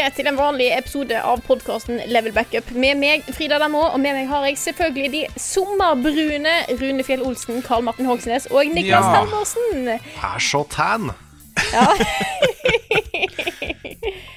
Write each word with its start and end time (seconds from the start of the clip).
Tilbake 0.00 0.16
til 0.16 0.26
en 0.30 0.36
vanlig 0.38 0.70
episode 0.72 1.12
av 1.20 1.42
podkasten 1.44 1.98
Level 2.08 2.32
Backup. 2.32 2.70
Med 2.72 2.96
meg, 2.96 3.20
Frida 3.36 3.58
Damo, 3.60 3.82
og 3.92 4.00
med 4.00 4.14
meg 4.16 4.28
har 4.30 4.46
jeg 4.48 4.56
selvfølgelig 4.56 5.10
de 5.12 5.26
sommerbrune 5.36 6.54
Rune 6.80 7.04
Fjell 7.04 7.20
Olsen, 7.26 7.60
Karl 7.66 7.82
Martin 7.84 8.06
Hogsnes 8.08 8.46
og 8.50 8.64
Niklas 8.72 9.04
Ja. 9.04 9.10
Halvorsen. 9.18 9.88
er 10.00 10.38
så 10.40 10.62
tan. 10.70 11.10
Ja. 11.72 11.84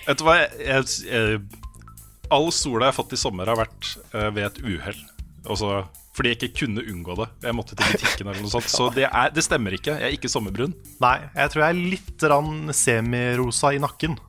Vet 0.07 0.19
du 0.19 0.23
hva? 0.27 0.35
Jeg, 0.41 0.49
jeg, 0.59 0.83
jeg, 1.07 1.39
all 2.29 2.51
sola 2.51 2.85
jeg 2.89 2.91
har 2.91 2.97
fått 2.97 3.13
i 3.15 3.21
sommer, 3.23 3.47
har 3.47 3.55
vært 3.63 3.93
eh, 4.11 4.27
ved 4.35 4.43
et 4.49 4.59
uhell. 4.65 4.99
Altså, 5.47 5.85
fordi 6.17 6.29
jeg 6.33 6.37
ikke 6.41 6.57
kunne 6.65 6.83
unngå 6.91 7.15
det. 7.21 7.29
Jeg 7.47 7.55
måtte 7.55 7.75
til 7.79 7.87
butikken 7.87 8.27
eller 8.27 8.41
noe 8.43 8.51
sånt. 8.51 8.67
Så 8.69 8.91
det, 8.95 9.07
er, 9.07 9.31
det 9.33 9.43
stemmer 9.47 9.71
ikke. 9.79 9.95
Jeg 9.95 10.03
er 10.11 10.15
ikke 10.19 10.29
sommerbrun. 10.31 10.75
Nei, 10.99 11.17
jeg 11.37 11.47
tror 11.55 11.61
jeg 11.63 11.71
er 11.71 11.79
litt 11.95 12.19
semirosa 12.83 13.67
i 13.73 13.79
nakken. 13.81 14.19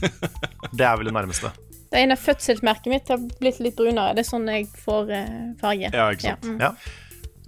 Det 0.00 0.84
er 0.84 0.98
vel 1.00 1.10
det 1.10 1.16
nærmeste. 1.16 1.52
Det 1.88 2.02
ene 2.02 2.18
fødselsmerket 2.20 2.92
mitt 2.92 3.08
har 3.08 3.20
blitt 3.40 3.60
litt 3.64 3.76
brunere. 3.78 4.12
Det 4.16 4.24
er 4.24 4.28
sånn 4.28 4.48
jeg 4.52 4.68
får 4.84 5.12
eh, 5.16 5.36
farge. 5.60 5.88
Ja, 5.94 6.10
ikke 6.12 6.34
sant. 6.34 6.44
mm. 6.44 6.58
Ja. 6.60 6.74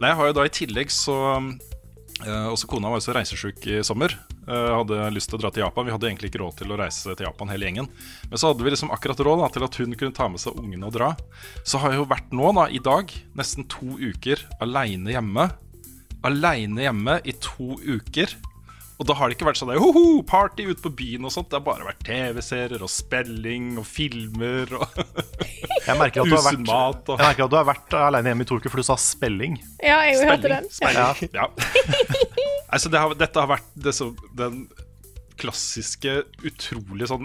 Nei, 0.00 0.12
jeg 0.14 0.16
har 0.16 0.30
jo 0.30 0.36
da 0.38 0.44
i 0.48 0.52
tillegg 0.56 0.92
så 0.94 1.14
eh, 1.36 2.46
Også 2.48 2.70
kona 2.70 2.88
var 2.88 3.02
jo 3.02 3.04
så 3.04 3.16
reisesjuk 3.18 3.66
i 3.68 3.82
sommer. 3.84 4.14
Eh, 4.48 4.70
hadde 4.72 5.10
lyst 5.12 5.28
til 5.30 5.36
å 5.36 5.42
dra 5.44 5.50
til 5.52 5.62
Japan. 5.62 5.86
Vi 5.86 5.92
hadde 5.94 6.08
egentlig 6.08 6.30
ikke 6.32 6.40
råd 6.42 6.56
til 6.62 6.72
å 6.72 6.78
reise 6.80 7.12
til 7.12 7.26
Japan 7.28 7.52
hele 7.52 7.68
gjengen. 7.68 7.90
Men 8.30 8.40
så 8.40 8.50
hadde 8.50 8.64
vi 8.64 8.72
liksom 8.72 8.92
akkurat 8.96 9.20
råd 9.28 9.44
da, 9.44 9.50
til 9.52 9.66
at 9.68 9.80
hun 9.82 9.96
kunne 10.00 10.16
ta 10.16 10.28
med 10.32 10.42
seg 10.42 10.56
ungene 10.58 10.88
og 10.88 10.96
dra. 10.96 11.10
Så 11.62 11.82
har 11.82 11.92
jeg 11.92 12.00
jo 12.00 12.08
vært 12.10 12.32
nå, 12.34 12.48
da, 12.56 12.64
i 12.72 12.80
dag, 12.82 13.12
nesten 13.38 13.68
to 13.70 13.98
uker 14.00 14.42
aleine 14.64 15.12
hjemme. 15.12 15.50
Aleine 16.26 16.88
hjemme 16.88 17.20
i 17.28 17.36
to 17.44 17.76
uker. 17.84 18.32
Og 19.00 19.06
da 19.08 19.14
har 19.16 19.30
det 19.30 19.38
ikke 19.38 19.46
vært 19.48 19.56
sånn 19.56 19.70
der, 19.72 19.80
hoho, 19.80 20.20
party 20.28 20.66
ute 20.68 20.82
på 20.84 20.90
byen 20.92 21.24
og 21.24 21.32
sånt. 21.32 21.48
Det 21.48 21.56
har 21.56 21.64
bare 21.64 21.86
vært 21.86 22.02
TV-serier 22.04 22.82
og 22.84 22.90
spilling 22.92 23.78
og 23.80 23.86
filmer 23.88 24.74
og 24.76 24.98
Jeg 25.86 25.96
merker 25.96 26.20
at 26.20 26.28
du 26.28 26.34
har 26.36 26.44
vært, 26.44 26.60
mat. 26.68 27.08
Og... 27.08 27.14
jeg 27.16 27.24
merker 27.24 27.46
at 27.46 27.54
du 27.54 27.56
har 27.56 27.64
vært 27.70 27.96
alene 27.96 28.34
hjemme 28.34 28.44
i 28.44 28.50
to 28.50 28.58
uker, 28.60 28.72
for 28.72 28.82
du 28.82 28.86
sa 28.86 28.98
spelling. 29.00 29.56
Ja, 29.80 30.02
jeg 30.04 30.28
hørte 30.28 30.50
den. 30.52 30.68
Spelling. 30.68 31.30
Ja. 31.32 31.46
altså, 32.68 32.90
det 32.92 33.00
har, 33.00 33.16
dette 33.24 33.40
har 33.40 33.48
vært 33.54 33.72
det 33.88 33.96
så, 33.96 34.10
den 34.36 34.66
klassiske, 35.40 36.18
utrolig 36.44 37.08
sånn 37.08 37.24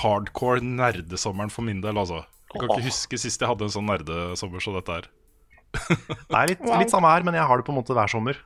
hardcore 0.00 0.64
nerdesommeren 0.64 1.52
for 1.52 1.68
min 1.68 1.84
del, 1.84 2.00
altså. 2.00 2.22
Jeg 2.48 2.64
kan 2.64 2.72
ikke 2.72 2.88
huske 2.88 3.20
sist 3.20 3.44
jeg 3.44 3.52
hadde 3.52 3.68
en 3.68 3.76
sånn 3.76 3.88
nerdesommer 3.92 4.64
som 4.64 4.80
dette 4.80 4.96
her. 4.96 5.12
Det 6.32 6.32
er 6.32 6.54
litt, 6.54 6.64
litt 6.64 6.96
samme 6.96 7.12
her, 7.12 7.28
men 7.28 7.36
jeg 7.36 7.44
har 7.44 7.60
det 7.60 7.68
på 7.68 7.76
en 7.76 7.80
måte 7.82 7.92
hver 7.92 8.08
sommer. 8.08 8.40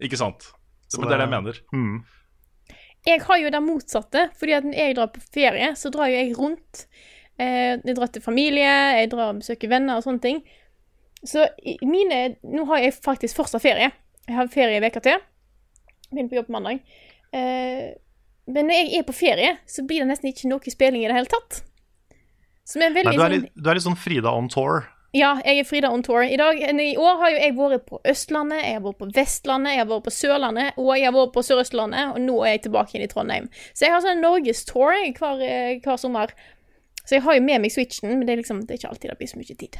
Ikke 0.00 0.16
sant? 0.16 0.54
Så 0.92 1.00
Men 1.00 1.08
det 1.08 1.16
er 1.16 1.22
det 1.22 1.28
jeg 1.28 1.34
mener. 1.34 1.60
Mm. 1.72 1.94
Jeg 3.08 3.22
har 3.26 3.38
jo 3.40 3.50
det 3.50 3.62
motsatte, 3.64 4.26
fordi 4.38 4.54
at 4.54 4.66
når 4.66 4.78
jeg 4.78 4.96
drar 4.98 5.10
på 5.14 5.22
ferie, 5.34 5.72
så 5.78 5.90
drar 5.90 6.10
jo 6.12 6.18
jeg 6.20 6.36
rundt. 6.38 6.84
Eh, 7.40 7.80
jeg 7.80 7.96
drar 7.96 8.12
til 8.12 8.22
familie, 8.22 8.74
jeg 8.98 9.10
drar 9.10 9.32
og 9.32 9.40
besøker 9.40 9.72
venner 9.72 9.98
og 9.98 10.04
sånne 10.04 10.22
ting. 10.22 10.42
Så 11.26 11.46
mine 11.86 12.36
Nå 12.42 12.66
har 12.70 12.82
jeg 12.82 12.98
faktisk 12.98 13.38
fortsatt 13.38 13.62
ferie. 13.64 13.90
Jeg 14.28 14.36
har 14.36 14.52
ferie 14.52 14.78
i 14.78 14.86
uke 14.86 15.02
til. 15.02 15.18
Begynner 16.12 16.30
på 16.30 16.40
jobb 16.40 16.54
mandag. 16.54 16.82
Eh, 17.32 17.90
men 18.52 18.68
når 18.68 18.78
jeg 18.78 18.98
er 18.98 19.06
på 19.06 19.14
ferie, 19.16 19.52
så 19.66 19.84
blir 19.86 20.02
det 20.02 20.10
nesten 20.10 20.30
ikke 20.30 20.50
noe 20.50 20.74
spilling 20.74 21.04
i 21.04 21.10
det 21.10 21.16
hele 21.16 21.30
tatt. 21.30 21.62
Som 22.68 22.84
er 22.84 22.92
Nei, 22.94 23.02
du, 23.02 23.08
er 23.10 23.18
sånn 23.18 23.34
litt, 23.34 23.52
du 23.54 23.70
er 23.70 23.78
litt 23.78 23.86
sånn 23.86 23.98
Frida 23.98 24.34
on 24.34 24.50
tour. 24.52 24.84
Ja, 25.12 25.34
jeg 25.44 25.60
er 25.60 25.66
Frida 25.68 25.90
on 25.92 26.00
tour. 26.00 26.22
I, 26.24 26.38
dag, 26.40 26.56
I 26.56 26.94
år 26.96 27.18
har 27.20 27.32
jo 27.34 27.40
jeg 27.42 27.52
vært 27.58 27.84
på 27.90 27.98
Østlandet, 28.08 28.62
jeg 28.64 28.78
har 28.78 28.84
vært 28.86 28.98
på 29.02 29.08
Vestlandet, 29.12 29.74
jeg 29.74 29.82
har 29.82 29.90
vært 29.90 30.06
på 30.06 30.14
Sørlandet, 30.16 30.78
og 30.80 30.88
jeg 30.96 31.04
har 31.04 31.14
vært 31.18 31.34
på 31.34 31.44
Sør-Østlandet, 31.44 32.14
og 32.14 32.24
nå 32.24 32.38
er 32.46 32.54
jeg 32.54 32.62
tilbake 32.66 32.94
igjen 32.94 33.04
i 33.04 33.10
Trondheim. 33.12 33.50
Så 33.76 33.84
jeg 33.84 33.92
har 33.92 34.00
sånn 34.04 34.24
norgestour 34.24 34.96
hver, 35.18 35.44
eh, 35.44 35.74
hver 35.84 36.00
sommer. 36.00 36.32
Så 37.02 37.18
jeg 37.18 37.26
har 37.26 37.36
jo 37.36 37.44
med 37.44 37.60
meg 37.60 37.74
Switchen, 37.74 38.08
men 38.08 38.24
det 38.24 38.32
er 38.32 38.40
liksom 38.40 38.64
det 38.64 38.72
er 38.72 38.80
ikke 38.80 38.94
alltid 38.94 39.12
det 39.12 39.18
blir 39.20 39.32
så 39.34 39.42
mye 39.42 39.58
tid. 39.60 39.78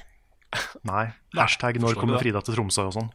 Nei. 0.84 1.06
Hashtag 1.38 1.81
'når 1.81 1.97
kommer. 1.97 2.21
Frida 2.21 2.42
til 2.44 2.54
Tromsø' 2.54 2.87
og 2.91 2.94
sånn. 2.98 3.10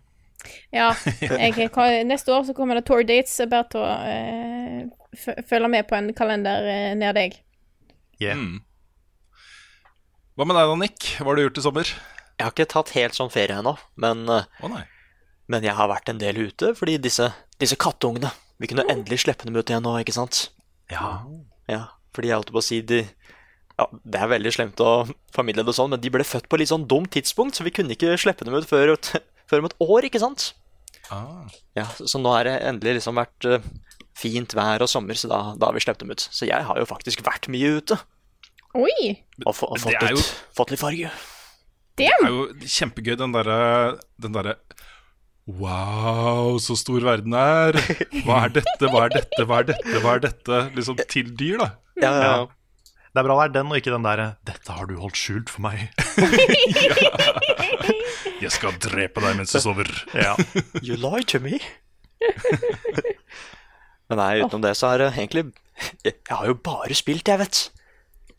Ja, 0.74 0.94
jeg, 1.22 2.06
neste 2.06 2.34
år 2.34 2.46
så 2.48 2.54
kommer 2.58 2.76
det 2.76 2.86
tour 2.86 3.04
dates. 3.04 3.38
Jeg 3.38 3.50
bare 3.52 3.70
til 3.70 3.82
å 3.82 3.94
uh, 3.94 5.42
følge 5.46 5.70
med 5.70 5.86
på 5.86 5.98
en 5.98 6.14
kalender 6.18 6.66
uh, 6.66 6.96
nær 6.98 7.14
deg. 7.14 7.38
Yeah. 8.18 8.38
Mm. 8.38 8.64
Hva 10.38 10.46
med 10.46 10.54
deg 10.54 10.70
da, 10.70 10.74
Nick? 10.78 11.06
Hva 11.18 11.32
har 11.32 11.38
du 11.40 11.42
gjort 11.48 11.58
i 11.58 11.62
sommer? 11.66 11.92
Jeg 12.38 12.46
har 12.46 12.52
ikke 12.54 12.70
tatt 12.70 12.92
helt 12.94 13.16
sånn 13.18 13.32
ferie 13.34 13.56
ennå, 13.58 13.72
men, 13.98 14.20
oh, 14.30 14.74
men 15.50 15.64
jeg 15.66 15.74
har 15.74 15.90
vært 15.90 16.12
en 16.12 16.20
del 16.22 16.38
ute 16.38 16.76
fordi 16.78 17.00
disse, 17.02 17.32
disse 17.58 17.78
kattungene 17.82 18.30
Vi 18.62 18.70
kunne 18.70 18.86
endelig 18.86 19.24
slippe 19.24 19.48
dem 19.48 19.58
ut 19.58 19.66
igjen 19.66 19.82
nå, 19.82 19.96
ikke 20.04 20.14
sant? 20.14 20.52
Ja. 20.94 21.24
Ja, 21.66 21.80
fordi 22.14 22.30
jeg 22.30 22.38
holdt 22.38 22.52
på 22.54 22.62
å 22.62 22.66
si 22.68 22.84
de 22.86 23.00
ja, 23.02 23.88
Det 24.06 24.20
er 24.22 24.30
veldig 24.30 24.52
slemt 24.54 24.84
å 24.86 24.92
formidle 25.34 25.66
det 25.66 25.74
sånn, 25.74 25.90
men 25.96 26.04
de 26.04 26.12
ble 26.14 26.28
født 26.28 26.46
på 26.52 26.60
litt 26.62 26.70
sånn 26.70 26.86
dumt 26.86 27.10
tidspunkt, 27.18 27.58
så 27.58 27.66
vi 27.66 27.74
kunne 27.74 27.98
ikke 27.98 28.14
slippe 28.22 28.46
dem 28.46 28.60
ut 28.60 28.70
før, 28.70 28.94
før 29.50 29.64
om 29.64 29.70
et 29.72 29.78
år, 29.88 30.06
ikke 30.12 30.22
sant? 30.22 30.52
Ah. 31.10 31.50
Ja, 31.74 31.88
Så 31.98 32.06
så 32.14 32.22
nå 32.22 32.36
har 32.36 32.46
det 32.46 32.60
endelig 32.62 33.00
liksom 33.00 33.18
vært 33.18 33.50
eh, 33.50 33.66
fint 34.18 34.54
vær 34.54 34.86
og 34.86 34.92
sommer, 34.92 35.18
så 35.18 35.30
da, 35.34 35.42
da 35.58 35.72
har 35.72 35.78
vi 35.78 35.82
sluppet 35.82 36.06
dem 36.06 36.14
ut. 36.14 36.26
Så 36.30 36.46
jeg 36.50 36.62
har 36.70 36.78
jo 36.78 36.86
faktisk 36.90 37.26
vært 37.26 37.50
mye 37.54 37.74
ute 37.82 37.98
Oi! 38.78 39.18
og, 39.46 39.54
få- 39.58 39.70
og 39.74 39.80
fått, 39.82 39.94
litt, 39.98 40.12
jo- 40.18 40.30
fått 40.58 40.72
litt 40.74 40.82
farge. 40.82 41.10
Det 41.98 42.08
er 42.14 42.28
jo 42.30 42.44
kjempegøy, 42.62 43.16
den 43.18 43.32
derre 43.34 43.56
Den 44.22 44.34
derre 44.36 44.54
Wow, 45.48 46.58
så 46.60 46.76
stor 46.78 47.00
verden 47.06 47.34
er. 47.40 47.72
Hva 48.28 48.42
er 48.46 48.50
dette, 48.58 48.90
hva 48.92 49.06
er 49.08 49.14
dette, 49.16 49.46
hva 49.48 49.56
er 49.62 49.66
dette, 49.70 50.00
hva 50.04 50.12
er 50.18 50.22
dette? 50.26 50.58
Liksom 50.76 50.98
til 51.08 51.30
dyr, 51.40 51.58
da. 51.62 51.68
Ja, 52.04 52.10
ja, 52.12 52.28
ja. 52.28 52.42
Det 53.16 53.20
er 53.24 53.28
bra 53.30 53.36
det 53.40 53.46
er 53.48 53.54
den, 53.56 53.72
og 53.72 53.78
ikke 53.80 53.94
den 53.96 54.04
derre 54.06 54.26
'dette 54.46 54.70
har 54.76 54.86
du 54.92 54.96
holdt 55.00 55.16
skjult 55.18 55.50
for 55.50 55.62
meg'. 55.64 55.88
Jeg 58.44 58.52
skal 58.54 58.76
drepe 58.84 59.24
deg 59.24 59.38
mens 59.40 59.56
du 59.56 59.60
sover. 59.64 59.88
Ja. 60.14 60.36
You 60.84 60.96
lie 61.02 61.24
to 61.32 61.40
me. 61.42 61.58
Men 64.12 64.20
nei, 64.22 64.34
utenom 64.44 64.64
det 64.68 64.76
så 64.80 64.86
er 64.94 64.98
det 65.02 65.08
egentlig 65.16 65.44
Jeg 66.06 66.14
jeg 66.28 66.36
har 66.36 66.46
jo 66.52 66.56
bare 66.64 66.96
spilt, 66.98 67.28
jeg, 67.28 67.40
vet. 67.42 67.58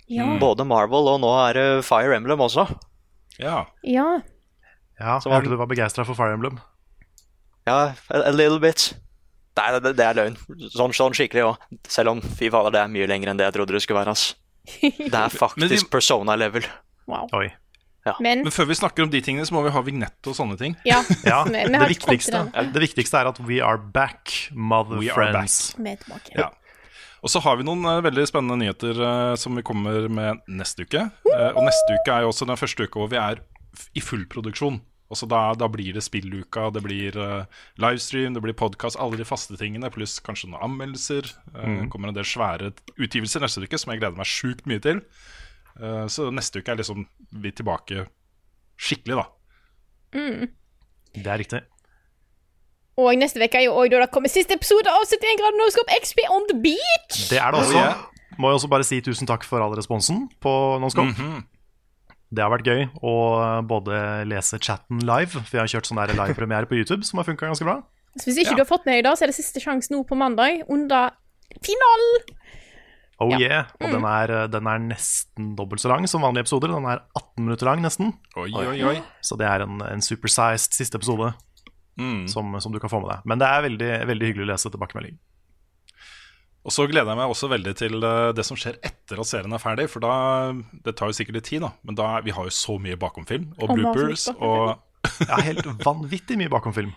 Ja. 0.08 0.26
Både 0.40 0.64
Marvel 0.64 1.10
og 1.12 1.20
nå 1.20 1.30
er 1.48 1.58
det 1.58 1.66
Fire 1.84 2.16
Emblem 2.16 2.40
også. 2.40 2.64
Ja. 3.38 3.66
ja. 3.84 4.06
ja 4.98 5.18
jeg 5.18 5.28
var- 5.28 5.36
hørte 5.38 5.52
du 5.52 5.58
var 5.60 5.68
begeistra 5.70 6.06
for 6.08 6.18
Fire 6.18 6.34
Emblem. 6.38 6.58
Ja, 7.68 7.92
a, 8.08 8.22
a 8.24 8.32
little 8.32 8.58
bit. 8.62 8.94
Nei, 9.58 9.68
det, 9.82 9.94
det 9.98 10.04
er 10.06 10.14
løgn. 10.16 10.36
Sånn, 10.72 10.94
sånn 10.96 11.16
skikkelig 11.16 11.44
òg. 11.50 11.62
Selv 11.90 12.14
om 12.14 12.20
fy 12.22 12.48
fader, 12.50 12.72
det 12.72 12.80
er 12.84 12.92
mye 12.92 13.08
lenger 13.10 13.32
enn 13.32 13.40
det 13.40 13.48
jeg 13.48 13.56
trodde 13.58 13.74
det 13.76 13.82
skulle 13.84 14.00
være. 14.00 14.14
ass. 14.14 14.34
Det 14.82 15.14
er 15.16 15.32
faktisk 15.32 15.64
de... 15.64 15.68
faktisk 15.74 15.90
persona-level. 15.92 16.68
Wow. 17.08 17.26
Oi. 17.36 17.48
Men 18.24 18.40
Men 18.46 18.52
før 18.54 18.68
vi 18.70 18.76
snakker 18.78 19.04
om 19.04 19.10
de 19.12 19.20
tingene, 19.20 19.44
så 19.44 19.52
må 19.52 19.62
vi 19.66 19.72
ha 19.74 19.80
vignett 19.84 20.28
og 20.30 20.36
sånne 20.36 20.56
ting. 20.60 20.76
ja, 20.88 21.02
Ja, 21.28 21.42
det 21.44 21.88
viktigste, 21.90 22.46
det 22.72 22.80
viktigste 22.80 23.20
er 23.20 23.28
at 23.28 23.40
we 23.44 23.58
are 23.64 23.76
back, 23.76 24.32
mother 24.52 25.00
We 25.02 25.10
friends. 25.12 25.74
Vi 25.76 25.96
tilbake. 26.00 26.32
Ja. 26.38 26.48
Og 27.22 27.32
så 27.32 27.42
har 27.42 27.58
vi 27.58 27.66
noen 27.66 27.84
eh, 27.88 28.02
veldig 28.06 28.26
spennende 28.30 28.58
nyheter 28.60 29.00
eh, 29.02 29.34
som 29.40 29.56
vi 29.58 29.64
kommer 29.66 30.06
med 30.12 30.44
neste 30.50 30.86
uke. 30.86 31.08
Eh, 31.32 31.50
og 31.50 31.64
neste 31.66 31.96
uke 31.96 32.14
er 32.14 32.24
jo 32.24 32.32
også 32.32 32.46
den 32.48 32.60
første 32.60 32.86
uka 32.86 33.02
hvor 33.02 33.10
vi 33.12 33.20
er 33.20 33.42
i 33.98 34.02
full 34.04 34.24
produksjon. 34.30 34.80
Også 35.08 35.24
da, 35.30 35.40
da 35.56 35.70
blir 35.72 35.94
det 35.96 36.02
spilluka, 36.04 36.66
det 36.74 36.82
blir 36.84 37.14
uh, 37.16 37.46
livestream, 37.80 38.34
det 38.36 38.42
blir 38.44 38.56
podkast, 38.58 38.98
alle 39.00 39.16
de 39.16 39.24
faste 39.24 39.56
tingene, 39.56 39.88
pluss 39.94 40.18
kanskje 40.20 40.50
noen 40.50 40.66
anmeldelser. 40.66 41.30
Uh, 41.54 41.86
kommer 41.88 42.10
en 42.10 42.18
del 42.18 42.28
svære 42.28 42.74
utgivelser 43.00 43.40
neste 43.40 43.64
uke 43.64 43.80
som 43.80 43.94
jeg 43.94 44.02
gleder 44.02 44.20
meg 44.20 44.28
sjukt 44.28 44.68
mye 44.68 44.82
til. 44.84 45.00
Uh, 45.80 46.04
så 46.12 46.28
neste 46.28 46.60
uke 46.60 46.74
er 46.74 46.82
liksom 46.82 47.06
vi 47.40 47.54
tilbake 47.56 48.04
skikkelig, 48.76 49.22
da. 49.22 49.26
Det 51.16 51.32
er 51.32 51.40
riktig. 51.40 51.64
Og 52.98 53.14
neste 53.20 53.38
uke 53.38 53.60
er 53.60 53.68
jo 53.68 53.76
også 53.78 53.92
da 53.94 54.00
det 54.02 54.10
kommer 54.14 54.32
siste 54.32 54.56
episode 54.58 54.90
av 54.90 55.04
71 55.06 55.38
grader 55.38 55.58
nordskap 55.60 55.92
XP 56.02 56.24
on 56.34 56.48
the 56.50 56.56
beach! 56.64 57.28
Det 57.30 57.38
er 57.38 57.54
det 57.54 57.60
også. 57.62 57.84
Må 58.38 58.50
jeg 58.50 58.58
også 58.58 58.70
bare 58.70 58.86
si 58.86 58.98
tusen 59.02 59.26
takk 59.26 59.46
for 59.46 59.62
all 59.62 59.74
responsen 59.78 60.26
på 60.42 60.50
Nonskop. 60.82 61.14
-hmm. 61.14 61.44
Det 62.28 62.42
har 62.44 62.50
vært 62.50 62.66
gøy 62.66 62.82
å 63.02 63.62
både 63.64 64.24
lese 64.28 64.58
chatten 64.58 64.98
live, 65.00 65.30
for 65.30 65.54
jeg 65.56 65.60
har 65.60 65.72
kjørt 65.72 65.86
sånn 65.86 66.02
livepremiere 66.06 66.66
på 66.66 66.76
YouTube 66.76 67.04
som 67.04 67.18
har 67.18 67.24
funka 67.24 67.46
ganske 67.46 67.64
bra. 67.64 67.82
Så 68.18 68.24
hvis 68.28 68.38
ikke 68.38 68.50
Ja. 68.50 68.56
du 68.56 68.64
har 68.64 68.78
fått 68.78 68.86
med 68.86 68.94
deg 68.98 69.04
det, 69.04 69.18
så 69.18 69.22
er 69.22 69.26
det 69.28 69.34
siste 69.34 69.60
sjanse 69.60 69.90
nå 69.90 70.04
på 70.04 70.16
mandag 70.16 70.62
under 70.68 71.10
finalen. 71.62 72.36
Oh 73.20 73.30
Ja. 73.32 73.38
yeah. 73.38 73.64
Og 73.80 73.90
den, 73.90 74.04
er, 74.04 74.46
den 74.48 74.66
er 74.66 74.78
nesten 74.78 75.56
dobbelt 75.56 75.80
så 75.80 75.88
lang 75.88 76.06
som 76.06 76.22
vanlige 76.22 76.40
episoder. 76.46 76.68
Den 76.68 76.84
er 76.84 77.00
18 77.16 77.44
minutter 77.44 77.66
lang, 77.66 77.80
nesten. 77.82 78.12
Oi, 78.36 78.52
oi, 78.54 78.82
oi. 78.82 79.02
Så 79.22 79.36
det 79.36 79.46
er 79.46 79.62
en, 79.62 79.80
en 79.82 80.00
supersized 80.00 80.72
siste 80.72 80.94
episode 80.94 81.32
Mm. 81.98 82.28
som, 82.30 82.54
som 82.62 82.72
du 82.74 82.78
kan 82.78 82.90
få 82.92 83.00
med 83.02 83.10
deg. 83.10 83.26
Men 83.26 83.40
det 83.40 83.48
er 83.50 83.64
veldig, 83.64 83.90
veldig 84.12 84.30
hyggelig 84.30 84.46
å 84.46 84.50
lese 84.52 84.70
tilbakemelding. 84.70 85.18
Og 86.68 86.74
så 86.74 86.84
gleder 86.90 87.08
jeg 87.14 87.18
meg 87.20 87.30
også 87.32 87.48
veldig 87.48 87.72
til 87.78 87.96
eh, 88.04 88.30
det 88.36 88.44
som 88.44 88.58
skjer 88.58 88.76
etter 88.84 89.20
at 89.22 89.28
serien 89.30 89.54
er 89.56 89.62
ferdig. 89.62 89.86
For 89.88 90.04
da 90.04 90.12
Det 90.84 90.96
tar 90.98 91.08
jo 91.10 91.16
sikkert 91.16 91.38
litt 91.38 91.48
tid, 91.48 91.62
da. 91.64 91.72
Men 91.86 91.96
da, 91.98 92.10
vi 92.24 92.34
har 92.34 92.48
jo 92.48 92.52
så 92.54 92.76
mye 92.82 92.98
bakomfilm 93.00 93.52
og 93.56 93.70
Og 93.70 93.78
bloopers 93.78 94.28
og 94.36 94.76
Ja, 95.22 95.38
helt 95.46 95.64
vanvittig 95.86 96.36
mye 96.40 96.50
bakomfilm. 96.52 96.90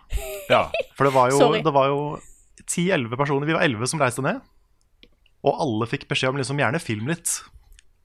Ja. 0.49 0.65
For 0.97 1.07
det 1.07 1.13
var 1.15 1.29
jo, 1.31 1.37
det 1.53 1.73
var 1.73 1.87
jo 1.87 2.01
10-11 2.65 3.13
personer, 3.15 3.47
vi 3.47 3.55
var 3.55 3.63
11 3.63 3.91
som 3.93 4.01
reiste 4.01 4.25
ned. 4.25 4.41
Og 5.45 5.61
alle 5.63 5.87
fikk 5.89 6.07
beskjed 6.09 6.33
om 6.33 6.41
liksom 6.41 6.59
gjerne 6.59 6.81
film 6.81 7.07
litt. 7.09 7.37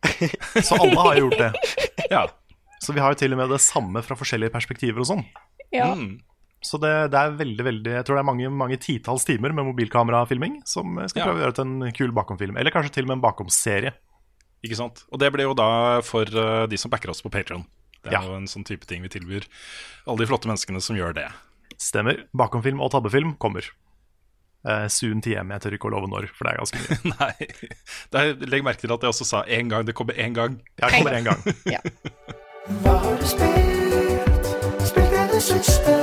Så 0.69 0.77
alle 0.79 1.01
har 1.01 1.19
jo 1.19 1.27
gjort 1.27 1.41
det. 1.41 1.51
ja. 2.13 2.27
Så 2.85 2.95
vi 2.95 3.03
har 3.03 3.13
jo 3.13 3.19
til 3.19 3.35
og 3.35 3.41
med 3.41 3.51
det 3.51 3.61
samme 3.65 4.05
fra 4.05 4.17
forskjellige 4.21 4.53
perspektiver 4.55 5.03
og 5.03 5.09
sånn. 5.09 5.25
Ja. 5.75 5.91
Mm. 5.97 6.21
Så 6.65 6.79
det, 6.81 6.91
det 7.13 7.19
er 7.21 7.35
veldig, 7.37 7.65
veldig 7.67 7.93
Jeg 7.93 8.05
tror 8.09 8.17
det 8.17 8.23
er 8.23 8.27
mange, 8.31 8.49
mange 8.51 8.77
titalls 8.81 9.25
timer 9.29 9.53
med 9.55 9.67
mobilkamerafilming 9.69 10.63
som 10.67 10.97
jeg 10.99 11.11
skal 11.13 11.21
Ja. 11.21 11.27
prøve 11.29 11.39
å 11.39 11.45
gjøre 11.45 11.55
til 11.59 11.67
en 11.69 11.93
kul 11.95 12.13
bakomfilm. 12.17 12.57
Eller 12.59 12.71
kanskje 12.75 12.95
til 12.97 13.05
og 13.05 13.09
med 13.13 13.19
en 13.19 13.25
bakomserie. 13.27 13.93
Ikke 14.65 14.79
sant? 14.79 15.05
Og 15.13 15.21
det 15.21 15.29
blir 15.35 15.45
jo 15.47 15.55
da 15.55 16.01
for 16.03 16.25
eh, 16.27 16.67
de 16.67 16.77
som 16.81 16.91
backer 16.91 17.11
oss 17.13 17.21
på 17.23 17.31
Patreon. 17.31 17.67
Det 18.03 18.11
er 18.13 18.17
Ja. 18.19 18.23
jo 18.25 18.35
en 18.39 18.47
sånn 18.51 18.65
type 18.67 18.87
ting 18.87 19.03
vi 19.03 19.09
tilbyr 19.13 19.45
alle 20.07 20.19
de 20.19 20.27
flotte 20.27 20.49
menneskene 20.49 20.81
som 20.83 20.97
gjør 20.97 21.15
det. 21.15 21.29
Stemmer. 21.79 22.25
Bakomfilm 22.35 22.81
og 22.81 22.91
tabbefilm 22.91 23.37
kommer. 23.39 23.63
Uh, 24.67 24.89
soon 24.89 25.21
TM. 25.23 25.51
Jeg 25.53 25.61
tør 25.63 25.75
ikke 25.77 25.87
å 25.87 25.93
love 25.95 26.09
når, 26.11 26.27
for 26.35 26.49
det 26.49 26.55
er 26.55 26.59
ganske 26.59 26.79
mye. 26.83 27.13
Nei. 27.21 27.47
Det 28.11 28.19
er, 28.19 28.47
legg 28.51 28.65
merke 28.67 28.81
til 28.83 28.91
at 28.97 29.05
jeg 29.05 29.13
også 29.13 29.27
sa 29.29 29.45
én 29.47 29.69
gang. 29.71 29.85
Det 29.87 29.95
kommer 29.95 30.15
én 30.19 30.35
gang. 30.35 30.57
Ja, 30.81 30.89
det 30.89 30.99
kommer 30.99 31.15
en 31.15 31.25
gang. 31.29 31.45
Ja. 31.71 31.79
Hva 32.83 32.97
har 33.05 33.15
du 33.21 33.27
spilt? 33.31 34.51
Spilt 34.89 35.31
det 35.37 35.43
siste? 35.47 35.95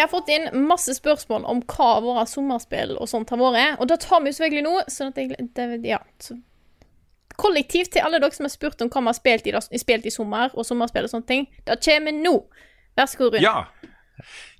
Vi 0.00 0.02
har 0.02 0.08
fått 0.08 0.30
inn 0.32 0.46
masse 0.64 0.94
spørsmål 0.96 1.42
om 1.44 1.58
hva 1.68 1.88
våre 2.00 2.22
sommerspill 2.24 2.94
og 2.96 3.08
sånt 3.10 3.28
har 3.34 3.36
vært. 3.36 3.82
Og 3.84 3.88
da 3.90 3.98
tar 4.00 4.22
vi 4.24 4.30
jo 4.30 4.36
selvfølgelig 4.38 4.62
nå, 4.64 4.70
sånn 4.88 5.10
at 5.12 5.18
jeg 5.20 5.50
det, 5.52 5.66
Ja. 5.90 5.98
Så. 6.24 6.38
Kollektivt 7.36 7.92
til 7.92 8.04
alle 8.04 8.16
dere 8.16 8.32
som 8.32 8.46
har 8.46 8.52
spurt 8.54 8.80
om 8.80 8.88
hva 8.88 9.02
vi 9.02 9.10
har 9.10 9.18
spilt 9.18 9.50
i, 9.50 9.52
spilt 9.82 10.08
i 10.08 10.12
sommer, 10.14 10.54
og 10.56 10.64
sommerspill 10.64 11.04
og 11.04 11.12
sånne 11.12 11.28
ting. 11.28 11.44
Det 11.68 11.76
kommer 11.84 12.16
nå. 12.16 12.32
Vær 12.96 13.10
så 13.12 13.20
god, 13.20 13.36
Rune. 13.36 13.42
Ja. 13.44 13.92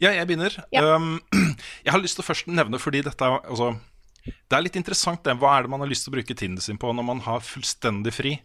ja, 0.05 0.13
jeg 0.13 0.29
begynner. 0.29 0.59
Ja. 0.77 0.85
Um, 0.93 1.23
jeg 1.87 1.97
har 1.97 2.05
lyst 2.05 2.21
til 2.21 2.27
å 2.27 2.29
først 2.29 2.53
nevne, 2.53 2.77
fordi 2.77 3.01
dette 3.09 3.33
altså, 3.41 3.73
Det 4.29 4.59
er 4.59 4.67
litt 4.69 4.77
interessant, 4.77 5.25
det. 5.25 5.39
Hva 5.41 5.57
er 5.57 5.65
det 5.65 5.73
man 5.73 5.81
har 5.81 5.89
lyst 5.89 6.05
til 6.05 6.13
å 6.13 6.19
bruke 6.19 6.37
tiden 6.37 6.61
sin 6.61 6.77
på 6.77 6.93
når 6.93 7.09
man 7.15 7.25
har 7.25 7.41
fullstendig 7.41 8.13
fri? 8.13 8.37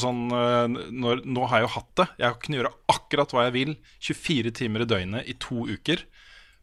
Sånn, 0.00 0.30
øh, 0.32 0.64
når, 0.88 1.26
nå 1.28 1.44
har 1.52 1.60
jeg 1.60 1.68
jo 1.68 1.74
hatt 1.76 1.94
det. 2.00 2.10
Jeg 2.24 2.40
kan 2.40 2.56
gjøre 2.56 2.74
akkurat 2.96 3.36
hva 3.36 3.48
jeg 3.50 3.58
vil 3.58 3.72
24 4.00 4.56
timer 4.62 4.86
i 4.86 4.88
døgnet 4.88 5.28
i 5.28 5.36
to 5.36 5.66
uker. 5.68 6.06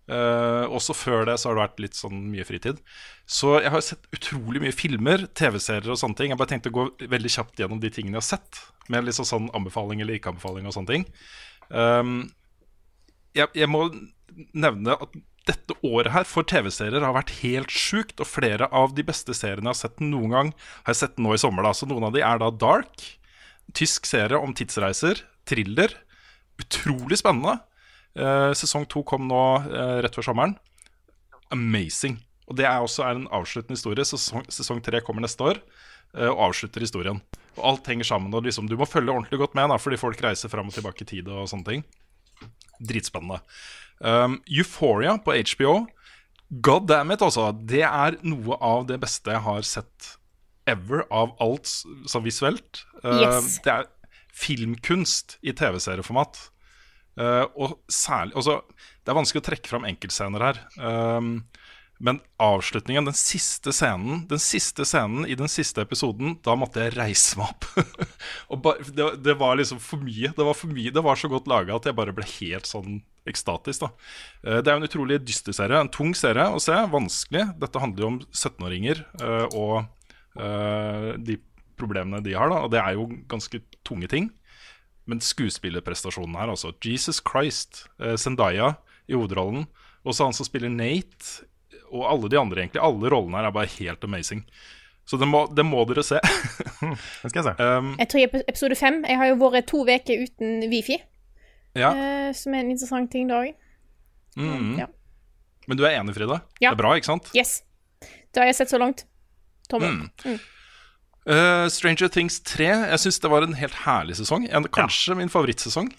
Eh, 0.09 0.65
også 0.73 0.95
før 0.97 1.27
det 1.29 1.35
så 1.38 1.50
har 1.50 1.57
det 1.57 1.63
vært 1.67 1.81
litt 1.83 1.97
sånn 1.97 2.21
mye 2.31 2.45
fritid. 2.47 2.79
Så 3.29 3.59
jeg 3.61 3.73
har 3.73 3.83
sett 3.85 4.09
utrolig 4.15 4.63
mye 4.63 4.73
filmer, 4.73 5.27
TV-serier 5.38 5.91
og 5.94 6.00
sånne 6.01 6.17
ting. 6.17 6.33
Jeg 6.33 6.39
bare 6.41 6.53
tenkte 6.56 6.71
å 6.73 6.77
gå 6.79 6.85
veldig 7.11 7.33
kjapt 7.35 7.61
gjennom 7.61 7.81
de 7.83 7.91
tingene 7.94 8.17
jeg 8.17 8.23
har 8.23 8.29
sett. 8.31 8.61
Med 8.89 9.06
liksom 9.06 9.27
sånn 9.29 9.50
anbefaling 9.57 10.01
eller 10.01 10.17
ikke 10.17 10.33
anbefaling 10.33 10.65
og 10.65 10.73
sånne 10.73 10.95
ting. 10.95 11.06
Um, 11.69 12.15
jeg, 13.38 13.51
jeg 13.53 13.69
må 13.69 13.85
nevne 14.57 14.97
at 14.97 15.13
dette 15.50 15.77
året 15.85 16.13
her 16.13 16.25
for 16.29 16.45
TV-serier 16.45 17.05
har 17.05 17.13
vært 17.13 17.35
helt 17.44 17.73
sjukt. 17.73 18.17
Og 18.17 18.29
flere 18.31 18.69
av 18.73 18.97
de 18.97 19.05
beste 19.05 19.38
seriene 19.38 19.69
jeg 19.69 19.75
har 19.75 19.81
sett 19.83 20.01
noen 20.01 20.33
gang, 20.33 20.53
har 20.88 20.95
jeg 20.95 21.03
sett 21.03 21.21
nå 21.21 21.38
i 21.38 21.41
sommer. 21.41 21.69
da 21.69 21.77
Så 21.77 21.89
noen 21.89 22.09
av 22.09 22.17
de 22.17 22.25
er 22.25 22.41
da 22.41 22.50
Dark. 22.50 23.05
Tysk 23.77 24.09
serie 24.09 24.41
om 24.41 24.57
tidsreiser. 24.57 25.21
Thriller. 25.45 25.94
Utrolig 26.59 27.21
spennende. 27.21 27.59
Eh, 28.17 28.51
sesong 28.57 28.88
to 28.89 29.03
kom 29.07 29.27
nå 29.29 29.44
eh, 29.67 30.00
rett 30.06 30.15
før 30.17 30.29
sommeren. 30.31 30.56
Amazing. 31.53 32.17
Og 32.50 32.57
det 32.57 32.65
er 32.65 32.81
også 32.81 33.06
en 33.06 33.27
avsluttende 33.35 33.77
historie. 33.77 34.06
Sesong, 34.07 34.45
sesong 34.50 34.81
tre 34.85 35.01
kommer 35.06 35.23
neste 35.25 35.45
år 35.45 35.59
eh, 35.61 36.29
og 36.29 36.50
avslutter 36.50 36.85
historien. 36.85 37.21
Og 37.57 37.63
alt 37.73 37.89
henger 37.91 38.07
sammen. 38.09 38.33
Og 38.33 38.45
liksom, 38.47 38.69
du 38.69 38.77
må 38.79 38.88
følge 38.89 39.13
ordentlig 39.13 39.41
godt 39.41 39.57
med, 39.57 39.69
da, 39.71 39.77
fordi 39.81 40.00
folk 40.01 40.21
reiser 40.25 40.51
fram 40.51 40.71
og 40.71 40.75
tilbake 40.75 41.06
i 41.06 41.09
tid 41.09 41.29
og 41.29 41.50
sånne 41.51 41.67
ting. 41.69 41.85
Dritspennende. 42.79 43.41
Um, 44.00 44.38
Euphoria 44.47 45.17
på 45.19 45.35
HBO. 45.35 45.73
God 46.63 46.88
damn 46.88 47.12
it, 47.12 47.21
altså. 47.21 47.50
Det 47.53 47.83
er 47.83 48.15
noe 48.25 48.55
av 48.63 48.88
det 48.89 48.97
beste 49.03 49.33
jeg 49.35 49.44
har 49.44 49.65
sett 49.67 50.13
ever 50.69 51.03
av 51.12 51.35
alt 51.44 51.67
så 51.69 52.21
visuelt. 52.23 52.85
Uh, 53.03 53.19
Yes. 53.25 53.57
Det 53.65 53.73
er 53.73 53.89
filmkunst 54.39 55.38
i 55.44 55.51
TV-serieformat. 55.51 56.39
Uh, 57.19 57.45
og 57.60 57.80
særlig 57.92 58.38
altså, 58.39 58.62
Det 59.04 59.12
er 59.12 59.18
vanskelig 59.18 59.42
å 59.42 59.48
trekke 59.50 59.68
fram 59.68 59.88
enkeltscener 59.89 60.45
her. 60.45 60.62
Um, 60.80 61.33
men 62.00 62.21
avslutningen, 62.39 63.10
den 63.10 63.18
siste 63.18 63.74
scenen 63.75 64.21
Den 64.30 64.39
siste 64.39 64.86
scenen 64.88 65.25
i 65.27 65.36
den 65.36 65.51
siste 65.51 65.83
episoden, 65.83 66.38
da 66.45 66.56
måtte 66.56 66.86
jeg 66.86 66.95
reise 66.95 67.36
meg 67.36 67.51
opp. 67.51 67.68
bare, 68.63 68.88
det, 68.95 69.10
det 69.25 69.36
var 69.42 69.60
liksom 69.60 69.81
for 69.83 70.00
mye. 70.00 70.31
Det 70.31 70.48
var 70.48 70.56
for 70.56 70.71
mye, 70.71 70.93
det 70.96 71.03
var 71.03 71.20
så 71.20 71.27
godt 71.32 71.50
laga 71.51 71.75
at 71.75 71.89
jeg 71.89 71.98
bare 72.00 72.15
ble 72.15 72.27
helt 72.39 72.70
sånn 72.70 73.01
ekstatisk. 73.27 73.84
da 73.84 73.91
Eh, 74.43 74.62
Det 74.63 74.72
er 74.72 74.77
en 74.77 74.88
utrolig 74.88 75.20
dyster 75.25 75.55
serie. 75.55 75.79
En 75.79 75.91
tung 75.91 76.15
serie 76.15 76.48
å 76.48 76.60
se. 76.63 76.75
Vanskelig. 76.91 77.46
Dette 77.60 77.84
handler 77.84 78.05
jo 78.05 78.12
om 78.13 78.20
17-åringer 78.32 79.03
eh, 79.20 79.48
og 79.60 79.84
eh, 80.39 81.12
de 81.20 81.39
problemene 81.79 82.24
de 82.24 82.36
har. 82.36 82.50
da 82.51 82.63
Og 82.63 82.72
det 82.72 82.79
er 82.79 82.96
jo 82.96 83.10
ganske 83.27 83.62
tunge 83.84 84.08
ting. 84.12 84.29
Men 85.10 85.22
skuespillerprestasjonen 85.25 86.36
her, 86.38 86.51
altså. 86.54 86.72
Jesus 86.86 87.22
Christ. 87.25 87.86
eh, 88.00 88.16
Zendaya 88.22 88.75
i 89.10 89.16
hovedrollen. 89.18 89.66
Og 90.06 90.13
så 90.16 90.28
han 90.30 90.36
som 90.38 90.46
spiller 90.48 90.70
Nate, 90.72 91.48
og 91.89 92.06
alle 92.06 92.30
de 92.30 92.38
andre, 92.39 92.62
egentlig. 92.63 92.82
Alle 92.86 93.10
rollene 93.12 93.39
her 93.39 93.48
er 93.50 93.56
bare 93.56 93.72
helt 93.80 94.04
amazing. 94.06 94.44
Så 95.10 95.18
det 95.18 95.25
må, 95.25 95.48
det 95.58 95.66
må 95.66 95.82
dere 95.89 96.04
se. 96.06 96.20
det 97.24 97.32
skal 97.32 97.39
jeg 97.42 97.48
se. 97.48 97.54
um, 97.66 97.96
Jeg 97.98 98.12
tror 98.12 98.22
jeg 98.22 98.30
er 98.30 98.34
på 98.36 98.44
episode 98.54 98.78
fem. 98.78 99.00
Jeg 99.10 99.18
har 99.18 99.32
jo 99.32 99.39
vært 99.42 99.66
to 99.72 99.82
uker 99.82 100.22
uten 100.28 100.68
wifi, 100.70 101.00
ja. 101.80 101.89
uh, 101.89 102.30
som 102.38 102.54
er 102.54 102.62
en 102.62 102.70
interessant 102.75 103.10
ting 103.12 103.25
da 103.32 103.42
òg. 103.42 103.56
Mm. 104.38 104.75
Ja. 104.78 104.86
Men 105.66 105.80
du 105.80 105.84
er 105.89 105.98
enig, 105.98 106.13
Frida? 106.13 106.44
Ja. 106.62 106.70
Det 106.70 106.75
er 106.78 106.82
bra, 106.84 106.94
ikke 107.00 107.10
sant? 107.10 107.32
Yes. 107.34 107.63
Det 108.00 108.44
har 108.44 108.51
jeg 108.51 108.60
sett 108.62 108.70
så 108.72 108.78
langt. 108.82 109.08
Tommel. 109.70 110.04
Mm. 110.22 110.38
Eh, 111.29 111.65
Stranger 111.69 112.09
Things 112.09 112.39
3, 112.41 112.69
jeg 112.89 113.00
syns 113.03 113.19
det 113.21 113.29
var 113.31 113.45
en 113.45 113.53
helt 113.59 113.75
herlig 113.86 114.15
sesong. 114.17 114.48
En, 114.50 114.65
kanskje 114.74 115.17
min 115.19 115.29
favorittsesong. 115.29 115.91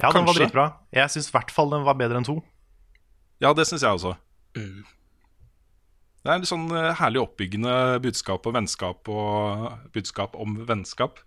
Ja, 0.00 0.08
den 0.10 0.24
var 0.24 0.32
Kanskje. 0.32 0.46
dritbra. 0.46 0.64
Jeg 0.96 1.12
syns 1.12 1.28
i 1.28 1.34
hvert 1.36 1.52
fall 1.54 1.70
den 1.74 1.84
var 1.86 1.94
bedre 2.00 2.18
enn 2.18 2.26
to. 2.26 2.38
Ja, 3.44 3.52
det 3.56 3.66
syns 3.68 3.84
jeg 3.84 3.92
også. 3.98 4.14
Det 6.20 6.28
er 6.28 6.40
litt 6.42 6.50
sånn 6.50 6.66
eh, 6.76 6.90
herlig 6.98 7.22
oppbyggende 7.22 7.74
budskap 8.04 8.44
og 8.48 8.56
vennskap 8.56 9.08
og 9.12 9.70
budskap 9.94 10.34
om 10.40 10.58
vennskap. 10.68 11.22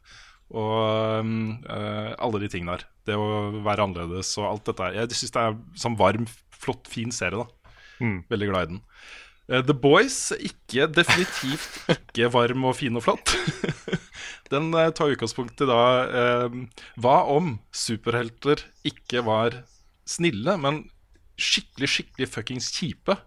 Og 0.54 1.24
mm, 1.26 1.64
eh, 1.66 2.12
alle 2.22 2.42
de 2.44 2.50
tingene 2.52 2.76
der. 2.76 2.86
Det 3.10 3.16
å 3.18 3.64
være 3.66 3.88
annerledes 3.88 4.36
og 4.42 4.50
alt 4.52 4.68
dette. 4.70 4.84
her. 4.90 5.00
Jeg 5.06 5.18
syns 5.22 5.34
det 5.38 5.46
er 5.48 5.58
sånn 5.86 5.98
varm, 5.98 6.28
flott, 6.54 6.90
fin 6.92 7.14
serie. 7.16 7.46
da 7.46 7.50
Mm. 8.04 8.24
Veldig 8.28 8.48
glad 8.50 8.64
i 8.64 8.72
den. 8.74 8.80
Eh, 9.52 9.64
The 9.66 9.76
Boys, 9.76 10.32
ikke, 10.38 10.88
definitivt 10.88 11.82
ikke 11.92 12.30
varm 12.32 12.64
og 12.70 12.78
fin 12.80 12.96
og 13.00 13.04
flott. 13.06 13.34
Den 14.54 14.72
eh, 14.78 14.92
tar 14.96 15.12
utgangspunkt 15.12 15.60
i 15.64 15.68
da 15.68 15.82
eh, 16.08 16.58
Hva 17.04 17.18
om 17.34 17.58
superhelter 17.76 18.64
ikke 18.88 19.24
var 19.28 19.64
snille, 20.08 20.56
men 20.60 20.86
skikkelig, 21.40 21.90
skikkelig 21.92 22.30
fuckings 22.32 22.70
kjipe? 22.76 23.18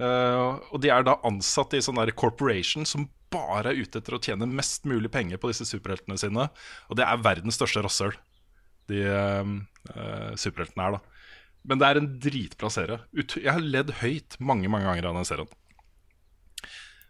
Eh, 0.00 0.56
og 0.72 0.80
de 0.84 0.92
er 0.92 1.04
da 1.06 1.18
ansatt 1.28 1.76
i 1.76 1.82
sånn 1.84 2.00
der 2.00 2.14
corporation 2.16 2.88
som 2.88 3.08
bare 3.32 3.72
er 3.72 3.82
ute 3.82 4.00
etter 4.00 4.16
å 4.16 4.22
tjene 4.22 4.48
mest 4.48 4.86
mulig 4.88 5.10
penger 5.12 5.40
på 5.40 5.50
disse 5.50 5.66
superheltene 5.68 6.16
sine. 6.20 6.48
Og 6.88 6.96
det 6.96 7.04
er 7.04 7.24
verdens 7.24 7.58
største 7.58 7.84
rasshøl. 7.84 8.16
de 8.88 9.02
eh, 9.02 10.32
superheltene 10.38 10.88
er, 10.88 10.96
da. 10.96 11.15
Men 11.66 11.80
det 11.82 11.86
er 11.88 12.00
en 12.00 12.10
dritbra 12.22 12.70
serie. 12.70 13.00
Jeg 13.12 13.50
har 13.50 13.62
ledd 13.62 13.96
høyt 14.00 14.38
mange 14.38 14.70
mange 14.70 14.86
ganger 14.86 15.10
av 15.10 15.18
den 15.18 15.28
serien. 15.28 15.50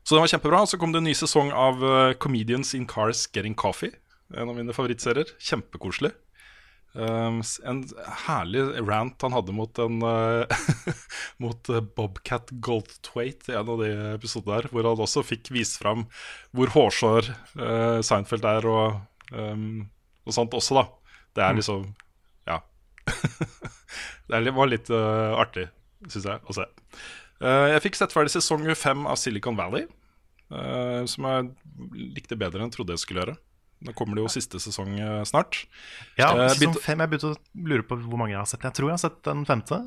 Så 0.06 0.14
den 0.14 0.22
var 0.22 0.30
kjempebra. 0.30 0.62
Så 0.70 0.78
kom 0.78 0.92
det 0.94 1.02
en 1.02 1.08
ny 1.08 1.16
sesong 1.18 1.50
av 1.50 1.82
eh, 1.82 2.12
Comedians 2.22 2.72
in 2.78 2.86
Cars 2.88 3.26
Getting 3.26 3.56
Coffee. 3.58 3.96
En 4.34 4.52
av 4.52 4.54
mine 4.54 4.74
favorittserier. 4.74 5.32
Kjempekoselig. 5.42 6.12
Um, 6.96 7.42
en 7.68 7.82
herlig 8.24 8.62
rant 8.86 9.20
han 9.26 9.34
hadde 9.36 9.52
mot, 9.52 9.80
en, 9.82 9.98
eh, 10.06 10.60
mot 11.44 11.68
eh, 11.68 11.82
Bobcat 11.98 12.54
Goldthwaite 12.64 13.52
i 13.52 13.58
en 13.58 13.74
av 13.74 13.82
de 13.82 13.90
episodene 14.14 14.62
der, 14.62 14.70
hvor 14.72 14.88
han 14.88 15.02
også 15.04 15.26
fikk 15.26 15.50
vist 15.52 15.76
fram 15.82 16.06
hvor 16.56 16.72
hårsår 16.72 17.28
Seinfeld 18.06 18.48
er, 18.48 18.70
og, 18.70 19.02
um, 19.34 19.84
og 20.24 20.38
sånt 20.38 20.56
også, 20.56 20.78
da. 20.78 20.86
Det 21.36 21.44
er 21.44 21.60
liksom 21.60 21.90
Ja. 21.90 22.05
Det 24.32 24.54
var 24.56 24.70
litt 24.70 24.90
uh, 24.92 25.36
artig, 25.40 25.68
syns 26.08 26.28
jeg, 26.28 26.42
å 26.42 26.56
se. 26.56 26.66
Uh, 27.42 27.66
jeg 27.74 27.84
fikk 27.88 27.98
sett 28.00 28.14
ferdig 28.14 28.34
sesong 28.34 28.66
fem 28.78 29.06
av 29.08 29.18
Silicon 29.20 29.58
Valley, 29.58 29.86
uh, 30.54 31.02
som 31.10 31.28
jeg 31.30 31.50
likte 32.16 32.38
bedre 32.40 32.62
enn 32.62 32.70
jeg 32.70 32.78
trodde 32.78 32.96
jeg 32.96 33.04
skulle 33.04 33.24
gjøre. 33.24 33.36
Nå 33.86 33.92
kommer 33.92 34.16
det 34.16 34.24
jo 34.24 34.32
siste 34.32 34.58
sesong 34.62 34.94
snart. 35.28 35.66
Ja, 36.16 36.30
sesong 36.48 36.78
fem, 36.80 37.02
Jeg 37.04 37.12
begynte 37.12 37.34
å 37.34 37.66
lure 37.68 37.84
på 37.84 37.98
hvor 38.00 38.22
mange 38.22 38.32
jeg 38.32 38.40
har 38.40 38.48
sett. 38.48 38.64
Jeg 38.64 38.72
tror 38.78 38.88
jeg 38.88 38.96
har 38.96 39.02
sett 39.02 39.18
den 39.28 39.44
femte. 39.44 39.82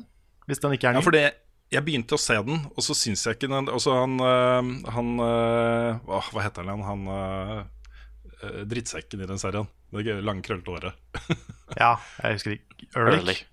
Hvis 0.46 0.62
den 0.62 0.76
ikke 0.76 0.92
er 0.92 0.94
ny. 0.94 1.00
Ja, 1.00 1.06
for 1.08 1.16
det, 1.16 1.24
jeg 1.70 1.86
begynte 1.86 2.16
å 2.16 2.20
se 2.20 2.34
den, 2.46 2.64
og 2.74 2.82
så 2.82 2.96
syns 2.98 3.22
jeg 3.26 3.36
ikke 3.36 3.50
den 3.50 3.70
så 3.82 3.94
han, 4.00 4.16
øh, 4.18 4.70
han 4.90 5.10
øh, 5.22 6.00
Hva 6.08 6.42
heter 6.42 6.66
han? 6.66 6.82
Han 6.82 7.04
øh, 7.06 7.52
øh, 7.58 7.60
drittsekken 8.70 9.22
i 9.22 9.28
den 9.28 9.40
serien. 9.40 9.68
Det 9.90 10.18
lange, 10.24 10.44
krøllete 10.46 10.72
håret. 10.72 11.24
ja, 11.82 11.94
jeg 12.22 12.38
husker 12.38 12.56
ikke. 12.56 12.90
Ehrlich. 12.96 13.46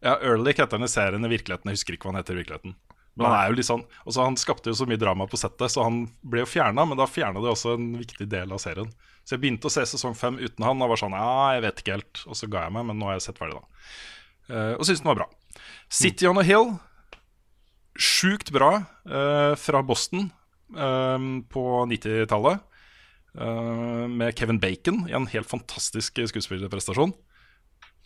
Ja, 0.00 0.16
Ehrlich 0.16 0.58
heter 0.58 0.78
han 0.78 0.86
i 0.86 0.90
serien 0.90 1.26
i 1.26 1.32
virkeligheten. 1.32 1.70
Jeg 1.70 1.80
husker 1.80 1.96
ikke 1.96 2.08
hva 2.08 2.14
han 2.14 2.22
heter 2.22 2.38
i 2.38 2.40
virkeligheten. 2.40 2.74
Men 3.18 3.26
han 3.26 3.36
er 3.36 3.50
jo 3.50 3.56
litt 3.58 3.68
sånn 3.68 3.82
også 4.06 4.24
Han 4.24 4.36
skapte 4.38 4.70
jo 4.70 4.76
så 4.78 4.86
mye 4.88 5.00
drama 5.00 5.26
på 5.28 5.38
settet, 5.40 5.72
så 5.72 5.84
han 5.84 6.04
ble 6.22 6.44
jo 6.44 6.48
fjerna, 6.48 6.86
men 6.88 6.98
da 6.98 7.08
fjerna 7.10 7.42
det 7.42 7.50
også 7.52 7.74
en 7.76 7.90
viktig 7.98 8.28
del 8.30 8.54
av 8.54 8.62
serien. 8.62 8.90
Så 9.26 9.36
jeg 9.36 9.42
begynte 9.42 9.68
å 9.68 9.74
se 9.74 9.84
sesong 9.86 10.16
fem 10.16 10.38
uten 10.40 10.64
han, 10.64 10.80
og 10.80 10.94
var 10.94 11.00
sånn 11.02 11.16
Ja, 11.18 11.56
jeg 11.56 11.66
vet 11.66 11.82
ikke 11.82 11.98
helt. 11.98 12.22
Og 12.26 12.38
så 12.38 12.48
ga 12.50 12.64
jeg 12.66 12.74
meg, 12.76 12.86
men 12.88 13.00
nå 13.00 13.10
har 13.10 13.18
jeg 13.18 13.26
sett 13.28 13.40
ferdig, 13.40 13.60
da. 13.60 13.84
Uh, 14.50 14.72
og 14.78 14.86
syntes 14.86 15.04
den 15.04 15.10
var 15.12 15.20
bra. 15.20 15.28
City 16.00 16.26
on 16.30 16.40
a 16.40 16.46
Hill, 16.46 16.72
sjukt 18.00 18.50
bra 18.54 18.72
uh, 18.80 19.52
fra 19.60 19.84
Boston 19.86 20.30
uh, 20.74 21.18
på 21.52 21.66
90-tallet. 21.92 22.66
Eh, 23.38 24.06
med 24.08 24.36
Kevin 24.38 24.58
Bacon 24.60 25.04
i 25.08 25.14
en 25.16 25.26
helt 25.32 25.50
fantastisk 25.50 26.20
skuespillerprestasjon. 26.30 27.12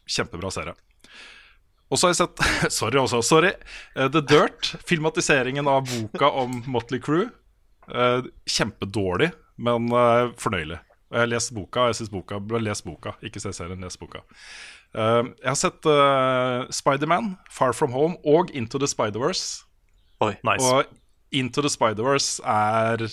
Kjempebra 0.07 0.51
serie. 0.53 0.75
Og 1.93 2.01
så 2.01 2.09
har 2.09 2.15
jeg 2.15 2.21
sett 2.23 2.73
Sorry 2.79 2.99
også, 3.01 3.23
sorry. 3.25 3.53
eh, 3.97 4.09
The 4.09 4.23
Dirt, 4.25 4.75
filmatiseringen 4.89 5.69
av 5.71 5.87
boka 5.89 6.31
om 6.43 6.63
Motley 6.67 7.01
Crew. 7.01 7.29
Eh, 7.89 8.27
kjempedårlig, 8.49 9.33
men 9.61 9.89
fornøyelig. 10.41 10.81
Og 11.13 11.19
jeg 11.19 11.23
har 11.23 11.31
lest 11.31 11.53
boka, 11.55 11.85
jeg 11.91 12.01
syns 12.01 12.11
boka 12.11 12.41
les 12.65 12.81
boka, 12.83 13.13
ikke 13.23 13.39
se 13.39 13.53
serien, 13.55 13.85
les 13.85 13.97
boka. 14.01 14.25
Jeg 14.95 15.47
har 15.47 15.59
sett 15.59 15.87
Spiderman, 16.75 17.37
Far 17.51 17.75
From 17.75 17.93
Home 17.95 18.17
og 18.27 18.51
Into 18.51 18.81
the 18.83 18.89
Spider-Verse. 18.91 19.63
Nice. 20.43 20.65
Og 20.65 20.85
Into 21.31 21.63
the 21.63 21.71
Spider-Verse 21.71 22.43
er 22.43 23.07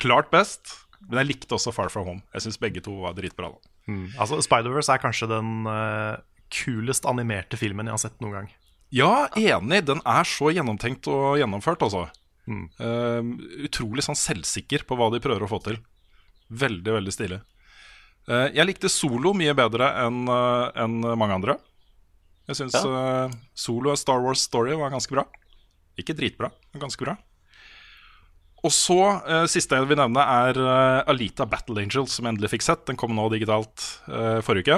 klart 0.00 0.30
best, 0.32 0.76
men 1.08 1.22
jeg 1.22 1.32
likte 1.32 1.56
også 1.56 1.74
Far 1.74 1.90
From 1.92 2.06
Home. 2.08 2.24
Jeg 2.34 2.46
syns 2.46 2.60
begge 2.62 2.82
to 2.84 3.00
var 3.04 3.18
dritbra. 3.18 3.52
da 3.52 3.68
Mm. 3.82 4.12
Altså, 4.14 4.36
Spider-Verse 4.38 4.94
er 4.94 5.00
kanskje 5.02 5.26
den 5.26 5.66
uh, 5.66 6.14
kulest 6.54 7.02
animerte 7.02 7.58
filmen 7.58 7.88
jeg 7.90 7.96
har 7.96 7.98
sett 7.98 8.20
noen 8.22 8.36
gang. 8.36 8.50
Ja, 8.94 9.26
enig. 9.34 9.80
Den 9.88 9.98
er 10.06 10.28
så 10.28 10.52
gjennomtenkt 10.54 11.08
og 11.10 11.40
gjennomført, 11.40 11.82
altså. 11.82 12.04
Eh, 12.50 13.22
utrolig 13.66 14.04
sånn 14.04 14.18
selvsikker 14.18 14.84
på 14.88 14.98
hva 14.98 15.08
de 15.14 15.20
prøver 15.22 15.46
å 15.46 15.50
få 15.50 15.60
til. 15.64 15.78
Veldig, 16.52 16.92
veldig 16.98 17.14
stilig. 17.14 17.40
Uh, 18.28 18.48
jeg 18.54 18.68
likte 18.68 18.90
Solo 18.92 19.32
mye 19.34 19.54
bedre 19.58 19.88
enn 20.04 20.26
eh, 20.30 20.66
enn 20.78 21.00
mange 21.18 21.38
andre. 21.40 21.56
Jeg 22.46 22.58
syns 22.58 22.76
eh, 22.78 23.32
Solo 23.58 23.90
og 23.94 23.98
Star 23.98 24.22
Wars 24.22 24.44
Story 24.46 24.76
var 24.78 24.92
ganske 24.94 25.14
bra. 25.14 25.24
Ikke 25.98 26.14
dritbra, 26.14 26.50
men 26.72 26.84
ganske 26.84 27.02
bra. 27.02 27.16
Og 28.62 28.70
så, 28.70 28.98
uh, 29.26 29.44
siste 29.50 29.78
jeg 29.78 29.88
vil 29.90 29.98
nevne, 29.98 30.22
er 30.22 30.58
uh, 30.60 31.10
Alita 31.10 31.46
Battle 31.50 31.82
Angel, 31.82 32.06
som 32.10 32.26
jeg 32.26 32.36
endelig 32.36 32.52
fikk 32.52 32.66
sett. 32.66 32.84
Den 32.86 32.98
kom 32.98 33.14
nå 33.16 33.26
digitalt 33.32 33.86
uh, 34.06 34.38
forrige 34.46 34.70
uke. 34.70 34.76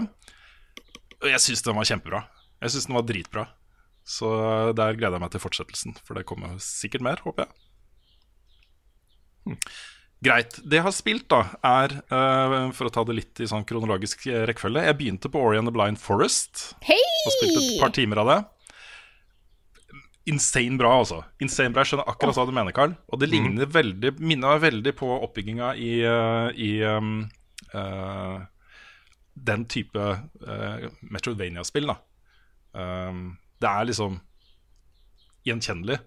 Og 1.20 1.28
jeg 1.28 1.42
syns 1.44 1.64
den 1.66 1.76
var 1.76 1.88
kjempebra. 1.88 2.22
Jeg 2.64 2.74
syns 2.74 2.88
den 2.88 2.96
var 2.96 3.04
dritbra. 3.08 3.44
Så 4.04 4.28
der 4.76 4.96
gleder 4.98 5.16
jeg 5.16 5.22
meg 5.22 5.32
til 5.32 5.40
fortsettelsen, 5.40 5.94
for 6.04 6.16
det 6.16 6.26
kommer 6.28 6.58
sikkert 6.60 7.04
mer, 7.04 7.20
håper 7.24 7.46
jeg. 7.46 7.52
Greit. 10.24 10.58
Det 10.60 10.76
jeg 10.76 10.84
har 10.84 10.92
spilt, 10.96 11.24
da, 11.32 11.40
er 11.64 11.94
For 12.76 12.88
å 12.88 12.92
ta 12.92 13.02
det 13.04 13.16
litt 13.16 13.40
i 13.44 13.48
sånn 13.48 13.64
kronologisk 13.68 14.22
rekkefølge 14.48 14.84
Jeg 14.86 14.96
begynte 14.96 15.28
på 15.32 15.40
Ori 15.40 15.60
and 15.60 15.68
the 15.68 15.72
Blind 15.72 16.00
Forest. 16.00 16.70
Hei! 16.84 17.00
Og 17.00 17.36
spilte 17.38 17.60
et 17.60 17.80
par 17.80 17.92
timer 17.96 18.20
av 18.24 18.30
det. 18.30 18.38
Insane 20.26 20.78
bra, 20.80 20.90
altså. 21.02 21.20
Insane 21.44 21.74
bra, 21.74 21.82
Jeg 21.84 21.92
skjønner 21.92 22.08
akkurat 22.08 22.38
hva 22.38 22.46
du 22.48 22.54
mener, 22.56 22.72
Carl. 22.76 22.94
Og 23.12 23.20
det 23.20 23.28
ligner 23.28 23.68
veldig 23.68 24.14
minner 24.20 24.54
meg 24.54 24.62
veldig 24.64 24.94
på 24.96 25.08
oppbygginga 25.18 25.74
i, 25.76 25.92
eh, 26.08 26.48
i 26.56 26.70
um, 26.88 27.18
uh, 27.74 28.38
den 29.34 29.66
type 29.68 30.00
uh, 30.00 30.88
Metrovania-spill, 31.12 31.92
da. 31.92 31.98
Um, 32.72 33.36
det 33.60 33.68
er 33.68 33.88
liksom 33.90 34.18
gjenkjennelig. 35.44 36.00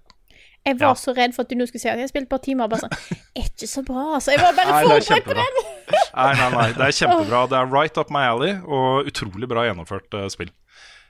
Jeg 0.67 0.79
var 0.81 0.97
så 0.99 1.13
redd 1.15 1.31
for 1.35 1.45
at 1.45 1.51
du 1.51 1.55
nå 1.55 1.67
skulle 1.69 1.79
si 1.79 1.87
at 1.87 1.99
jeg 2.01 2.09
spilte 2.09 2.27
et 2.27 2.33
par 2.33 2.41
timer 2.43 2.67
og 2.67 2.73
bare 2.73 2.87
sånn 2.87 3.21
ikke 3.45 3.69
så 3.69 3.83
bra, 3.87 4.17
altså. 4.17 4.33
Jeg 4.33 4.41
var 4.41 4.57
bare 4.57 4.79
er 4.81 4.89
forberedt 4.89 5.29
på 5.29 5.37
den. 5.37 5.61
Nei, 5.93 6.31
nei, 6.41 6.49
nei, 6.57 6.69
det 6.73 6.87
er 6.89 6.95
kjempebra. 6.99 7.43
Det 7.53 7.59
er 7.61 7.69
right 7.71 8.01
up 8.01 8.11
my 8.11 8.25
alley, 8.33 8.57
og 8.65 9.11
utrolig 9.13 9.49
bra 9.53 9.69
gjennomført 9.69 10.17
uh, 10.17 10.25
spill. 10.33 10.51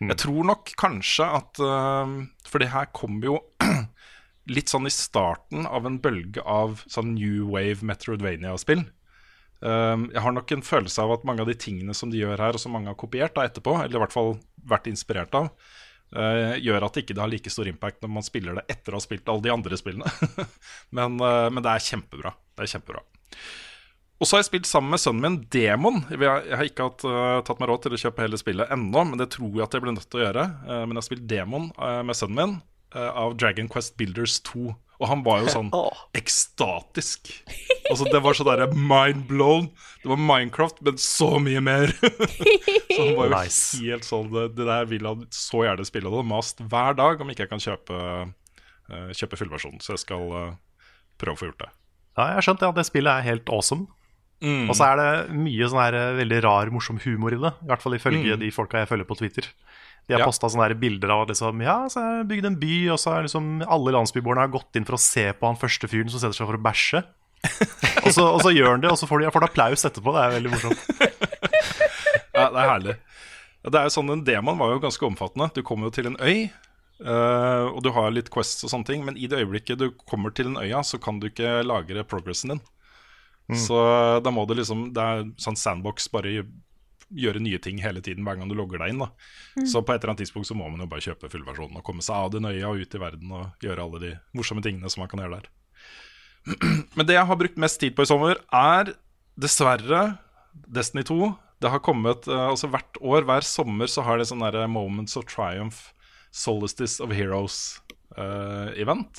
Jeg 0.03 0.19
tror 0.21 0.45
nok 0.45 0.73
kanskje 0.77 1.25
at 1.39 1.61
eh, 1.63 2.11
For 2.45 2.61
det 2.61 2.69
her 2.73 2.91
kom 2.95 3.17
jo 3.25 3.39
litt 4.55 4.71
sånn 4.71 4.87
i 4.87 4.93
starten 4.93 5.65
av 5.67 5.87
en 5.89 5.97
bølge 6.03 6.43
av 6.45 6.83
sånn 6.87 7.15
new 7.17 7.49
wave 7.51 7.83
Metroidvania-spill. 7.83 8.85
Um, 9.59 10.05
jeg 10.13 10.21
har 10.23 10.31
nok 10.31 10.53
en 10.53 10.63
følelse 10.63 11.03
av 11.03 11.11
at 11.17 11.25
mange 11.27 11.43
av 11.43 11.49
de 11.49 11.55
tingene 11.59 11.91
som 11.97 12.13
de 12.13 12.21
gjør 12.21 12.39
her, 12.39 12.55
og 12.55 12.61
som 12.61 12.71
mange 12.71 12.87
har 12.87 12.95
kopiert 12.95 13.35
da 13.35 13.43
etterpå, 13.43 13.73
eller 13.81 13.97
i 13.97 14.03
hvert 14.05 14.15
fall 14.15 14.37
vært 14.71 14.87
inspirert 14.87 15.35
av, 15.35 15.51
Uh, 16.07 16.55
gjør 16.63 16.85
at 16.87 16.95
det 16.95 17.01
ikke 17.03 17.17
har 17.19 17.27
like 17.27 17.51
stor 17.51 17.67
impact 17.67 17.99
når 17.99 18.11
man 18.15 18.23
spiller 18.23 18.55
det 18.55 18.61
etter 18.71 18.95
å 18.95 18.99
ha 19.01 19.03
spilt 19.03 19.27
alle 19.27 19.43
de 19.43 19.51
andre 19.51 19.75
spillene. 19.79 20.07
men, 20.95 21.17
uh, 21.19 21.49
men 21.51 21.59
det 21.59 21.73
er 21.73 21.83
kjempebra. 21.83 22.31
Det 22.55 22.63
er 22.63 22.71
kjempebra. 22.77 23.01
Og 24.17 24.25
så 24.25 24.35
har 24.35 24.41
jeg 24.41 24.49
spilt 24.49 24.69
sammen 24.69 24.93
med 24.95 25.01
sønnen 25.01 25.21
min 25.21 25.35
Demon. 25.53 25.99
Jeg 26.09 26.57
har 26.57 26.65
ikke 26.65 26.87
hatt, 26.87 27.03
uh, 27.05 27.37
tatt 27.45 27.59
meg 27.61 27.69
råd 27.69 27.83
til 27.85 27.93
å 27.93 28.01
kjøpe 28.01 28.23
hele 28.25 28.39
spillet 28.41 28.71
ennå, 28.73 29.03
men 29.11 29.21
det 29.21 29.29
tror 29.35 29.51
jeg 29.53 29.67
at 29.67 29.77
jeg 29.77 29.83
blir 29.83 29.93
nødt 29.93 30.07
til 30.09 30.21
å 30.21 30.25
gjøre. 30.25 30.45
Uh, 30.65 30.81
men 30.87 30.95
jeg 30.95 31.01
har 31.03 31.05
spilt 31.05 31.27
Demon 31.29 31.69
uh, 31.77 32.01
med 32.07 32.17
sønnen 32.17 32.39
min 32.41 32.57
av 32.97 33.33
Dragon 33.37 33.67
Quest 33.69 33.97
Builders 33.99 34.39
2. 34.47 34.71
Og 34.97 35.09
han 35.11 35.19
var 35.25 35.41
jo 35.43 35.51
sånn 35.53 35.67
ekstatisk. 36.17 37.29
Altså 37.91 38.07
Det 38.09 38.21
var 38.23 38.33
så 38.33 38.45
derre 38.47 38.69
mind 38.73 39.25
blown. 39.29 39.67
Det 40.01 40.09
var 40.09 40.17
Minecraft, 40.23 40.79
men 40.87 40.97
så 40.97 41.27
mye 41.43 41.61
mer. 41.61 41.91
så 42.95 42.97
han 43.03 43.11
var 43.19 43.27
jo 43.27 43.33
Nice. 43.35 43.81
helt 43.83 44.07
sånn 44.07 44.31
Det, 44.31 44.47
det 44.57 44.65
der 44.71 44.87
vil 44.89 45.05
han 45.05 45.27
så 45.35 45.65
gjerne 45.67 45.85
spille. 45.85 46.09
Og 46.09 46.15
det 46.15 46.23
har 46.23 46.29
mast 46.31 46.63
hver 46.63 46.97
dag 46.97 47.21
om 47.21 47.29
ikke 47.35 47.45
jeg 47.45 47.51
kan 47.51 47.61
kjøpe, 47.67 47.99
kjøpe 49.19 49.41
fullversjonen. 49.43 49.83
Så 49.83 49.93
jeg 49.93 50.05
skal 50.07 50.25
prøve 51.21 51.35
å 51.35 51.41
få 51.43 51.51
gjort 51.51 51.67
det. 51.67 51.69
Ja, 52.17 52.31
jeg 52.31 52.39
har 52.39 52.47
skjønt 52.47 52.65
ja, 52.65 52.71
at 52.71 52.79
det 52.79 52.87
spillet 52.87 53.13
er 53.13 53.27
helt 53.27 53.53
awesome. 53.53 53.91
Mm. 54.43 54.67
Og 54.69 54.75
så 54.77 54.85
er 54.91 54.99
det 55.01 55.33
mye 55.33 55.65
sånn 55.71 55.81
her 55.81 55.95
eh, 55.97 56.11
veldig 56.19 56.39
rar, 56.45 56.69
morsom 56.69 56.99
humor 57.01 57.33
i 57.33 57.39
det. 57.41 57.53
I 57.63 57.69
hvert 57.71 57.81
fall 57.81 57.95
ifølge 57.97 58.35
Mm. 58.35 58.39
de 58.43 58.51
folka 58.53 58.77
jeg 58.83 58.89
følger 58.91 59.07
på 59.09 59.17
Twitter. 59.17 59.47
De 60.07 60.13
har 60.13 60.21
Ja. 60.21 60.25
posta 60.29 60.47
sånne 60.47 60.67
her 60.69 60.75
bilder 60.75 61.09
av 61.11 61.27
liksom, 61.27 61.61
ja, 61.61 61.77
så 61.89 61.99
har 61.99 62.17
jeg 62.21 62.27
bygd 62.29 62.45
en 62.45 62.59
by, 62.61 62.75
og 62.93 62.99
så 63.01 63.11
har 63.15 63.23
liksom 63.25 63.63
alle 63.67 63.91
landsbyboerne 63.91 64.39
har 64.45 64.53
gått 64.53 64.75
inn 64.77 64.85
for 64.85 64.93
å 64.95 65.01
se 65.01 65.33
på 65.33 65.47
han 65.49 65.57
første 65.57 65.89
fyren 65.89 66.09
som 66.09 66.19
setter 66.21 66.37
seg 66.37 66.47
for 66.47 66.55
å 66.55 66.61
bæsje. 66.63 67.03
og, 68.05 68.11
så, 68.13 68.23
og 68.33 68.41
så 68.45 68.53
gjør 68.55 68.71
han 68.77 68.81
det, 68.81 68.91
og 68.91 68.97
så 68.97 69.07
får 69.09 69.19
de 69.25 69.31
får 69.33 69.41
de 69.41 69.49
applaus 69.49 69.83
etterpå. 69.89 70.13
Det 70.15 70.21
er 70.23 70.37
veldig 70.39 70.51
morsomt. 70.53 70.79
Ja, 72.37 72.49
det 72.53 72.61
er 72.61 72.69
herlig. 72.69 72.95
Det 73.67 73.75
er 73.79 73.87
jo 73.89 73.93
sånn, 73.97 74.07
Den 74.13 74.23
demoen 74.27 74.59
var 74.61 74.69
jo 74.69 74.79
ganske 74.83 75.05
omfattende. 75.07 75.49
Du 75.55 75.63
kommer 75.65 75.89
jo 75.89 75.95
til 75.97 76.05
en 76.11 76.17
øy, 76.21 76.51
eh, 77.01 77.65
og 77.73 77.81
du 77.83 77.89
har 77.95 78.11
litt 78.13 78.29
quests 78.29 78.63
og 78.63 78.69
sånne 78.69 78.85
ting, 78.85 79.03
men 79.07 79.17
i 79.17 79.25
det 79.27 79.39
øyeblikket 79.41 79.79
du 79.81 79.87
kommer 80.07 80.29
til 80.37 80.45
den 80.51 80.59
øya, 80.61 80.83
så 80.85 80.99
kan 81.01 81.17
du 81.19 81.27
ikke 81.31 81.63
lagre 81.65 82.03
progressen 82.07 82.53
din. 82.53 82.61
Så 83.55 83.77
da 84.19 84.31
må 84.33 84.43
du 84.43 84.57
liksom 84.57 84.89
Det 84.91 85.03
er 85.03 85.21
sånn 85.39 85.55
sandbox, 85.55 86.09
bare 86.11 86.43
gjøre 87.07 87.39
nye 87.39 87.59
ting 87.63 87.77
hele 87.79 88.01
tiden 88.03 88.25
hver 88.27 88.35
gang 88.35 88.49
du 88.49 88.55
logger 88.57 88.81
deg 88.83 88.89
inn. 88.91 88.99
da 89.03 89.09
Så 89.65 89.81
på 89.81 89.93
et 89.93 90.01
eller 90.01 90.11
annet 90.13 90.25
tidspunkt 90.25 90.49
så 90.49 90.57
må 90.57 90.67
man 90.67 90.81
jo 90.83 90.89
bare 90.91 91.05
kjøpe 91.05 91.31
fullversjonen 91.31 91.79
og 91.79 91.85
komme 91.87 92.03
seg 92.03 92.15
av 92.15 92.31
det 92.33 92.41
nøye 92.43 92.67
og 92.67 92.83
ut 92.83 92.95
i 92.95 93.01
verden 93.01 93.31
og 93.31 93.63
gjøre 93.63 93.83
alle 93.85 93.99
de 94.03 94.11
morsomme 94.35 94.63
tingene 94.65 94.89
som 94.91 94.99
man 95.03 95.11
kan 95.11 95.23
gjøre 95.23 95.39
der. 95.39 95.47
Men 96.97 97.07
det 97.07 97.15
jeg 97.17 97.29
har 97.29 97.39
brukt 97.39 97.59
mest 97.59 97.79
tid 97.79 97.95
på 97.95 98.03
i 98.03 98.09
sommer, 98.09 98.35
er 98.51 98.93
dessverre 99.39 100.17
Destiny 100.67 101.03
2 101.05 101.35
Det 101.61 101.69
har 101.69 101.79
kommet 101.85 102.27
eh, 102.27 102.47
altså 102.49 102.67
Hvert 102.73 102.97
år, 103.01 103.21
hver 103.27 103.43
sommer, 103.45 103.87
så 103.89 104.01
har 104.05 104.17
det 104.17 104.27
sånn 104.29 104.43
derre 104.43 104.67
Moments 104.71 105.17
of 105.19 105.25
Triumph, 105.29 105.79
Solstice 106.31 107.03
of 107.03 107.09
Heroes-event. 107.15 109.13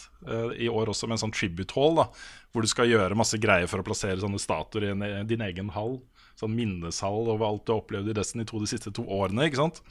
I 0.59 0.69
år 0.69 0.89
også 0.91 1.07
med 1.09 1.17
en 1.17 1.23
sånn 1.27 1.35
tribute 1.35 1.75
hall, 1.75 1.95
da, 1.99 2.07
hvor 2.53 2.65
du 2.65 2.69
skal 2.71 2.89
gjøre 2.91 3.17
masse 3.19 3.39
greier 3.43 3.69
for 3.71 3.83
å 3.83 3.87
plassere 3.87 4.21
sånne 4.23 4.41
statuer 4.41 4.89
i 4.89 4.93
en, 4.95 5.05
din 5.29 5.43
egen 5.45 5.69
hall. 5.77 5.99
Sånn 6.39 6.55
minneshall 6.57 7.29
over 7.35 7.49
alt 7.49 7.65
du 7.67 7.75
har 7.75 7.83
opplevd 7.83 8.09
i 8.13 8.17
Destiny 8.17 8.47
2 8.49 8.61
de 8.63 8.71
siste 8.71 8.93
to 8.95 9.05
årene. 9.05 9.49
ikke 9.49 9.59
sant? 9.61 9.83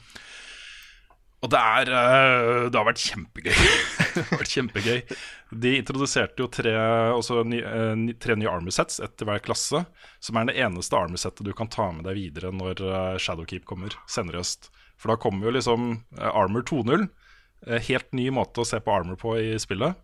Og 1.38 1.52
det 1.52 1.58
er 1.62 1.90
eh, 1.94 2.64
Det 2.66 2.74
har 2.80 2.86
vært 2.88 3.02
kjempegøy. 3.04 3.52
det 4.16 4.22
har 4.26 4.40
vært 4.40 4.54
kjempegøy 4.56 4.96
De 5.62 5.70
introduserte 5.78 6.42
jo 6.42 6.48
tre, 6.50 6.72
eh, 6.74 7.92
ny- 8.00 8.16
tre 8.18 8.34
nye 8.40 8.50
armor 8.50 8.74
sets, 8.74 8.98
ett 9.04 9.14
til 9.20 9.28
hver 9.30 9.38
klasse. 9.44 9.84
Som 10.18 10.40
er 10.40 10.48
det 10.50 10.56
eneste 10.64 10.98
armor 10.98 11.20
settet 11.22 11.46
du 11.46 11.52
kan 11.54 11.70
ta 11.70 11.92
med 11.94 12.08
deg 12.08 12.18
videre 12.18 12.50
når 12.50 12.82
eh, 12.82 13.20
Shadowkeep 13.22 13.68
kommer 13.70 13.94
senere 14.10 14.40
i 14.40 14.42
høst. 14.42 14.72
For 14.98 15.12
da 15.12 15.18
kommer 15.22 15.46
jo 15.46 15.54
liksom 15.60 15.92
eh, 16.18 16.26
Armor 16.32 16.66
2.0. 16.66 17.06
eh, 17.68 17.78
Helt 17.86 18.10
ny 18.18 18.30
måte 18.34 18.64
å 18.64 18.66
se 18.66 18.80
på 18.82 18.96
armor 18.98 19.20
på 19.22 19.36
i 19.38 19.52
spillet. 19.62 19.94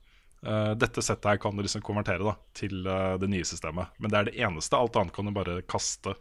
Eh, 0.44 0.72
dette 0.76 1.02
settet 1.02 1.30
her 1.30 1.40
kan 1.40 1.56
du 1.56 1.62
liksom 1.64 1.82
konvertere 1.84 2.24
da 2.24 2.34
til 2.56 2.84
eh, 2.86 3.14
det 3.20 3.30
nye 3.32 3.46
systemet. 3.48 3.94
Men 3.98 4.12
det 4.12 4.18
er 4.18 4.28
det 4.28 4.36
eneste. 4.44 4.76
Alt 4.76 4.98
annet 5.00 5.14
kan 5.16 5.28
du 5.28 5.34
bare 5.36 5.62
kaste. 5.70 6.16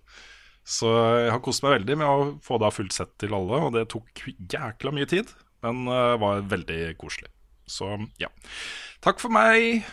Så 0.64 0.88
jeg 1.20 1.34
har 1.34 1.42
kost 1.44 1.64
meg 1.66 1.80
veldig 1.80 1.98
med 2.00 2.08
å 2.08 2.28
få 2.44 2.60
da 2.62 2.70
fullt 2.72 2.96
sett 2.96 3.18
til 3.20 3.36
alle, 3.36 3.60
og 3.66 3.74
det 3.76 3.90
tok 3.92 4.24
jækla 4.24 4.94
mye 4.96 5.10
tid, 5.12 5.34
men 5.66 5.82
uh, 5.92 6.16
var 6.22 6.46
veldig 6.48 6.94
koselig. 7.02 7.28
Så 7.68 7.90
ja. 8.22 8.30
Takk 9.04 9.20
for 9.20 9.34
meg. 9.36 9.84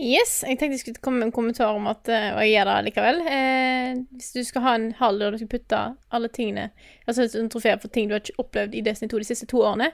Yes, 0.00 0.40
jeg 0.42 0.58
tenkte 0.58 0.74
jeg 0.74 0.82
skulle 0.82 1.04
komme 1.04 1.20
med 1.20 1.28
en 1.28 1.36
kommentar 1.36 1.76
om 1.76 1.86
at 1.90 2.08
Og 2.08 2.38
jeg 2.40 2.54
gjør 2.54 2.70
det 2.70 2.76
likevel. 2.88 3.18
Eh, 3.28 4.02
hvis 4.16 4.30
du 4.32 4.40
skal 4.48 4.64
ha 4.64 4.74
en 4.78 4.86
hall 4.98 5.20
der 5.20 5.34
du 5.34 5.38
skal 5.42 5.50
putte 5.52 5.80
alle 6.10 6.30
tingene 6.32 6.70
Altså 7.04 7.26
en 7.36 7.50
trofé 7.52 7.74
for 7.82 7.92
ting 7.92 8.08
du 8.08 8.14
har 8.16 8.24
ikke 8.24 8.40
opplevd 8.40 8.78
i 8.78 8.82
Destiny 8.86 9.12
2 9.12 9.20
de 9.20 9.28
siste 9.28 9.50
to 9.50 9.60
årene, 9.60 9.90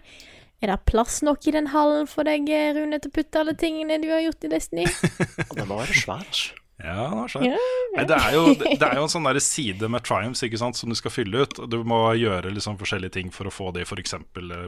er 0.62 0.72
det 0.72 0.78
plass 0.88 1.20
nok 1.26 1.46
i 1.46 1.54
den 1.56 1.72
hallen 1.72 2.08
for 2.10 2.28
deg, 2.28 2.48
eh, 2.48 2.72
Rune, 2.76 3.00
til 3.00 3.12
å 3.12 3.16
putte 3.18 3.42
alle 3.42 3.56
tingene 3.58 4.00
du 4.02 4.08
har 4.12 4.22
gjort 4.24 4.46
i 4.46 4.52
Destiny? 4.52 4.86
Den 5.56 5.68
må 5.68 5.80
være 5.82 5.96
svær, 5.96 6.24
altså. 6.24 6.62
Ja, 6.76 7.06
det 7.08 7.16
var 7.16 7.30
sånn. 7.32 7.44
Ja, 7.48 7.60
Nei, 7.94 8.02
det, 8.04 8.16
er 8.20 8.34
jo, 8.36 8.40
det 8.52 8.84
er 8.84 8.98
jo 8.98 9.04
en 9.06 9.12
sånn 9.12 9.24
der 9.24 9.38
side 9.40 9.88
med 9.88 10.04
triumphs 10.04 10.42
ikke 10.44 10.58
sant, 10.60 10.76
som 10.76 10.92
du 10.92 10.96
skal 10.98 11.12
fylle 11.14 11.46
ut. 11.46 11.60
Du 11.72 11.78
må 11.88 12.00
gjøre 12.20 12.52
liksom 12.52 12.76
forskjellige 12.76 13.14
ting 13.14 13.30
for 13.32 13.48
å 13.48 13.52
få 13.54 13.70
det, 13.72 13.86
f.eks. 13.88 14.12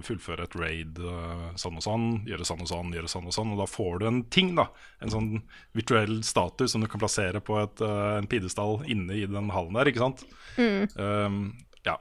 fullføre 0.06 0.46
et 0.48 0.56
raid 0.56 1.02
eh, 1.04 1.42
sånn 1.60 1.76
og 1.76 1.84
sånn, 1.84 2.06
gjøre 2.28 2.48
sånn 2.48 2.64
og 2.64 2.70
sånn, 2.72 2.94
gjøre 2.96 3.12
sånn 3.12 3.28
og 3.28 3.36
sånn. 3.36 3.52
Og 3.52 3.60
da 3.60 3.68
får 3.68 4.00
du 4.00 4.08
en 4.08 4.22
ting, 4.32 4.54
da. 4.56 4.70
En 5.04 5.12
sånn 5.12 5.30
virtuell 5.76 6.22
status 6.24 6.72
som 6.72 6.84
du 6.84 6.88
kan 6.88 7.02
plassere 7.02 7.44
på 7.44 7.60
et, 7.60 7.84
eh, 7.84 8.14
en 8.22 8.30
pidestall 8.30 8.80
inne 8.88 9.20
i 9.20 9.26
den 9.28 9.52
hallen 9.52 9.76
der, 9.76 9.92
ikke 9.92 10.06
sant. 10.06 10.24
Mm. 10.56 10.88
Um, 10.96 11.42
ja. 11.84 11.98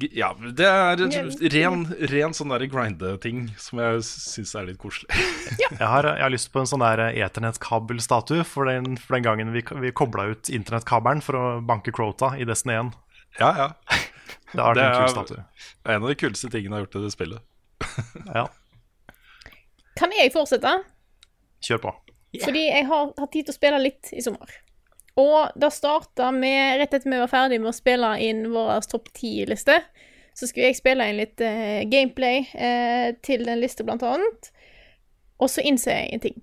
Ja, 0.00 0.30
det 0.56 0.64
er 0.64 0.96
ren, 1.52 1.82
ren 2.08 2.32
sånn 2.32 2.48
der 2.54 2.62
grinde-ting 2.72 3.42
som 3.60 3.78
jeg 3.82 3.98
syns 4.08 4.54
er 4.56 4.64
litt 4.70 4.78
koselig. 4.80 5.10
Jeg 5.78 5.88
har, 5.88 6.04
jeg 6.04 6.20
har 6.24 6.32
lyst 6.32 6.48
på 6.52 6.60
en 6.62 6.66
sånn 6.68 6.80
der 6.84 7.00
eternettkabelstatue 7.26 8.44
for, 8.44 8.68
den- 8.68 8.96
for 9.00 9.16
den 9.16 9.24
gangen 9.24 9.52
vi, 9.52 9.62
vi 9.84 9.90
kobla 9.96 10.26
ut 10.32 10.48
internettkabelen 10.52 11.20
for 11.24 11.36
å 11.38 11.44
banke 11.64 11.92
Crota 11.96 12.32
i 12.40 12.44
Destiny 12.48 12.74
1. 12.80 12.90
Ja, 13.40 13.50
ja. 13.56 13.68
Det 14.52 14.60
har 14.60 14.74
Det 14.76 14.84
en 14.84 15.14
kul 15.16 15.36
er 15.36 15.94
en 15.96 16.02
av 16.04 16.08
de 16.12 16.16
kuleste 16.20 16.50
tingene 16.52 16.76
jeg 16.76 16.78
har 16.80 16.84
gjort 16.86 16.98
i 17.00 17.04
det 17.06 17.12
spillet. 17.14 17.40
Ja, 18.34 18.46
Kan 19.98 20.12
jeg 20.16 20.32
fortsette? 20.32 20.72
kjør 21.62 21.80
på. 21.84 21.92
Fordi 22.42 22.62
jeg 22.68 22.86
har 22.88 23.12
hatt 23.18 23.32
tid 23.32 23.46
til 23.48 23.52
å 23.52 23.56
spille 23.56 23.78
litt 23.80 24.08
i 24.16 24.22
sommer. 24.24 24.48
Og 25.20 25.52
det 25.60 25.68
starta 25.74 26.30
med 26.32 26.78
Rett 26.80 26.94
etter 26.94 27.10
vi 27.10 27.20
var 27.20 27.30
ferdig 27.30 27.60
med 27.60 27.72
å 27.72 27.76
spille 27.76 28.14
inn 28.24 28.46
vår 28.52 28.86
topp 28.88 29.10
ti-liste, 29.16 29.82
så 30.32 30.48
skulle 30.48 30.70
jeg 30.70 30.78
spille 30.78 31.08
inn 31.08 31.18
litt 31.20 31.42
eh, 31.44 31.84
gameplay 31.92 32.46
eh, 32.56 33.08
til 33.24 33.44
den 33.44 33.60
lista, 33.60 33.84
blant 33.84 34.04
annet. 34.08 34.48
Og 35.42 35.50
så 35.52 35.64
innser 35.68 35.98
jeg 35.98 36.14
en 36.14 36.24
ting. 36.24 36.38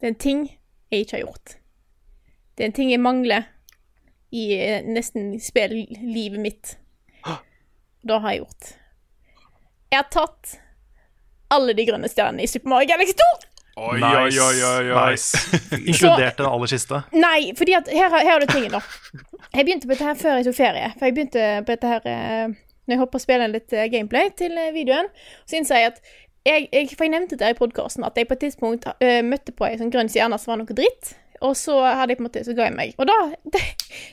Det 0.00 0.08
er 0.08 0.14
en 0.14 0.22
ting 0.26 0.42
jeg 0.90 1.04
ikke 1.04 1.20
har 1.20 1.26
gjort. 1.28 1.56
Det 2.54 2.64
er 2.64 2.72
en 2.72 2.76
ting 2.80 2.90
jeg 2.90 3.02
mangler 3.02 3.46
i 4.34 4.48
eh, 4.58 4.82
nesten 4.82 5.36
spillivet 5.42 6.40
mitt. 6.42 6.74
Det 8.04 8.18
har 8.20 8.34
jeg 8.34 8.42
gjort. 8.42 8.74
Jeg 9.94 10.00
har 10.00 10.10
tatt 10.10 10.56
alle 11.54 11.76
de 11.78 11.86
grønne 11.86 12.10
stjernene 12.10 12.42
i 12.42 12.50
Super 12.50 12.72
Mario 12.72 12.90
Galaxy 12.90 13.14
2! 13.20 13.53
Oi, 13.76 13.96
Nice, 13.98 14.38
oi, 14.38 14.58
oi, 14.62 14.62
oi, 14.62 14.90
oi. 14.94 15.10
nice. 15.10 15.38
Inkludert 15.90 16.38
den 16.38 16.46
aller 16.46 16.70
siste. 16.70 17.00
Nei, 17.12 17.52
fordi 17.58 17.74
at 17.74 17.88
her, 17.90 18.12
her 18.14 18.36
er 18.36 18.44
det 18.44 18.52
tingen, 18.52 18.70
da. 18.76 18.80
Jeg 19.54 19.66
begynte 19.66 19.88
på 19.88 19.94
dette 19.96 20.06
her 20.06 20.20
før 20.20 20.36
jeg 20.38 20.46
tok 20.46 20.58
ferie. 20.58 20.92
For 20.94 21.08
jeg 21.08 21.16
begynte 21.16 21.46
på 21.66 21.74
dette 21.74 21.90
her 21.90 22.06
eh, 22.10 22.54
Når 22.84 22.94
jeg 22.94 23.00
hoppa 23.00 23.18
og 23.18 23.24
spilte 23.24 23.48
litt 23.50 23.74
eh, 23.74 23.88
gameplay 23.90 24.30
til 24.38 24.54
eh, 24.60 24.70
videoen, 24.76 25.10
så 25.42 25.58
innså 25.58 25.80
jeg 25.80 25.90
at 25.90 25.98
jeg, 26.44 26.68
jeg, 26.70 26.88
For 26.92 27.06
jeg 27.06 27.14
nevnte 27.16 27.38
det 27.40 27.50
i 27.54 27.56
podkasten, 27.58 28.04
at 28.06 28.18
jeg 28.20 28.28
på 28.28 28.36
et 28.36 28.44
tidspunkt 28.46 28.86
eh, 29.00 29.22
møtte 29.26 29.54
på 29.56 29.66
ei 29.66 29.78
sånn 29.80 29.90
grønn 29.94 30.10
stjerne 30.12 30.38
som 30.38 30.52
var 30.54 30.60
noe 30.62 30.76
dritt. 30.76 31.14
Og 31.42 31.56
så 31.58 31.74
hadde 31.82 32.14
jeg 32.14 32.20
på 32.20 32.24
en 32.24 32.28
måte 32.28 32.44
Så 32.46 32.54
ga 32.54 32.68
jeg 32.68 32.76
meg. 32.76 32.94
Og 33.00 33.08
da 33.10 33.16
Det, 33.56 33.62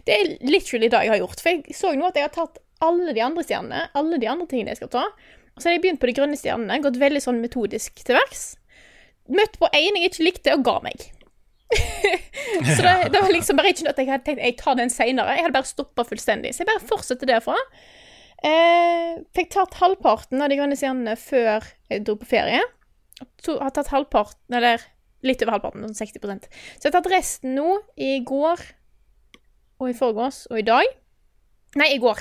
det 0.08 0.16
er 0.18 0.32
literally 0.48 0.90
det 0.90 1.04
jeg 1.06 1.14
har 1.14 1.22
gjort. 1.22 1.44
For 1.44 1.54
jeg 1.54 1.78
så 1.78 1.94
nå 1.94 2.10
at 2.10 2.18
jeg 2.18 2.26
har 2.30 2.34
tatt 2.34 2.58
alle 2.82 3.14
de 3.14 3.22
andre 3.22 3.46
stjernene, 3.46 3.84
alle 3.94 4.18
de 4.18 4.30
andre 4.32 4.50
tingene 4.50 4.74
jeg 4.74 4.82
skal 4.82 4.90
ta. 4.96 5.06
Og 5.54 5.62
så 5.62 5.70
har 5.70 5.76
jeg 5.76 5.84
begynt 5.84 6.02
på 6.02 6.10
de 6.10 6.16
grønne 6.18 6.40
stjernene, 6.40 6.80
gått 6.82 6.98
veldig 6.98 7.22
sånn 7.22 7.44
metodisk 7.44 8.02
til 8.08 8.18
verks. 8.18 8.56
Møtt 9.30 9.58
på 9.62 9.70
en 9.70 9.98
jeg 10.00 10.10
ikke 10.10 10.26
likte, 10.26 10.56
og 10.58 10.64
ga 10.66 10.78
meg. 10.86 11.08
Så 12.76 12.82
det, 12.84 12.94
det 13.14 13.22
var 13.22 13.32
liksom 13.32 13.60
bare 13.60 13.72
ikke 13.72 13.86
noe 13.86 13.94
at 13.94 14.00
jeg 14.02 14.10
hadde 14.10 14.26
tenkt 14.28 14.44
jeg 14.44 14.58
tar 14.60 14.78
den 14.80 14.92
senere. 14.92 15.36
Jeg 15.38 15.46
hadde 15.46 15.56
bare 15.56 15.70
stoppa 15.70 16.06
fullstendig. 16.08 16.54
Så 16.56 16.64
jeg 16.64 16.72
bare 16.72 16.90
fortsetter 16.90 17.30
derfra. 17.30 17.58
Eh, 18.42 19.22
fikk 19.38 19.52
tatt 19.54 19.78
halvparten 19.80 20.42
av 20.42 20.50
de 20.50 20.58
grønne 20.58 20.78
stjernene 20.78 21.14
før 21.20 21.68
jeg 21.92 22.04
dro 22.08 22.18
på 22.20 22.30
ferie. 22.32 22.64
To, 23.46 23.60
har 23.62 23.74
tatt 23.76 23.92
halvparten, 23.94 24.58
eller 24.58 24.82
litt 25.26 25.44
over 25.46 25.54
halvparten, 25.54 25.84
sånn 25.86 26.08
60% 26.08 26.48
Så 26.50 26.88
jeg 26.88 26.90
har 26.90 26.96
tatt 26.96 27.12
resten 27.14 27.54
nå 27.54 27.76
i 28.02 28.16
går 28.26 28.64
og 29.82 29.92
i 29.92 29.98
forgårs 29.98 30.48
og 30.50 30.62
i 30.62 30.66
dag. 30.66 30.90
Nei, 31.78 31.94
i 31.96 32.02
går. 32.02 32.20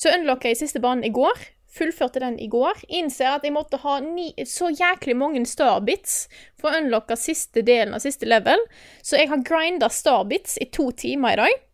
Så 0.00 0.12
unlocka 0.14 0.52
jeg 0.52 0.60
siste 0.60 0.82
banen 0.84 1.06
i 1.06 1.12
går. 1.14 1.40
Fullførte 1.74 2.22
den 2.22 2.38
i 2.38 2.46
går. 2.50 2.84
Innser 2.88 3.34
at 3.34 3.44
jeg 3.46 3.54
måtte 3.54 3.80
ha 3.82 3.98
ni, 4.04 4.28
så 4.46 4.70
jæklig 4.70 5.16
mange 5.18 5.42
starbits 5.48 6.24
for 6.60 6.70
å 6.70 6.82
unlocke 6.82 7.16
siste 7.18 7.64
delen 7.66 7.96
av 7.96 8.04
siste 8.04 8.28
level. 8.30 8.60
Så 9.02 9.18
jeg 9.18 9.32
har 9.32 9.42
grinda 9.46 9.90
starbits 9.90 10.58
i 10.62 10.68
to 10.70 10.90
timer 10.94 11.34
i 11.34 11.40
dag. 11.42 11.64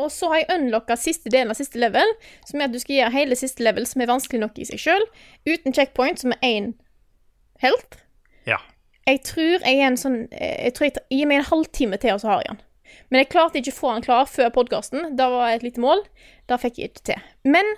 Og 0.00 0.10
så 0.10 0.28
har 0.30 0.42
jeg 0.42 0.56
unlocka 0.56 0.96
siste 0.98 1.30
delen 1.30 1.52
av 1.52 1.58
siste 1.58 1.78
level, 1.78 2.08
som 2.48 2.58
er 2.58 2.66
at 2.66 2.74
du 2.74 2.80
skal 2.82 2.96
gjøre 2.96 3.14
hele 3.14 3.38
siste 3.38 3.62
level, 3.62 3.86
som 3.86 4.02
er 4.02 4.10
vanskelig 4.10 4.40
nok 4.42 4.58
i 4.58 4.66
seg 4.66 4.80
sjøl, 4.82 5.04
uten 5.46 5.74
checkpoint, 5.76 6.22
som 6.22 6.34
er 6.34 6.48
én 6.48 6.70
helt. 7.62 8.00
Ja. 8.48 8.58
Jeg 9.06 9.22
tror 9.28 9.60
jeg 9.60 9.78
er 9.78 9.86
en 9.86 9.98
sånn 10.00 10.16
Jeg 10.32 10.72
tror 10.74 10.86
jeg 10.88 11.02
gir 11.12 11.28
meg 11.28 11.42
en 11.42 11.50
halvtime 11.50 11.98
til, 12.02 12.16
og 12.16 12.22
så 12.24 12.32
har 12.32 12.42
jeg 12.42 12.54
den. 12.54 12.62
Men 13.10 13.20
jeg 13.20 13.30
klarte 13.32 13.60
ikke 13.60 13.74
å 13.74 13.78
få 13.78 13.92
den 13.94 14.06
klar 14.06 14.28
før 14.30 14.50
podkasten. 14.54 15.14
Det 15.18 15.26
var 15.30 15.52
et 15.52 15.64
lite 15.66 15.82
mål. 15.82 16.02
Det 16.48 16.60
fikk 16.62 16.80
jeg 16.80 16.90
ikke 16.90 17.06
til. 17.12 17.26
Men 17.46 17.68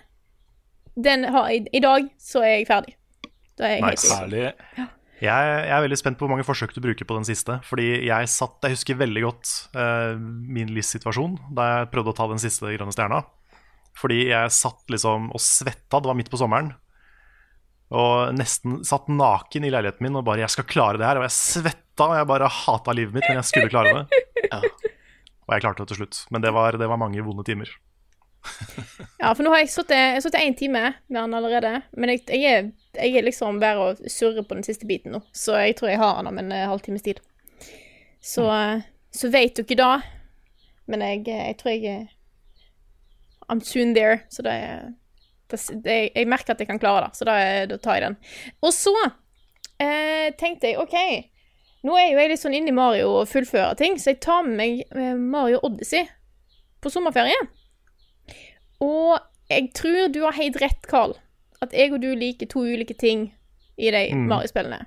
den 0.96 1.24
har, 1.32 1.50
i, 1.52 1.64
i 1.76 1.80
dag 1.84 2.08
så 2.20 2.42
er 2.44 2.58
jeg 2.58 2.68
ferdig. 2.70 2.96
Da 3.56 3.68
er 3.68 3.78
jeg 3.78 3.84
Nice. 3.86 4.20
i. 4.32 4.44
Ja. 4.76 4.86
Jeg, 5.16 5.48
jeg 5.64 5.72
er 5.72 5.80
veldig 5.80 5.96
spent 5.96 6.18
på 6.18 6.26
hvor 6.26 6.34
mange 6.34 6.44
forsøk 6.44 6.74
du 6.76 6.82
bruker 6.84 7.08
på 7.08 7.16
den 7.16 7.24
siste. 7.28 7.58
Fordi 7.64 7.86
jeg 8.04 8.32
satt, 8.32 8.58
jeg 8.64 8.76
husker 8.76 8.98
veldig 9.00 9.22
godt 9.24 9.52
uh, 9.76 10.12
min 10.16 10.72
livssituasjon 10.76 11.38
da 11.56 11.68
jeg 11.70 11.92
prøvde 11.94 12.12
å 12.12 12.18
ta 12.18 12.28
den 12.28 12.42
siste 12.42 12.68
grønne 12.68 12.92
stjerna. 12.92 13.22
Fordi 13.96 14.26
jeg 14.28 14.52
satt 14.52 14.84
liksom 14.92 15.30
og 15.32 15.40
svetta, 15.40 16.02
det 16.02 16.10
var 16.10 16.18
midt 16.18 16.32
på 16.32 16.40
sommeren. 16.40 16.74
Og 17.96 18.34
nesten 18.36 18.82
satt 18.84 19.08
naken 19.08 19.64
i 19.64 19.70
leiligheten 19.72 20.04
min 20.04 20.18
og 20.18 20.26
bare 20.26 20.42
'jeg 20.42 20.52
skal 20.52 20.68
klare 20.68 20.98
det 20.98 21.06
her'. 21.06 21.16
Og 21.22 21.24
jeg 21.24 21.38
svetta, 21.38 22.10
og 22.10 22.16
jeg 22.18 22.26
bare 22.28 22.48
hata 22.50 22.92
livet 22.92 23.14
mitt, 23.14 23.24
men 23.28 23.40
jeg 23.40 23.48
skulle 23.48 23.72
klare 23.72 23.94
det. 23.94 24.52
Og 25.46 25.54
jeg 25.54 25.62
klarte 25.62 25.84
det 25.84 25.88
til 25.94 25.96
slutt. 26.02 26.26
Men 26.34 26.42
det 26.42 26.50
var, 26.52 26.72
det 26.72 26.88
var 26.90 26.98
mange 26.98 27.22
vonde 27.22 27.44
timer. 27.46 27.70
Ja, 29.20 29.30
for 29.32 29.46
nå 29.46 29.52
har 29.52 29.62
jeg 29.62 29.70
sittet 29.72 30.36
én 30.38 30.54
time 30.56 30.82
med 31.08 31.18
han 31.18 31.34
allerede. 31.34 31.80
Men 31.96 32.12
jeg, 32.12 32.24
jeg, 32.28 32.44
er, 32.44 32.66
jeg 32.98 33.16
er 33.16 33.24
liksom 33.24 33.60
bare 33.62 33.80
å 33.80 34.10
surre 34.12 34.44
på 34.44 34.58
den 34.58 34.66
siste 34.66 34.88
biten 34.88 35.14
nå. 35.16 35.22
Så 35.32 35.56
jeg 35.56 35.78
tror 35.78 35.90
jeg 35.90 36.02
har 36.02 36.18
han 36.18 36.28
om 36.28 36.40
en 36.40 36.52
eh, 36.52 36.66
halvtimes 36.68 37.04
tid. 37.06 37.22
Så, 38.20 38.44
mm. 38.44 38.84
så 39.16 39.30
vet 39.32 39.62
dere 39.62 39.78
da. 39.80 39.90
Men 40.90 41.04
jeg, 41.06 41.24
eh, 41.32 41.46
jeg 41.50 41.58
tror 41.62 41.72
jeg 41.74 42.04
I'm 43.48 43.62
soon 43.64 43.94
there. 43.96 44.20
Så 44.28 44.44
det 44.44 44.52
er 44.52 44.92
det, 45.50 45.62
det, 45.84 45.96
Jeg 46.14 46.28
merker 46.28 46.54
at 46.54 46.60
jeg 46.60 46.68
kan 46.68 46.82
klare 46.82 47.06
det, 47.06 47.16
så 47.16 47.24
da, 47.28 47.38
da 47.70 47.80
tar 47.80 48.00
jeg 48.00 48.08
den. 48.08 48.20
Og 48.66 48.74
så 48.74 48.94
eh, 49.80 50.28
tenkte 50.38 50.72
jeg 50.72 50.80
OK, 50.82 50.96
nå 51.86 51.94
er 51.96 52.10
jo 52.10 52.18
jeg 52.20 52.32
litt 52.32 52.42
sånn 52.42 52.56
inne 52.58 52.72
i 52.72 52.76
Mario 52.76 53.12
og 53.20 53.30
fullfører 53.30 53.78
ting, 53.78 53.94
så 54.02 54.10
jeg 54.10 54.24
tar 54.26 54.42
med 54.42 54.58
meg 54.58 55.20
Mario 55.22 55.62
Odyssey 55.62 56.02
på 56.82 56.90
sommerferie. 56.90 57.38
Og 58.82 59.18
jeg 59.50 59.70
tror 59.74 60.08
du 60.12 60.22
har 60.24 60.36
helt 60.36 60.58
rett, 60.62 60.86
Carl. 60.90 61.14
At 61.62 61.72
jeg 61.72 61.92
og 61.94 62.02
du 62.02 62.10
liker 62.14 62.48
to 62.50 62.64
ulike 62.66 62.94
ting 62.98 63.30
i 63.76 63.90
de 63.90 64.02
Mm. 64.12 64.26
Mario-spillene. 64.28 64.86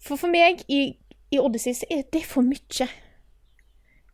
For 0.00 0.16
for 0.16 0.30
meg 0.30 0.62
i, 0.68 0.96
i 1.32 1.38
Odyssey 1.38 1.74
så 1.74 1.86
er 1.90 2.04
det 2.12 2.24
for 2.24 2.42
mye. 2.46 2.88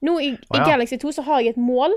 Nå 0.02 0.18
i, 0.20 0.30
i 0.34 0.58
ja. 0.58 0.64
Galaxy 0.66 0.96
2 0.98 1.12
så 1.12 1.22
har 1.22 1.40
jeg 1.40 1.54
et 1.54 1.60
mål, 1.60 1.92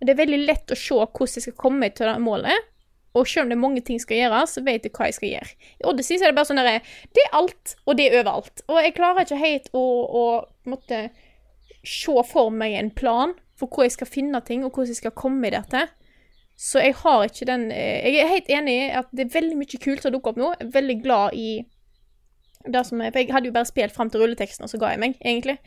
og 0.00 0.06
det 0.06 0.14
er 0.14 0.22
veldig 0.24 0.40
lett 0.46 0.72
å 0.72 0.78
se 0.78 0.94
hvordan 0.94 1.34
jeg 1.36 1.44
skal 1.46 1.58
komme 1.60 1.90
til 1.94 2.08
det 2.10 2.16
målet. 2.22 2.70
Og 3.14 3.28
selv 3.30 3.44
om 3.44 3.52
det 3.52 3.54
er 3.54 3.62
mange 3.62 3.82
ting 3.86 4.00
skal 4.02 4.18
gjøres, 4.18 4.56
så 4.56 4.62
vet 4.66 4.86
jeg 4.86 4.94
hva 4.96 5.06
jeg 5.06 5.14
skal 5.14 5.28
gjøre. 5.28 5.52
I 5.78 5.86
Odyssey 5.86 6.18
så 6.18 6.26
er 6.26 6.32
det 6.32 6.38
bare 6.38 6.48
sånn 6.48 6.58
derre 6.58 6.80
Det 7.14 7.22
er 7.22 7.36
alt, 7.38 7.76
og 7.86 7.98
det 7.98 8.08
er 8.08 8.16
overalt. 8.18 8.64
Og 8.66 8.80
jeg 8.82 8.96
klarer 8.96 9.22
ikke 9.22 9.38
helt 9.38 9.70
å, 9.72 9.84
å 10.10 10.24
måtte, 10.66 11.04
se 11.84 12.16
for 12.30 12.50
meg 12.50 12.74
en 12.78 12.90
plan 12.90 13.34
for 13.58 13.70
hvor 13.70 13.84
jeg 13.86 13.92
skal 13.94 14.10
finne 14.10 14.40
ting, 14.46 14.64
og 14.64 14.72
hvordan 14.74 14.90
jeg 14.94 15.00
skal 15.02 15.14
komme 15.16 15.46
i 15.46 15.54
dette. 15.54 15.84
Så 16.56 16.78
jeg 16.82 16.94
har 17.00 17.24
ikke 17.26 17.46
den 17.48 17.64
eh, 17.74 18.04
Jeg 18.06 18.20
er 18.22 18.28
helt 18.30 18.50
enig 18.54 18.74
i 18.78 18.90
at 18.94 19.08
det 19.10 19.24
er 19.26 19.32
veldig 19.40 19.56
mye 19.58 19.78
kult 19.82 20.02
som 20.04 20.12
dukker 20.14 20.30
opp 20.34 20.36
nå. 20.38 20.50
Jeg 20.54 20.68
er 20.68 20.74
veldig 20.76 20.96
glad 21.02 21.34
i 21.34 21.48
det 22.64 22.80
som 22.86 23.00
er, 23.02 23.10
for 23.12 23.20
Jeg 23.20 23.32
hadde 23.34 23.50
jo 23.50 23.52
bare 23.56 23.68
spilt 23.68 23.92
fram 23.92 24.08
til 24.10 24.22
rulleteksten, 24.22 24.64
og 24.64 24.70
så 24.70 24.78
ga 24.80 24.92
jeg 24.94 25.00
meg, 25.02 25.16
egentlig. 25.20 25.58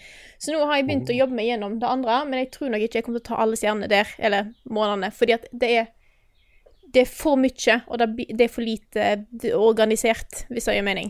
Så 0.41 0.53
nå 0.55 0.63
har 0.65 0.79
jeg 0.79 0.87
begynt 0.87 1.11
å 1.13 1.17
jobbe 1.17 1.35
meg 1.37 1.45
gjennom 1.51 1.75
det 1.81 1.89
andre, 1.91 2.15
men 2.25 2.39
jeg 2.41 2.49
tror 2.55 2.71
nok 2.73 2.81
ikke 2.87 2.97
jeg 2.97 3.05
kommer 3.05 3.21
til 3.21 3.27
å 3.27 3.35
ta 3.35 3.41
alle 3.43 3.59
stjernene 3.59 3.89
der, 3.91 4.13
eller 4.17 4.49
månedene, 4.65 5.11
fordi 5.13 5.35
at 5.35 5.45
det 5.51 5.69
er 5.83 5.93
det 6.87 7.01
er 7.03 7.09
for 7.11 7.35
mye, 7.35 7.73
og 7.91 7.99
det 7.99 8.45
er 8.47 8.49
for 8.49 8.63
lite 8.63 9.07
organisert, 9.59 10.45
hvis 10.49 10.65
det 10.69 10.77
gir 10.77 10.85
mening. 10.87 11.09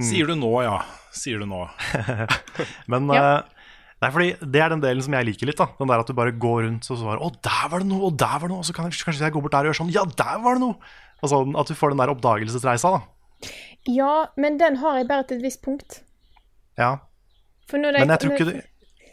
Sier 0.00 0.28
du 0.28 0.34
nå, 0.38 0.50
ja. 0.62 0.76
Sier 1.16 1.40
du 1.40 1.46
nå. 1.48 1.64
Men 2.92 3.08
Ja. 3.10 3.24
eh, 3.38 3.59
Nei, 4.00 4.08
fordi 4.10 4.28
Det 4.40 4.60
er 4.64 4.70
den 4.72 4.80
delen 4.80 5.02
som 5.04 5.12
jeg 5.12 5.26
liker 5.28 5.46
litt. 5.50 5.58
da 5.60 5.66
Den 5.78 5.88
der 5.90 6.00
At 6.00 6.06
du 6.08 6.14
bare 6.16 6.32
går 6.32 6.62
rundt 6.64 6.88
og 6.90 6.96
så 6.96 7.04
bare 7.04 7.20
Å, 7.20 7.30
der 7.44 7.68
var 7.68 7.82
det 7.84 7.88
noe, 7.90 8.06
og 8.08 8.16
der 8.16 8.38
var 8.38 8.46
det 8.48 8.54
noe. 8.54 8.62
Og 8.64 8.68
så 8.68 8.72
kan 8.76 8.88
jeg, 8.88 8.96
kanskje 9.04 9.26
jeg 9.26 9.32
går 9.34 9.42
bort 9.44 9.52
der 9.52 9.66
og 9.68 9.72
gjør 9.74 9.80
sånn. 9.82 9.92
Ja, 9.92 10.04
der 10.04 10.38
var 10.40 10.56
det 10.56 10.64
noe! 10.64 10.76
Og 11.20 11.28
sånn 11.28 11.56
At 11.60 11.68
du 11.68 11.74
får 11.76 11.92
den 11.92 12.00
der 12.00 12.14
oppdagelsesreisa. 12.14 12.94
da 12.96 13.50
Ja, 13.88 14.14
men 14.36 14.56
den 14.58 14.76
har 14.80 14.96
jeg 14.98 15.08
bare 15.08 15.24
til 15.28 15.38
et 15.38 15.44
visst 15.44 15.62
punkt. 15.62 16.00
Ja 16.78 16.98
når 17.70 17.92
Men 18.00 18.08
jeg 18.08 18.18
tror 18.18 18.32
ikke, 18.34 18.44
du, 18.50 18.62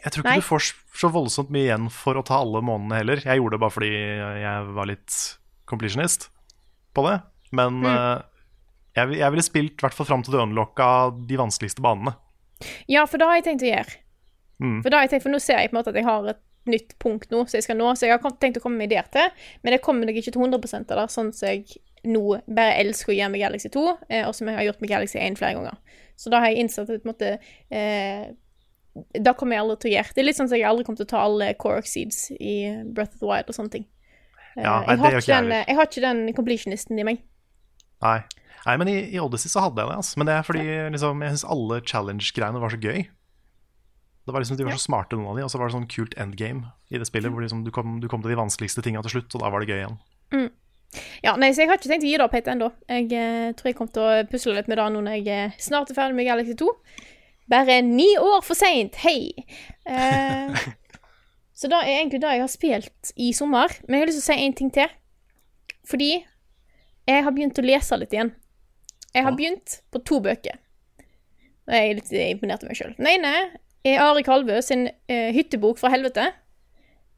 jeg 0.04 0.12
tror 0.12 0.24
ikke 0.24 0.40
du 0.40 0.46
får 0.48 0.64
så 0.98 1.10
voldsomt 1.14 1.50
mye 1.54 1.68
igjen 1.68 1.84
for 1.94 2.18
å 2.18 2.24
ta 2.26 2.40
alle 2.42 2.58
månedene 2.64 2.96
heller. 2.98 3.20
Jeg 3.22 3.38
gjorde 3.38 3.54
det 3.54 3.60
bare 3.62 3.74
fordi 3.76 3.90
jeg 4.42 4.72
var 4.74 4.88
litt 4.90 5.18
completionist 5.70 6.28
på 6.96 7.04
det. 7.06 7.22
Men 7.52 7.80
Mm. 7.80 7.86
eh, 7.86 8.22
jeg, 8.96 9.18
jeg 9.20 9.30
ville 9.30 9.42
spilt 9.46 9.78
i 9.78 9.86
hvert 9.86 9.94
fall 9.94 10.06
fram 10.06 10.22
til 10.24 10.34
du 10.34 10.40
unlocka 10.42 11.10
de 11.26 11.36
vanskeligste 11.38 11.84
banene. 11.84 12.16
Ja, 12.88 13.06
for 13.06 13.18
det 13.18 13.26
har 13.28 13.38
jeg 13.38 13.44
tenkt 13.46 13.62
å 13.62 13.70
gjøre. 13.70 13.96
Mm. 14.58 14.78
For, 14.82 14.90
da 14.90 15.00
har 15.00 15.06
jeg 15.06 15.14
tenkt, 15.14 15.26
for 15.26 15.34
nå 15.34 15.40
ser 15.42 15.60
jeg 15.62 15.70
på 15.70 15.76
en 15.76 15.80
måte 15.80 15.92
at 15.92 15.98
jeg 16.00 16.08
har 16.08 16.30
et 16.32 16.44
nytt 16.68 16.96
punkt 17.00 17.30
nå, 17.32 17.44
så 17.48 17.58
jeg 17.58 17.64
skal 17.64 17.78
nå, 17.78 17.92
så 17.96 18.08
jeg 18.08 18.18
har 18.18 18.34
tenkt 18.42 18.58
å 18.60 18.64
komme 18.64 18.82
meg 18.82 18.90
der 18.92 19.06
til. 19.14 19.30
Men 19.62 19.76
jeg 19.76 19.84
kommer 19.84 20.08
nok 20.08 20.18
ikke 20.20 20.34
til 20.34 20.44
100% 20.44 20.92
av 20.94 21.02
det, 21.02 21.06
sånn 21.14 21.30
som 21.36 21.48
jeg 21.48 21.78
nå 22.08 22.24
bare 22.46 22.76
elsker 22.82 23.12
å 23.12 23.16
gjøre 23.16 23.32
med 23.34 23.42
Galaxy 23.42 23.70
2, 23.74 23.86
eh, 24.08 24.26
og 24.28 24.34
som 24.36 24.50
jeg 24.50 24.58
har 24.58 24.68
gjort 24.68 24.82
med 24.84 24.92
Galaxy 24.92 25.18
1 25.22 25.38
flere 25.40 25.58
ganger. 25.58 26.04
Så 26.18 26.30
da 26.32 26.42
har 26.42 26.52
jeg 26.52 26.64
innsett 26.64 26.90
at 26.90 27.02
på 27.02 27.06
en 27.06 27.12
måte 27.12 27.32
eh, 27.70 28.28
Da 29.14 29.30
kommer 29.38 29.54
jeg 29.54 29.62
aldri 29.62 29.76
til 29.78 29.90
å 29.90 29.94
gjøre. 29.94 30.14
Det 30.14 30.22
er 30.22 30.26
litt 30.26 30.38
sånn 30.38 30.48
at 30.50 30.56
jeg 30.58 30.66
aldri 30.66 30.86
kommer 30.86 30.98
til 30.98 31.06
å 31.06 31.12
ta 31.12 31.20
alle 31.22 31.52
Core 31.62 31.84
Seeds 31.86 32.32
i 32.34 32.56
Breath 32.94 33.14
of 33.14 33.22
the 33.22 33.28
Wild 33.30 33.50
og 33.52 33.54
sånne 33.58 33.74
ting. 33.76 33.86
Eh, 34.56 34.64
Ja, 34.64 34.80
nei, 34.82 34.96
jeg, 34.96 35.02
har 35.04 35.18
ikke 35.20 35.36
den, 35.36 35.52
jeg 35.54 35.78
har 35.78 35.90
ikke 35.90 36.04
den 36.04 36.24
completionisten 36.34 36.98
i 36.98 37.06
meg. 37.06 37.22
Nei. 38.02 38.18
Nei, 38.66 38.74
men 38.80 38.90
i, 38.90 38.96
i 39.14 39.20
Odyssey 39.22 39.50
så 39.52 39.62
hadde 39.62 39.80
jeg 39.80 39.90
det. 39.90 40.00
Altså. 40.02 40.18
Men 40.18 40.28
det 40.28 40.34
er 40.34 40.46
fordi 40.46 40.64
liksom, 40.96 41.22
jeg 41.22 41.34
syns 41.36 41.46
alle 41.54 41.78
challenge-greiene 41.86 42.62
var 42.62 42.74
så 42.74 42.80
gøy. 42.82 43.06
Det 44.28 44.34
var 44.34 44.42
liksom, 44.44 44.58
De 44.60 44.64
var 44.66 44.76
så 44.76 44.84
smarte, 44.84 45.16
noen 45.16 45.30
av 45.32 45.38
de, 45.38 45.44
og 45.46 45.48
så 45.48 45.56
var 45.56 45.70
det 45.70 45.78
sånn 45.78 45.88
kult 45.88 46.12
endgame 46.20 46.68
i 46.92 46.98
det 47.00 47.06
spillet. 47.08 47.32
Hvor 47.32 47.40
liksom, 47.40 47.62
du, 47.64 47.70
kom, 47.72 47.94
du 48.02 48.10
kom 48.12 48.20
til 48.20 48.34
de 48.34 48.36
vanskeligste 48.36 48.84
tinga 48.84 49.00
til 49.06 49.14
slutt, 49.14 49.32
og 49.32 49.40
da 49.40 49.48
var 49.54 49.64
det 49.64 49.70
gøy 49.72 49.78
igjen. 49.78 49.94
Mm. 50.36 50.50
Ja, 51.24 51.32
nei, 51.40 51.48
så 51.52 51.62
jeg 51.62 51.70
har 51.70 51.78
ikke 51.80 51.88
tenkt 51.88 52.04
å 52.04 52.10
gi 52.10 52.18
det 52.20 52.26
opp 52.26 52.36
helt 52.36 52.50
ennå. 52.52 52.68
Jeg 52.92 53.06
eh, 53.16 53.48
tror 53.56 53.70
jeg 53.70 53.78
kommer 53.78 53.94
til 53.96 54.04
å 54.04 54.26
pusle 54.28 54.56
litt 54.56 54.68
med 54.68 54.80
det 54.80 54.88
nå 54.92 55.00
når 55.04 55.16
jeg 55.16 55.32
eh, 55.32 55.56
snart 55.64 55.92
er 55.92 55.96
ferdig 55.96 56.18
med 56.18 56.28
Galaxy 56.28 56.56
2. 56.60 56.68
Bare 57.48 57.78
ni 57.84 58.10
år 58.20 58.44
for 58.44 58.58
seint, 58.58 59.00
hei! 59.00 59.32
Eh, 59.88 60.68
så 61.58 61.72
det 61.72 61.80
er 61.80 61.94
egentlig 61.94 62.20
det 62.24 62.34
jeg 62.36 62.44
har 62.44 62.52
spilt 62.52 63.12
i 63.16 63.32
sommer. 63.36 63.72
Men 63.86 63.96
jeg 63.96 64.04
har 64.04 64.12
lyst 64.12 64.20
til 64.20 64.26
å 64.26 64.28
si 64.28 64.44
en 64.44 64.58
ting 64.60 64.72
til. 64.76 64.96
Fordi 65.88 66.10
jeg 67.08 67.24
har 67.24 67.32
begynt 67.32 67.60
å 67.60 67.64
lese 67.64 67.96
litt 68.00 68.12
igjen. 68.12 68.34
Jeg 69.14 69.24
har 69.24 69.36
begynt 69.36 69.80
på 69.88 70.04
to 70.04 70.20
bøker. 70.24 70.60
Og 71.68 71.72
jeg 71.72 71.88
er 71.88 71.96
litt 71.96 72.12
imponert 72.12 72.62
over 72.62 72.72
meg 72.72 72.80
sjøl. 72.80 72.92
Den 72.96 73.10
ene 73.16 73.32
Ari 73.96 74.22
Kalvø 74.26 74.60
sin 74.64 74.88
eh, 75.08 75.32
'Hyttebok 75.34 75.78
fra 75.80 75.88
helvete'. 75.94 76.28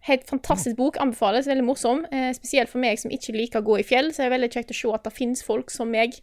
Helt 0.08 0.24
fantastisk 0.28 0.76
bok, 0.76 0.96
anbefales. 1.00 1.46
Veldig 1.48 1.64
morsom. 1.64 2.04
Eh, 2.12 2.30
spesielt 2.32 2.70
for 2.72 2.80
meg 2.80 2.98
som 2.98 3.10
ikke 3.12 3.34
liker 3.36 3.60
å 3.60 3.66
gå 3.66 3.80
i 3.80 3.84
fjell, 3.84 4.12
så 4.14 4.22
er 4.22 4.30
det 4.30 4.36
veldig 4.38 4.50
kjekt 4.54 4.70
å 4.72 4.76
se 4.78 4.92
at 4.96 5.04
det 5.04 5.12
finnes 5.12 5.42
folk 5.44 5.70
som 5.70 5.90
meg 5.92 6.14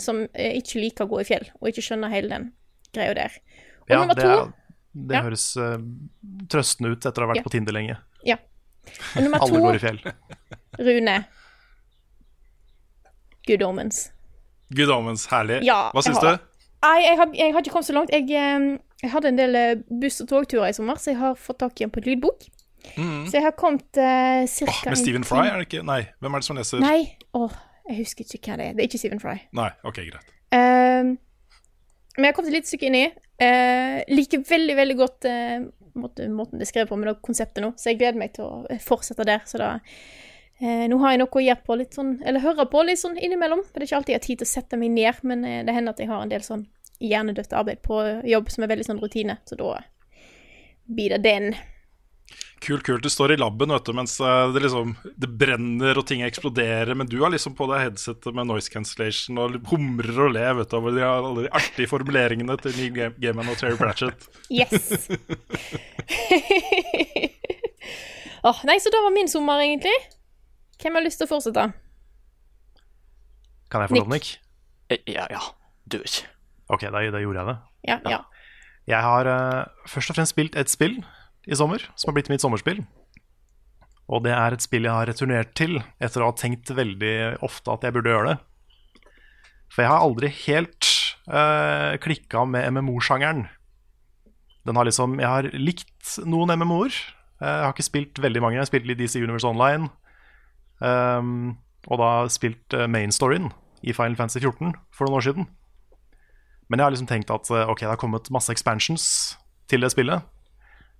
som 0.00 0.22
eh, 0.32 0.54
ikke 0.60 0.80
liker 0.80 1.04
å 1.04 1.10
gå 1.10 1.20
i 1.20 1.26
fjell, 1.28 1.44
og 1.60 1.68
ikke 1.68 1.82
skjønner 1.84 2.08
hele 2.12 2.28
den 2.32 2.46
greia 2.94 3.14
der. 3.18 3.34
Og 3.82 3.90
Ja, 3.90 3.98
nummer 4.00 4.14
det, 4.14 4.24
er, 4.24 4.52
det 4.94 5.16
Ja. 5.18 5.22
høres 5.26 5.44
uh, 5.56 5.76
trøstende 6.48 6.92
ut 6.94 7.04
etter 7.04 7.22
å 7.22 7.26
ha 7.26 7.32
vært 7.34 7.42
Ja. 7.42 7.46
på 7.48 7.50
Tinder 7.52 7.72
lenge. 7.76 7.96
Ja. 8.24 8.36
Og 9.16 9.22
nummer 9.26 9.38
Alle 9.42 9.58
to, 9.58 9.64
går 9.66 9.74
i 9.74 9.82
fjell. 9.82 10.00
Rune. 10.78 11.16
Good 13.46 13.62
Omens. 13.62 14.12
Good 14.74 14.90
Omens, 14.92 15.26
herlig. 15.32 15.62
Ja, 15.66 15.90
Hva 15.92 16.02
syns 16.04 16.20
du? 16.20 16.30
Nei, 16.84 16.98
jeg 17.02 17.16
har, 17.18 17.30
jeg 17.34 17.52
har 17.52 17.64
ikke 17.64 17.72
kommet 17.74 17.88
så 17.88 17.96
langt. 17.96 18.12
Jeg, 18.14 18.28
eh, 18.30 18.78
jeg 19.02 19.12
hadde 19.12 19.30
en 19.30 19.38
del 19.38 19.58
eh, 19.58 19.74
buss- 20.02 20.20
og 20.24 20.30
togturer 20.30 20.72
i 20.72 20.76
sommer, 20.76 20.98
så 20.98 21.12
jeg 21.12 21.20
har 21.20 21.36
fått 21.38 21.60
tak 21.62 21.80
i 21.80 21.86
en 21.86 21.92
på 21.94 22.02
et 22.02 22.08
lydbok. 22.10 22.48
Så 22.96 23.34
jeg 23.34 23.42
har 23.44 23.54
kommet 23.58 23.98
uh, 23.98 24.44
cirka 24.48 24.86
oh, 24.86 24.92
med 24.92 24.98
Stephen 25.00 25.24
Fry, 25.26 25.44
er 25.46 25.58
det 25.60 25.66
ikke? 25.68 25.82
Nei, 25.86 26.02
hvem 26.22 26.34
er 26.34 26.42
det 26.42 26.46
som 26.46 26.58
leser? 26.58 26.82
Nei, 26.82 27.00
åh, 27.36 27.56
jeg 27.88 28.04
husker 28.04 28.36
ikke 28.38 28.52
hva 28.52 28.58
det 28.60 28.68
er. 28.68 28.76
Det 28.76 28.84
er 28.84 28.90
ikke 28.90 29.00
Stephen 29.02 29.20
Fry. 29.22 29.34
Nei, 29.58 29.68
ok, 29.86 29.98
greit. 30.06 30.30
Ehm, 30.56 31.10
men 32.16 32.26
jeg 32.26 32.30
har 32.30 32.36
kommet 32.36 32.52
et 32.52 32.58
lite 32.60 32.70
stykke 32.70 32.88
inn 32.88 32.98
i. 33.00 33.02
Uh, 33.38 33.98
liker 34.10 34.42
veldig, 34.46 34.78
veldig 34.78 34.96
godt 34.98 35.28
uh, 35.30 35.68
måten, 35.98 36.38
det 36.56 36.64
er 36.64 36.70
skrevet 36.70 36.90
på 36.90 36.98
med 36.98 37.10
det 37.10 37.18
konseptet 37.26 37.62
nå, 37.62 37.72
så 37.78 37.92
jeg 37.92 38.00
gleder 38.00 38.18
meg 38.18 38.34
til 38.38 38.46
å 38.46 38.80
fortsette 38.82 39.26
der. 39.26 39.44
Så 39.46 39.60
da 39.60 39.76
eh, 39.82 40.86
Nå 40.90 40.98
har 41.02 41.14
jeg 41.14 41.22
noe 41.22 41.40
å 41.40 41.44
gjøre 41.44 41.66
på 41.66 41.76
litt 41.78 41.98
sånn, 41.98 42.16
eller 42.26 42.42
høre 42.42 42.66
på 42.70 42.82
litt 42.86 43.02
sånn 43.02 43.18
innimellom. 43.18 43.64
For 43.66 43.78
det 43.78 43.86
er 43.86 43.90
ikke 43.90 44.00
alltid 44.00 44.14
jeg 44.14 44.20
har 44.20 44.26
tid 44.26 44.42
til 44.42 44.48
å 44.48 44.52
sette 44.54 44.80
meg 44.80 44.94
ned, 44.94 45.22
men 45.26 45.46
det 45.66 45.74
hender 45.74 45.94
at 45.94 46.02
jeg 46.02 46.10
har 46.10 46.22
en 46.22 46.32
del 46.32 46.46
sånn 46.46 46.66
hjernedødt 47.00 47.52
arbeid 47.54 47.82
på 47.84 47.98
jobb 48.26 48.50
som 48.50 48.64
er 48.64 48.72
veldig 48.74 48.86
sånn 48.88 49.02
rutine, 49.02 49.38
så 49.48 49.58
da 49.58 49.76
blir 50.88 51.14
det 51.14 51.22
den. 51.26 51.52
Kult, 52.60 52.82
kult. 52.82 53.04
Du 53.04 53.08
står 53.08 53.32
i 53.32 53.38
laben 53.38 53.70
vet 53.70 53.86
du, 53.86 53.92
mens 53.94 54.16
eh, 54.20 54.50
det 54.52 54.60
liksom 54.64 54.90
Det 55.16 55.28
brenner 55.40 55.96
og 56.00 56.04
ting 56.08 56.24
eksploderer, 56.26 56.90
men 56.98 57.06
du 57.08 57.14
har 57.22 57.30
liksom 57.32 57.54
på 57.56 57.68
deg 57.70 57.84
headsetet 57.86 58.34
med 58.34 58.48
noise 58.50 58.68
cancellation 58.72 59.38
og 59.38 59.56
humrer 59.70 60.18
og 60.26 60.34
ler 60.34 60.58
vet 60.58 60.68
du, 60.72 60.76
over 60.76 60.96
de, 60.96 61.04
alle 61.06 61.46
de 61.46 61.52
artige 61.54 61.88
formuleringene 61.88 62.56
til 62.60 62.74
Neil 62.80 63.14
Game 63.22 63.36
Man 63.38 63.48
og 63.52 63.56
Terry 63.60 63.78
Pratchett. 63.78 64.26
Yes! 64.50 65.06
Åh, 68.42 68.60
nei, 68.68 68.78
så 68.80 68.90
da 68.94 69.00
var 69.02 69.14
min 69.14 69.28
sommer, 69.30 69.60
egentlig. 69.62 69.94
Hvem 70.82 70.94
har 70.98 71.02
lyst 71.04 71.18
til 71.22 71.26
å 71.26 71.32
fortsette? 71.32 71.64
Kan 73.68 73.82
jeg 73.84 73.90
få 73.92 74.02
lov, 74.02 74.12
Nick? 74.14 74.34
Eh, 74.90 75.00
Ja, 75.10 75.26
ja. 75.30 75.40
Do 75.88 75.98
it. 76.04 76.22
Ok, 76.68 76.84
da, 76.92 77.02
da 77.12 77.22
gjorde 77.22 77.42
jeg 77.42 77.50
det. 77.50 77.58
Ja, 77.88 77.98
ja. 78.08 78.22
Jeg 78.88 79.04
har 79.04 79.28
uh, 79.28 79.88
først 79.88 80.12
og 80.12 80.18
fremst 80.18 80.34
spilt 80.34 80.56
et 80.56 80.72
spill 80.72 80.98
i 81.48 81.56
sommer, 81.56 81.82
som 81.96 82.10
har 82.10 82.18
blitt 82.18 82.30
mitt 82.32 82.44
sommerspill. 82.44 82.82
Og 84.08 84.24
det 84.24 84.32
er 84.32 84.54
et 84.56 84.64
spill 84.64 84.88
jeg 84.88 84.94
har 84.94 85.08
returnert 85.08 85.52
til 85.58 85.80
etter 86.00 86.24
å 86.24 86.30
ha 86.30 86.36
tenkt 86.36 86.72
veldig 86.72 87.42
ofte 87.44 87.74
at 87.74 87.84
jeg 87.84 87.96
burde 87.96 88.14
gjøre 88.14 88.32
det. 88.32 88.38
For 89.68 89.84
jeg 89.84 89.92
har 89.92 90.04
aldri 90.04 90.32
helt 90.46 90.88
uh, 91.28 91.94
klikka 92.00 92.46
med 92.48 92.72
MMO-sjangeren. 92.72 93.46
Den 94.64 94.76
har 94.76 94.88
liksom 94.88 95.20
Jeg 95.20 95.28
har 95.28 95.48
likt 95.52 96.18
noen 96.28 96.52
MMO-er. 96.56 96.92
Eh, 97.40 97.46
jeg 97.46 97.64
har 97.64 97.72
ikke 97.72 97.86
spilt 97.86 98.20
veldig 98.20 98.42
mange. 98.42 98.58
Jeg 98.58 98.64
har 98.64 98.70
spilt 98.70 98.88
litt 98.88 98.98
DC 99.00 99.20
Universe 99.22 99.48
Online. 99.48 99.88
Um, 100.80 101.56
og 101.88 102.00
da 102.02 102.10
spilt 102.30 102.74
uh, 102.76 102.86
main 102.90 103.10
storyen 103.14 103.48
i 103.82 103.94
Final 103.96 104.16
Fantasy 104.18 104.42
14 104.42 104.74
for 104.94 105.06
noen 105.06 105.18
år 105.18 105.24
siden. 105.26 105.48
Men 106.68 106.80
jeg 106.80 106.84
har 106.84 106.94
liksom 106.94 107.08
tenkt 107.10 107.32
at 107.32 107.50
eh, 107.50 107.68
ok, 107.68 107.84
det 107.84 107.92
har 107.92 108.00
kommet 108.00 108.30
masse 108.34 108.52
expansions 108.52 109.04
til 109.68 109.84
det 109.84 109.92
spillet. 109.94 110.24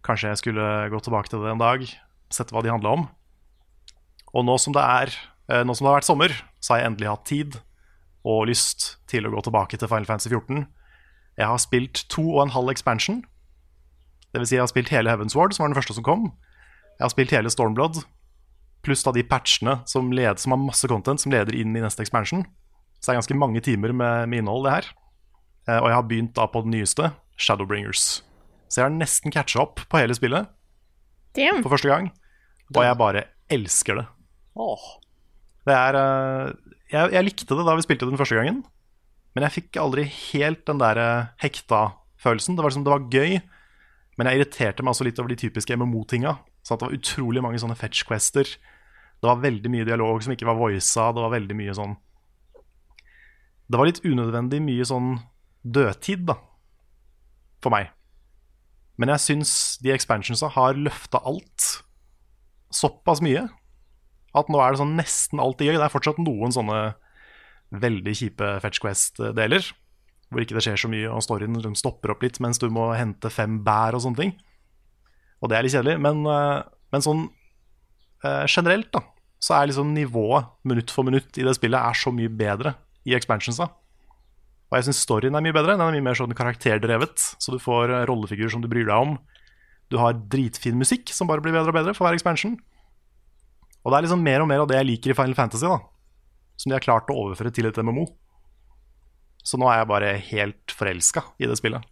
Kanskje 0.06 0.32
jeg 0.32 0.40
skulle 0.42 0.66
gå 0.92 1.00
tilbake 1.04 1.30
til 1.32 1.42
det 1.44 1.52
en 1.52 1.60
dag, 1.60 1.84
sette 2.32 2.54
hva 2.54 2.62
de 2.64 2.72
handla 2.72 2.94
om. 2.96 3.06
Og 4.36 4.44
nå 4.44 4.58
som 4.60 4.76
er 4.80 5.12
eh, 5.48 5.64
Nå 5.64 5.74
som 5.74 5.86
det 5.86 5.92
har 5.92 6.00
vært 6.00 6.08
sommer, 6.08 6.34
så 6.60 6.74
har 6.74 6.82
jeg 6.82 6.92
endelig 6.92 7.10
hatt 7.12 7.26
tid 7.28 7.58
og 8.28 8.48
lyst 8.50 8.98
til 9.08 9.24
å 9.24 9.32
gå 9.32 9.40
tilbake 9.46 9.78
til 9.78 9.88
Final 9.88 10.08
Fantasy 10.08 10.32
14. 10.32 10.66
Jeg 11.38 11.48
har 11.48 11.60
spilt 11.62 12.02
to 12.12 12.24
og 12.34 12.42
en 12.44 12.54
halv 12.56 12.72
expansion. 12.72 13.22
Det 14.32 14.42
vil 14.42 14.48
si 14.50 14.56
jeg 14.58 14.64
har 14.64 14.70
spilt 14.70 14.92
hele 14.92 15.12
Heaven's 15.12 15.36
Ward, 15.38 15.54
som 15.54 15.64
var 15.64 15.72
den 15.72 15.78
første 15.78 15.96
som 15.96 16.04
kom. 16.04 16.30
Jeg 16.98 17.06
har 17.06 17.12
spilt 17.14 17.32
hele 17.32 17.52
Stormblood, 17.52 18.02
pluss 18.84 19.04
da 19.06 19.14
de 19.14 19.24
patchene 19.24 19.78
som, 19.88 20.10
led, 20.12 20.40
som 20.42 20.52
har 20.52 20.60
masse 20.60 20.90
content, 20.90 21.22
som 21.22 21.32
leder 21.32 21.56
inn 21.56 21.76
i 21.76 21.82
neste 21.84 22.02
expansion. 22.04 22.42
Så 22.98 23.08
det 23.08 23.14
er 23.14 23.20
ganske 23.22 23.38
mange 23.38 23.62
timer 23.64 23.94
med, 23.94 24.28
med 24.28 24.42
innhold, 24.42 24.66
det 24.66 24.74
her. 24.74 24.90
Eh, 25.68 25.78
og 25.78 25.90
jeg 25.90 25.98
har 25.98 26.06
begynt 26.08 26.34
da 26.36 26.46
på 26.48 26.62
den 26.64 26.72
nyeste, 26.76 27.12
Shadowbringers. 27.38 28.22
Så 28.68 28.80
jeg 28.80 28.88
har 28.88 28.94
nesten 28.94 29.32
catcha 29.32 29.62
opp 29.62 29.84
på 29.88 30.00
hele 30.00 30.16
spillet 30.16 30.48
Damn. 31.36 31.62
for 31.62 31.72
første 31.76 31.90
gang. 31.90 32.10
Og 32.74 32.82
jeg 32.84 32.98
bare 33.00 33.26
elsker 33.52 34.00
det. 34.00 34.08
Det 35.68 35.76
er 35.76 36.00
eh, 36.00 36.50
jeg, 36.92 37.12
jeg 37.14 37.26
likte 37.26 37.56
det 37.56 37.68
da 37.68 37.76
vi 37.76 37.84
spilte 37.84 38.08
den 38.08 38.20
første 38.20 38.36
gangen, 38.38 38.62
men 39.36 39.44
jeg 39.44 39.58
fikk 39.58 39.78
aldri 39.80 40.06
helt 40.08 40.64
den 40.68 40.80
der 40.80 41.00
eh, 41.00 41.30
hekta 41.44 41.92
følelsen. 42.20 42.56
Det 42.56 42.64
var 42.64 42.72
liksom, 42.72 42.86
det 42.88 42.94
var 42.94 43.08
gøy, 43.12 43.40
Men 44.18 44.26
jeg 44.26 44.40
irriterte 44.40 44.82
meg 44.82 44.90
også 44.90 45.04
litt 45.06 45.18
over 45.22 45.30
de 45.30 45.38
typiske 45.38 45.76
MMO-tinga. 45.78 46.32
Så 46.66 46.74
at 46.74 46.80
det 46.80 46.88
var 46.88 46.94
utrolig 46.96 47.42
mange 47.44 47.60
sånne 47.62 47.76
fetch-quester. 47.78 48.48
Det 48.50 49.28
var 49.28 49.38
veldig 49.44 49.70
mye 49.70 49.86
dialog 49.86 50.24
som 50.24 50.32
ikke 50.34 50.48
var 50.48 50.58
voisa. 50.58 51.12
Det 51.14 51.22
var 51.22 51.30
veldig 51.36 51.54
mye 51.54 51.74
sånn 51.78 51.94
Det 53.70 53.78
var 53.78 53.86
litt 53.86 54.02
unødvendig 54.02 54.58
mye 54.64 54.88
sånn 54.90 55.20
dødtid, 55.74 56.26
da. 56.28 56.38
For 57.64 57.74
meg. 57.74 57.90
Men 58.98 59.12
jeg 59.14 59.24
syns 59.24 59.52
de 59.82 59.92
expansionsa 59.94 60.50
har 60.54 60.78
løfta 60.78 61.20
alt 61.26 61.68
såpass 62.74 63.22
mye 63.24 63.46
at 64.36 64.50
nå 64.52 64.60
er 64.60 64.74
det 64.74 64.80
sånn 64.82 64.96
nesten 64.98 65.40
alltid 65.42 65.70
gøy. 65.70 65.76
Det 65.78 65.86
er 65.86 65.92
fortsatt 65.92 66.18
noen 66.20 66.54
sånne 66.54 66.80
veldig 67.74 68.14
kjipe 68.16 68.50
Fetch 68.62 68.82
Quest-deler, 68.82 69.64
hvor 70.28 70.44
ikke 70.44 70.56
det 70.56 70.64
skjer 70.66 70.80
så 70.80 70.90
mye, 70.92 71.08
og 71.10 71.24
storyen 71.24 71.56
liksom 71.56 71.76
stopper 71.78 72.12
opp 72.12 72.24
litt 72.24 72.38
mens 72.44 72.60
du 72.60 72.68
må 72.72 72.90
hente 72.96 73.32
fem 73.32 73.58
bær 73.64 73.96
og 73.96 74.04
sånne 74.04 74.22
ting. 74.22 74.34
Og 75.42 75.50
det 75.50 75.58
er 75.58 75.66
litt 75.66 75.74
kjedelig, 75.76 75.98
men, 76.02 76.24
eh, 76.28 76.62
men 76.92 77.04
sånn 77.04 77.24
eh, 78.24 78.44
generelt, 78.50 78.90
da, 78.94 79.04
så 79.40 79.58
er 79.58 79.70
liksom 79.70 79.94
nivået 79.94 80.50
minutt 80.68 80.92
for 80.92 81.06
minutt 81.06 81.38
i 81.38 81.46
det 81.46 81.54
spillet 81.56 81.78
er 81.78 81.98
så 81.98 82.12
mye 82.14 82.32
bedre 82.32 82.74
i 83.08 83.14
expansionsa. 83.16 83.70
Og 84.68 84.76
jeg 84.76 84.88
syns 84.88 85.00
storyen 85.04 85.36
er 85.38 85.44
mye 85.44 85.56
bedre. 85.56 85.76
Den 85.78 85.86
er 85.86 85.96
mye 85.96 86.04
mer 86.10 86.18
sånn 86.18 86.36
karakterdrevet, 86.36 87.16
så 87.40 87.54
du 87.54 87.60
får 87.62 87.92
eh, 87.94 88.06
rollefigurer 88.08 88.52
som 88.52 88.64
du 88.64 88.68
bryr 88.68 88.88
deg 88.88 88.96
om. 88.96 89.16
Du 89.88 89.96
har 90.00 90.18
dritfin 90.28 90.76
musikk 90.76 91.08
som 91.16 91.30
bare 91.30 91.40
blir 91.44 91.56
bedre 91.56 91.72
og 91.72 91.78
bedre 91.78 91.94
for 91.96 92.04
hver 92.04 92.18
expansion. 92.18 92.58
Og 93.80 93.92
det 93.92 93.98
er 93.98 94.04
liksom 94.04 94.24
mer 94.24 94.44
og 94.44 94.50
mer 94.50 94.64
av 94.64 94.68
det 94.68 94.76
jeg 94.76 94.90
liker 94.90 95.14
i 95.14 95.16
Final 95.16 95.38
Fantasy, 95.38 95.64
da. 95.64 95.78
Som 96.60 96.68
de 96.68 96.76
har 96.76 96.84
klart 96.84 97.08
å 97.08 97.16
overføre 97.16 97.52
til 97.54 97.70
et 97.70 97.80
MMO. 97.80 98.04
Så 99.40 99.56
nå 99.56 99.70
er 99.70 99.80
jeg 99.80 99.88
bare 99.88 100.10
helt 100.28 100.74
forelska 100.76 101.24
i 101.40 101.48
det 101.48 101.56
spillet. 101.56 101.86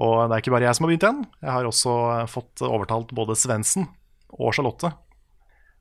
Og 0.00 0.16
det 0.24 0.32
er 0.32 0.40
ikke 0.40 0.54
bare 0.54 0.64
jeg 0.64 0.78
som 0.78 0.86
har 0.86 0.92
begynt 0.94 1.04
igjen. 1.04 1.22
Jeg 1.42 1.52
har 1.52 1.68
også 1.68 1.94
fått 2.32 2.64
overtalt 2.64 3.12
både 3.12 3.36
Svendsen 3.36 3.90
og 4.30 4.54
Charlotte, 4.56 4.94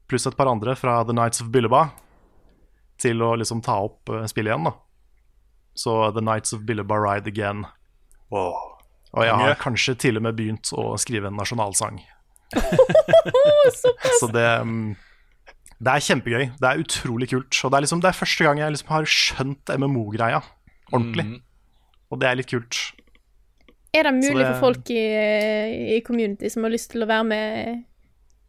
pluss 0.09 0.27
et 0.27 0.35
par 0.35 0.49
andre 0.51 0.75
fra 0.75 0.97
The 1.07 1.15
Nights 1.15 1.43
of 1.45 1.51
Billeba, 1.53 1.85
til 2.99 3.21
å 3.23 3.35
liksom 3.39 3.61
ta 3.63 3.77
opp 3.85 4.09
eh, 4.11 4.25
spillet 4.27 4.51
igjen, 4.51 4.67
da. 4.67 4.73
Så 5.79 5.93
The 6.15 6.23
Nights 6.25 6.51
of 6.57 6.65
Billeba 6.67 6.97
Ride 6.99 7.31
Again. 7.31 7.63
Og 8.31 9.23
jeg 9.25 9.33
har 9.41 9.55
kanskje 9.61 9.95
til 10.03 10.19
og 10.19 10.25
med 10.27 10.35
begynt 10.37 10.69
å 10.77 10.91
skrive 11.01 11.31
en 11.31 11.37
nasjonalsang. 11.39 12.01
Så 14.19 14.27
det 14.33 14.45
mm, 14.65 14.95
Det 15.79 15.91
er 15.93 16.03
kjempegøy. 16.05 16.45
Det 16.59 16.69
er 16.69 16.81
utrolig 16.83 17.29
kult. 17.31 17.59
Og 17.63 17.71
det 17.71 17.77
er, 17.77 17.85
liksom, 17.85 18.01
det 18.03 18.09
er 18.11 18.17
første 18.19 18.45
gang 18.47 18.59
jeg 18.59 18.75
liksom 18.75 18.91
har 18.93 19.07
skjønt 19.09 19.71
MMO-greia 19.79 20.41
ordentlig. 20.91 21.39
Og 22.09 22.19
det 22.21 22.27
er 22.29 22.39
litt 22.39 22.49
kult. 22.49 22.79
Er 23.93 24.05
det 24.05 24.13
mulig 24.17 24.41
det- 24.43 24.49
for 24.51 24.59
folk 24.67 24.89
i, 24.93 25.03
i 25.95 26.01
community 26.05 26.49
som 26.49 26.65
har 26.65 26.73
lyst 26.73 26.91
til 26.91 27.05
å 27.05 27.09
være 27.09 27.23
med 27.29 27.85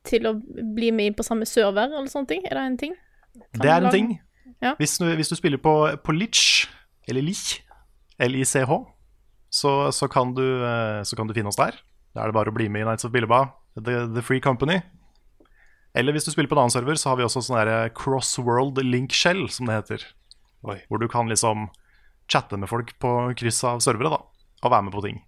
til 0.09 0.27
å 0.27 0.35
bli 0.75 0.91
med 0.97 1.11
inn 1.11 1.15
på 1.17 1.25
samme 1.25 1.47
server, 1.49 1.93
eller 1.93 2.09
sånne 2.09 2.29
ting? 2.29 2.43
Er 2.49 2.57
det 2.57 2.65
en 2.67 2.77
ting? 2.81 2.95
Kan 3.53 3.63
Det 3.63 3.71
er 3.71 3.85
en 3.85 3.93
ting. 3.95 4.11
Ja. 4.61 4.75
Hvis, 4.81 4.99
du, 4.99 5.07
hvis 5.17 5.29
du 5.29 5.37
spiller 5.37 5.61
på, 5.61 5.73
på 6.05 6.13
Lich, 6.17 6.67
eller 7.11 7.27
Lich, 7.27 7.61
L-I-C-H, 8.21 8.81
så, 9.51 9.73
så, 9.93 10.09
kan 10.09 10.35
du, 10.37 10.45
eh, 10.67 11.03
så 11.03 11.17
kan 11.19 11.27
du 11.27 11.35
finne 11.35 11.51
oss 11.51 11.59
der. 11.59 11.77
Da 12.15 12.23
er 12.23 12.31
det 12.31 12.37
bare 12.37 12.53
å 12.53 12.55
bli 12.55 12.69
med 12.71 12.85
i 12.85 12.89
Nights 12.89 13.07
of 13.07 13.13
Billeba, 13.15 13.45
The, 13.79 14.05
The 14.15 14.23
Free 14.23 14.43
Company. 14.43 14.81
Eller 15.95 16.15
hvis 16.15 16.27
du 16.27 16.31
spiller 16.31 16.51
på 16.51 16.55
en 16.55 16.65
annen 16.65 16.75
server, 16.75 16.99
så 16.99 17.11
har 17.11 17.19
vi 17.19 17.27
også 17.27 17.43
sånn 17.43 17.59
der 17.59 17.91
cross-world 17.99 18.79
link 18.87 19.15
shell, 19.17 19.49
som 19.51 19.67
det 19.67 19.81
heter. 19.81 20.07
Hvor 20.63 21.03
du 21.03 21.09
kan 21.11 21.31
liksom 21.31 21.69
chatte 22.31 22.59
med 22.61 22.71
folk 22.71 22.95
på 23.03 23.15
kryss 23.39 23.65
av 23.67 23.83
servere, 23.83 24.13
da, 24.13 24.21
og 24.63 24.71
være 24.71 24.87
med 24.87 24.95
på 24.95 25.03
ting. 25.09 25.19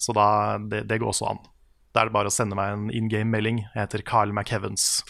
Så 0.00 0.14
da, 0.16 0.56
det, 0.60 0.86
det 0.88 1.00
går 1.02 1.12
også 1.12 1.28
an. 1.34 1.42
Da 1.92 2.02
er 2.02 2.08
det 2.08 2.16
bare 2.16 2.32
å 2.32 2.34
sende 2.34 2.56
meg 2.56 2.72
en 2.72 2.88
in 2.92 3.08
game-melding. 3.12 3.62
Jeg 3.64 3.80
heter 3.80 4.04
Carl 4.04 4.32
McHeavens. 4.32 5.00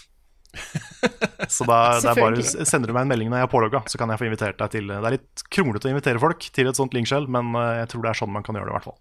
Så 1.53 1.67
da 1.69 1.79
det 2.01 2.11
er 2.13 2.19
bare, 2.19 2.43
sender 2.67 2.91
du 2.91 2.95
meg 2.97 3.05
en 3.07 3.11
melding 3.13 3.29
når 3.33 3.43
jeg 3.43 3.49
er 3.49 3.53
pålogga, 3.53 3.83
så 3.91 3.99
kan 4.01 4.11
jeg 4.13 4.21
få 4.23 4.27
invitert 4.29 4.59
deg 4.61 4.73
til 4.73 4.89
Det 4.91 4.97
er 4.99 5.15
litt 5.19 5.45
kronglete 5.53 5.89
å 5.89 5.93
invitere 5.93 6.23
folk 6.23 6.47
til 6.57 6.71
et 6.71 6.79
sånt 6.79 6.97
linkskjell, 6.97 7.29
men 7.33 7.53
eh, 7.61 7.73
jeg 7.83 7.91
tror 7.93 8.07
det 8.07 8.13
er 8.13 8.21
sånn 8.23 8.33
man 8.35 8.47
kan 8.47 8.59
gjøre 8.59 8.71
det, 8.71 8.75
i 8.75 8.79
hvert 8.79 8.89
fall. 8.89 9.01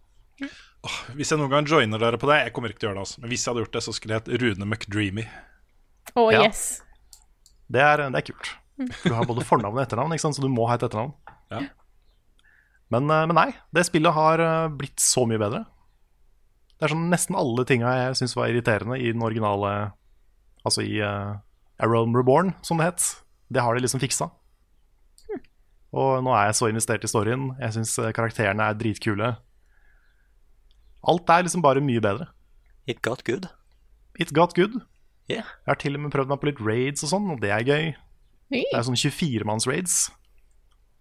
Hvis 1.17 1.31
jeg 1.33 1.39
noen 1.41 1.49
gang 1.53 1.65
joiner 1.65 1.97
dere 1.97 2.19
på 2.21 2.27
det 2.29 2.35
Jeg 2.43 2.51
kommer 2.53 2.69
ikke 2.69 2.83
til 2.83 2.87
å 2.87 2.91
gjøre 2.91 2.99
det, 2.99 3.05
altså. 3.07 3.21
Men 3.23 3.31
hvis 3.31 3.45
jeg 3.45 3.49
hadde 3.53 3.63
gjort 3.63 3.77
det, 3.77 3.83
så 3.87 3.93
skulle 3.95 4.13
jeg 4.17 4.21
hett 4.21 4.41
Rune 4.43 4.67
McDreamy. 4.67 5.23
Oh, 6.13 6.27
Ja. 6.33 6.43
yes. 6.45 6.65
Det 7.71 7.81
er, 7.81 8.03
det 8.13 8.19
er 8.21 8.27
kult. 8.27 8.51
For 8.99 9.09
du 9.09 9.15
har 9.17 9.25
både 9.25 9.45
fornavn 9.47 9.79
og 9.79 9.81
etternavn, 9.81 10.13
ikke 10.13 10.25
sant? 10.27 10.37
så 10.37 10.43
du 10.43 10.51
må 10.53 10.67
ha 10.69 10.75
et 10.77 10.83
etternavn. 10.85 11.15
Ja. 11.49 11.63
Men, 12.93 13.09
eh, 13.09 13.23
men 13.31 13.33
nei, 13.39 13.47
det 13.73 13.87
spillet 13.87 14.13
har 14.13 14.43
eh, 14.43 14.67
blitt 14.77 15.01
så 15.01 15.23
mye 15.25 15.41
bedre. 15.41 15.63
Det 16.75 16.85
er 16.85 16.91
sånn 16.93 17.07
nesten 17.09 17.37
alle 17.39 17.63
tinga 17.65 17.93
jeg 18.03 18.17
syns 18.19 18.35
var 18.37 18.51
irriterende 18.51 18.99
i 18.99 19.09
den 19.15 19.23
originale 19.25 19.71
Altså 20.65 20.83
i 20.85 20.97
uh, 20.99 21.37
A 21.79 21.87
Realm 21.89 22.15
Reborn, 22.17 22.53
som 22.65 22.81
det 22.81 22.89
het. 22.89 23.05
Det 23.53 23.61
har 23.61 23.75
de 23.75 23.83
liksom 23.85 24.01
fiksa. 24.01 24.31
Og 25.95 26.17
nå 26.25 26.31
er 26.35 26.49
jeg 26.49 26.57
så 26.57 26.67
investert 26.67 27.05
i 27.05 27.07
storyen. 27.07 27.53
Jeg 27.61 27.77
syns 27.77 27.93
karakterene 28.17 28.65
er 28.67 28.75
dritkule. 28.75 29.29
Alt 31.07 31.29
er 31.31 31.45
liksom 31.45 31.63
bare 31.63 31.83
mye 31.85 32.01
bedre. 32.03 32.27
It 32.89 32.99
got 33.05 33.23
good. 33.23 33.47
It 34.19 34.33
got 34.33 34.55
good. 34.57 34.81
Yeah. 35.29 35.45
Jeg 35.65 35.71
har 35.71 35.79
til 35.81 35.95
og 35.97 36.03
med 36.03 36.13
prøvd 36.13 36.33
meg 36.33 36.41
på 36.41 36.49
litt 36.49 36.61
raids 36.61 37.05
og 37.05 37.11
sånn, 37.13 37.29
og 37.33 37.41
det 37.41 37.53
er 37.53 37.65
gøy. 37.65 37.85
Det 38.53 38.77
er 38.77 38.85
sånn 38.85 38.97
24-manns-raids, 38.99 39.95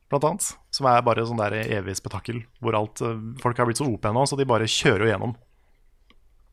blant 0.09 0.25
annet. 0.31 0.47
Som 0.73 0.89
er 0.89 1.05
bare 1.05 1.27
sånn 1.29 1.41
der 1.43 1.59
evig 1.61 1.99
spetakkel. 1.99 2.41
Hvor 2.65 2.79
alt, 2.79 3.03
eh, 3.05 3.21
folk 3.43 3.61
har 3.61 3.69
blitt 3.69 3.83
så 3.83 3.89
OP 3.89 4.09
nå, 4.09 4.25
så 4.25 4.39
de 4.41 4.49
bare 4.49 4.71
kjører 4.71 5.05
jo 5.05 5.11
gjennom. 5.13 5.35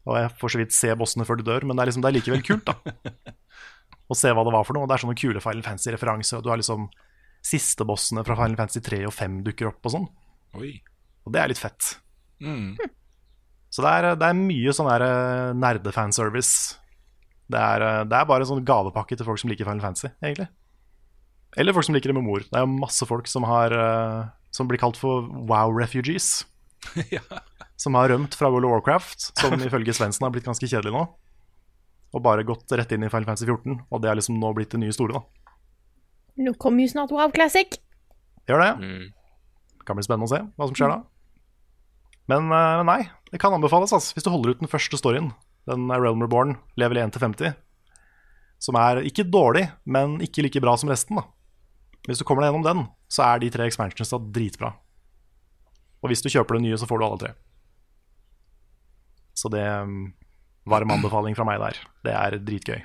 Og 0.10 0.18
jeg 0.18 0.32
får 0.40 0.54
så 0.54 0.62
vidt 0.62 0.76
se 0.76 0.94
bossene 0.98 1.26
før 1.28 1.40
de 1.40 1.46
dør, 1.46 1.66
men 1.68 1.78
det 1.78 1.84
er, 1.84 1.92
liksom, 1.92 2.04
det 2.04 2.10
er 2.10 2.18
likevel 2.18 2.44
kult, 2.46 2.70
da. 2.72 3.36
Å 4.12 4.18
se 4.18 4.32
hva 4.34 4.44
det 4.44 4.54
var 4.54 4.66
for 4.68 4.76
noe. 4.76 4.86
Og 4.86 4.90
Det 4.92 4.98
er 4.98 5.04
sånne 5.06 5.20
kule 5.20 5.44
Final 5.44 5.64
Fantasy-referanser. 5.66 6.40
Og 6.40 6.46
du 6.46 6.50
har 6.52 6.60
liksom 6.60 6.90
siste 7.46 7.86
bossene 7.88 8.24
fra 8.26 8.36
Final 8.38 8.58
Fantasy 8.60 8.82
3 8.86 9.04
og 9.08 9.14
5 9.16 9.38
dukker 9.46 9.70
opp 9.72 9.88
og 9.88 9.94
sånn. 9.96 10.10
Og 11.26 11.34
det 11.34 11.42
er 11.42 11.52
litt 11.52 11.62
fett. 11.62 11.94
Mm. 12.44 12.76
Så 13.72 13.86
det 13.86 13.92
er, 13.94 14.10
det 14.20 14.28
er 14.28 14.38
mye 14.38 14.74
sånn 14.76 14.90
der 14.92 15.06
eh, 15.06 15.54
nerdefanservice. 15.56 16.82
Det 17.52 17.62
er, 17.62 17.86
eh, 17.88 18.02
det 18.10 18.18
er 18.18 18.28
bare 18.28 18.44
en 18.46 18.52
sånn 18.52 18.66
gavepakke 18.68 19.16
til 19.16 19.28
folk 19.28 19.40
som 19.42 19.52
liker 19.52 19.70
Final 19.70 19.84
Fantasy, 19.86 20.12
egentlig. 20.20 20.50
Eller 21.60 21.76
folk 21.76 21.88
som 21.88 21.96
liker 21.96 22.12
det 22.12 22.18
med 22.18 22.28
mor. 22.28 22.44
Det 22.44 22.58
er 22.58 22.66
jo 22.66 22.74
masse 22.74 23.08
folk 23.08 23.32
som, 23.32 23.48
har, 23.48 23.76
eh, 23.76 24.30
som 24.56 24.68
blir 24.68 24.82
kalt 24.82 25.00
for 25.00 25.30
wow-refugees. 25.50 26.34
Som 27.82 27.98
har 27.98 28.12
rømt 28.14 28.36
fra 28.38 28.52
World 28.54 28.68
of 28.68 28.76
Warcraft, 28.76 29.32
som 29.42 29.56
ifølge 29.68 29.96
Svendsen 29.98 30.28
har 30.28 30.34
blitt 30.34 30.46
ganske 30.46 30.68
kjedelig 30.70 30.94
nå. 30.94 31.06
Og 32.12 32.24
bare 32.26 32.46
gått 32.46 32.70
rett 32.76 32.92
inn 32.94 33.06
i 33.08 33.10
Final 33.10 33.30
Fantasy 33.30 33.48
14, 33.48 33.80
og 33.90 34.04
det 34.04 34.12
er 34.12 34.20
liksom 34.20 34.38
nå 34.42 34.52
blitt 34.58 34.74
det 34.76 34.82
nye 34.84 34.94
store, 34.96 35.22
da. 35.22 35.56
Nå 36.42 36.54
kommer 36.62 36.86
jo 36.86 36.92
snart 36.92 37.14
Wow 37.16 37.32
Classic. 37.34 37.80
Gjør 38.50 38.62
det. 38.62 38.72
Det 39.80 39.88
kan 39.88 39.98
bli 39.98 40.06
spennende 40.06 40.28
å 40.30 40.32
se 40.32 40.42
hva 40.44 40.68
som 40.68 40.78
skjer 40.78 40.92
da. 40.94 41.00
Men 42.32 42.52
eh, 42.54 42.84
nei, 42.88 43.00
det 43.34 43.40
kan 43.42 43.56
anbefales 43.56 43.94
altså, 43.96 44.14
hvis 44.16 44.28
du 44.28 44.32
holder 44.32 44.54
ut 44.54 44.62
den 44.62 44.72
første 44.72 45.00
storyen. 45.00 45.32
Den 45.70 45.90
er 45.94 46.02
Realm 46.02 46.22
Reborn, 46.24 46.56
level 46.80 47.00
1-50. 47.02 47.56
Som 48.62 48.78
er 48.78 49.02
ikke 49.08 49.26
dårlig, 49.28 49.68
men 49.90 50.20
ikke 50.24 50.46
like 50.46 50.62
bra 50.64 50.76
som 50.78 50.92
resten. 50.92 51.18
da. 51.18 51.26
Hvis 52.08 52.22
du 52.22 52.26
kommer 52.26 52.44
deg 52.46 52.52
gjennom 52.52 52.66
den, 52.66 52.84
så 53.12 53.26
er 53.28 53.42
de 53.42 53.50
tre 53.54 53.68
expansionsa 53.70 54.20
dritbra. 54.34 54.74
Og 56.02 56.10
hvis 56.10 56.24
du 56.26 56.30
kjøper 56.34 56.58
det 56.58 56.66
nye, 56.66 56.80
så 56.82 56.88
får 56.90 57.02
du 57.02 57.06
alle 57.06 57.22
tre. 57.22 57.32
Så 59.38 59.52
det 59.54 59.64
var 59.66 59.88
Varm 60.70 60.92
anbefaling 60.94 61.36
fra 61.38 61.46
meg 61.48 61.60
der. 61.62 61.78
Det 62.06 62.14
er 62.14 62.38
dritgøy. 62.38 62.82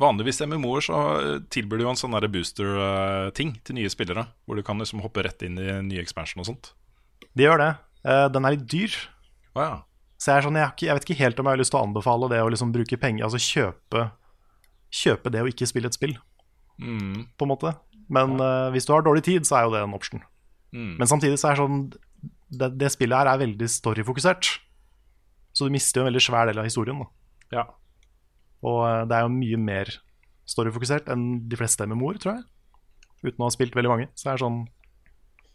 Vanligvis 0.00 0.40
i 0.40 0.46
MMO-er 0.48 0.82
så 0.82 0.98
eh, 1.20 1.36
tilbyr 1.52 1.78
de 1.78 1.84
jo 1.84 1.90
en 1.92 1.98
sånn 2.00 2.16
booster-ting 2.32 3.52
til 3.66 3.76
nye 3.76 3.90
spillere. 3.92 4.24
Hvor 4.46 4.56
du 4.58 4.64
kan 4.66 4.80
liksom 4.80 5.02
hoppe 5.04 5.22
rett 5.26 5.44
inn 5.46 5.58
i 5.60 5.68
nye 5.86 6.02
expansion 6.02 6.40
og 6.42 6.48
sånt. 6.48 6.72
De 7.36 7.44
gjør 7.46 7.60
det. 7.60 7.70
Eh, 8.08 8.26
den 8.32 8.46
er 8.48 8.56
litt 8.56 8.66
dyr. 8.70 8.96
Oh, 9.54 9.62
ja. 9.62 9.76
Så 10.20 10.32
jeg, 10.32 10.40
er 10.40 10.46
sånn, 10.48 10.58
jeg, 10.60 10.72
ikke, 10.74 10.86
jeg 10.88 10.96
vet 10.96 11.06
ikke 11.08 11.20
helt 11.20 11.38
om 11.40 11.48
jeg 11.48 11.56
har 11.56 11.60
lyst 11.62 11.72
til 11.74 11.80
å 11.80 11.84
anbefale 11.86 12.28
det 12.32 12.40
å 12.44 12.48
liksom 12.52 12.72
bruke 12.74 12.98
penger 13.00 13.24
Altså 13.24 13.38
kjøpe, 13.40 14.02
kjøpe 14.92 15.32
det 15.32 15.40
å 15.44 15.48
ikke 15.48 15.68
spille 15.70 15.88
et 15.90 15.96
spill, 15.96 16.18
Mm. 16.80 17.26
på 17.36 17.44
en 17.44 17.50
måte. 17.52 17.74
Men 18.08 18.38
eh, 18.40 18.70
hvis 18.72 18.86
du 18.88 18.94
har 18.94 19.02
dårlig 19.04 19.20
tid, 19.26 19.44
så 19.44 19.58
er 19.58 19.66
jo 19.66 19.72
det 19.74 19.82
en 19.84 19.92
option. 19.96 20.22
Mm. 20.72 20.94
Men 20.96 21.08
samtidig 21.10 21.36
så 21.40 21.50
er 21.50 21.58
sånn 21.60 21.82
det, 22.50 22.70
det 22.80 22.88
spillet 22.92 23.18
her 23.20 23.28
er 23.28 23.42
veldig 23.42 23.68
storyfokusert. 23.68 24.48
Så 25.60 25.66
du 25.68 25.74
mister 25.74 26.00
jo 26.00 26.06
en 26.06 26.08
veldig 26.08 26.22
svær 26.24 26.48
del 26.48 26.56
av 26.56 26.64
historien. 26.64 27.02
Da. 27.02 27.58
Ja. 27.58 27.66
Og 28.64 28.78
eh, 28.86 29.02
det 29.10 29.16
er 29.18 29.26
jo 29.26 29.34
mye 29.34 29.58
mer 29.60 29.90
storyfokusert 30.48 31.10
enn 31.12 31.26
de 31.52 31.58
fleste 31.60 31.84
MMO-er, 31.84 32.16
tror 32.22 32.38
jeg. 32.38 32.46
Uten 33.26 33.42
å 33.42 33.50
ha 33.50 33.52
spilt 33.52 33.76
veldig 33.76 33.90
mange. 33.92 34.06
Så 34.16 34.24
det 34.24 34.32
er 34.32 34.40
sånn 34.46 34.60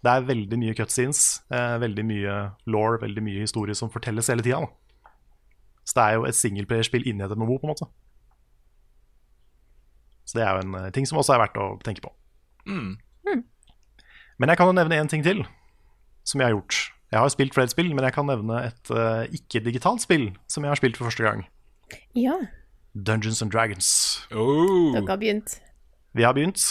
Det 0.06 0.12
er 0.14 0.28
veldig 0.28 0.60
mye 0.62 0.76
cutscenes, 0.78 1.22
eh, 1.50 1.80
veldig 1.82 2.06
mye 2.06 2.34
law, 2.70 3.00
veldig 3.02 3.24
mye 3.26 3.48
historie 3.48 3.74
som 3.74 3.90
fortelles 3.90 4.30
hele 4.30 4.46
tida. 4.46 4.62
Så 5.82 5.98
det 5.98 6.04
er 6.06 6.20
jo 6.20 6.28
et 6.30 6.38
singleplayerspill 6.38 7.10
inni 7.10 7.26
et 7.26 7.34
MMO, 7.34 7.58
på 7.58 7.66
en 7.66 7.74
måte. 7.74 7.90
Så 10.30 10.38
det 10.38 10.46
er 10.46 10.54
jo 10.54 10.68
en 10.68 10.78
eh, 10.84 10.92
ting 10.94 11.10
som 11.10 11.18
også 11.18 11.34
er 11.34 11.42
verdt 11.48 11.58
å 11.58 11.72
tenke 11.82 12.06
på. 12.06 12.14
Mm. 12.70 12.94
Men 14.38 14.52
jeg 14.52 14.62
kan 14.62 14.70
jo 14.70 14.78
nevne 14.78 15.02
én 15.02 15.10
ting 15.10 15.26
til 15.26 15.42
som 16.26 16.42
jeg 16.42 16.52
har 16.52 16.54
gjort. 16.54 16.84
Jeg 17.16 17.24
har 17.24 17.32
spilt 17.32 17.56
flere 17.56 17.72
spill, 17.72 17.94
men 17.96 18.04
jeg 18.04 18.12
kan 18.12 18.28
nevne 18.28 18.58
et 18.68 18.90
uh, 18.92 19.24
ikke-digitalt 19.32 20.04
spill 20.04 20.34
som 20.52 20.68
jeg 20.68 20.74
har 20.74 20.80
spilt 20.82 21.00
for 21.00 21.08
første 21.08 21.24
gang. 21.24 21.46
Ja, 22.18 22.36
Dungeons 22.96 23.42
and 23.42 23.52
Dragons. 23.52 23.88
Oh. 24.32 24.94
dere 24.96 25.08
har 25.08 25.20
begynt. 25.20 25.60
Vi 26.16 26.24
har 26.24 26.36
begynt, 26.36 26.62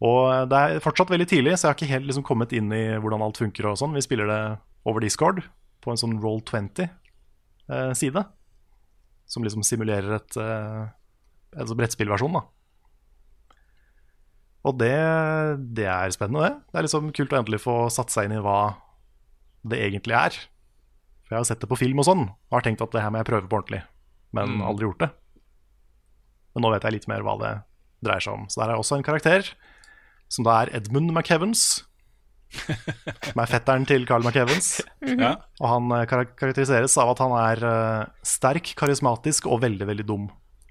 og 0.00 0.48
det 0.48 0.58
er 0.58 0.84
fortsatt 0.84 1.12
veldig 1.12 1.28
tidlig, 1.28 1.56
så 1.56 1.66
jeg 1.66 1.70
har 1.70 1.78
ikke 1.78 1.94
helt 1.94 2.08
liksom 2.08 2.24
kommet 2.24 2.54
inn 2.56 2.72
i 2.72 2.84
hvordan 2.96 3.24
alt 3.24 3.40
funker 3.40 3.68
og 3.68 3.76
sånn. 3.80 3.96
Vi 3.96 4.04
spiller 4.04 4.30
det 4.30 4.40
over 4.88 5.04
Discord 5.04 5.42
på 5.84 5.92
en 5.92 6.00
sånn 6.00 6.16
Roll20-side, 6.22 8.24
som 9.28 9.44
liksom 9.44 9.64
simulerer 9.64 10.16
et, 10.16 10.40
eh, 10.40 10.88
en 11.56 11.68
sånn 11.68 11.80
brettspillversjon, 11.80 12.36
da. 12.36 12.44
Og 14.64 14.76
det, 14.80 14.96
det 15.76 15.88
er 15.88 16.16
spennende, 16.16 16.48
det. 16.48 16.56
Det 16.68 16.80
er 16.80 16.88
liksom 16.88 17.12
kult 17.16 17.32
å 17.32 17.40
endelig 17.40 17.62
få 17.64 17.76
satt 17.92 18.12
seg 18.12 18.28
inn 18.28 18.36
i 18.36 18.44
hva 18.44 18.60
det 19.66 19.78
egentlig 19.86 20.16
er. 20.16 20.36
For 21.26 21.36
jeg 21.36 21.40
har 21.42 21.48
sett 21.50 21.60
det 21.62 21.68
på 21.70 21.78
film 21.78 22.00
og 22.02 22.06
sånn, 22.08 22.24
og 22.28 22.56
har 22.56 22.64
tenkt 22.66 22.82
at 22.82 22.90
det 22.94 23.02
her 23.04 23.10
må 23.14 23.20
jeg 23.20 23.28
prøve 23.30 23.48
på 23.50 23.58
ordentlig, 23.60 23.82
men 24.32 24.56
Mm. 24.58 24.62
aldri 24.66 24.86
gjort 24.88 24.98
det. 25.04 25.10
Men 26.54 26.62
nå 26.64 26.70
vet 26.72 26.82
jeg 26.82 26.92
litt 26.92 27.08
mer 27.08 27.22
hva 27.22 27.36
det 27.38 27.52
dreier 28.02 28.20
seg 28.24 28.34
om. 28.34 28.48
Så 28.50 28.60
der 28.62 28.70
er 28.72 28.80
også 28.80 28.96
en 28.96 29.06
karakter 29.06 29.52
som 30.28 30.44
da 30.44 30.62
er 30.62 30.74
Edmund 30.74 31.12
McKevens. 31.12 31.84
Som 33.30 33.38
er 33.38 33.46
fetteren 33.46 33.84
til 33.86 34.02
Carl 34.08 34.24
McKevens. 34.26 34.80
Ja. 35.06 35.36
Og 35.62 35.68
han 35.70 36.06
kar 36.10 36.24
karakteriseres 36.34 36.96
av 36.98 37.12
at 37.12 37.20
han 37.22 37.30
er 37.38 37.60
uh, 37.62 38.06
sterk, 38.26 38.72
karismatisk 38.74 39.46
og 39.46 39.60
veldig, 39.62 39.86
veldig 39.86 40.06
dum. 40.08 40.24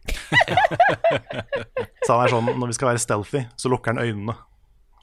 så 2.04 2.18
han 2.18 2.26
er 2.26 2.34
sånn 2.34 2.50
når 2.60 2.72
vi 2.72 2.76
skal 2.76 2.90
være 2.92 3.00
stealthy, 3.04 3.46
så 3.56 3.72
lukker 3.72 3.94
han 3.96 4.04
øynene. 4.04 4.36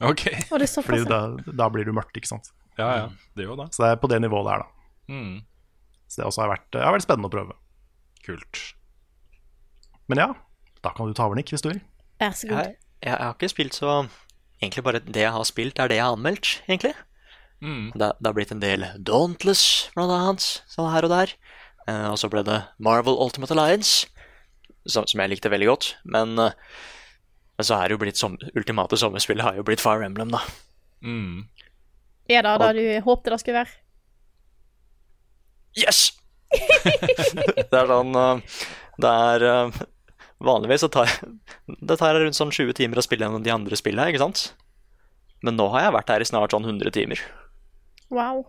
Ok. 0.05 0.27
Og 0.53 0.61
det 0.61 0.68
såpass. 0.68 0.90
Fordi 0.90 1.09
da, 1.09 1.20
da 1.62 1.68
blir 1.72 1.88
du 1.88 1.94
mørkt, 1.96 2.12
ikke 2.20 2.29
sant. 2.35 2.53
Ja, 2.77 2.89
ja. 3.01 3.05
Det 3.37 3.47
gjør 3.47 3.61
det. 3.62 3.69
Så 3.75 3.85
det 3.85 3.93
er 3.95 4.01
på 4.01 4.11
det 4.12 4.21
nivået 4.25 4.49
der, 4.51 4.65
da. 4.65 5.12
Mm. 5.12 5.37
Så 6.07 6.21
det 6.21 6.29
også 6.29 6.45
har 6.45 6.53
vært, 6.55 6.79
har 6.79 6.95
vært 6.95 7.07
spennende 7.07 7.31
å 7.31 7.35
prøve. 7.35 7.57
Kult. 8.27 8.62
Men 10.11 10.23
ja, 10.23 10.29
da 10.85 10.93
kan 10.95 11.09
du 11.09 11.17
ta 11.17 11.27
over, 11.27 11.39
Nick, 11.39 11.51
hvis 11.55 11.65
du 11.65 11.71
vil. 11.73 11.83
Vær 12.21 12.37
så 12.37 12.51
god. 12.51 12.62
Jeg, 12.62 12.79
jeg, 13.03 13.11
jeg 13.11 13.23
har 13.25 13.37
ikke 13.37 13.53
spilt 13.53 13.77
så 13.77 13.99
Egentlig 14.57 14.87
bare 14.87 15.03
det 15.05 15.21
jeg 15.21 15.35
har 15.35 15.45
spilt, 15.45 15.77
er 15.77 15.91
det 15.91 15.99
jeg 15.99 16.07
har 16.07 16.15
anmeldt, 16.17 16.51
egentlig. 16.65 16.95
Mm. 17.61 17.91
Det, 17.93 18.07
det 18.17 18.29
har 18.29 18.37
blitt 18.37 18.53
en 18.55 18.62
del 18.62 18.87
Dauntless, 19.05 19.91
blant 19.93 20.15
annet, 20.15 20.47
sånn 20.73 20.89
her 20.95 21.05
og 21.05 21.12
der. 21.12 21.35
Eh, 21.85 22.07
og 22.09 22.17
så 22.21 22.31
ble 22.33 22.41
det 22.47 22.62
Marvel 22.81 23.19
Ultimate 23.21 23.53
Alliance, 23.53 24.09
som, 24.89 25.05
som 25.05 25.21
jeg 25.21 25.35
likte 25.35 25.53
veldig 25.53 25.69
godt. 25.69 25.91
Men, 26.09 26.33
eh, 26.41 26.57
så 27.61 27.77
er 27.77 27.89
det 27.89 27.97
jo 27.97 28.03
blitt 28.07 28.21
som, 28.21 28.39
ultimate 28.57 28.97
sommerspillet 29.01 29.45
har 29.45 29.61
jo 29.61 29.67
blitt 29.67 29.85
Fire 29.85 30.09
Emblem, 30.09 30.33
da. 30.33 30.41
Mm. 31.05 31.47
Er 32.29 32.47
det 32.47 32.55
det 32.62 32.71
du 32.77 33.05
håpte 33.07 33.33
det 33.33 33.41
skulle 33.43 33.62
være? 33.62 33.75
Yes! 35.77 36.12
det 37.71 37.75
er 37.75 37.91
sånn 37.91 38.15
eh, 38.17 38.59
Det 39.03 39.11
er 39.11 39.45
eh, 39.45 39.81
Vanligvis 40.47 40.85
så 40.85 40.89
tar 40.93 41.11
det 41.67 41.97
tar 41.99 42.19
rundt 42.21 42.37
sånn 42.37 42.53
20 42.55 42.77
timer 42.77 43.01
å 43.01 43.05
spille 43.05 43.25
gjennom 43.25 43.45
de 43.45 43.53
andre 43.53 43.77
spillene, 43.79 44.12
ikke 44.12 44.21
sant? 44.21 44.43
Men 45.45 45.57
nå 45.57 45.67
har 45.73 45.87
jeg 45.87 45.95
vært 45.97 46.12
her 46.12 46.23
i 46.23 46.29
snart 46.29 46.53
sånn 46.53 46.67
100 46.69 46.93
timer. 46.93 47.23
Wow. 48.12 48.45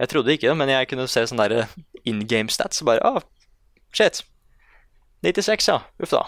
Jeg 0.00 0.10
trodde 0.12 0.32
ikke 0.34 0.48
det, 0.48 0.56
men 0.58 0.72
jeg 0.72 0.88
kunne 0.90 1.06
se 1.10 1.24
sånne 1.28 1.48
der 1.50 1.74
in 2.08 2.24
game 2.30 2.52
stats. 2.52 2.80
Bare 2.86 3.04
ah, 3.04 3.20
shit. 3.92 4.22
96, 5.26 5.68
ja. 5.68 5.78
Uff 6.00 6.14
da. 6.14 6.24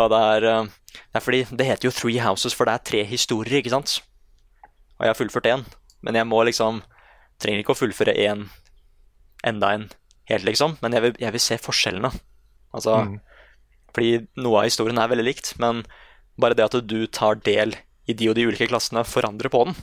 Og 0.00 0.10
det 0.12 0.20
er, 0.34 0.48
eh, 0.50 0.96
det 0.96 1.20
er 1.20 1.24
fordi 1.24 1.42
det 1.50 1.68
heter 1.68 1.88
jo 1.88 1.94
Three 1.94 2.20
Houses, 2.24 2.56
for 2.56 2.66
det 2.66 2.74
er 2.74 2.86
tre 2.90 3.04
historier, 3.06 3.60
ikke 3.60 3.74
sant? 3.74 4.00
Og 4.98 5.06
jeg 5.06 5.14
har 5.14 5.18
fullført 5.18 5.48
én, 5.48 5.64
men 6.02 6.14
jeg 6.20 6.26
må 6.28 6.42
liksom 6.48 6.82
Trenger 7.40 7.62
ikke 7.62 7.72
å 7.72 7.78
fullføre 7.78 8.12
én 8.20 8.42
enda 9.48 9.70
en 9.72 9.86
helt, 10.28 10.44
liksom. 10.44 10.74
Men 10.82 10.92
jeg 10.92 11.00
vil, 11.06 11.14
jeg 11.22 11.32
vil 11.32 11.40
se 11.40 11.56
forskjellene. 11.56 12.10
Altså 12.76 12.98
Mm. 13.06 13.14
Fordi 13.94 14.10
noe 14.36 14.58
av 14.60 14.66
historien 14.68 14.98
er 15.00 15.08
veldig 15.08 15.24
likt, 15.24 15.54
men 15.58 15.80
bare 16.38 16.54
det 16.54 16.66
at 16.68 16.76
du 16.86 17.06
tar 17.06 17.40
del 17.42 17.72
i 18.06 18.12
de 18.12 18.28
og 18.28 18.36
de 18.36 18.44
ulike 18.46 18.68
klassene, 18.68 19.02
forandrer 19.08 19.48
på 19.50 19.64
den. 19.66 19.74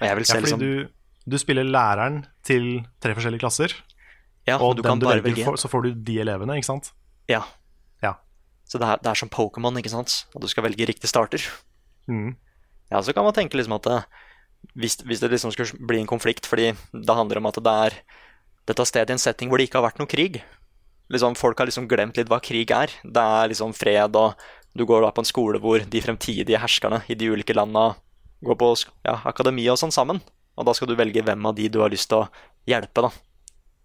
Og 0.00 0.02
jeg 0.08 0.16
vil 0.16 0.24
Ja, 0.24 0.30
se 0.30 0.32
fordi 0.32 0.46
liksom 0.46 0.58
du, 0.64 0.88
du 1.28 1.36
spiller 1.38 1.68
læreren 1.68 2.22
til 2.42 2.66
tre 3.04 3.12
forskjellige 3.14 3.44
klasser, 3.44 3.76
Ja, 4.48 4.56
og 4.58 4.76
du 4.76 4.82
den 4.82 4.90
kan 4.90 4.98
du 4.98 5.06
bare 5.06 5.20
velger, 5.20 5.36
velge 5.36 5.44
for, 5.44 5.56
så 5.60 5.68
får 5.70 5.82
du 5.84 5.94
de 6.08 6.18
elevene, 6.24 6.56
ikke 6.56 6.70
sant? 6.72 6.90
Ja. 7.28 7.44
Ja. 8.02 8.14
Så 8.64 8.78
det 8.80 8.88
er, 8.88 8.96
det 9.04 9.12
er 9.12 9.14
som 9.20 9.28
Pokémon, 9.28 9.76
ikke 9.78 9.92
sant? 9.92 10.24
At 10.34 10.40
du 10.42 10.48
skal 10.48 10.64
velge 10.64 10.86
riktig 10.88 11.08
starter. 11.12 11.44
Mm. 12.08 12.34
Ja, 12.90 13.02
så 13.02 13.12
kan 13.12 13.24
man 13.28 13.34
tenke 13.36 13.54
liksom 13.60 13.76
at 13.76 13.82
det, 13.86 14.00
hvis, 14.74 14.98
hvis 15.06 15.22
det 15.22 15.30
liksom 15.32 15.52
skulle 15.54 15.86
bli 15.88 16.00
en 16.02 16.10
konflikt, 16.10 16.48
fordi 16.48 16.72
det 16.92 17.16
handler 17.18 17.40
om 17.40 17.50
at 17.50 17.60
det 17.62 17.74
er 17.86 17.98
dette 18.66 18.86
stedet 18.88 19.12
i 19.12 19.16
en 19.16 19.22
setting 19.22 19.50
hvor 19.50 19.60
det 19.60 19.68
ikke 19.68 19.80
har 19.80 19.88
vært 19.88 20.00
noe 20.02 20.10
krig. 20.10 20.40
Liksom, 21.12 21.36
folk 21.38 21.58
har 21.60 21.68
liksom 21.68 21.86
glemt 21.90 22.18
litt 22.18 22.30
hva 22.30 22.40
krig 22.42 22.72
er. 22.74 22.90
Det 23.04 23.22
er 23.22 23.52
liksom 23.52 23.74
fred, 23.76 24.16
og 24.18 24.34
du 24.76 24.84
går 24.88 25.04
da 25.04 25.12
på 25.14 25.22
en 25.22 25.28
skole 25.28 25.60
hvor 25.62 25.84
de 25.86 26.02
fremtidige 26.02 26.60
herskerne 26.60 27.04
i 27.08 27.16
de 27.18 27.30
ulike 27.30 27.54
landa 27.56 27.92
går 28.44 28.58
på 28.60 28.72
ja, 29.06 29.20
akademi 29.28 29.68
og 29.70 29.78
sånn 29.80 29.94
sammen. 29.94 30.20
Og 30.56 30.66
da 30.66 30.74
skal 30.76 30.90
du 30.90 30.96
velge 30.98 31.22
hvem 31.24 31.46
av 31.48 31.56
de 31.56 31.68
du 31.72 31.80
har 31.82 31.92
lyst 31.92 32.10
til 32.10 32.24
å 32.24 32.28
hjelpe, 32.68 33.06
da. 33.06 33.12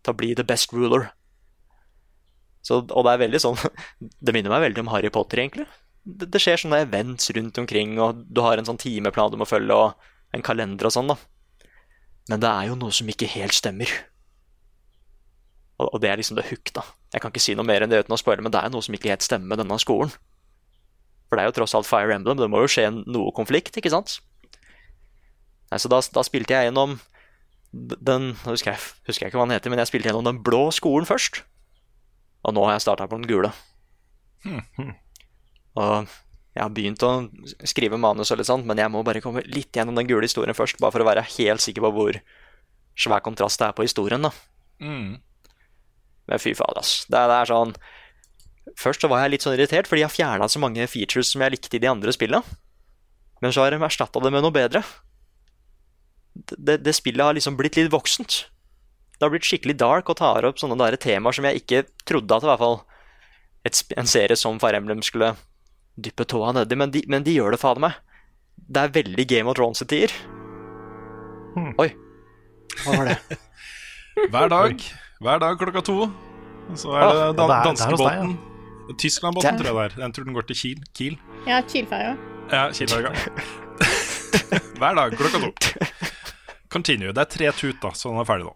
Til 0.02 0.14
å 0.14 0.18
bli 0.18 0.34
the 0.36 0.46
best 0.48 0.74
ruler. 0.74 1.12
Så, 2.66 2.82
og 2.82 3.06
det 3.06 3.14
er 3.14 3.22
veldig 3.24 3.40
sånn 3.42 3.58
Det 4.26 4.34
minner 4.36 4.54
meg 4.54 4.68
veldig 4.68 4.84
om 4.84 4.92
Harry 4.94 5.10
Potter, 5.14 5.44
egentlig. 5.44 5.68
Det, 6.04 6.30
det 6.34 6.42
skjer 6.42 6.64
sånne 6.64 6.82
events 6.86 7.30
rundt 7.38 7.60
omkring, 7.62 7.98
og 8.02 8.24
du 8.26 8.42
har 8.42 8.58
en 8.58 8.68
sånn 8.68 8.82
timeplan 8.82 9.34
du 9.34 9.38
må 9.42 9.50
følge, 9.50 9.78
og 9.78 10.11
en 10.36 10.46
kalender 10.46 10.88
og 10.88 10.96
sånn, 10.96 11.12
da. 11.12 11.18
Men 12.32 12.42
det 12.44 12.50
er 12.50 12.70
jo 12.70 12.80
noe 12.80 12.96
som 12.96 13.10
ikke 13.12 13.30
helt 13.34 13.56
stemmer. 13.58 13.92
Og, 15.82 15.88
og 15.90 16.02
det 16.04 16.12
er 16.12 16.20
liksom 16.22 16.38
det 16.38 16.48
hook, 16.50 16.74
da. 16.76 16.86
Jeg 17.12 17.24
kan 17.24 17.34
ikke 17.34 17.44
si 17.44 17.56
noe 17.58 17.68
mer 17.68 17.84
enn 17.84 17.92
det 17.92 18.04
uten 18.06 18.16
å 18.16 18.20
spoile, 18.22 18.44
men 18.46 18.54
det 18.54 18.62
er 18.62 18.72
noe 18.74 18.86
som 18.86 18.96
ikke 18.96 19.12
helt 19.12 19.26
stemmer 19.26 19.54
med 19.54 19.64
denne 19.64 19.80
skolen. 19.82 20.14
For 21.28 21.40
det 21.40 21.44
er 21.44 21.52
jo 21.52 21.58
tross 21.62 21.76
alt 21.78 21.88
Fire 21.88 22.14
Emblem, 22.16 22.40
det 22.40 22.50
må 22.52 22.62
jo 22.64 22.72
skje 22.72 22.90
noe 22.92 23.32
konflikt, 23.36 23.78
ikke 23.80 23.94
sant? 23.94 24.20
Nei, 25.72 25.80
så 25.80 25.92
da, 25.92 26.02
da 26.12 26.24
spilte 26.28 26.56
jeg 26.56 26.68
gjennom 26.68 26.98
den 27.72 28.34
husker 28.44 28.74
jeg, 28.74 28.84
husker 29.08 29.26
jeg 29.26 29.32
ikke 29.32 29.40
hva 29.40 29.46
den 29.48 29.56
heter, 29.56 29.72
men 29.72 29.80
jeg 29.80 29.88
spilte 29.88 30.10
gjennom 30.10 30.28
den 30.28 30.42
blå 30.44 30.66
skolen 30.76 31.08
først. 31.08 31.46
Og 32.44 32.56
nå 32.58 32.66
har 32.68 32.76
jeg 32.76 32.84
starta 32.84 33.08
på 33.08 33.20
den 33.22 33.30
gule. 33.30 33.54
Og 35.80 36.12
jeg 36.52 36.64
har 36.66 36.72
begynt 36.76 37.04
å 37.08 37.12
skrive 37.68 38.00
manus, 38.02 38.34
og 38.34 38.42
litt 38.42 38.50
sånt, 38.50 38.68
men 38.68 38.80
jeg 38.82 38.92
må 38.92 39.04
bare 39.08 39.22
komme 39.24 39.44
litt 39.48 39.72
gjennom 39.76 39.96
den 39.96 40.10
gule 40.10 40.28
historien 40.28 40.58
først, 40.58 40.82
bare 40.84 40.92
for 40.92 41.04
å 41.04 41.08
være 41.08 41.24
helt 41.38 41.64
sikker 41.64 41.86
på 41.86 41.92
hvor 41.96 42.20
svær 43.00 43.24
kontrast 43.24 43.62
det 43.62 43.70
er 43.70 43.78
på 43.78 43.86
historien. 43.88 44.28
da. 44.28 44.34
Mm. 44.84 45.22
Men 46.28 46.42
fy 46.44 46.54
faen, 46.58 46.80
ass. 46.80 47.06
Det, 47.08 47.18
det 47.18 47.40
er 47.40 47.52
sånn 47.52 47.76
Først 48.78 49.02
så 49.02 49.10
var 49.10 49.24
jeg 49.24 49.32
litt 49.34 49.44
sånn 49.44 49.56
irritert, 49.56 49.88
fordi 49.90 50.04
jeg 50.04 50.08
har 50.08 50.14
fjerna 50.14 50.48
så 50.48 50.60
mange 50.62 50.86
features 50.88 51.32
som 51.34 51.42
jeg 51.42 51.56
likte 51.56 51.76
i 51.76 51.82
de 51.82 51.90
andre 51.90 52.14
spillene. 52.14 52.46
Men 53.42 53.52
så 53.52 53.64
har 53.64 53.74
de 53.74 53.82
erstatta 53.82 54.22
det 54.22 54.30
med 54.32 54.46
noe 54.46 54.54
bedre. 54.54 54.84
Det, 56.32 56.56
det, 56.56 56.76
det 56.86 56.94
spillet 56.96 57.26
har 57.26 57.36
liksom 57.36 57.58
blitt 57.60 57.80
litt 57.80 57.90
voksent. 57.92 58.46
Det 59.18 59.26
har 59.26 59.34
blitt 59.34 59.50
skikkelig 59.50 59.76
dark 59.82 60.14
og 60.14 60.20
tar 60.22 60.46
opp 60.48 60.62
sånne 60.62 60.78
der 60.80 60.96
temaer 61.02 61.36
som 61.36 61.50
jeg 61.50 61.64
ikke 61.64 61.82
trodde 62.08 62.38
at 62.38 62.46
i 62.46 62.52
hvert 62.52 62.62
fall 62.62 62.78
et, 63.68 63.82
en 63.98 64.14
serie 64.14 64.38
som 64.40 64.62
Fire 64.62 64.80
Emblem 64.80 65.02
skulle 65.06 65.34
dyppe 66.00 66.26
tåa 66.30 66.52
nedi, 66.56 66.78
men 66.80 66.92
de, 66.94 67.02
men 67.12 67.24
de 67.26 67.36
gjør 67.36 67.56
det 67.56 67.60
fader 67.62 67.84
meg. 67.84 67.98
Det 68.72 68.84
er 68.86 68.94
veldig 68.96 69.26
Game 69.28 69.52
of 69.52 69.58
Thrones 69.58 69.82
i 69.84 69.88
tider. 69.92 70.14
Oi. 71.82 71.90
Hva 72.86 72.98
var 73.02 73.10
det? 73.12 73.40
Hver 74.32 74.52
dag, 74.52 74.82
hver 75.24 75.40
dag 75.40 75.58
klokka 75.60 75.82
to. 75.88 75.96
Så 76.78 76.92
er 76.96 77.02
det 77.02 77.22
Ah, 77.24 77.32
dan 77.36 77.52
danskebåten. 77.70 78.34
Tysklandbåten, 79.00 79.58
tror 79.60 79.70
jeg 79.70 79.76
det 79.78 79.84
er. 79.86 79.96
Den 80.02 80.14
tror 80.16 80.28
den 80.28 80.36
går 80.36 80.48
til 80.50 80.58
Kiel. 80.60 80.82
Kiel. 80.98 81.16
Ja, 81.48 81.62
Kiel-ferja. 81.64 82.12
Ja, 82.52 82.64
Kielferja. 82.76 83.14
Hver 84.82 84.98
dag 85.00 85.16
klokka 85.16 85.40
to. 85.46 85.52
Continue. 86.72 87.14
Det 87.16 87.24
er 87.24 87.32
tre 87.32 87.52
tut, 87.56 87.80
da, 87.84 87.94
så 87.96 88.12
den 88.12 88.20
er 88.24 88.28
ferdig 88.28 88.48
nå. 88.50 88.54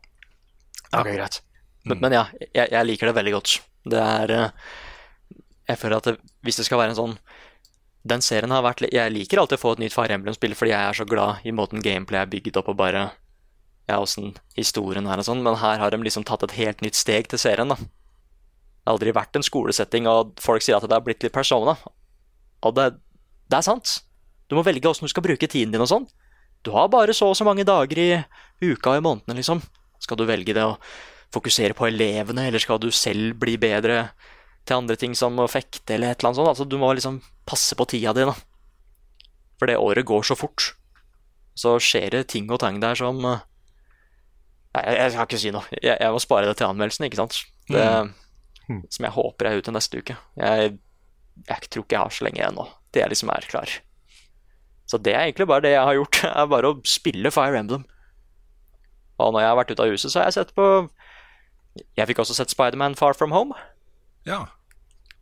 Ok, 0.91 1.07
greit. 1.11 1.39
Men, 1.87 2.01
men 2.03 2.15
ja, 2.17 2.25
jeg, 2.51 2.67
jeg 2.75 2.89
liker 2.91 3.11
det 3.11 3.15
veldig 3.19 3.33
godt. 3.37 3.55
Det 3.95 4.01
er 4.03 4.35
eh, 4.35 4.69
Jeg 5.69 5.81
føler 5.81 5.97
at 5.97 6.07
det, 6.09 6.15
hvis 6.45 6.59
det 6.59 6.67
skal 6.67 6.81
være 6.81 6.93
en 6.93 6.99
sånn 6.99 7.13
Den 8.05 8.21
serien 8.21 8.53
har 8.53 8.63
vært 8.65 8.83
Jeg 8.93 9.13
liker 9.13 9.41
alltid 9.41 9.57
å 9.57 9.63
få 9.63 9.75
et 9.75 9.83
nytt 9.85 9.95
Fire 9.95 10.13
Emblem-spill 10.17 10.55
fordi 10.57 10.73
jeg 10.73 10.89
er 10.89 10.97
så 10.99 11.07
glad 11.09 11.45
i 11.45 11.53
måten 11.55 11.83
gameplay 11.85 12.21
er 12.21 12.29
bygget 12.31 12.59
opp 12.61 12.69
og 12.73 12.79
bare 12.81 13.07
Ja, 13.89 13.99
åssen 13.99 14.35
historien 14.57 15.07
er 15.09 15.21
og 15.21 15.27
sånn, 15.27 15.43
men 15.45 15.57
her 15.61 15.81
har 15.81 15.93
de 15.93 16.01
liksom 16.01 16.25
tatt 16.25 16.45
et 16.47 16.57
helt 16.57 16.81
nytt 16.85 16.97
steg 16.97 17.29
til 17.29 17.41
serien, 17.41 17.69
da. 17.69 17.77
Det 17.77 18.89
har 18.89 18.95
aldri 18.95 19.11
vært 19.13 19.37
en 19.37 19.45
skolesetting, 19.45 20.07
og 20.09 20.31
folk 20.41 20.65
sier 20.65 20.79
at 20.79 20.87
det 20.89 20.97
har 20.97 21.03
blitt 21.05 21.21
litt 21.21 21.33
persona. 21.33 21.75
Og 22.65 22.73
det, 22.73 22.87
det 23.45 23.59
er 23.59 23.67
sant. 23.67 23.99
Du 24.49 24.57
må 24.57 24.63
velge 24.65 24.89
åssen 24.89 25.05
du 25.05 25.13
skal 25.13 25.25
bruke 25.25 25.45
tiden 25.45 25.73
din 25.73 25.85
og 25.85 25.91
sånn. 25.91 26.07
Du 26.65 26.71
har 26.73 26.89
bare 26.89 27.13
så 27.13 27.29
og 27.29 27.37
så 27.37 27.45
mange 27.45 27.65
dager 27.65 28.01
i 28.01 28.09
uka 28.65 28.95
og 28.95 28.97
i 28.97 29.05
månedene, 29.05 29.37
liksom. 29.37 29.61
Skal 30.01 30.17
du 30.17 30.25
velge 30.25 30.57
det 30.57 30.65
å 30.65 30.79
fokusere 31.33 31.77
på 31.77 31.85
elevene, 31.91 32.47
eller 32.49 32.61
skal 32.61 32.81
du 32.81 32.89
selv 32.89 33.37
bli 33.41 33.53
bedre 33.61 34.07
til 34.65 34.79
andre 34.79 34.97
ting 34.99 35.13
som 35.17 35.37
å 35.39 35.47
fekte 35.51 35.95
eller 35.95 36.13
et 36.13 36.19
eller 36.19 36.31
annet 36.31 36.39
sånt? 36.41 36.51
Altså, 36.53 36.67
du 36.69 36.77
må 36.81 36.91
liksom 36.97 37.21
passe 37.47 37.77
på 37.77 37.87
tida 37.89 38.13
di, 38.17 38.25
da. 38.27 38.35
For 39.59 39.69
det 39.69 39.77
året 39.79 40.07
går 40.07 40.25
så 40.27 40.37
fort. 40.37 40.73
Så 41.55 41.77
skjer 41.79 42.09
det 42.17 42.25
ting 42.33 42.49
og 42.51 42.59
tang 42.63 42.81
der 42.83 42.97
som 42.99 43.21
eh, 43.23 43.43
Nei, 44.75 44.81
jeg, 44.89 44.95
jeg 44.99 45.15
kan 45.15 45.27
ikke 45.29 45.39
si 45.39 45.51
noe. 45.55 45.77
Jeg, 45.79 45.95
jeg 46.01 46.11
må 46.11 46.19
spare 46.19 46.49
det 46.49 46.57
til 46.59 46.67
anmeldelsen, 46.67 47.05
ikke 47.07 47.21
sant. 47.21 47.37
Det, 47.71 47.85
Som 48.91 49.07
jeg 49.07 49.15
håper 49.15 49.47
er 49.47 49.61
ute 49.61 49.71
neste 49.71 50.01
uke. 50.03 50.17
Jeg, 50.35 50.73
jeg 51.47 51.69
tror 51.69 51.85
ikke 51.85 51.95
jeg 51.95 52.01
har 52.01 52.15
så 52.17 52.25
lenge 52.27 52.41
igjen 52.41 52.57
nå. 52.59 52.65
Det 52.91 53.03
er 53.03 53.11
liksom 53.11 53.31
er 53.31 53.47
klar. 53.47 53.71
Så 54.89 54.99
det 55.01 55.13
er 55.15 55.25
egentlig 55.25 55.47
bare 55.49 55.63
det 55.65 55.71
jeg 55.73 55.87
har 55.87 55.97
gjort. 55.97 56.19
er 56.31 56.51
bare 56.51 56.71
å 56.73 56.79
spille 56.87 57.31
Fire 57.33 57.61
Emblem. 57.61 57.85
Og 59.15 59.31
når 59.31 59.45
jeg 59.45 59.51
har 59.53 59.59
vært 59.61 59.71
ute 59.71 59.85
av 59.85 59.95
huset, 59.95 60.11
så 60.11 60.19
har 60.19 60.27
jeg 60.27 60.37
sett 60.41 60.51
på 60.57 60.67
Jeg 61.95 62.07
fikk 62.09 62.19
også 62.23 62.35
sett 62.35 62.51
Spiderman 62.51 62.97
Far 62.99 63.15
From 63.15 63.31
Home. 63.35 63.55
Ja. 64.27 64.43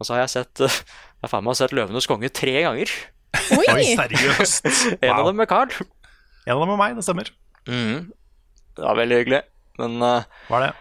Og 0.04 0.08
så 0.08 0.18
har 0.18 0.26
jeg 0.26 0.34
sett 0.34 0.64
eh, 0.68 0.80
Jeg 0.84 1.24
har 1.24 1.32
faen 1.32 1.46
meg 1.48 1.56
sett 1.56 1.72
Løvenes 1.72 2.10
konge 2.12 2.28
tre 2.36 2.58
ganger. 2.66 2.92
Oi! 3.56 3.64
Oi, 3.72 3.86
seriøst? 3.96 4.68
En 5.06 5.16
av 5.16 5.30
dem 5.30 5.40
med 5.40 5.48
Carl. 5.48 5.72
En 6.44 6.58
av 6.58 6.66
dem 6.66 6.74
med 6.74 6.82
meg, 6.82 6.98
det 6.98 7.06
stemmer. 7.08 7.32
Mm. 7.64 8.12
Det 8.76 8.84
var 8.84 9.00
veldig 9.00 9.22
hyggelig. 9.22 9.40
Men 9.80 9.96
uh, 10.04 10.26
Hva 10.50 10.60
er 10.60 10.66
det? 10.68 10.74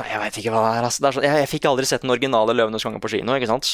Nei, 0.00 0.08
jeg 0.10 0.18
veit 0.24 0.40
ikke 0.42 0.52
hva 0.56 0.64
det 0.64 0.72
er. 0.80 0.88
Altså. 0.88 1.04
Det 1.04 1.08
er 1.08 1.16
sånn, 1.16 1.26
jeg, 1.28 1.44
jeg 1.44 1.50
fikk 1.52 1.70
aldri 1.70 1.86
sett 1.86 2.02
den 2.02 2.10
originale 2.10 2.56
Løvenes 2.58 2.82
konge 2.82 2.98
på 3.02 3.12
kino, 3.14 3.38
ikke 3.38 3.52
sant? 3.52 3.70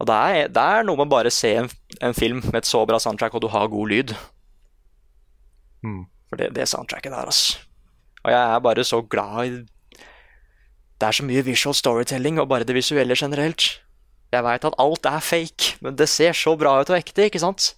Og 0.00 0.08
det 0.08 0.16
er, 0.16 0.50
det 0.52 0.64
er 0.64 0.88
noe 0.88 1.02
med 1.02 1.12
bare 1.12 1.28
å 1.28 1.36
se 1.36 1.52
en, 1.60 1.68
en 2.04 2.16
film 2.16 2.40
med 2.48 2.62
et 2.62 2.68
så 2.68 2.80
bra 2.88 2.98
soundtrack, 3.00 3.36
og 3.36 3.44
du 3.44 3.50
har 3.52 3.68
god 3.72 3.92
lyd. 3.92 4.16
Mm. 5.84 6.02
For 6.32 6.40
det, 6.40 6.54
det 6.56 6.68
soundtracket 6.72 7.12
der, 7.12 7.28
altså. 7.28 7.60
Og 8.24 8.32
jeg 8.32 8.40
er 8.40 8.64
bare 8.64 8.84
så 8.88 9.04
glad 9.04 9.36
i 9.44 9.58
Det 10.96 11.08
er 11.08 11.16
så 11.18 11.26
mye 11.28 11.44
visual 11.44 11.74
storytelling, 11.76 12.40
og 12.40 12.48
bare 12.48 12.64
det 12.64 12.76
visuelle 12.76 13.16
generelt. 13.18 13.68
Jeg 14.32 14.44
veit 14.44 14.64
at 14.64 14.78
alt 14.80 15.08
er 15.08 15.22
fake, 15.22 15.76
men 15.84 15.96
det 15.98 16.08
ser 16.10 16.36
så 16.36 16.56
bra 16.58 16.78
ut 16.80 16.90
og 16.90 16.96
ekte, 16.98 17.28
ikke 17.28 17.42
sant? 17.42 17.74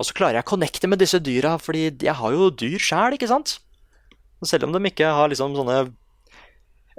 Og 0.00 0.08
så 0.08 0.16
klarer 0.16 0.38
jeg 0.38 0.46
å 0.46 0.50
connecte 0.52 0.88
med 0.88 1.00
disse 1.00 1.20
dyra, 1.20 1.56
fordi 1.60 1.88
jeg 1.92 2.16
har 2.16 2.36
jo 2.36 2.50
dyr 2.52 2.80
sjæl, 2.80 3.16
ikke 3.16 3.28
sant? 3.28 3.58
Og 4.40 4.48
selv 4.48 4.68
om 4.68 4.72
de 4.72 4.80
ikke 4.88 5.08
har 5.12 5.28
liksom 5.28 5.52
sånne 5.56 5.90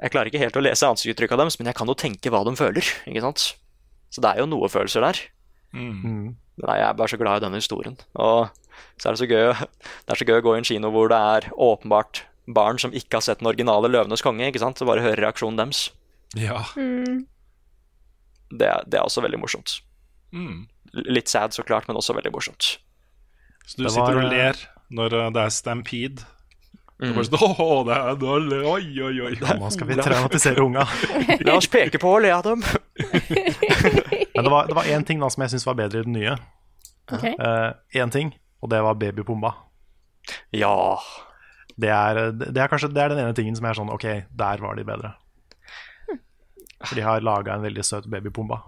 Jeg 0.02 0.12
klarer 0.14 0.30
ikke 0.30 0.42
helt 0.42 0.58
å 0.58 0.62
lese 0.64 0.88
ansiktsuttrykket 0.88 1.38
deres, 1.38 1.58
men 1.60 1.70
jeg 1.70 1.78
kan 1.78 1.90
jo 1.90 1.94
tenke 1.98 2.32
hva 2.34 2.42
de 2.46 2.56
føler, 2.58 2.86
ikke 3.06 3.22
sant? 3.22 3.52
Så 4.10 4.24
det 4.24 4.32
er 4.32 4.42
jo 4.42 4.50
noe 4.50 4.70
følelser 4.72 5.06
der. 5.06 5.20
Mm. 5.78 6.34
Nei, 6.62 6.78
jeg 6.80 6.88
er 6.88 6.98
bare 6.98 7.12
så 7.12 7.20
glad 7.22 7.38
i 7.38 7.46
denne 7.46 7.62
historien. 7.62 7.98
Og 8.18 8.50
så 8.98 9.10
er 9.10 9.14
det 9.14 9.22
så 9.22 9.30
gøy, 9.30 9.54
det 10.08 10.16
er 10.16 10.20
så 10.20 10.28
gøy 10.28 10.40
å 10.40 10.46
gå 10.48 10.56
i 10.56 10.62
en 10.62 10.68
kino 10.68 10.90
hvor 10.94 11.12
det 11.12 11.20
er 11.22 11.48
åpenbart 11.54 12.24
barn 12.56 12.80
som 12.82 12.94
ikke 12.96 13.20
har 13.20 13.26
sett 13.26 13.42
den 13.42 13.50
originale 13.52 13.90
Løvenes 13.92 14.24
konge, 14.26 14.48
ikke 14.50 14.62
sant? 14.64 14.82
Og 14.82 14.90
bare 14.90 15.04
høre 15.06 15.20
reaksjonen 15.22 15.60
deres. 15.60 15.90
Ja. 16.38 16.64
Mm. 16.76 17.26
Det, 18.52 18.70
det 18.88 19.00
er 19.00 19.06
også 19.06 19.24
veldig 19.24 19.40
morsomt. 19.42 19.80
Mm. 20.36 20.68
Litt 21.08 21.32
sad, 21.32 21.56
så 21.56 21.64
klart, 21.64 21.88
men 21.88 22.00
også 22.00 22.16
veldig 22.18 22.34
morsomt. 22.36 22.76
Så 23.66 23.80
du 23.80 23.86
var, 23.86 23.96
sitter 23.96 24.20
og 24.20 24.28
eh, 24.28 24.32
ler 24.32 24.62
når 24.92 25.18
eh, 25.18 25.32
det 25.36 25.44
er 25.46 25.54
stampede? 25.56 26.28
Mm. 27.02 27.16
Bare 27.16 27.26
sånn, 27.26 27.56
Åh, 27.66 27.78
det 27.88 27.98
er, 27.98 28.12
er, 28.14 28.68
oi, 28.70 28.84
oi, 29.08 29.14
oi. 29.30 29.34
Nå 29.58 29.72
skal 29.74 29.90
vi 29.90 29.98
traumatisere 30.02 30.66
unga. 30.66 30.86
La 31.48 31.58
oss 31.58 31.70
peke 31.72 32.02
på 32.02 32.12
og 32.18 32.22
le 32.26 32.34
av 32.36 32.46
dem. 32.46 32.62
Men 34.36 34.46
det 34.46 34.52
var, 34.54 34.70
det 34.70 34.78
var 34.78 34.90
én 34.92 35.08
ting 35.08 35.22
da 35.22 35.32
som 35.32 35.46
jeg 35.46 35.56
syns 35.56 35.68
var 35.68 35.80
bedre 35.80 36.04
i 36.04 36.08
den 36.08 36.16
nye. 36.18 36.38
Én 37.12 37.18
okay. 37.18 37.34
uh, 37.36 38.12
ting, 38.14 38.32
og 38.64 38.72
det 38.72 38.80
var 38.86 39.00
babypomba. 39.00 39.56
Ja. 40.56 40.76
Det 41.82 41.90
er, 41.90 42.20
det 42.38 42.62
er 42.62 42.70
kanskje 42.70 42.92
det 42.94 43.02
er 43.04 43.14
den 43.14 43.24
ene 43.24 43.36
tingen 43.38 43.58
som 43.58 43.66
er 43.66 43.78
sånn 43.78 43.90
Ok, 43.94 44.06
der 44.38 44.62
var 44.62 44.78
de 44.78 44.86
bedre. 44.86 45.16
For 46.82 46.98
de 46.98 47.06
har 47.06 47.24
laga 47.26 47.56
en 47.56 47.66
veldig 47.66 47.84
søt 47.86 48.08
babypomba 48.10 48.60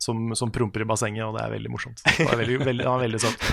som, 0.00 0.30
som 0.36 0.52
promper 0.52 0.84
i 0.84 0.88
bassenget, 0.88 1.26
og 1.26 1.36
det 1.36 1.42
er 1.44 1.52
veldig 1.52 1.72
morsomt. 1.72 2.00
Det 2.04 2.24
var 2.24 2.38
veldig, 2.40 2.58
veldig, 2.64 2.86
var 2.88 3.02
veldig 3.02 3.20
søt. 3.20 3.44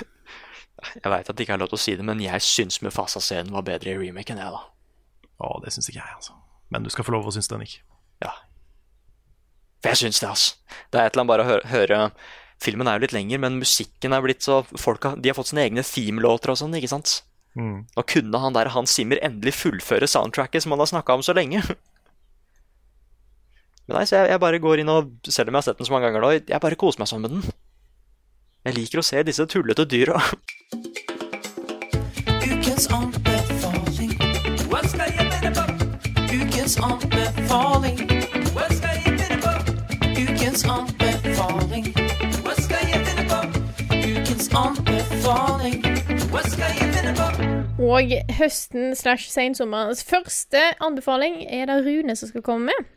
Jeg 0.77 1.11
veit 1.11 1.27
at 1.27 1.35
det 1.35 1.43
ikke 1.43 1.55
er 1.57 1.59
lov 1.59 1.71
til 1.71 1.79
å 1.79 1.81
si 1.81 1.95
det, 1.99 2.05
men 2.07 2.21
jeg 2.23 2.43
syns 2.45 2.79
Mufasa-scenen 2.85 3.51
var 3.55 3.65
bedre 3.67 3.91
i 3.91 3.97
remake 3.99 4.31
enn 4.31 4.39
jeg, 4.39 4.53
da. 4.53 4.61
Å, 5.43 5.55
det 5.63 5.73
syns 5.75 5.89
ikke 5.91 5.99
jeg, 5.99 6.17
altså. 6.19 6.37
Men 6.71 6.85
du 6.85 6.91
skal 6.93 7.07
få 7.07 7.15
lov 7.15 7.27
å 7.27 7.33
synes 7.35 7.49
den 7.51 7.65
ikke. 7.65 7.81
Ja. 8.23 8.31
For 9.81 9.91
jeg 9.91 10.01
syns 10.05 10.21
det, 10.23 10.29
altså. 10.29 10.77
Det 10.93 11.01
er 11.01 11.09
et 11.09 11.17
eller 11.17 11.25
annet 11.25 11.33
bare 11.33 11.45
å 11.47 11.49
høre, 11.51 11.71
høre 11.73 12.03
Filmen 12.63 12.89
er 12.89 12.97
jo 12.97 13.03
litt 13.03 13.13
lenger, 13.13 13.41
men 13.43 13.59
musikken 13.61 14.15
er 14.15 14.23
blitt 14.25 14.41
så 14.41 14.63
folk 14.81 15.03
har, 15.05 15.19
De 15.21 15.29
har 15.29 15.35
fått 15.37 15.51
sine 15.51 15.61
egne 15.67 15.83
themelåter 15.85 16.49
og 16.53 16.57
sånn, 16.57 16.73
ikke 16.79 16.89
sant? 16.89 17.19
Mm. 17.57 17.77
Nå 17.97 18.03
kunne 18.05 18.39
han 18.43 18.53
der 18.53 18.69
Hans 18.69 18.93
Zimmer 18.93 19.19
endelig 19.25 19.55
fullføre 19.57 20.07
soundtracket 20.09 20.63
som 20.63 20.75
han 20.75 20.83
har 20.83 20.91
snakka 20.91 21.17
om 21.17 21.23
så 21.25 21.33
lenge. 21.33 21.63
Men 23.87 23.97
nei, 23.97 24.05
så 24.05 24.19
jeg, 24.19 24.33
jeg 24.33 24.41
bare 24.43 24.59
går 24.59 24.81
inn 24.83 24.91
og 24.91 25.13
Selv 25.31 25.47
om 25.47 25.55
jeg 25.55 25.61
har 25.61 25.67
sett 25.69 25.79
den 25.79 25.87
så 25.87 25.93
mange 25.95 26.09
ganger 26.09 26.25
nå, 26.25 26.31
jeg 26.43 26.63
bare 26.63 26.79
koser 26.79 27.01
meg 27.01 27.09
sånn 27.09 27.23
med 27.23 27.33
den. 27.33 27.43
Jeg 28.67 28.75
liker 28.75 28.99
å 28.99 29.05
se 29.05 29.23
disse 29.23 29.45
tullete 29.47 29.85
dyra. 29.87 30.19
Ukens 32.47 32.89
anbefaling. 32.91 34.13
Hva 34.67 34.81
skal 34.91 35.07
jeg 35.07 35.27
finne? 35.39 35.63
Ukens 36.27 36.75
anbefaling. 36.83 37.97
Ukens 40.17 40.65
anbefaling. 40.67 41.16
Og 47.87 48.11
høsten 48.35 48.91
slash 48.99 49.29
sensommerens 49.31 50.01
første 50.03 50.59
anbefaling 50.83 51.39
er 51.45 51.69
det 51.69 51.79
Rune 51.85 52.15
som 52.19 52.31
skal 52.31 52.43
komme 52.43 52.73
med. 52.73 52.93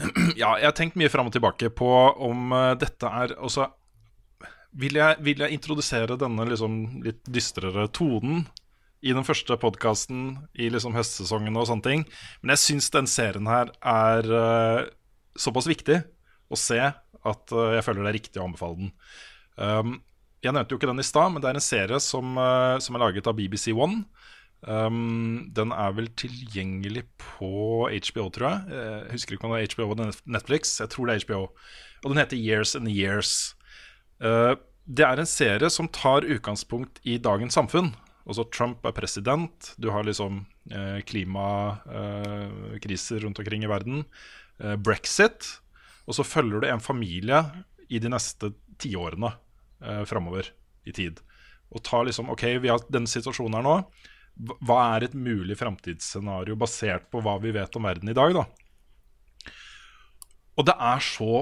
Ja, 0.40 0.56
jeg 0.56 0.66
har 0.66 0.74
tenkt 0.74 0.96
mye 0.98 1.10
fram 1.12 1.28
og 1.28 1.34
tilbake 1.34 1.68
på 1.76 1.88
om 2.24 2.54
eh, 2.56 2.72
dette 2.80 3.06
er 3.06 3.34
Altså, 3.36 3.68
vil 4.72 4.96
jeg, 4.96 5.18
vil 5.20 5.44
jeg 5.44 5.54
introdusere 5.54 6.16
denne 6.18 6.46
liksom 6.48 6.78
litt 7.04 7.20
dystrere 7.28 7.84
tonen 7.92 8.46
i 9.04 9.12
den 9.12 9.26
første 9.26 9.58
podkasten 9.60 10.24
i 10.56 10.70
liksom 10.72 10.96
høstsesongen 10.96 11.58
og 11.60 11.68
sånne 11.68 11.84
ting? 11.84 12.06
Men 12.40 12.54
jeg 12.54 12.62
syns 12.64 12.88
den 12.94 13.10
serien 13.10 13.50
her 13.50 13.74
er 13.84 14.30
uh, 14.32 14.88
såpass 15.36 15.68
viktig 15.68 16.00
å 16.48 16.58
se 16.58 16.80
at 16.80 17.54
uh, 17.54 17.74
jeg 17.76 17.84
føler 17.84 18.06
det 18.06 18.12
er 18.12 18.18
riktig 18.18 18.40
å 18.40 18.46
anbefale 18.46 18.78
den. 18.78 18.94
Um, 19.58 19.96
jeg 20.42 20.54
nevnte 20.54 20.74
jo 20.74 20.78
ikke 20.80 20.90
den 20.90 21.02
i 21.02 21.06
stad, 21.06 21.32
men 21.32 21.42
det 21.42 21.48
er 21.50 21.58
en 21.58 21.64
serie 21.64 21.98
som, 22.02 22.36
eh, 22.38 22.78
som 22.82 22.96
er 22.96 23.04
laget 23.04 23.28
av 23.30 23.36
BBC 23.38 23.72
One. 23.72 24.04
Um, 24.62 25.50
den 25.50 25.72
er 25.74 25.90
vel 25.96 26.06
tilgjengelig 26.14 27.02
på 27.18 27.88
HBO, 27.90 28.28
tror 28.30 28.48
jeg. 28.48 28.58
Eh, 28.70 28.98
Jeg 29.02 29.12
husker 29.16 29.34
ikke 29.34 29.46
om 29.48 29.54
det 29.56 29.62
er 29.62 29.74
HBO 29.74 29.86
eller 29.90 30.12
Netflix. 30.26 30.78
Jeg 30.78 30.88
tror 30.92 31.04
det 31.06 31.14
er 31.16 31.24
HBO. 31.26 31.42
Og 32.04 32.08
den 32.12 32.20
heter 32.20 32.38
Years 32.38 32.76
and 32.76 32.88
Years. 32.88 33.54
Uh, 34.22 34.54
det 34.86 35.04
er 35.06 35.16
en 35.18 35.26
serie 35.26 35.70
som 35.70 35.88
tar 35.88 36.22
utgangspunkt 36.22 37.00
i 37.04 37.18
dagens 37.18 37.54
samfunn. 37.54 37.94
Også 38.26 38.44
Trump 38.54 38.86
er 38.86 38.92
president, 38.94 39.74
du 39.78 39.90
har 39.90 40.04
liksom 40.06 40.46
uh, 40.70 41.00
klimakriser 41.10 43.20
rundt 43.24 43.38
omkring 43.38 43.64
i 43.64 43.70
verden. 43.70 44.04
Eh, 44.62 44.76
Brexit. 44.76 45.58
Og 46.06 46.14
så 46.14 46.24
følger 46.26 46.60
du 46.60 46.66
en 46.68 46.80
familie 46.82 47.44
i 47.90 47.98
de 48.02 48.08
neste 48.10 48.52
tiårene 48.82 49.32
eh, 49.82 50.02
framover 50.08 50.48
i 50.88 50.94
tid. 50.96 51.20
Og 51.72 51.82
ta 51.86 52.02
liksom 52.04 52.30
OK, 52.32 52.42
vi 52.62 52.70
har 52.72 52.82
denne 52.92 53.10
situasjonen 53.10 53.58
her 53.60 53.66
nå. 53.66 53.76
Hva- 54.64 54.80
er 54.96 55.04
et 55.06 55.14
mulig 55.14 55.56
framtidsscenario 55.60 56.56
basert 56.56 57.10
på 57.12 57.20
hva 57.24 57.36
vi 57.42 57.52
vet 57.52 57.76
om 57.76 57.84
verden 57.84 58.08
i 58.08 58.16
dag, 58.16 58.32
da? 58.36 58.46
Og 60.58 60.66
det 60.68 60.74
er 60.76 61.00
så 61.04 61.32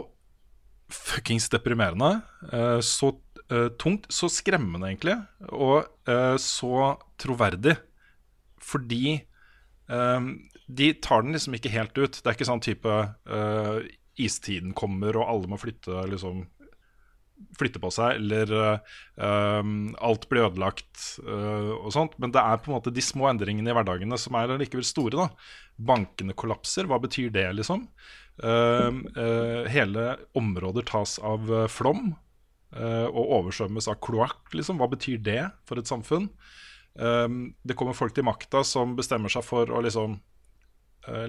fuckings 0.91 1.49
deprimerende. 1.51 2.23
eh, 2.53 2.81
så 2.83 3.13
eh, 3.51 3.69
tungt, 3.79 4.07
så 4.11 4.29
skremmende, 4.31 4.87
egentlig. 4.91 5.17
Og 5.51 5.85
eh, 6.09 6.37
så 6.43 6.97
troverdig. 7.19 7.77
Fordi 8.61 9.21
eh, 9.91 10.21
de 10.71 10.93
tar 11.03 11.23
den 11.27 11.35
liksom 11.35 11.55
ikke 11.59 11.73
helt 11.75 11.97
ut. 11.99 12.21
Det 12.23 12.27
er 12.27 12.37
ikke 12.39 12.51
sånn 12.51 12.63
type 12.63 12.97
eh, 13.27 13.81
istiden 14.21 14.75
kommer, 14.77 15.17
og 15.19 15.29
alle 15.31 15.51
må 15.51 15.59
flytte 15.59 16.05
liksom 16.11 16.45
flytte 17.59 17.81
på 17.83 17.91
seg, 17.95 18.21
eller 18.21 18.53
uh, 18.57 19.71
alt 20.05 20.29
blir 20.31 20.47
ødelagt 20.49 21.05
uh, 21.27 21.73
og 21.81 21.91
sånt. 21.95 22.17
Men 22.21 22.33
det 22.35 22.43
er 22.43 22.61
på 22.61 22.71
en 22.71 22.79
måte 22.79 22.93
de 22.95 23.05
små 23.05 23.29
endringene 23.31 23.73
i 23.73 23.77
hverdagene 23.77 24.19
som 24.21 24.39
er 24.39 24.57
likevel 24.61 24.87
store. 24.87 25.27
da. 25.27 25.29
Bankene 25.91 26.37
kollapser, 26.37 26.89
hva 26.89 27.01
betyr 27.03 27.33
det, 27.35 27.49
liksom? 27.57 27.87
Uh, 28.41 29.69
hele 29.69 30.15
områder 30.39 30.87
tas 30.89 31.19
av 31.21 31.49
eh, 31.53 31.67
flom 31.69 32.15
og 32.71 33.33
oversvømmes 33.35 33.89
av 33.91 33.97
kloakk, 33.99 34.53
liksom. 34.55 34.79
Hva 34.79 34.87
betyr 34.93 35.19
det 35.27 35.41
for 35.67 35.81
et 35.81 35.91
samfunn? 35.91 36.29
Eh, 36.95 37.27
det 37.67 37.75
kommer 37.75 37.97
folk 37.99 38.15
til 38.15 38.23
makta 38.29 38.63
som 38.63 38.95
bestemmer 38.95 39.33
seg 39.33 39.43
for 39.43 39.73
å 39.75 39.83
liksom 39.83 40.21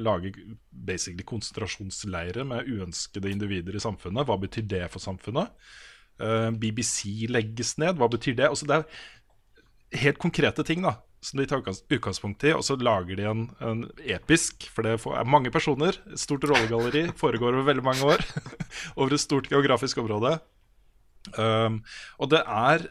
lage 0.03 0.33
basically 0.69 1.23
konsentrasjonsleirer 1.25 2.43
med 2.45 2.67
uønskede 2.67 3.31
individer 3.31 3.73
i 3.73 3.81
samfunnet. 3.81 4.27
Hva 4.27 4.35
betyr 4.37 4.67
det 4.67 4.83
for 4.91 5.01
samfunnet? 5.01 5.49
Eh, 6.21 6.49
BBC 6.61 7.27
legges 7.31 7.75
ned, 7.81 7.97
hva 7.97 8.09
betyr 8.11 8.37
det? 8.37 8.49
Altså, 8.51 8.67
det 8.69 8.81
er 8.81 10.05
helt 10.05 10.21
konkrete 10.21 10.65
ting 10.67 10.85
da 10.85 10.99
som 11.21 11.37
de 11.37 11.45
tar 11.45 11.61
utgangspunkt 11.61 12.43
i, 12.49 12.53
og 12.57 12.63
så 12.65 12.75
lager 12.81 13.19
de 13.19 13.27
en, 13.29 13.43
en 13.61 13.83
episk 14.09 14.65
For 14.73 14.85
det 14.85 14.95
er 14.97 15.27
mange 15.29 15.51
personer, 15.53 15.97
et 16.09 16.21
stort 16.21 16.47
rollegalleri, 16.49 17.11
foregår 17.21 17.53
over 17.53 17.67
veldig 17.67 17.85
mange 17.85 18.07
år. 18.15 18.25
over 18.99 19.13
et 19.13 19.21
stort 19.21 19.49
geografisk 19.51 20.01
område. 20.01 20.39
Um, 21.37 21.83
og 22.17 22.31
det 22.33 22.41
er 22.41 22.87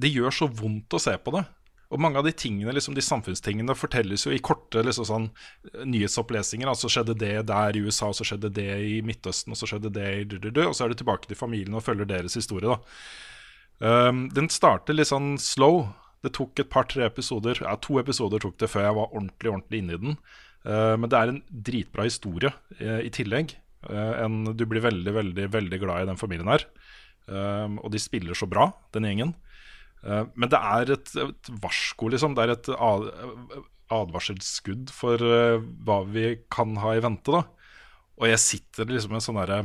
Det 0.00 0.12
gjør 0.14 0.30
så 0.32 0.46
vondt 0.46 0.94
å 0.94 1.02
se 1.02 1.16
på 1.18 1.34
det. 1.34 1.42
Og 1.90 1.98
mange 1.98 2.20
av 2.20 2.26
de 2.26 2.32
tingene, 2.36 2.72
liksom 2.74 2.94
de 2.94 3.02
samfunnstingene 3.02 3.74
fortelles 3.74 4.22
jo 4.26 4.30
i 4.34 4.42
korte 4.42 4.82
liksom 4.86 5.06
sånn, 5.08 5.26
eh, 5.72 5.82
nyhetsopplesninger. 5.90 6.68
Altså 6.70 6.90
skjedde 6.92 7.18
det 7.18 7.46
der 7.50 7.76
i 7.76 7.82
USA, 7.82 8.12
så 8.14 8.26
skjedde 8.26 8.52
det 8.54 8.70
i 8.86 9.00
Midtøsten, 9.02 9.50
og 9.54 9.58
så 9.58 9.66
skjedde 9.66 9.92
det 9.96 10.06
i 10.20 10.24
du-du-du, 10.24 10.62
Og 10.68 10.74
så 10.74 10.84
er 10.84 10.88
du 10.88 11.00
tilbake 11.00 11.26
til 11.26 11.36
familien 11.36 11.74
og 11.74 11.82
følger 11.82 12.06
deres 12.06 12.34
historie, 12.38 12.68
da. 12.70 12.78
Um, 13.80 14.28
den 14.28 14.48
starter 14.52 14.94
litt 14.94 15.08
sånn 15.08 15.38
slow. 15.40 15.88
Det 16.22 16.34
tok 16.36 16.60
et 16.60 16.70
par-tre 16.70 17.06
episoder, 17.06 17.58
ja, 17.64 17.74
to 17.76 17.98
episoder 17.98 18.38
tok 18.38 18.58
det 18.60 18.68
før 18.68 18.84
jeg 18.84 18.96
var 18.98 19.14
ordentlig 19.14 19.50
ordentlig 19.50 19.78
inne 19.80 19.96
i 19.96 20.02
den. 20.04 20.16
Uh, 20.68 20.96
men 21.00 21.08
det 21.08 21.16
er 21.16 21.32
en 21.32 21.42
dritbra 21.48 22.04
historie 22.04 22.52
uh, 22.78 23.00
i 23.00 23.10
tillegg. 23.10 23.56
Uh, 23.88 24.26
en, 24.26 24.44
du 24.52 24.66
blir 24.68 24.84
veldig, 24.84 25.14
veldig, 25.16 25.46
veldig 25.50 25.78
glad 25.80 26.02
i 26.02 26.10
den 26.12 26.20
familien 26.20 26.52
her. 26.52 26.66
Um, 27.26 27.80
og 27.80 27.90
de 27.90 27.98
spiller 27.98 28.36
så 28.36 28.46
bra, 28.46 28.70
den 28.92 29.08
gjengen. 29.08 29.34
Uh, 30.06 30.24
men 30.34 30.50
det 30.52 30.60
er 30.60 30.94
et, 30.96 31.12
et 31.20 31.50
varsko, 31.62 32.08
liksom. 32.12 32.36
Det 32.36 32.46
er 32.46 32.54
et 32.54 32.70
advarselsskudd 33.90 34.92
for 34.94 35.20
uh, 35.20 35.60
hva 35.86 36.02
vi 36.08 36.34
kan 36.52 36.76
ha 36.82 36.94
i 36.96 37.02
vente, 37.04 37.34
da. 37.34 37.44
Og 38.20 38.28
jeg 38.28 38.42
sitter 38.42 38.90
liksom 38.90 39.14
med 39.14 39.22
en 39.22 39.26
sånn 39.28 39.40
derre 39.40 39.60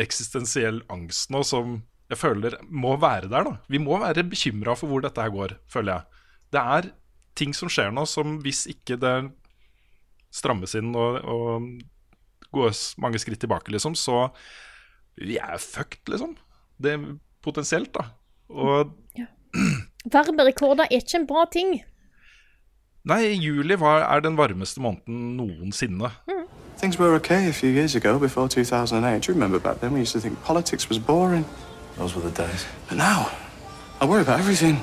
eksistensiell 0.00 0.80
angst 0.92 1.28
nå 1.32 1.42
som 1.44 1.80
jeg 2.10 2.18
føler 2.18 2.56
må 2.66 2.96
være 2.98 3.28
der, 3.30 3.46
da. 3.46 3.58
Vi 3.70 3.78
må 3.82 3.98
være 4.00 4.26
bekymra 4.26 4.74
for 4.78 4.90
hvor 4.90 5.04
dette 5.04 5.22
her 5.22 5.32
går, 5.34 5.54
føler 5.70 5.92
jeg. 5.92 6.24
Det 6.50 6.62
er 6.76 6.88
ting 7.38 7.52
som 7.54 7.70
skjer 7.70 7.92
nå 7.94 8.06
som 8.10 8.40
hvis 8.42 8.64
ikke 8.72 8.98
det 9.00 9.14
strammes 10.34 10.74
inn 10.78 10.90
og, 10.98 11.20
og 11.22 12.50
gås 12.54 12.94
mange 13.02 13.20
skritt 13.22 13.40
tilbake, 13.42 13.70
liksom, 13.70 13.94
så 13.98 14.28
vi 15.20 15.38
er 15.38 15.58
fucked, 15.62 16.06
liksom. 16.10 16.36
Det 16.80 16.96
Potensielt, 17.40 17.94
da. 17.94 18.02
Og 18.52 18.90
Varmerekorder 20.04 20.84
er 20.84 20.88
ikke 20.96 21.16
en 21.18 21.26
bra 21.26 21.44
ting. 21.52 21.82
Nei, 23.04 23.32
juli 23.32 23.80
var, 23.80 24.16
er 24.16 24.20
den 24.20 24.36
varmeste 24.36 24.80
måneden 24.80 25.36
noensinne. 25.36 26.10
Things 26.78 26.98
were 26.98 27.14
okay 27.14 27.48
a 27.48 27.52
few 27.52 27.70
years 27.70 27.94
ago, 27.94 28.18
before 28.18 28.48
2008. 28.48 29.22
Do 29.22 29.32
you 29.32 29.34
remember 29.34 29.58
back 29.58 29.80
then 29.80 29.92
we 29.92 30.00
used 30.00 30.12
to 30.12 30.20
think 30.20 30.38
politics 30.44 30.88
was 30.88 30.98
boring? 30.98 31.44
Those 31.98 32.16
were 32.16 32.30
the 32.30 32.42
days. 32.42 32.66
But 32.88 32.96
now, 32.96 33.30
I 34.00 34.06
worry 34.06 34.22
about 34.22 34.40
everything. 34.40 34.76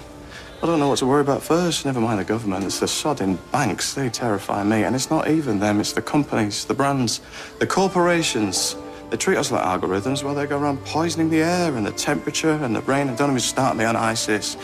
I 0.61 0.65
don't 0.65 0.79
know 0.79 0.87
what 0.87 0.99
to 0.99 1.07
worry 1.07 1.21
about 1.21 1.41
first. 1.43 1.85
Never 1.85 1.99
mind 1.99 2.19
the 2.19 2.23
government. 2.23 2.65
It's 2.65 2.79
the 2.79 2.87
sodding 2.87 3.37
banks. 3.51 3.93
They 3.93 4.09
terrify 4.09 4.63
me. 4.63 4.83
And 4.83 4.95
it's 4.95 5.09
not 5.09 5.27
even 5.27 5.59
them. 5.59 5.79
It's 5.79 5.93
the 5.93 6.01
companies, 6.01 6.65
the 6.65 6.73
brands, 6.73 7.21
the 7.59 7.67
corporations. 7.67 8.75
They 9.09 9.17
treat 9.17 9.37
us 9.37 9.51
like 9.51 9.63
algorithms 9.63 10.23
while 10.23 10.35
they 10.35 10.45
go 10.45 10.59
around 10.59 10.83
poisoning 10.85 11.29
the 11.29 11.41
air 11.41 11.75
and 11.75 11.85
the 11.85 11.91
temperature 11.91 12.53
and 12.63 12.75
the 12.75 12.81
rain. 12.81 13.07
And 13.07 13.17
don't 13.17 13.29
even 13.29 13.39
start 13.39 13.75
me 13.75 13.85
on 13.85 13.95
ISIS. 13.95 14.57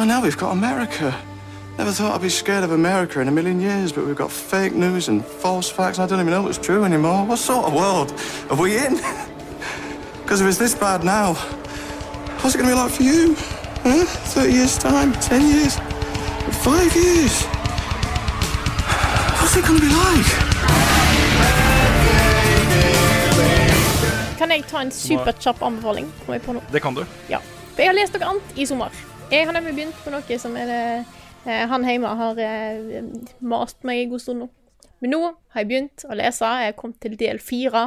Oh, 0.00 0.04
now 0.04 0.22
we've 0.22 0.38
got 0.38 0.52
America. 0.52 1.12
Never 1.76 1.90
thought 1.90 2.14
I'd 2.14 2.22
be 2.22 2.28
scared 2.28 2.62
of 2.62 2.70
America 2.70 3.20
in 3.20 3.26
a 3.26 3.32
million 3.32 3.60
years, 3.60 3.90
but 3.90 4.06
we've 4.06 4.14
got 4.14 4.30
fake 4.30 4.72
news 4.72 5.08
and 5.08 5.24
false 5.24 5.68
facts. 5.68 5.98
And 5.98 6.04
I 6.04 6.06
don't 6.06 6.20
even 6.20 6.30
know 6.30 6.42
what's 6.42 6.56
true 6.56 6.84
anymore. 6.84 7.26
What 7.26 7.40
sort 7.40 7.66
of 7.66 7.74
world 7.74 8.14
are 8.48 8.56
we 8.56 8.78
in? 8.78 9.00
Because 10.22 10.42
if 10.42 10.46
it's 10.46 10.58
this 10.58 10.74
bad 10.74 11.04
now, 11.04 11.32
what's 12.42 12.54
it 12.54 12.58
going 12.58 12.68
to 12.68 12.76
be 12.76 12.80
like 12.80 12.92
for 12.92 13.02
you? 13.02 13.34
Huh? 13.82 14.04
30 14.04 14.52
years' 14.52 14.76
time? 14.76 15.12
10 15.14 15.48
years? 15.48 15.76
Five 16.60 16.94
years? 16.94 17.44
What's 19.40 19.56
it 19.56 19.64
going 19.64 19.80
to 19.80 19.86
be 19.86 19.92
like? 19.92 20.30
Kan 24.38 24.50
jeg 24.50 24.64
ta 24.68 24.82
en 24.84 24.92
superkjapp 24.92 25.62
anbefaling? 25.62 26.12
Kom 26.26 26.34
jeg 26.36 26.42
på 26.42 26.52
nå? 26.52 26.62
Det 26.72 26.82
kan 26.82 26.94
du. 26.94 27.06
Ja. 27.28 27.40
For 27.72 27.82
jeg 27.82 27.88
har 27.88 27.96
lest 27.96 28.12
noe 28.12 28.34
annet 28.34 28.58
i 28.60 28.68
sommer. 28.68 29.07
Jeg 29.28 29.44
har 29.44 29.52
nemlig 29.52 29.74
begynt 29.76 29.98
på 30.00 30.12
noe 30.12 30.36
som 30.40 30.54
er 30.56 30.70
det, 30.70 30.84
eh, 31.44 31.64
han 31.68 31.82
hjemme 31.84 32.08
har 32.16 32.38
eh, 32.40 33.02
mast 33.44 33.82
meg 33.84 34.00
en 34.00 34.14
god 34.14 34.22
stund 34.24 34.40
nå. 34.40 34.46
Men 35.04 35.12
nå 35.12 35.18
har 35.26 35.60
jeg 35.60 35.68
begynt 35.68 36.04
å 36.08 36.16
lese. 36.16 36.48
Jeg 36.48 36.72
har 36.72 36.78
kommet 36.78 37.02
til 37.04 37.16
del 37.20 37.40
fire 37.42 37.82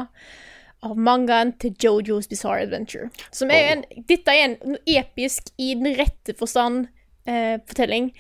av 0.86 0.94
mangaen 1.02 1.56
til 1.58 1.74
Jojo's 1.82 2.30
Bizarre 2.30 2.68
Adventure. 2.68 3.10
Som 3.34 3.50
er 3.50 3.72
en, 3.72 3.82
Dette 4.06 4.36
er 4.38 4.52
en 4.52 4.78
episk, 4.86 5.50
i 5.58 5.74
den 5.80 5.98
rette 5.98 6.38
forstand, 6.38 6.92
eh, 7.26 7.58
fortelling. 7.66 8.12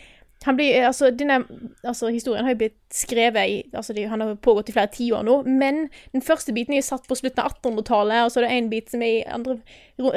Han 0.43 0.57
blir, 0.57 0.73
eh, 0.73 0.87
altså, 0.87 1.11
denne, 1.11 1.43
altså, 1.83 2.07
historien 2.09 2.45
har 2.45 2.55
jo 2.55 2.61
blitt 2.63 2.77
skrevet 2.93 3.49
i 3.49 3.57
altså, 3.73 3.93
de, 3.93 4.07
Han 4.09 4.21
har 4.21 4.35
pågått 4.35 4.69
i 4.69 4.73
flere 4.73 4.89
tiår 4.93 5.25
nå, 5.27 5.35
men 5.45 5.83
den 6.13 6.21
første 6.25 6.53
biten 6.53 6.73
er 6.73 6.81
satt 6.85 7.05
på 7.07 7.15
slutten 7.15 7.43
av 7.43 7.53
1800-tallet, 7.53 8.23
og 8.25 8.31
så 8.31 8.41
er 8.41 8.47
det 8.47 8.55
en 8.55 8.71
bit 8.71 8.89
som 8.89 9.03
er 9.05 9.29
andre, 9.29 9.59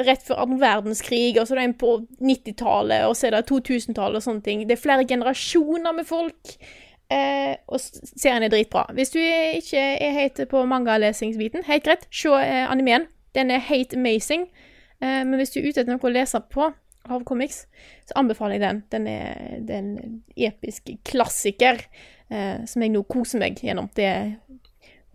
rett 0.07 0.25
før 0.25 0.41
andre 0.47 0.59
verdenskrig, 0.63 1.37
og 1.37 1.45
så 1.45 1.53
er 1.53 1.61
det 1.61 1.67
en 1.69 1.77
på 1.83 1.91
90-tallet, 2.21 3.05
og 3.05 3.13
så 3.17 3.27
er 3.27 3.37
det 3.37 3.45
2000-tallet 3.51 4.21
og 4.21 4.25
sånne 4.25 4.45
ting. 4.47 4.65
Det 4.65 4.77
er 4.77 4.81
flere 4.81 5.05
generasjoner 5.05 5.93
med 5.93 6.09
folk. 6.09 6.55
Eh, 7.13 7.53
og 7.69 7.79
serien 7.79 8.43
er 8.43 8.49
dritbra. 8.49 8.87
Hvis 8.97 9.13
du 9.13 9.19
ikke 9.19 9.77
er 9.77 10.15
helt 10.15 10.39
på 10.49 10.63
mangalesingsbiten, 10.65 11.67
helt 11.67 11.85
greit, 11.85 12.07
se 12.09 12.33
eh, 12.41 12.71
animeen. 12.71 13.05
Den 13.35 13.51
er 13.51 13.61
helt 13.61 13.93
amazing. 13.93 14.47
Eh, 15.03 15.21
men 15.21 15.35
hvis 15.35 15.53
du 15.53 15.59
er 15.59 15.69
ute 15.69 15.83
etter 15.83 15.93
noe 15.93 16.01
å 16.01 16.13
lese 16.15 16.41
på 16.49 16.71
av 17.11 17.23
comics, 17.27 17.65
så 18.07 18.17
anbefaler 18.19 18.57
jeg 18.57 18.63
den. 18.65 18.83
Den 18.93 19.07
er, 19.11 19.57
det 19.65 19.75
er 19.75 19.81
en 19.83 20.21
episk 20.35 20.91
klassiker 21.07 21.81
eh, 22.29 22.63
som 22.67 22.85
jeg 22.85 22.93
nå 22.93 23.03
koser 23.09 23.41
meg 23.41 23.61
gjennom. 23.61 23.89
Det 23.97 24.09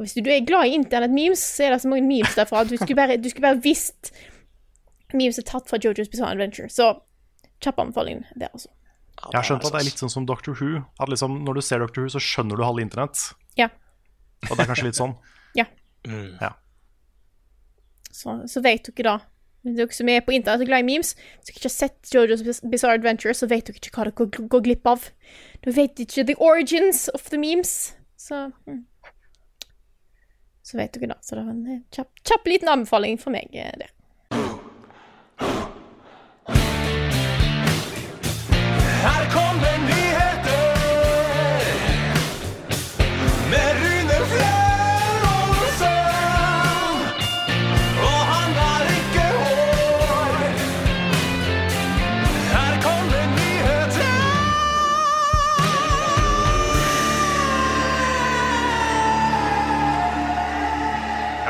og 0.01 0.07
Hvis 0.07 0.17
du 0.17 0.31
er 0.33 0.47
glad 0.49 0.71
i 0.71 0.77
internett-memes, 0.79 1.41
så 1.45 1.67
er 1.67 1.75
det 1.75 1.83
så 1.83 1.91
mange 1.93 2.07
memes 2.09 2.33
derfra 2.33 2.63
du 2.65 2.73
skulle 2.79 2.97
bare, 2.97 3.19
du 3.21 3.27
skulle 3.29 3.51
bare 3.51 3.61
visst 3.61 4.15
Memes 5.13 5.41
er 5.41 5.45
tatt 5.45 5.67
fra 5.69 5.77
Jojo's 5.83 6.09
Bizarre 6.09 6.37
Adventure. 6.37 6.71
Så 6.71 6.87
kjapp 7.61 7.81
anbefaling 7.83 8.23
der, 8.39 8.49
altså. 8.55 8.71
Jeg 9.21 9.37
har 9.37 9.45
skjønt 9.45 9.67
at 9.67 9.75
det 9.75 9.81
er 9.83 9.87
litt 9.91 10.01
sånn 10.01 10.13
som 10.13 10.27
Doctor 10.29 10.55
Who. 10.57 10.85
At 11.03 11.11
liksom, 11.13 11.41
Når 11.45 11.59
du 11.59 11.63
ser 11.67 11.83
Doctor 11.83 12.07
Who, 12.07 12.13
så 12.15 12.23
skjønner 12.23 12.57
du 12.57 12.65
halve 12.65 12.85
internett. 12.87 13.25
Ja. 13.59 13.69
Og 14.49 14.55
det 14.55 14.65
er 14.65 14.71
kanskje 14.71 14.87
litt 14.87 15.01
sånn. 15.01 15.17
Ja. 15.59 15.67
Ja. 16.07 16.55
Så, 18.09 18.39
så 18.49 18.63
vet 18.65 18.89
dere 18.89 19.11
da. 19.11 19.17
Dere 19.65 19.93
som 19.93 20.09
er 20.09 20.23
på 20.25 20.33
internett 20.33 20.65
og 20.65 20.71
glad 20.71 20.85
i 20.85 20.89
memes, 20.89 21.13
som 21.45 21.53
ikke 21.53 21.67
har 21.67 21.75
sett 21.75 22.13
Jojo's 22.15 22.63
Bizarre 22.73 22.97
Adventure, 22.97 23.35
så 23.37 23.49
vet 23.51 23.69
dere 23.69 23.77
ikke 23.77 23.93
hva 23.93 24.07
dere 24.09 24.47
går, 24.49 24.63
glipp 24.65 24.89
av. 24.89 25.11
Dere 25.61 25.75
vet 25.77 26.01
ikke 26.01 26.25
the 26.31 26.37
origins 26.41 27.09
of 27.13 27.29
the 27.29 27.41
memes. 27.41 27.93
Så 28.17 28.47
mm. 28.67 28.87
Så 30.65 30.79
vet 30.79 30.95
dere 30.97 31.13
da. 31.13 31.19
Så 31.21 31.37
det 31.37 31.45
var 31.45 31.53
en 31.53 31.67
eh, 31.67 31.83
kjapp, 31.93 32.13
kjapp 32.25 32.49
liten 32.49 32.73
anbefaling 32.73 33.21
for 33.21 33.35
meg, 33.35 33.53
eh, 33.53 33.73
det. 33.81 33.91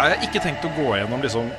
Jeg 0.01 0.15
har 0.17 0.23
ikke 0.25 0.41
tenkt 0.41 0.63
å 0.65 0.71
gå 0.73 0.85
gjennom 0.97 1.21
liksom 1.21 1.51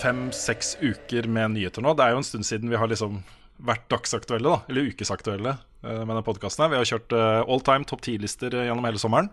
fem-seks 0.00 0.72
uker 0.82 1.28
med 1.30 1.52
nyheter 1.54 1.84
nå. 1.84 1.92
Det 1.94 2.02
er 2.02 2.14
jo 2.16 2.18
en 2.18 2.26
stund 2.26 2.46
siden 2.48 2.70
vi 2.72 2.78
har 2.80 2.90
liksom 2.90 3.20
vært 3.62 3.84
dagsaktuelle, 3.92 4.50
da, 4.56 4.56
eller 4.72 4.88
ukesaktuelle 4.90 5.52
eh, 5.54 6.00
med 6.00 6.10
denne 6.10 6.24
podkasten. 6.26 6.66
Vi 6.72 6.80
har 6.80 6.88
kjørt 6.90 7.14
eh, 7.14 7.42
all 7.46 7.62
time 7.64 7.86
topp 7.86 8.02
10-lister 8.02 8.56
gjennom 8.66 8.88
hele 8.88 8.98
sommeren. 8.98 9.28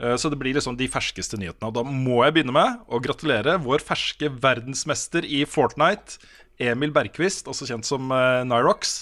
Eh, 0.00 0.16
Så 0.18 0.32
det 0.32 0.38
blir 0.40 0.56
liksom 0.58 0.74
de 0.80 0.88
ferskeste 0.90 1.38
nyhetene. 1.38 1.70
Og 1.70 1.76
da 1.78 1.84
må 1.86 2.18
jeg 2.26 2.34
begynne 2.40 2.56
med 2.56 2.82
å 2.90 2.98
gratulere 3.06 3.54
vår 3.62 3.84
ferske 3.86 4.32
verdensmester 4.34 5.22
i 5.22 5.44
Fortnite, 5.48 6.18
Emil 6.58 6.90
Bergquist, 6.96 7.46
også 7.46 7.70
kjent 7.70 7.86
som 7.86 8.10
eh, 8.10 8.42
Nyrox. 8.50 8.96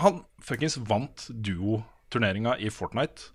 Han 0.00 0.22
fuckings 0.46 0.78
vant 0.86 1.26
duo-turneringa 1.34 2.54
i 2.62 2.70
Fortnite. 2.70 3.32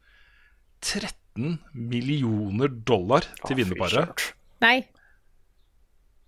13 0.80 1.60
millioner 1.76 2.72
dollar 2.88 3.28
til 3.43 3.60
vinnerparet. 3.60 4.32
Nei. 4.62 4.78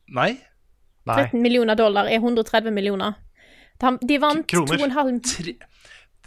Nei? 0.08 0.32
13 1.08 1.42
millioner 1.42 1.76
dollar 1.80 2.08
er 2.12 2.20
130 2.20 2.72
millioner. 2.74 3.16
De- 3.80 4.18
vant 4.20 4.48
Kroner. 4.48 4.78
2,5 4.78 5.56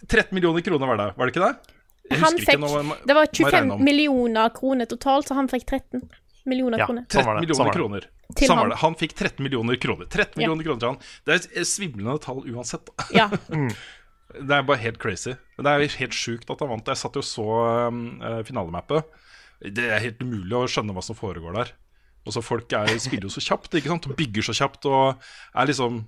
13 0.08 0.34
millioner 0.34 0.60
kroner 0.64 0.86
var 0.86 0.96
det, 0.96 1.08
var 1.16 1.26
det 1.26 1.34
ikke 1.34 1.44
det? 1.46 1.74
Jeg 2.10 2.18
Han 2.20 2.38
fikk, 2.38 2.46
Det 2.46 2.58
var 2.60 2.82
må 2.82 2.94
jeg 2.96 3.46
regne 3.46 3.76
25 3.76 3.84
millioner 3.84 4.48
kroner 4.54 4.86
totalt, 4.86 5.28
så 5.28 5.34
han 5.34 5.48
fikk 5.48 5.66
13 5.66 6.08
millioner 6.46 6.78
Ja, 6.78 6.86
kroner. 6.86 7.04
13 7.06 7.40
millioner 7.40 7.72
kroner. 7.72 8.06
Til 8.36 8.48
han. 8.54 8.70
Han 8.70 8.94
fikk 8.94 9.14
13 9.14 9.42
millioner 9.44 9.76
kroner. 9.76 10.06
13 10.06 10.40
Ja. 10.40 10.48
millioner 10.48 10.64
kroner 10.64 10.80
til 10.80 10.88
han. 10.88 10.98
Det 11.26 11.34
er 11.34 11.60
et 11.60 11.66
svimlende 11.66 12.18
tall 12.22 12.42
uansett. 12.46 12.88
Ja. 13.14 13.28
Det 14.30 14.54
er 14.54 14.62
bare 14.62 14.78
helt 14.78 14.98
crazy. 15.02 15.32
Det 15.58 15.66
er 15.66 15.82
helt 15.98 16.14
sjukt 16.14 16.50
at 16.50 16.60
han 16.62 16.68
vant. 16.70 16.86
Jeg 16.86 16.96
satt 17.00 17.16
jo 17.18 17.18
og 17.18 17.26
så 17.26 17.88
um, 17.88 18.22
eh, 18.22 18.42
finalemappet. 18.46 19.02
Det 19.74 19.88
er 19.90 19.98
helt 19.98 20.22
umulig 20.22 20.54
å 20.54 20.68
skjønne 20.70 20.94
hva 20.94 21.02
som 21.02 21.16
foregår 21.18 21.52
der. 21.56 21.72
Og 22.26 22.34
så 22.34 22.42
Folk 22.44 22.72
er, 22.76 22.90
spiller 23.00 23.28
jo 23.28 23.32
så 23.32 23.42
kjapt, 23.42 23.74
ikke 23.78 23.90
sant? 23.92 24.08
og 24.10 24.16
bygger 24.18 24.44
så 24.50 24.56
kjapt. 24.56 24.88
Og 24.90 25.22
er 25.56 25.70
liksom 25.70 26.02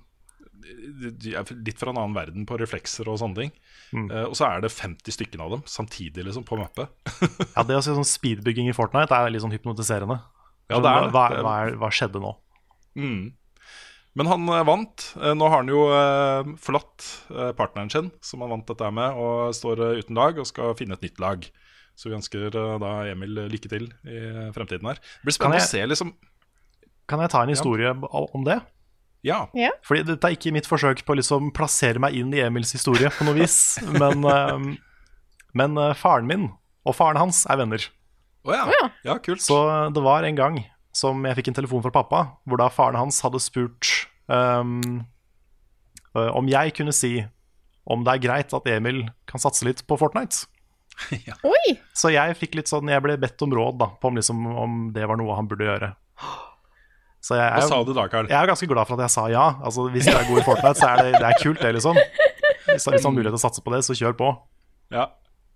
de 0.63 1.33
er 1.35 1.49
litt 1.65 1.79
fra 1.79 1.91
en 1.91 1.99
annen 1.99 2.15
verden 2.15 2.45
på 2.47 2.57
reflekser 2.59 3.07
og 3.11 3.19
sånne 3.21 3.39
ting. 3.41 3.53
Eh, 3.93 4.25
og 4.25 4.35
så 4.37 4.47
er 4.47 4.63
det 4.63 4.71
50 4.73 5.15
stykker 5.17 5.41
av 5.43 5.51
dem 5.57 5.63
samtidig 5.69 6.25
liksom 6.27 6.45
på 6.47 6.57
mappet. 6.59 6.91
Ja, 7.55 7.65
Det 7.67 7.77
å 7.77 7.83
se 7.83 7.95
sånn 7.95 8.07
speedbygging 8.07 8.69
i 8.71 8.75
Fortnite 8.75 9.13
er 9.15 9.33
litt 9.33 9.43
sånn 9.43 9.53
hypnotiserende. 9.53 10.21
Ja, 10.71 10.79
det 10.79 10.89
er. 10.89 11.09
Hva, 11.13 11.25
hva, 11.43 11.55
er, 11.65 11.75
hva 11.81 11.89
skjedde 11.93 12.21
nå? 12.23 12.31
Mm. 12.95 13.33
Men 14.19 14.29
han 14.29 14.47
eh, 14.53 14.63
vant. 14.69 15.07
Eh, 15.19 15.35
Nå 15.37 15.49
har 15.49 15.63
han 15.63 15.73
jo 15.73 15.83
forlatt 16.61 17.09
partneren 17.59 17.91
sin, 17.91 18.11
som 18.23 18.45
han 18.45 18.53
vant 18.55 18.69
dette 18.69 18.93
med, 18.95 19.19
og 19.19 19.53
står 19.57 19.83
uten 19.99 20.17
lag 20.19 20.39
og 20.39 20.49
skal 20.49 20.75
finne 20.79 20.97
et 20.97 21.05
nytt 21.09 21.21
lag. 21.23 21.45
Så 21.95 22.09
vi 22.09 22.17
ønsker 22.17 22.47
eh, 22.49 22.75
da 22.81 22.93
Emil 23.11 23.43
lykke 23.51 23.71
til 23.71 23.89
i 24.07 24.21
fremtiden 24.55 24.89
her. 24.89 25.01
Det 25.01 25.29
blir 25.29 25.37
spennende 25.37 25.61
Kan 25.61 25.67
å 25.67 25.73
se, 25.73 25.83
liksom. 25.93 26.13
Kan 27.09 27.21
jeg 27.23 27.33
ta 27.33 27.43
en 27.43 27.51
historie 27.51 27.91
om 27.93 28.47
det? 28.47 28.61
Ja. 29.23 29.45
Fordi 29.87 30.03
dette 30.07 30.27
er 30.27 30.35
ikke 30.35 30.51
mitt 30.55 30.67
forsøk 30.67 31.05
på 31.07 31.15
å 31.15 31.19
liksom 31.19 31.53
plassere 31.55 32.01
meg 32.03 32.15
inn 32.19 32.33
i 32.35 32.41
Emils 32.43 32.73
historie 32.75 33.11
på 33.13 33.27
noe 33.27 33.37
vis. 33.37 33.79
Men, 34.01 34.25
eh, 34.27 34.73
men 35.53 35.77
eh, 35.77 35.93
faren 35.93 36.25
min 36.25 36.47
og 36.83 36.95
faren 36.97 37.19
hans 37.21 37.43
er 37.45 37.59
venner. 37.61 37.83
Å 38.43 38.55
ja. 38.57 38.63
ja, 39.05 39.17
kult. 39.23 39.43
Så 39.45 39.55
det 39.93 40.01
var 40.03 40.25
en 40.27 40.39
gang 40.39 40.57
som 40.93 41.23
jeg 41.25 41.37
fikk 41.39 41.51
en 41.51 41.57
telefon 41.61 41.83
fra 41.85 41.93
pappa, 41.93 42.23
hvor 42.43 42.59
da 42.59 42.67
faren 42.73 42.99
hans 42.99 43.21
hadde 43.23 43.39
spurt 43.41 43.87
ehm, 44.33 45.05
eh, 46.17 46.31
om 46.33 46.49
jeg 46.51 46.73
kunne 46.77 46.93
si 46.95 47.21
om 47.83 48.03
det 48.03 48.15
er 48.15 48.23
greit 48.23 48.55
at 48.55 48.67
Emil 48.71 49.05
kan 49.29 49.41
satse 49.43 49.65
litt 49.67 49.85
på 49.87 49.97
Fortnite. 49.99 50.45
Oi! 51.53 51.75
Så 51.97 52.11
jeg 52.13 52.37
fikk 52.39 52.57
litt 52.59 52.71
sånn, 52.71 52.89
jeg 52.91 53.03
ble 53.03 53.17
bedt 53.21 53.41
om 53.45 53.53
råd 53.55 53.79
da, 53.81 53.89
på 53.99 54.11
om, 54.11 54.17
liksom, 54.19 54.45
om 54.65 54.79
det 54.95 55.05
var 55.09 55.19
noe 55.19 55.37
han 55.37 55.49
burde 55.49 55.67
gjøre. 55.67 55.93
Så 57.23 57.37
jeg, 57.39 57.51
Hva 57.55 57.67
sa 57.69 57.79
du 57.87 57.93
da, 57.95 58.03
Karl? 58.11 58.27
Jeg 58.27 58.35
er 58.35 58.49
ganske 58.49 58.67
glad 58.67 58.89
for 58.89 58.99
at 58.99 59.05
jeg 59.05 59.13
sa 59.13 59.29
ja. 59.31 59.45
Altså, 59.63 59.85
hvis 59.93 60.09
jeg 60.09 60.17
er 60.19 60.25
god 60.27 60.41
i 60.41 60.43
Fortnite, 60.43 60.75
så 60.79 60.89
er 60.89 60.99
det, 60.99 61.13
det 61.15 61.29
er 61.29 61.37
kult, 61.39 61.61
det, 61.61 61.71
liksom. 61.77 61.99
Hvis, 62.67 62.83
hvis 62.83 62.87
man 62.89 62.99
har 62.99 63.15
mulighet 63.15 63.31
til 63.31 63.39
å 63.39 63.43
satse 63.45 63.63
på 63.63 63.71
det, 63.71 63.79
så 63.87 63.95
kjør 63.95 64.17
på. 64.19 64.33
Ja. 64.91 65.07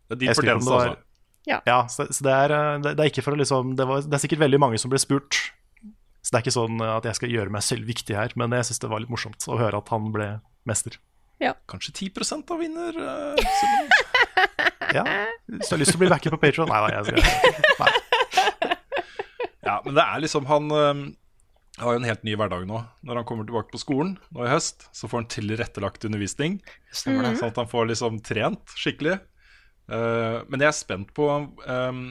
Det 0.08 0.16
er 0.16 0.22
din 0.22 0.38
fortjeneste, 0.38 0.72
det 0.72 0.78
altså. 0.78 1.04
Ja. 1.48 1.78
så, 1.92 2.08
så 2.12 2.24
det, 2.24 2.32
er, 2.32 2.54
det, 2.84 2.94
det 3.00 3.04
er 3.04 3.12
ikke 3.12 3.24
for 3.24 3.36
å 3.36 3.40
liksom 3.40 3.76
det, 3.80 3.86
var, 3.88 4.04
det 4.04 4.16
er 4.18 4.24
sikkert 4.24 4.42
veldig 4.44 4.60
mange 4.64 4.80
som 4.80 4.92
ble 4.92 5.00
spurt. 5.00 5.40
Så 6.24 6.32
det 6.32 6.40
er 6.40 6.44
ikke 6.44 6.56
sånn 6.56 6.82
at 6.84 7.06
jeg 7.08 7.20
skal 7.20 7.32
gjøre 7.32 7.54
meg 7.56 7.64
selv 7.64 7.88
viktig 7.88 8.16
her, 8.16 8.34
men 8.40 8.56
jeg 8.56 8.68
syns 8.68 8.82
det 8.84 8.92
var 8.92 9.04
litt 9.04 9.12
morsomt 9.12 9.48
å 9.48 9.60
høre 9.60 9.80
at 9.80 9.92
han 9.94 10.10
ble 10.16 10.32
mester. 10.68 10.98
Kanskje 11.70 11.94
10% 12.10 12.52
av 12.52 12.60
vinner 12.60 12.96
uh, 12.98 13.36
Ja, 14.96 15.04
Hvis 15.50 15.70
du 15.70 15.76
har 15.76 15.82
lyst 15.82 15.94
til 15.94 16.00
å 16.00 16.04
bli 16.06 16.12
backer 16.12 16.34
på 16.34 16.40
Patron 16.42 16.70
Nei 16.72 16.80
da, 16.84 17.00
jeg 17.00 17.08
skal 17.10 17.82
Nei. 17.82 17.92
Ja, 19.68 19.80
men 19.84 19.98
det 19.98 20.04
er 20.04 20.22
liksom 20.24 20.48
Han 20.48 20.72
øhm, 20.72 21.02
har 21.82 21.96
jo 21.96 22.02
en 22.02 22.08
helt 22.08 22.24
ny 22.26 22.36
hverdag 22.40 22.64
nå. 22.70 22.80
Når 23.06 23.20
han 23.20 23.26
kommer 23.28 23.48
tilbake 23.48 23.74
på 23.74 23.82
skolen 23.82 24.16
nå 24.34 24.46
i 24.46 24.52
høst, 24.52 24.88
så 24.96 25.10
får 25.10 25.22
han 25.22 25.28
tilrettelagt 25.30 26.08
undervisning. 26.08 26.56
Stemmer 26.90 27.28
det. 27.28 27.36
Sånn 27.38 27.52
at 27.52 27.60
han 27.62 27.70
får 27.70 27.92
liksom 27.92 28.22
trent 28.26 28.74
skikkelig. 28.80 29.20
Uh, 29.92 30.42
men 30.50 30.64
jeg 30.64 30.72
er 30.72 30.76
spent 30.76 31.14
på 31.16 31.28
um, 31.30 32.02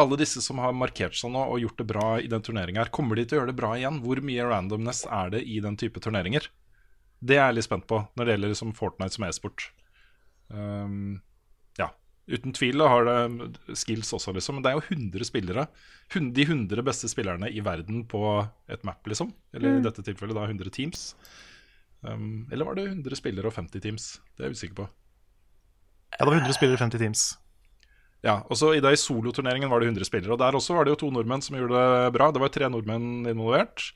alle 0.00 0.20
disse 0.20 0.40
som 0.44 0.62
har 0.62 0.76
markert 0.76 1.18
seg 1.18 1.34
nå 1.34 1.42
og 1.48 1.64
gjort 1.64 1.82
det 1.82 1.88
bra 1.90 2.06
i 2.22 2.30
den 2.30 2.46
turneringa 2.46 2.84
her. 2.84 2.92
Kommer 2.94 3.18
de 3.18 3.26
til 3.26 3.38
å 3.38 3.42
gjøre 3.42 3.50
det 3.50 3.58
bra 3.58 3.74
igjen? 3.74 3.98
Hvor 4.04 4.22
mye 4.22 4.46
randomness 4.52 5.02
er 5.10 5.34
det 5.34 5.42
i 5.50 5.58
den 5.64 5.80
type 5.80 6.02
turneringer? 6.04 6.46
Det 7.24 7.40
er 7.40 7.48
jeg 7.48 7.58
litt 7.58 7.68
spent 7.68 7.88
på 7.90 8.04
når 8.14 8.22
det 8.22 8.36
gjelder 8.36 8.54
liksom 8.54 8.74
Fortnite 8.78 9.16
som 9.16 9.26
e-sport. 9.26 9.66
Um, 10.54 11.22
uten 12.28 12.52
tvil 12.56 12.80
har 12.88 13.04
det 13.04 13.76
skills 13.76 14.12
også, 14.16 14.32
liksom. 14.34 14.56
Men 14.56 14.62
det 14.64 14.70
er 14.72 14.78
jo 14.78 14.86
100 14.96 15.24
spillere. 15.28 15.66
De 16.14 16.44
100 16.46 16.82
beste 16.84 17.08
spillerne 17.08 17.50
i 17.52 17.60
verden 17.60 18.04
på 18.08 18.48
et 18.68 18.84
map, 18.84 19.04
liksom. 19.06 19.32
Eller 19.52 19.68
Mm. 19.74 19.78
i 19.80 19.82
dette 19.88 20.02
tilfellet 20.02 20.34
da 20.34 20.46
100 20.46 20.70
teams. 20.70 21.14
Um, 22.02 22.46
eller 22.52 22.64
var 22.64 22.74
det 22.74 22.86
100 22.88 23.16
spillere 23.16 23.46
og 23.48 23.54
50 23.54 23.80
teams? 23.80 24.20
Det 24.36 24.44
er 24.44 24.48
jeg 24.50 24.56
usikker 24.56 24.74
på. 24.82 24.88
Ja, 26.14 26.24
det 26.24 26.26
var 26.28 26.36
100 26.40 26.52
spillere 26.54 26.74
og 26.76 26.84
50 26.84 26.98
teams. 26.98 27.36
Ja, 28.24 28.42
og 28.48 28.56
så 28.56 28.74
I 28.76 28.80
dag 28.80 28.92
i 28.92 28.96
soloturneringen 28.96 29.68
var 29.68 29.80
det 29.80 29.88
100 29.88 30.04
spillere. 30.04 30.32
Og 30.32 30.38
Der 30.38 30.52
også 30.52 30.74
var 30.74 30.84
det 30.84 30.92
jo 30.94 31.00
to 31.04 31.10
nordmenn 31.10 31.42
som 31.42 31.56
gjorde 31.56 31.76
det 31.76 32.12
bra. 32.12 32.30
Det 32.32 32.40
var 32.40 32.48
tre 32.48 32.68
nordmenn 32.68 33.26
involvert. 33.28 33.92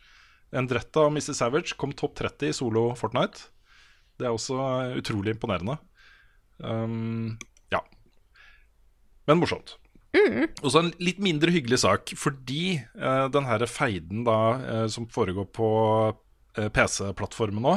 Endretta 0.53 1.07
og 1.07 1.13
Mrs. 1.13 1.37
Savage 1.37 1.77
kom 1.77 1.93
topp 1.93 2.15
30 2.17 2.49
i 2.49 2.53
solo 2.53 2.95
Fortnite. 2.95 3.49
Det 4.19 4.27
er 4.27 4.33
også 4.33 4.57
utrolig 4.99 5.35
imponerende. 5.37 5.79
Um. 6.61 7.39
Men 9.29 9.43
morsomt. 9.43 9.77
Og 10.65 10.73
så 10.73 10.81
en 10.81 10.91
litt 11.05 11.21
mindre 11.23 11.53
hyggelig 11.53 11.83
sak, 11.85 12.15
fordi 12.17 12.79
eh, 12.81 13.27
den 13.33 13.47
her 13.49 13.65
feiden 13.69 14.25
da, 14.27 14.39
eh, 14.59 14.87
som 14.93 15.07
foregår 15.13 15.51
på 15.55 15.69
eh, 16.57 16.71
PC-plattformen 16.73 17.65
nå, 17.65 17.75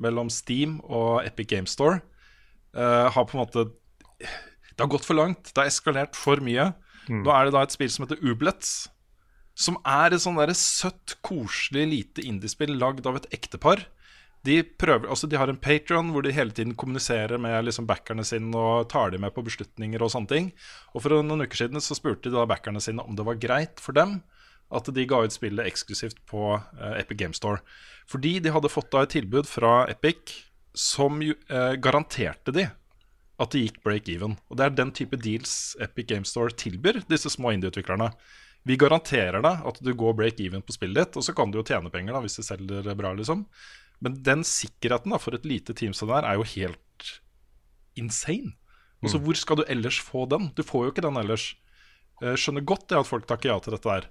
mellom 0.00 0.30
Steam 0.32 0.78
og 0.84 1.24
Epic 1.24 1.48
Game 1.54 1.70
Store, 1.70 2.02
eh, 2.76 3.08
har 3.12 3.26
på 3.26 3.36
en 3.36 3.44
måte 3.44 3.70
Det 4.20 4.84
har 4.84 4.92
gått 4.92 5.04
for 5.04 5.16
langt. 5.18 5.50
Det 5.50 5.60
har 5.60 5.68
eskalert 5.68 6.16
for 6.16 6.40
mye. 6.40 6.70
Nå 7.10 7.32
er 7.34 7.48
det 7.48 7.52
da 7.56 7.64
et 7.66 7.74
spill 7.74 7.90
som 7.92 8.06
heter 8.06 8.20
Ublets, 8.24 8.88
som 9.58 9.76
er 9.84 10.14
et 10.14 10.22
sånn 10.22 10.38
søtt, 10.56 11.16
koselig, 11.26 11.84
lite 11.90 12.24
indiespill 12.24 12.76
lagd 12.78 13.08
av 13.08 13.18
et 13.18 13.26
ektepar. 13.34 13.82
De, 14.46 14.62
prøver, 14.64 15.10
altså 15.12 15.28
de 15.28 15.36
har 15.36 15.50
en 15.52 15.58
Patron 15.60 16.14
hvor 16.14 16.24
de 16.24 16.32
hele 16.32 16.54
tiden 16.56 16.72
kommuniserer 16.78 17.40
med 17.42 17.66
liksom 17.66 17.84
backerne 17.88 18.24
sine 18.24 18.56
og 18.56 18.88
tar 18.88 19.12
dem 19.12 19.20
med 19.26 19.34
på 19.36 19.44
beslutninger 19.44 20.00
og 20.00 20.12
sånne 20.14 20.30
ting. 20.30 20.50
Og 20.94 21.04
For 21.04 21.20
noen 21.20 21.44
uker 21.44 21.66
siden 21.66 21.84
så 21.84 21.96
spurte 21.98 22.30
de 22.30 22.36
da 22.38 22.46
backerne 22.48 22.80
sine 22.80 23.04
om 23.04 23.18
det 23.18 23.26
var 23.28 23.40
greit 23.42 23.82
for 23.82 23.96
dem 23.96 24.22
at 24.70 24.86
de 24.94 25.06
ga 25.10 25.24
ut 25.26 25.34
spillet 25.34 25.66
eksklusivt 25.66 26.20
på 26.30 26.54
uh, 26.54 26.92
Epic 26.94 27.18
Game 27.18 27.34
Store. 27.34 27.58
Fordi 28.10 28.38
de 28.42 28.52
hadde 28.54 28.70
fått 28.70 28.92
da 28.94 29.02
et 29.04 29.12
tilbud 29.16 29.48
fra 29.50 29.84
Epic 29.90 30.36
som 30.78 31.18
eh, 31.22 31.72
garanterte 31.82 32.54
de 32.54 32.68
at 33.40 33.54
det 33.54 33.62
gikk 33.64 33.80
break-even. 33.86 34.36
Og 34.50 34.58
Det 34.58 34.66
er 34.66 34.76
den 34.76 34.92
type 34.94 35.18
deals 35.18 35.76
Epic 35.80 36.06
Game 36.10 36.28
Store 36.28 36.52
tilbyr 36.52 37.00
disse 37.10 37.32
små 37.32 37.54
indieutviklerne. 37.56 38.10
Vi 38.68 38.76
garanterer 38.76 39.40
deg 39.40 39.66
at 39.66 39.78
du 39.80 39.92
går 39.96 40.16
break-even 40.18 40.62
på 40.62 40.74
spillet 40.76 41.00
ditt, 41.00 41.16
og 41.16 41.24
så 41.24 41.34
kan 41.36 41.50
du 41.50 41.58
jo 41.60 41.66
tjene 41.66 41.92
penger 41.92 42.16
da 42.16 42.20
hvis 42.24 42.36
du 42.36 42.44
selger 42.44 42.90
bra. 42.94 43.14
liksom. 43.16 43.46
Men 44.00 44.20
den 44.24 44.44
sikkerheten 44.46 45.12
da 45.12 45.20
for 45.20 45.36
et 45.36 45.46
lite 45.48 45.76
team 45.76 45.92
som 45.96 46.08
det 46.10 46.20
er, 46.20 46.30
er 46.30 46.40
jo 46.40 46.46
helt 46.54 47.10
insane. 48.00 48.54
Altså, 49.00 49.20
Hvor 49.20 49.36
skal 49.36 49.60
du 49.60 49.64
ellers 49.68 49.98
få 50.00 50.26
den? 50.28 50.50
Du 50.56 50.62
får 50.66 50.86
jo 50.86 50.92
ikke 50.92 51.04
den 51.04 51.16
ellers. 51.20 51.54
Jeg 52.20 52.40
skjønner 52.40 52.64
godt 52.68 52.88
det 52.90 52.98
at 53.00 53.08
folk 53.08 53.28
takker 53.28 53.52
ja 53.52 53.58
til 53.64 53.76
dette 53.76 53.88
der. 53.88 54.08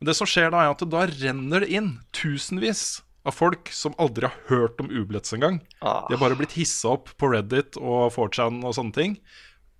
Men 0.00 0.08
det 0.08 0.16
som 0.16 0.28
skjer 0.28 0.52
da, 0.52 0.62
er 0.64 0.72
at 0.72 0.84
da 0.90 1.04
renner 1.10 1.64
det 1.64 1.72
inn 1.76 1.90
tusenvis 2.16 3.02
av 3.24 3.36
folk 3.36 3.70
som 3.72 3.96
aldri 4.00 4.28
har 4.28 4.36
hørt 4.50 4.80
om 4.80 4.90
Ublets 4.92 5.32
engang. 5.36 5.60
Ah. 5.80 6.04
De 6.08 6.16
har 6.16 6.22
bare 6.22 6.38
blitt 6.40 6.56
hissa 6.58 6.94
opp 6.96 7.12
på 7.20 7.30
Reddit 7.32 7.78
og 7.80 8.12
4chan 8.16 8.60
og 8.64 8.76
sånne 8.76 8.96
ting 8.96 9.18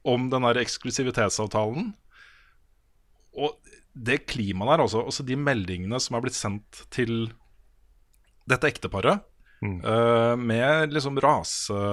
om 0.04 0.28
den 0.32 0.44
der 0.44 0.60
eksklusivitetsavtalen. 0.60 1.92
Og 3.34 3.56
det 3.94 4.24
klimaet 4.28 4.74
der 4.74 4.84
også, 4.84 5.04
også 5.08 5.24
de 5.26 5.36
meldingene 5.40 6.00
som 6.02 6.16
er 6.16 6.24
blitt 6.24 6.36
sendt 6.36 6.84
til 6.94 7.30
dette 8.48 8.68
ekteparet, 8.68 9.24
eh, 9.64 10.34
med 10.40 10.92
liksom 10.94 11.18
rase-slurs 11.22 11.84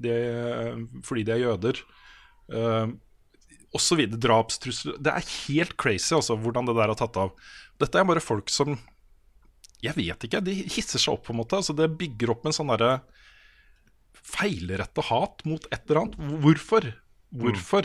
fordi 0.00 1.22
de 1.28 1.32
er 1.34 1.42
jøder, 1.42 1.76
uh, 2.56 2.88
osv. 3.76 4.00
Drapstrusler 4.16 4.96
Det 4.96 5.12
er 5.12 5.32
helt 5.44 5.74
crazy 5.76 6.14
altså, 6.16 6.34
hvordan 6.40 6.64
det 6.70 6.76
der 6.78 6.88
har 6.88 6.96
tatt 6.96 7.16
av. 7.20 7.30
Dette 7.80 7.98
er 8.00 8.08
bare 8.08 8.24
folk 8.24 8.48
som 8.48 8.78
Jeg 9.84 9.92
vet 9.98 10.24
ikke, 10.24 10.40
de 10.44 10.54
hisser 10.72 11.00
seg 11.00 11.12
opp 11.14 11.24
på 11.28 11.32
en 11.34 11.40
måte. 11.42 11.56
Altså, 11.60 11.76
det 11.76 11.98
bygger 12.00 12.32
opp 12.32 12.48
en 12.48 12.56
sånn 12.56 12.72
derre 12.72 13.00
feilretta 14.30 15.02
hat 15.08 15.44
mot 15.48 15.64
et 15.68 15.82
eller 15.86 16.00
annet. 16.02 16.16
Hvorfor? 16.42 16.82
Hvorfor 17.30 17.84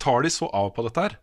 tar 0.00 0.24
de 0.24 0.30
så 0.32 0.48
av 0.52 0.70
på 0.76 0.84
dette 0.86 1.04
her? 1.04 1.16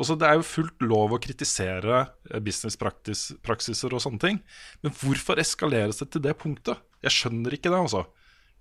Også, 0.00 0.16
det 0.16 0.28
er 0.28 0.38
jo 0.38 0.46
fullt 0.46 0.84
lov 0.86 1.12
å 1.12 1.20
kritisere 1.20 2.04
eh, 2.30 2.40
businesspraksiser 2.40 3.92
og 3.92 4.00
sånne 4.00 4.22
ting, 4.22 4.40
men 4.84 4.94
hvorfor 4.96 5.40
eskaleres 5.42 6.00
det 6.00 6.10
til 6.14 6.24
det 6.24 6.38
punktet? 6.40 6.80
Jeg 7.04 7.16
skjønner 7.16 7.56
ikke 7.56 7.72
det, 7.72 7.80
altså. 7.80 8.06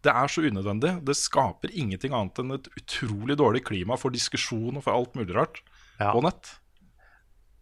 Det 0.04 0.12
er 0.16 0.32
så 0.32 0.44
unødvendig. 0.48 0.94
Det 1.08 1.16
skaper 1.20 1.74
ingenting 1.76 2.14
annet 2.16 2.40
enn 2.40 2.56
et 2.56 2.70
utrolig 2.80 3.36
dårlig 3.40 3.66
klima 3.68 3.98
for 4.00 4.16
diskusjon 4.16 4.80
og 4.80 4.86
for 4.86 4.96
alt 4.96 5.16
mulig 5.20 5.36
rart 5.36 5.60
på 6.00 6.24
nett. 6.24 6.54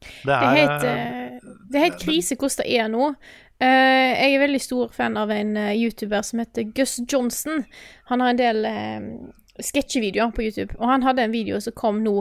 Det 0.01 0.25
Det 0.29 0.33
er 0.35 0.57
helt, 0.57 0.83
eh, 0.85 1.53
det 1.69 1.79
er 1.79 1.85
helt 1.87 2.01
krise 2.01 2.37
hvordan 2.37 2.61
det 2.61 2.77
er 2.77 2.89
nå. 2.93 3.09
Uh, 3.57 4.13
jeg 4.13 4.35
er 4.35 4.41
veldig 4.43 4.59
stor 4.61 4.91
fan 4.93 5.17
av 5.17 5.31
en 5.33 5.55
uh, 5.57 5.73
YouTuber 5.73 6.21
som 6.21 6.43
heter 6.43 6.67
Gus 6.77 6.99
Johnson. 7.09 7.63
Han 8.11 8.21
har 8.21 8.29
en 8.29 8.37
del 8.37 8.67
uh, 8.69 9.31
sketsjevideoer 9.57 10.29
på 10.35 10.45
YouTube, 10.45 10.77
og 10.77 10.85
han 10.91 11.01
hadde 11.01 11.25
en 11.25 11.33
video 11.33 11.57
som 11.59 11.73
kom 11.73 12.03
nå 12.05 12.19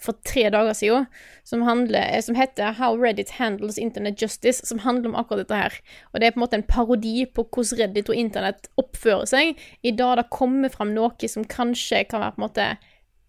for 0.00 0.16
tre 0.26 0.46
dager 0.52 0.76
siden, 0.76 1.06
som, 1.44 1.62
handler, 1.62 2.00
eh, 2.00 2.22
som 2.24 2.34
heter 2.38 2.76
How 2.78 2.96
Reddit 2.96 3.34
Handles 3.38 3.78
Internet 3.78 4.22
Justice, 4.22 4.66
som 4.66 4.78
handler 4.84 5.10
om 5.10 5.18
akkurat 5.20 5.44
dette 5.44 5.58
her. 5.58 5.80
Og 6.12 6.20
det 6.20 6.26
er 6.26 6.34
på 6.34 6.40
en 6.40 6.44
måte 6.46 6.58
en 6.58 6.66
parodi 6.68 7.26
på 7.26 7.44
hvordan 7.44 7.82
Reddit 7.82 8.12
og 8.12 8.16
internett 8.16 8.70
oppfører 8.80 9.28
seg 9.28 9.60
i 9.82 9.92
dag 9.92 10.16
det 10.20 10.30
kommer 10.32 10.72
fram 10.72 10.94
noe 10.96 11.28
som 11.28 11.44
kanskje 11.44 12.04
kan 12.08 12.24
være 12.24 12.36
på 12.36 12.40
en 12.40 12.46
måte 12.48 12.66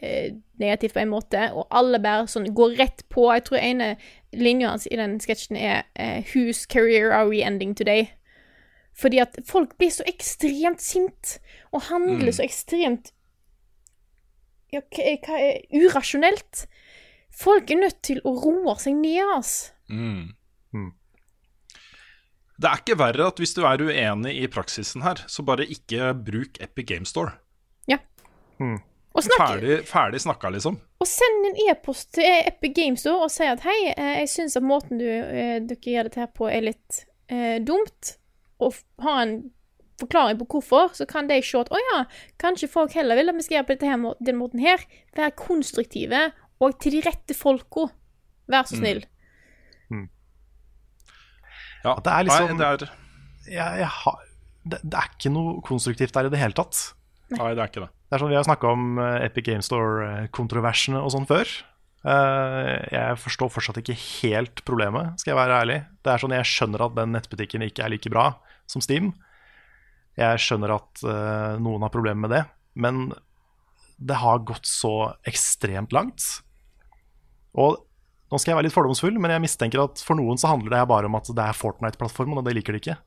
eh, 0.01 0.33
negativt 0.59 0.95
på 0.95 1.03
en 1.03 1.13
måte, 1.13 1.43
og 1.53 1.67
alle 1.71 1.99
bare 2.01 2.27
sånn 2.29 2.49
går 2.55 2.77
rett 2.79 3.05
på. 3.09 3.27
Jeg 3.35 3.45
tror 3.47 3.61
ene 3.61 3.93
linja 4.33 4.71
hans 4.73 4.87
i 4.87 4.97
den 4.99 5.19
sketsjen 5.19 5.57
er 5.59 5.83
eh, 5.95 6.23
'Whose 6.23 6.67
career 6.67 7.11
are 7.11 7.29
we 7.29 7.43
ending 7.43 7.75
today?' 7.75 8.11
Fordi 8.93 9.21
at 9.23 9.37
folk 9.47 9.77
blir 9.79 9.89
så 9.89 10.03
ekstremt 10.07 10.81
sint, 10.81 11.39
og 11.71 11.81
handler 11.87 12.27
Mm. 12.27 12.31
så 12.31 12.43
ekstremt 12.43 13.11
ja, 14.71 14.81
hva, 14.81 15.15
hva 15.25 15.39
er 15.39 15.83
urasjonelt. 15.83 16.65
Folk 17.31 17.71
er 17.71 17.81
nødt 17.85 18.01
til 18.03 18.19
å 18.27 18.35
roe 18.35 18.75
seg 18.79 18.97
ned, 18.99 19.23
ass. 19.37 19.71
Mm. 19.91 20.31
Det 22.61 22.69
er 22.69 22.81
ikke 22.83 22.99
verre 22.99 23.25
at 23.31 23.39
hvis 23.41 23.55
du 23.57 23.63
er 23.65 23.81
uenig 23.81 24.35
i 24.37 24.47
praksisen 24.51 25.01
her, 25.01 25.23
så 25.31 25.43
bare 25.45 25.65
ikke 25.65 26.11
bruk 26.13 26.59
Epic 26.61 26.87
Game 26.91 27.09
Store. 27.09 27.33
Ja. 27.89 27.97
Og 28.61 29.25
snakk 29.25 29.39
Ferdig, 29.41 29.77
ferdig 29.89 30.21
snakka, 30.21 30.51
liksom. 30.53 30.77
Og 31.01 31.09
send 31.09 31.47
en 31.49 31.57
e-post 31.65 32.11
til 32.19 32.27
Epic 32.29 32.75
Game 32.77 32.99
Store 33.01 33.25
og 33.25 33.33
si 33.33 33.47
at 33.49 33.63
hei, 33.65 33.79
eh, 33.95 34.11
jeg 34.21 34.29
syns 34.35 34.59
at 34.59 34.67
måten 34.67 35.01
du, 35.01 35.07
eh, 35.07 35.57
dere 35.65 35.95
gjør 35.95 36.09
dette 36.09 36.21
her 36.21 36.29
på, 36.37 36.45
er 36.51 36.67
litt 36.69 37.01
eh, 37.33 37.57
dumt. 37.65 38.13
Og 38.61 38.77
ha 39.01 39.17
en 39.23 39.35
forklaring 40.01 40.39
på 40.41 40.47
hvorfor, 40.55 40.91
så 40.97 41.05
kan 41.09 41.27
de 41.29 41.37
se 41.45 41.57
at 41.61 41.71
å 41.71 41.79
ja, 41.79 42.01
kanskje 42.41 42.69
folk 42.71 42.93
heller 42.97 43.17
vil 43.19 43.31
at 43.31 43.37
vi 43.39 43.45
skal 43.47 43.57
gjøre 43.59 43.67
på 43.69 43.75
dette 43.77 43.89
her, 43.91 44.05
den 44.31 44.39
måten 44.41 44.61
her. 44.63 44.83
Være 45.17 45.35
konstruktive 45.39 46.25
og 46.61 46.77
til 46.81 46.97
de 46.97 47.05
rette 47.07 47.37
folka. 47.37 47.87
Vær 48.51 48.67
så 48.69 48.77
snill. 48.81 49.05
Ja, 51.83 51.95
det 51.97 52.11
er 52.13 52.23
liksom- 52.27 52.57
Nei, 52.57 52.75
det 52.77 52.81
er, 52.83 52.89
Jeg, 53.49 53.77
jeg 53.81 53.87
har, 53.87 54.17
det, 54.69 54.79
det 54.83 54.93
er 54.99 55.07
ikke 55.17 55.31
noe 55.33 55.61
konstruktivt 55.65 56.13
der 56.13 56.27
i 56.27 56.29
det 56.29 56.37
hele 56.39 56.53
tatt. 56.53 56.93
nei, 57.31 57.55
det 57.55 57.63
er 57.63 57.67
ikke 57.71 57.81
det. 57.87 57.89
Det 57.89 58.13
er 58.13 58.19
sånn, 58.21 58.29
Vi 58.29 58.35
har 58.35 58.43
snakka 58.45 58.67
om 58.71 58.99
eh, 58.99 59.25
Epic 59.25 59.45
Game 59.45 59.61
Store-kontroversene 59.65 61.01
og 61.01 61.09
sånn 61.11 61.25
før. 61.25 61.47
Eh, 62.05 62.87
jeg 62.91 63.17
forstår 63.17 63.49
fortsatt 63.49 63.77
ikke 63.81 63.95
helt 63.97 64.61
problemet, 64.63 65.19
skal 65.19 65.31
jeg 65.33 65.39
være 65.41 65.57
ærlig. 65.63 65.79
Det 66.03 66.13
er 66.13 66.17
sånn, 66.21 66.35
Jeg 66.37 66.45
skjønner 66.45 66.85
at 66.85 66.95
den 66.95 67.13
nettbutikken 67.13 67.63
ikke 67.65 67.83
er 67.83 67.89
like 67.89 68.09
bra 68.13 68.35
som 68.67 68.81
Steam. 68.81 69.13
Jeg 70.19 70.41
skjønner 70.43 70.73
at 70.75 71.03
uh, 71.07 71.59
noen 71.63 71.85
har 71.85 71.93
problemer 71.93 72.25
med 72.27 72.33
det, 72.35 72.41
men 72.75 73.11
det 74.01 74.17
har 74.19 74.41
gått 74.47 74.65
så 74.67 75.13
ekstremt 75.29 75.93
langt. 75.95 76.25
Og 77.53 77.77
nå 78.31 78.39
skal 78.39 78.53
jeg 78.53 78.57
være 78.59 78.67
litt 78.69 78.75
fordomsfull, 78.75 79.17
men 79.21 79.31
jeg 79.35 79.43
mistenker 79.43 79.83
at 79.83 80.01
for 80.03 80.17
noen 80.19 80.39
så 80.39 80.51
handler 80.51 80.71
det 80.73 80.79
her 80.81 80.89
bare 80.89 81.09
om 81.09 81.17
at 81.19 81.27
det 81.35 81.43
er 81.45 81.57
Fortnite-plattformen, 81.57 82.39
og 82.39 82.45
det 82.47 82.55
liker 82.57 82.75
de 82.75 82.81
ikke. 82.81 82.97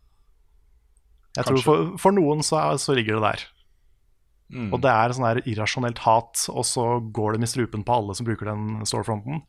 Jeg 1.34 1.48
tror 1.48 1.62
for, 1.64 1.86
for 1.98 2.14
noen 2.14 2.44
så, 2.46 2.60
er- 2.60 2.80
så 2.82 2.94
ligger 2.94 3.18
det 3.18 3.24
der. 3.26 3.44
Mm. 4.54 4.68
Og 4.76 4.82
det 4.84 4.92
er 4.92 5.14
sånn 5.16 5.26
her 5.26 5.40
irrasjonelt 5.48 6.02
hat, 6.04 6.44
og 6.52 6.66
så 6.68 6.84
går 7.16 7.34
det 7.34 7.42
med 7.42 7.50
strupen 7.50 7.82
på 7.88 7.96
alle 7.96 8.14
som 8.14 8.28
bruker 8.28 8.50
den 8.52 8.84
storefronten. 8.86 9.40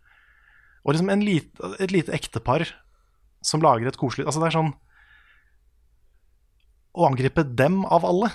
Og 0.86 0.94
liksom 0.96 1.12
en 1.14 1.26
lit, 1.26 1.52
et 1.84 1.94
lite 1.94 2.14
ektepar 2.16 2.66
som 3.46 3.62
lager 3.62 3.86
et 3.90 3.98
koselig 4.02 4.26
Altså, 4.26 4.42
det 4.42 4.48
er 4.50 4.56
sånn 4.58 4.72
Å 6.96 7.10
angripe 7.10 7.44
dem 7.44 7.84
av 7.86 8.06
alle. 8.08 8.32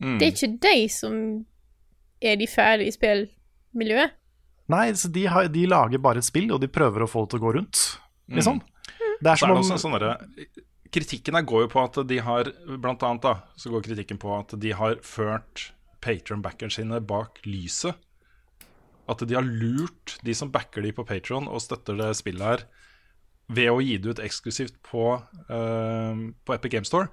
Mm. 0.00 0.16
Det 0.18 0.26
er 0.26 0.34
ikke 0.34 0.54
de 0.64 0.76
som 0.92 1.18
er 2.24 2.38
de 2.40 2.48
fæle 2.50 2.86
i 2.88 2.94
spillmiljøet. 2.94 4.16
Nei, 4.68 4.84
så 5.00 5.08
de, 5.12 5.24
har, 5.32 5.48
de 5.52 5.64
lager 5.68 6.00
bare 6.02 6.20
et 6.20 6.26
spill, 6.26 6.50
og 6.52 6.60
de 6.60 6.68
prøver 6.68 7.04
å 7.04 7.08
få 7.08 7.24
det 7.24 7.32
til 7.32 7.40
å 7.40 7.44
gå 7.46 7.52
rundt. 7.56 7.84
Liksom. 8.36 8.60
Det 9.22 9.32
er 9.32 9.40
som 9.40 9.54
om 9.54 9.64
sånn 9.64 9.96
Kritikken 10.92 11.36
her 11.36 11.44
går 11.48 11.66
jo 11.66 11.70
på 11.72 11.82
at 11.84 11.96
de 12.08 12.16
har 12.24 12.48
Blant 12.80 13.02
annet 13.04 13.24
da 13.24 13.32
Så 13.60 13.68
går 13.68 13.82
kritikken 13.84 14.16
på 14.20 14.30
at 14.36 14.54
de 14.56 14.70
har 14.76 14.94
ført 15.04 15.66
Patron-backerne 16.04 16.72
sine 16.72 17.00
bak 17.04 17.40
lyset. 17.44 17.96
At 19.10 19.24
de 19.24 19.34
har 19.34 19.44
lurt 19.44 20.14
de 20.24 20.36
som 20.36 20.52
backer 20.54 20.84
de 20.84 20.92
på 20.94 21.04
Patron 21.08 21.48
og 21.50 21.64
støtter 21.64 21.98
det 21.98 22.12
spillet 22.16 22.44
her, 22.44 22.62
ved 23.50 23.72
å 23.72 23.80
gi 23.82 23.96
det 23.98 24.12
ut 24.14 24.22
eksklusivt 24.22 24.76
på, 24.86 25.08
uh, 25.48 26.20
på 26.46 26.54
Epic 26.54 26.76
Game 26.76 26.86
Store. 26.86 27.10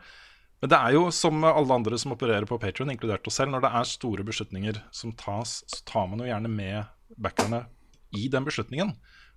Men 0.63 0.71
det 0.71 0.77
er 0.79 0.95
jo 0.95 1.07
som 1.13 1.43
alle 1.45 1.75
andre 1.75 1.97
som 2.01 2.15
opererer 2.15 2.47
på 2.49 2.57
Patrion, 2.61 2.91
inkludert 2.93 3.27
oss 3.27 3.37
selv, 3.41 3.51
når 3.53 3.65
det 3.65 3.71
er 3.77 3.89
store 3.89 4.25
beslutninger 4.27 4.79
som 4.95 5.13
tas, 5.19 5.59
så 5.67 5.81
tar 5.87 6.07
man 6.11 6.23
jo 6.23 6.29
gjerne 6.29 6.51
med 6.51 7.17
backerne 7.21 7.65
i 8.15 8.29
den 8.31 8.47
beslutningen. 8.47 8.95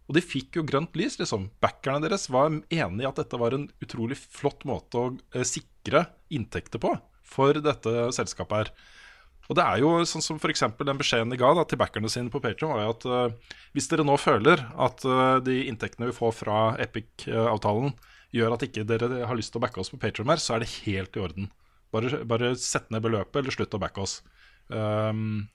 Og 0.09 0.17
de 0.17 0.25
fikk 0.25 0.57
jo 0.57 0.65
grønt 0.65 0.95
lys, 0.97 1.19
liksom. 1.21 1.51
Backerne 1.61 2.01
deres 2.07 2.31
var 2.33 2.49
enig 2.49 3.05
i 3.05 3.09
at 3.09 3.19
dette 3.21 3.41
var 3.41 3.55
en 3.55 3.67
utrolig 3.85 4.17
flott 4.17 4.65
måte 4.69 5.01
å 5.01 5.11
eh, 5.35 5.45
sikre 5.45 6.07
inntekter 6.33 6.81
på 6.81 6.95
for 7.29 7.61
dette 7.61 8.09
selskapet 8.17 8.63
her. 8.63 8.73
Og 9.49 9.57
det 9.57 9.65
er 9.65 9.81
jo 9.81 9.91
sånn 10.09 10.25
som 10.25 10.39
f.eks. 10.41 10.65
den 10.77 11.01
beskjeden 11.01 11.33
de 11.33 11.39
ga 11.41 11.51
da, 11.57 11.65
til 11.69 11.81
backerne 11.81 12.09
sine 12.13 12.33
på 12.33 12.41
Patreon, 12.45 12.73
var 12.73 12.85
jo 12.85 12.95
at 12.95 13.07
uh, 13.09 13.57
hvis 13.77 13.89
dere 13.89 14.05
nå 14.05 14.17
føler 14.21 14.61
at 14.77 15.05
uh, 15.09 15.41
de 15.45 15.63
inntektene 15.71 16.11
vi 16.11 16.17
får 16.17 16.35
fra 16.37 16.59
Epic-avtalen 16.85 17.95
gjør 18.35 18.57
at 18.57 18.65
ikke 18.67 18.87
dere 18.89 19.23
har 19.29 19.39
lyst 19.39 19.55
til 19.55 19.61
å 19.61 19.65
backe 19.65 19.81
oss 19.83 19.93
på 19.93 20.01
Patreon 20.01 20.29
mer, 20.29 20.41
så 20.43 20.57
er 20.57 20.65
det 20.65 20.73
helt 20.85 21.17
i 21.17 21.23
orden. 21.25 21.53
Bare, 21.95 22.25
bare 22.29 22.53
sett 22.61 22.91
ned 22.93 23.05
beløpet, 23.05 23.41
eller 23.41 23.55
slutt 23.55 23.77
å 23.77 23.81
backe 23.81 24.05
oss. 24.05 24.19
Um, 24.69 25.49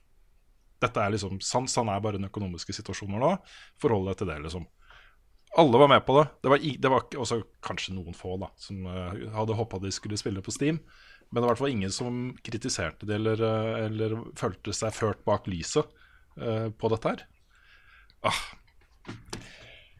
dette 0.82 1.00
er 1.00 1.12
liksom 1.14 1.38
Sånn, 1.44 1.68
sånn 1.70 1.90
er 1.92 2.02
bare 2.02 2.18
den 2.18 2.28
økonomiske 2.28 2.74
situasjonen 2.76 3.22
nå. 3.22 3.34
Forhold 3.82 4.10
deg 4.10 4.18
til 4.20 4.30
det, 4.32 4.40
liksom. 4.46 4.66
Alle 5.60 5.78
var 5.78 5.90
med 5.92 6.02
på 6.06 6.16
det. 6.18 6.24
Det 6.42 6.50
var, 6.50 6.64
det 6.82 6.90
var 6.90 7.04
også 7.22 7.38
kanskje 7.62 7.94
noen 7.94 8.16
få 8.18 8.34
da 8.42 8.48
som 8.58 8.88
eh, 8.90 9.20
hadde 9.36 9.54
håpa 9.54 9.78
de 9.82 9.92
skulle 9.94 10.18
spille 10.18 10.42
på 10.42 10.54
Steam. 10.54 10.80
Men 11.30 11.38
det 11.38 11.44
var 11.44 11.46
i 11.46 11.52
hvert 11.52 11.62
fall 11.62 11.76
ingen 11.76 11.94
som 11.94 12.18
kritiserte 12.46 13.06
det 13.06 13.20
eller, 13.20 13.44
eh, 13.46 13.84
eller 13.86 14.16
følte 14.38 14.74
seg 14.74 14.96
ført 14.96 15.22
bak 15.26 15.46
lyset 15.50 15.86
uh, 16.42 16.68
på 16.74 16.90
dette 16.90 17.14
her. 17.14 17.24
Ah. 18.26 18.42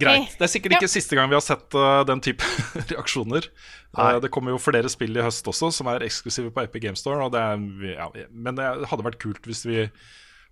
Greit. 0.00 0.34
Det 0.34 0.46
er 0.46 0.50
sikkert 0.50 0.76
ikke 0.78 0.90
siste 0.90 1.14
gang 1.14 1.30
vi 1.30 1.36
har 1.36 1.44
sett 1.44 1.76
uh, 1.78 2.02
den 2.06 2.22
type 2.24 2.42
reaksjoner. 2.90 3.46
Uh, 3.94 4.18
det 4.22 4.32
kommer 4.34 4.54
jo 4.54 4.58
flere 4.62 4.90
spill 4.90 5.14
i 5.14 5.22
høst 5.22 5.46
også 5.50 5.70
som 5.74 5.90
er 5.92 6.02
eksklusive 6.06 6.50
på 6.54 6.64
Epic 6.66 6.82
Game 6.82 6.98
Store. 6.98 7.22
Og 7.28 7.32
det 7.34 7.40
er, 7.40 7.64
ja, 7.94 8.10
men 8.30 8.58
det 8.58 8.68
hadde 8.90 9.06
vært 9.06 9.22
kult 9.22 9.50
hvis 9.50 9.66
vi 9.68 9.88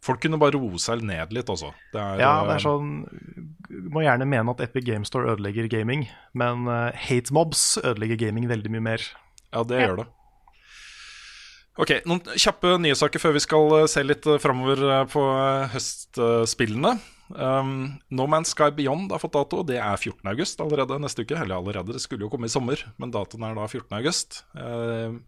Folk 0.02 0.18
kunne 0.18 0.34
bare 0.34 0.58
roe 0.58 0.80
seg 0.82 1.04
ned 1.06 1.30
litt 1.30 1.46
altså. 1.52 1.68
Ja, 1.94 2.06
det 2.18 2.24
eh, 2.26 2.48
er 2.56 2.62
sånn 2.64 2.88
Må 3.94 4.02
gjerne 4.02 4.26
mene 4.26 4.50
at 4.50 4.62
Epic 4.64 4.82
Game 4.88 5.06
Store 5.06 5.30
ødelegger 5.30 5.68
gaming, 5.70 6.08
men 6.34 6.66
uh, 6.66 6.90
hate 6.90 7.30
mobs 7.30 7.76
ødelegger 7.84 8.18
gaming 8.24 8.48
veldig 8.50 8.74
mye 8.74 8.86
mer. 8.88 9.06
Ja, 9.52 9.62
det 9.62 9.78
gjør 9.78 10.00
det. 10.02 10.08
Ok, 11.80 11.94
Noen 12.04 12.20
kjappe 12.36 12.74
nyhetssaker 12.82 13.20
før 13.22 13.32
vi 13.36 13.40
skal 13.40 13.74
eh, 13.78 13.88
se 13.88 14.02
litt 14.04 14.26
framover 14.42 14.82
eh, 14.84 15.04
på 15.08 15.22
eh, 15.24 15.72
høstspillene. 15.72 16.96
Um, 17.32 17.98
no 18.12 18.26
Man's 18.28 18.52
Sky 18.52 18.70
Beyond 18.74 19.12
har 19.12 19.22
fått 19.22 19.34
dato. 19.36 19.62
Det 19.66 19.78
er 19.80 19.96
14. 19.96 20.20
august 20.32 20.60
allerede 20.60 20.98
neste 21.00 21.24
uke. 21.24 21.38
Eller 21.38 21.56
allerede, 21.58 21.96
det 21.96 22.02
skulle 22.04 22.26
jo 22.26 22.30
komme 22.32 22.48
i 22.48 22.52
sommer, 22.52 22.80
men 23.00 23.12
datoen 23.14 23.46
er 23.48 23.56
da 23.58 23.66
14. 23.66 23.88
august. 23.98 24.42
Uh, 24.56 25.18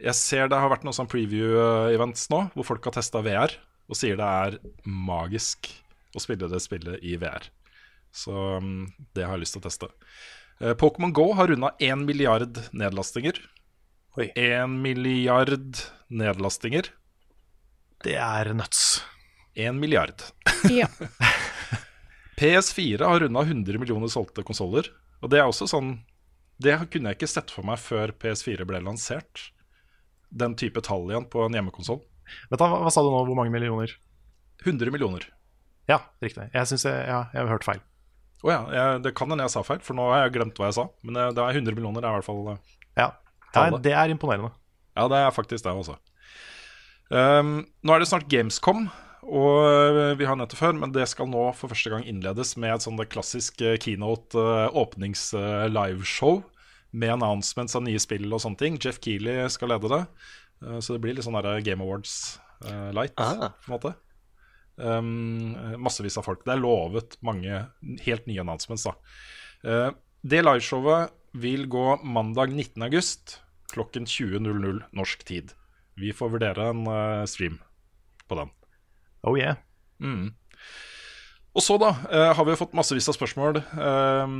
jeg 0.00 0.16
ser 0.16 0.48
det 0.48 0.60
har 0.60 0.72
vært 0.72 0.86
noen 0.86 0.96
sånn 0.96 1.10
preview-events 1.10 2.28
nå, 2.32 2.46
hvor 2.54 2.68
folk 2.72 2.88
har 2.88 2.96
testa 2.96 3.20
VR, 3.24 3.52
og 3.90 3.98
sier 3.98 4.16
det 4.16 4.26
er 4.26 4.58
magisk 4.88 5.68
å 6.16 6.22
spille 6.22 6.48
det 6.50 6.62
spillet 6.64 7.04
i 7.04 7.16
VR. 7.20 7.50
Så 8.10 8.34
um, 8.58 8.88
det 9.14 9.26
har 9.26 9.36
jeg 9.36 9.44
lyst 9.44 9.58
til 9.58 9.62
å 9.62 9.68
teste. 9.68 9.90
Uh, 10.62 10.72
Pokémon 10.78 11.12
Go 11.16 11.30
har 11.38 11.52
runda 11.52 11.74
1 11.78 12.06
milliard 12.08 12.62
nedlastinger. 12.72 13.38
1 14.18 14.80
milliard 14.82 15.84
nedlastinger. 16.10 16.90
Det 18.04 18.16
er 18.16 18.50
nuts. 18.56 19.02
1 19.54 19.76
milliard. 19.80 20.24
Ja. 20.70 20.88
PS4 22.40 23.04
har 23.04 23.20
runda 23.20 23.42
100 23.44 23.78
millioner 23.78 24.08
solgte 24.08 24.44
konsoller. 24.46 24.88
Og 25.20 25.32
det 25.32 25.42
er 25.42 25.48
også 25.48 25.68
sånn 25.68 25.98
Det 26.60 26.72
kunne 26.92 27.12
jeg 27.12 27.18
ikke 27.18 27.28
sett 27.28 27.52
for 27.52 27.66
meg 27.68 27.80
før 27.80 28.14
PS4 28.16 28.64
ble 28.68 28.80
lansert. 28.84 29.50
Den 30.30 30.56
type 30.56 30.80
tall 30.84 31.08
igjen 31.10 31.28
på 31.28 31.44
en 31.44 31.56
hjemmekonsoll. 31.56 32.00
Hva, 32.52 32.56
hva 32.60 32.92
sa 32.92 33.02
du 33.04 33.10
nå? 33.10 33.22
Hvor 33.28 33.36
mange 33.36 33.52
millioner? 33.52 33.92
100 34.64 34.92
millioner. 34.92 35.24
Ja, 35.88 36.02
riktig. 36.22 36.46
Jeg 36.54 36.68
syns 36.70 36.84
jeg, 36.86 37.06
ja, 37.08 37.24
jeg 37.32 37.42
har 37.42 37.50
hørt 37.50 37.66
feil. 37.66 37.80
Å 38.40 38.52
ja, 38.52 38.60
jeg, 38.72 39.00
det 39.04 39.12
kan 39.16 39.28
hende 39.32 39.44
jeg 39.44 39.52
sa 39.52 39.64
feil, 39.66 39.80
for 39.84 39.96
nå 39.96 40.06
har 40.12 40.24
jeg 40.24 40.36
glemt 40.38 40.60
hva 40.60 40.70
jeg 40.70 40.78
sa. 40.78 40.86
Men 41.04 41.16
det, 41.16 41.26
det 41.36 41.44
er 41.44 41.58
100 41.60 41.76
millioner, 41.76 42.00
det 42.00 42.08
er 42.08 42.14
i 42.14 42.20
hvert 42.20 42.28
fall 42.28 42.52
eh, 42.54 42.76
Ja, 43.00 43.08
Det 43.50 43.64
er, 43.64 43.76
det 43.88 43.94
er 44.04 44.14
imponerende. 44.14 44.52
Ja, 44.96 45.08
det 45.10 45.20
er 45.20 45.34
faktisk 45.34 45.66
det 45.66 45.74
også. 45.74 45.96
Um, 47.10 47.64
nå 47.82 47.94
er 47.94 48.02
det 48.02 48.08
snart 48.08 48.28
Gamescom, 48.30 48.86
og 49.26 49.56
uh, 49.66 50.12
vi 50.18 50.26
har 50.28 50.38
nettopp 50.38 50.60
før, 50.60 50.76
men 50.80 50.92
det 50.94 51.06
skal 51.10 51.28
nå 51.30 51.48
for 51.58 51.72
første 51.72 51.92
gang 51.92 52.06
innledes 52.08 52.54
med 52.60 52.74
et 52.74 52.84
sånn 52.86 52.98
det 53.00 53.10
klassisk 53.12 53.60
uh, 53.64 53.76
keynote 53.80 54.38
uh, 54.38 54.68
åpnings-liveshow 54.80 56.40
med 56.90 57.14
announcements 57.16 57.76
av 57.78 57.84
nye 57.86 58.00
spill 58.02 58.26
og 58.32 58.42
sånne 58.42 58.60
ting. 58.60 58.78
Jeff 58.82 58.98
Keeley 59.04 59.44
skal 59.52 59.70
lede 59.70 59.90
det, 59.92 60.00
så 60.82 60.96
det 60.96 61.02
blir 61.04 61.14
litt 61.14 61.22
sånn 61.22 61.38
Game 61.62 61.84
Awards 61.84 62.40
light, 62.90 63.14
Ah. 63.14 63.52
på 63.62 63.70
en 63.70 63.76
måte. 63.76 63.92
Um, 64.74 65.54
massevis 65.78 66.18
av 66.18 66.26
folk. 66.26 66.42
Det 66.42 66.56
er 66.56 66.64
lovet 66.64 67.14
mange 67.22 67.60
helt 68.02 68.26
nye 68.26 68.42
announcements, 68.42 68.88
da. 68.90 69.94
Det 70.26 70.42
liveshowet 70.42 71.14
vil 71.38 71.68
gå 71.70 72.00
mandag 72.02 72.50
19. 72.50 72.82
august 72.88 73.38
klokken 73.70 74.04
20.00 74.04 74.82
norsk 74.92 75.24
tid. 75.24 75.52
Vi 75.94 76.12
får 76.12 76.34
vurdere 76.34 76.70
en 76.72 76.86
eh, 76.86 77.26
stream 77.30 77.60
på 78.28 78.38
den. 78.38 78.50
Oh 79.26 79.36
yeah. 79.38 79.56
Mm. 80.00 80.32
Og 81.56 81.62
så, 81.64 81.76
da, 81.82 81.90
eh, 82.10 82.30
har 82.36 82.44
vi 82.46 82.52
jo 82.54 82.60
fått 82.62 82.76
massevis 82.78 83.08
av 83.10 83.16
spørsmål 83.18 83.58
eh, 83.60 84.34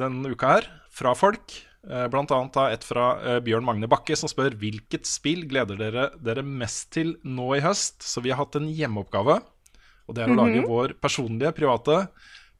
denne 0.00 0.30
uka 0.32 0.54
her 0.56 0.68
fra 0.92 1.14
folk. 1.16 1.54
Eh, 1.88 2.06
blant 2.12 2.30
annet 2.36 2.52
da 2.52 2.66
et 2.74 2.84
fra 2.84 3.06
eh, 3.24 3.38
Bjørn 3.44 3.64
Magne 3.64 3.88
Bakke, 3.88 4.16
som 4.18 4.28
spør 4.28 4.52
hvilket 4.60 5.08
spill 5.08 5.46
gleder 5.48 5.80
dere 5.80 6.10
dere 6.20 6.44
mest 6.44 6.90
til 6.92 7.14
nå 7.24 7.54
i 7.56 7.62
høst. 7.64 8.04
Så 8.04 8.20
vi 8.24 8.34
har 8.34 8.42
hatt 8.42 8.58
en 8.60 8.68
hjemmeoppgave, 8.68 9.40
og 9.40 10.14
det 10.16 10.26
er 10.26 10.34
å 10.34 10.36
lage 10.36 10.60
Mhm. 10.60 10.68
vår 10.68 10.94
personlige, 11.00 11.54
private 11.56 12.08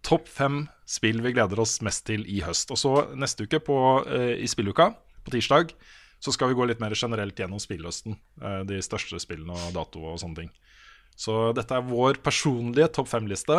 topp 0.03 0.27
fem 0.33 0.63
spill 0.89 1.21
vi 1.21 1.35
gleder 1.37 1.61
oss 1.61 1.83
mest 1.85 2.07
til 2.07 2.25
i 2.25 2.41
høst. 2.41 2.71
Og 2.73 2.79
så 2.81 3.15
neste 3.15 3.45
uke, 3.45 3.61
på, 3.61 3.77
eh, 4.09 4.41
i 4.41 4.49
spilluka, 4.49 4.95
på 5.27 5.31
tirsdag, 5.37 5.75
så 6.21 6.33
skal 6.33 6.49
vi 6.49 6.55
gå 6.55 6.67
litt 6.67 6.81
mer 6.81 6.97
generelt 6.97 7.37
gjennom 7.37 7.61
spillhøsten. 7.61 8.17
Eh, 8.41 8.63
de 8.65 8.81
største 8.81 9.21
spillene 9.21 9.53
og 9.53 9.75
dato 9.77 10.01
og 10.01 10.19
sånne 10.19 10.37
ting. 10.37 10.51
Så 11.21 11.35
dette 11.57 11.77
er 11.77 11.85
vår 11.85 12.21
personlige 12.25 12.89
topp 12.97 13.11
fem-liste. 13.13 13.59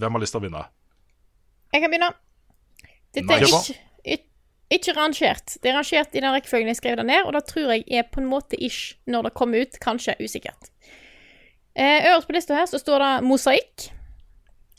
Hvem 0.00 0.16
har 0.18 0.22
lyst 0.24 0.34
til 0.34 0.40
å 0.40 0.44
begynne? 0.44 0.64
Jeg 1.72 1.84
kan 1.84 1.92
begynne. 1.92 2.10
Dette 3.16 3.36
er 3.38 3.46
ikke, 3.46 3.76
ikke, 4.16 4.26
ikke 4.76 4.94
rangert. 4.98 5.54
Det 5.62 5.70
er 5.72 5.78
rangert 5.78 6.12
i 6.16 6.20
den 6.20 6.34
rekkefølgen 6.34 6.68
jeg 6.72 6.80
skrev 6.80 6.98
det 7.00 7.06
ned, 7.08 7.24
og 7.28 7.32
det 7.36 7.44
tror 7.48 7.72
jeg 7.72 7.86
er 7.88 8.04
på 8.12 8.20
en 8.20 8.28
måte 8.28 8.58
ish 8.60 8.94
når 9.08 9.28
det 9.28 9.34
kommer 9.40 9.64
ut. 9.64 9.78
Kanskje 9.80 10.16
usikkert. 10.20 10.68
Eh, 11.72 12.04
øverst 12.10 12.28
på 12.28 12.36
lista 12.36 12.56
her 12.58 12.68
så 12.68 12.80
står 12.80 13.00
det 13.04 13.12
mosaikk. 13.24 13.88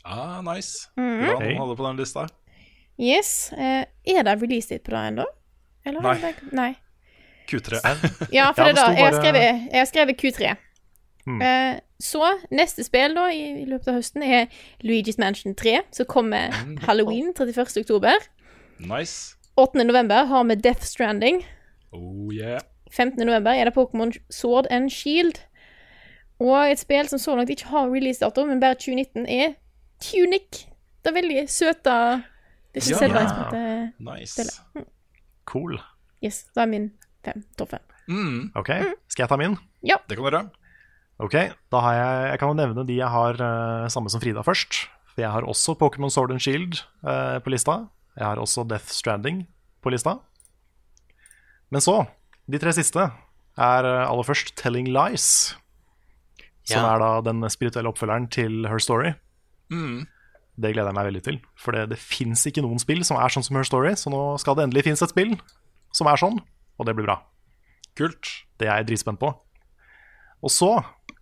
Ah, 0.04 0.38
nice. 0.46 0.86
Mhm. 0.98 1.24
Bra 1.24 1.38
noen 1.40 1.58
hadde 1.64 1.76
på 1.80 1.86
den 1.88 1.98
lista. 2.02 2.28
Yes. 3.00 3.50
Eh, 3.52 3.82
er 4.06 4.22
det 4.22 4.36
release 4.42 4.70
date 4.70 4.84
på 4.86 4.94
det 4.94 5.02
ennå? 5.10 5.24
Eller 5.84 6.00
har 6.00 6.14
Nei. 6.14 6.32
det- 6.32 6.52
Nei. 6.52 6.70
Q3. 7.48 7.80
Ja, 8.32 8.52
for 8.52 8.62
Ja, 8.62 8.70
det 8.70 8.70
er 8.70 8.72
da. 8.74 8.84
sto 8.84 8.92
Jeg 8.94 9.04
har 9.04 9.12
skrevet, 9.18 9.72
jeg 9.72 9.78
har 9.80 9.86
skrevet 9.90 10.16
Q3. 10.22 10.56
Mm. 11.26 11.42
Eh, 11.42 11.80
så 12.00 12.38
neste 12.50 12.84
spill 12.84 13.14
da 13.16 13.28
i, 13.32 13.62
i 13.62 13.64
løpet 13.70 13.88
av 13.88 13.94
høsten 14.00 14.22
er 14.26 14.46
Luigi's 14.82 15.18
Mansion 15.18 15.54
3, 15.54 15.80
som 15.94 16.06
kommer 16.10 16.50
halloween 16.86 17.32
31. 17.34 17.80
oktober. 17.84 18.14
Nice. 18.78 19.36
8. 19.56 19.84
november 19.86 20.24
har 20.26 20.44
vi 20.44 20.54
Death 20.58 20.82
Stranding. 20.82 21.44
Oh 21.92 22.32
yeah. 22.34 22.60
15. 22.90 23.22
november 23.26 23.50
er 23.54 23.64
det 23.70 23.74
Pokémon 23.76 24.12
Sword 24.30 24.66
and 24.70 24.90
Shield. 24.90 25.38
Og 26.42 26.70
et 26.72 26.78
spill 26.82 27.06
som 27.08 27.18
så 27.22 27.36
langt 27.38 27.50
ikke 27.54 27.70
har 27.70 27.86
releasedato, 27.90 28.44
men 28.46 28.60
bare 28.60 28.74
2019, 28.74 29.26
er 29.30 29.54
Tunic. 30.02 30.64
Det 31.04 31.12
er 31.12 31.16
veldig 31.20 31.44
søte 31.48 31.94
Det 32.74 32.82
er 32.82 32.90
ikke 32.90 33.14
Ja. 33.14 33.48
ja. 33.54 33.88
Nice. 34.02 34.32
spillet. 34.34 34.86
Cool. 35.46 35.78
Yes, 36.24 36.44
Da 36.56 36.62
er 36.62 36.66
min 36.66 36.90
fem, 37.24 37.44
topp 37.58 37.70
fem. 37.70 37.80
Mm, 38.08 38.50
Ok, 38.56 38.68
skal 39.08 39.22
jeg 39.22 39.28
ta 39.28 39.36
min? 39.36 39.56
Ja. 39.86 39.96
det 40.08 40.16
kan 40.18 40.24
dere. 40.24 40.50
Ok, 41.22 41.34
da 41.70 41.80
har 41.84 41.94
jeg 41.94 42.30
Jeg 42.32 42.38
kan 42.42 42.50
jo 42.50 42.58
nevne 42.58 42.84
de 42.88 42.96
jeg 42.98 43.08
har 43.10 43.38
uh, 43.38 43.86
samme 43.92 44.10
som 44.10 44.20
Frida 44.22 44.42
først. 44.42 44.88
For 45.14 45.22
jeg 45.22 45.30
har 45.30 45.46
også 45.46 45.76
Pokémon 45.78 46.10
Sword 46.10 46.32
and 46.34 46.42
Shield 46.42 46.80
uh, 47.06 47.38
på 47.38 47.52
lista. 47.54 47.84
Jeg 48.18 48.26
har 48.26 48.40
også 48.42 48.64
Death 48.66 48.90
Stranding 48.90 49.44
på 49.82 49.92
lista. 49.94 50.16
Men 51.70 51.80
så, 51.82 52.04
de 52.50 52.58
tre 52.58 52.72
siste, 52.74 52.98
er 53.54 53.86
uh, 53.86 54.08
aller 54.10 54.26
først 54.26 54.54
Telling 54.58 54.90
Lies. 54.90 55.54
Som 56.64 56.80
Ja. 56.82 56.94
er 56.94 56.98
da 56.98 57.30
den 57.30 57.44
spirituelle 57.52 57.90
oppfølgeren 57.92 58.26
til 58.32 58.66
Her 58.66 58.78
Story. 58.80 59.12
Mm. 59.70 60.06
Det 60.56 60.72
gleder 60.72 60.90
jeg 60.90 60.96
meg 60.96 61.06
veldig 61.10 61.22
til. 61.22 61.38
For 61.58 61.72
det, 61.76 61.90
det 61.90 61.98
fins 62.00 62.42
ikke 62.46 62.62
noen 62.64 62.80
spill 62.80 63.04
som 63.04 63.18
er 63.20 63.28
sånn 63.30 63.44
som 63.44 63.56
Her 63.58 63.66
Story, 63.68 63.92
så 64.00 64.10
nå 64.10 64.22
skal 64.40 64.56
det 64.56 64.64
endelig 64.66 64.84
finnes 64.86 65.02
et 65.04 65.12
spill 65.12 65.34
som 65.94 66.08
er 66.10 66.18
sånn, 66.18 66.40
og 66.78 66.86
det 66.88 66.94
blir 66.96 67.06
bra. 67.06 67.20
Kult. 67.98 68.26
Det 68.58 68.66
er 68.66 68.80
jeg 68.80 68.88
dritspent 68.88 69.20
på. 69.20 69.30
Og 70.44 70.50
så, 70.50 70.72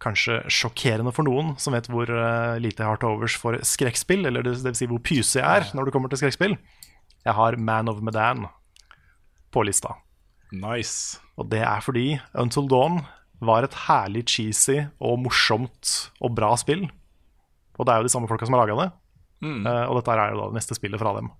kanskje 0.02 0.40
sjokkerende 0.50 1.12
for 1.14 1.26
noen 1.26 1.54
som 1.62 1.76
vet 1.76 1.88
hvor 1.90 2.10
eh, 2.10 2.60
lite 2.62 2.82
jeg 2.82 2.90
har 2.90 3.00
til 3.00 3.14
overs 3.14 3.36
for 3.38 3.58
skrekkspill, 3.66 4.26
eller 4.28 4.44
det, 4.46 4.58
det 4.62 4.72
vil 4.74 4.80
si 4.80 4.90
hvor 4.90 5.02
pyse 5.06 5.40
jeg 5.40 5.46
er 5.46 5.70
når 5.76 5.88
det 5.88 5.94
kommer 5.94 6.12
til 6.12 6.22
skrekkspill. 6.22 6.56
Jeg 7.22 7.38
har 7.38 7.58
Man 7.58 7.90
of 7.92 8.02
Medan 8.02 8.48
på 9.52 9.64
lista. 9.66 9.94
Nice. 10.52 11.20
Og 11.40 11.48
det 11.52 11.62
er 11.64 11.84
fordi 11.84 12.06
Until 12.38 12.66
Dawn 12.68 13.02
var 13.42 13.66
et 13.66 13.76
herlig 13.86 14.26
cheesy 14.30 14.82
og 15.02 15.20
morsomt 15.24 15.92
og 16.22 16.34
bra 16.36 16.52
spill. 16.60 16.86
Og 17.78 17.86
det 17.86 17.94
er 17.94 18.02
jo 18.02 18.08
de 18.08 18.12
samme 18.12 18.28
folka 18.30 18.46
som 18.46 18.56
har 18.56 18.66
laga 18.66 18.78
det. 18.78 18.90
Mm. 19.42 19.62
Uh, 19.66 19.86
og 19.90 19.98
dette 19.98 20.14
er 20.14 20.34
jo 20.34 20.42
da 20.42 20.50
det 20.52 20.60
neste 20.60 20.76
spillet 20.78 21.02
fra 21.02 21.14
dem. 21.18 21.32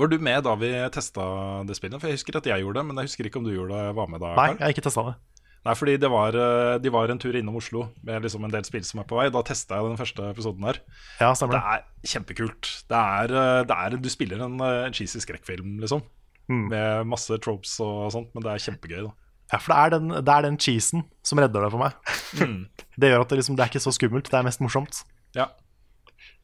Var 0.00 0.08
du 0.08 0.16
med 0.24 0.44
da 0.44 0.54
vi 0.56 0.70
testa 0.92 1.24
det 1.68 1.76
spillet? 1.76 2.00
For 2.00 2.08
Jeg 2.08 2.20
husker 2.20 2.38
at 2.40 2.48
jeg 2.48 2.64
gjorde 2.64 2.80
det, 2.80 2.86
men 2.88 3.00
jeg 3.00 3.10
husker 3.10 3.28
ikke 3.28 3.40
om 3.40 3.46
du 3.46 3.52
gjorde 3.52 3.76
det. 3.76 3.96
var 3.96 4.08
med 4.08 4.22
da. 4.24 4.32
Nei, 4.38 4.48
jeg 4.56 4.64
har 4.64 4.74
ikke 4.74 4.84
testa 4.88 5.04
det. 5.10 5.14
Nei, 5.62 5.74
fordi 5.78 5.94
det 6.02 6.08
var, 6.10 6.34
eh, 6.34 6.78
de 6.82 6.90
var 6.90 7.10
en 7.12 7.20
tur 7.22 7.36
innom 7.38 7.54
Oslo 7.60 7.84
med 8.02 8.24
liksom 8.24 8.42
en 8.44 8.50
del 8.50 8.64
spill 8.66 8.82
som 8.82 8.98
er 9.00 9.06
på 9.06 9.18
vei. 9.20 9.28
Da 9.30 9.44
testa 9.46 9.78
jeg 9.78 9.92
den 9.92 10.00
første 10.00 10.24
episoden 10.32 10.66
her. 10.66 10.80
Ja, 11.20 11.30
Det 11.32 11.60
er 11.60 11.84
kjempekult. 12.02 12.70
Det 12.90 12.98
er, 12.98 13.30
eh, 13.30 13.64
det 13.64 13.76
er 13.76 13.96
Du 13.96 14.08
spiller 14.10 14.42
en 14.42 14.60
en 14.60 14.92
cheesy 14.92 15.20
skrekkfilm, 15.22 15.78
liksom. 15.80 16.02
Mm. 16.50 16.68
Med 16.68 17.06
masse 17.06 17.30
tropes 17.38 17.78
og 17.80 18.10
sånt, 18.10 18.34
men 18.34 18.42
det 18.42 18.50
er 18.50 18.64
kjempegøy, 18.72 19.06
da. 19.06 19.12
Ja, 19.52 19.58
for 19.58 19.72
det 19.72 19.78
er 19.78 19.90
den, 19.98 20.08
det 20.08 20.32
er 20.32 20.42
den 20.42 20.58
cheesen 20.58 21.04
som 21.22 21.38
redder 21.38 21.62
det 21.62 21.70
for 21.70 21.78
meg. 21.78 21.92
Mm. 22.40 22.66
Det 22.98 23.08
gjør 23.08 23.22
at 23.22 23.28
det, 23.28 23.38
liksom, 23.38 23.56
det 23.56 23.62
er 23.64 23.70
ikke 23.70 23.80
så 23.80 23.92
skummelt, 23.92 24.28
det 24.28 24.36
er 24.36 24.44
mest 24.44 24.60
morsomt. 24.60 25.04
Ja. 25.34 25.46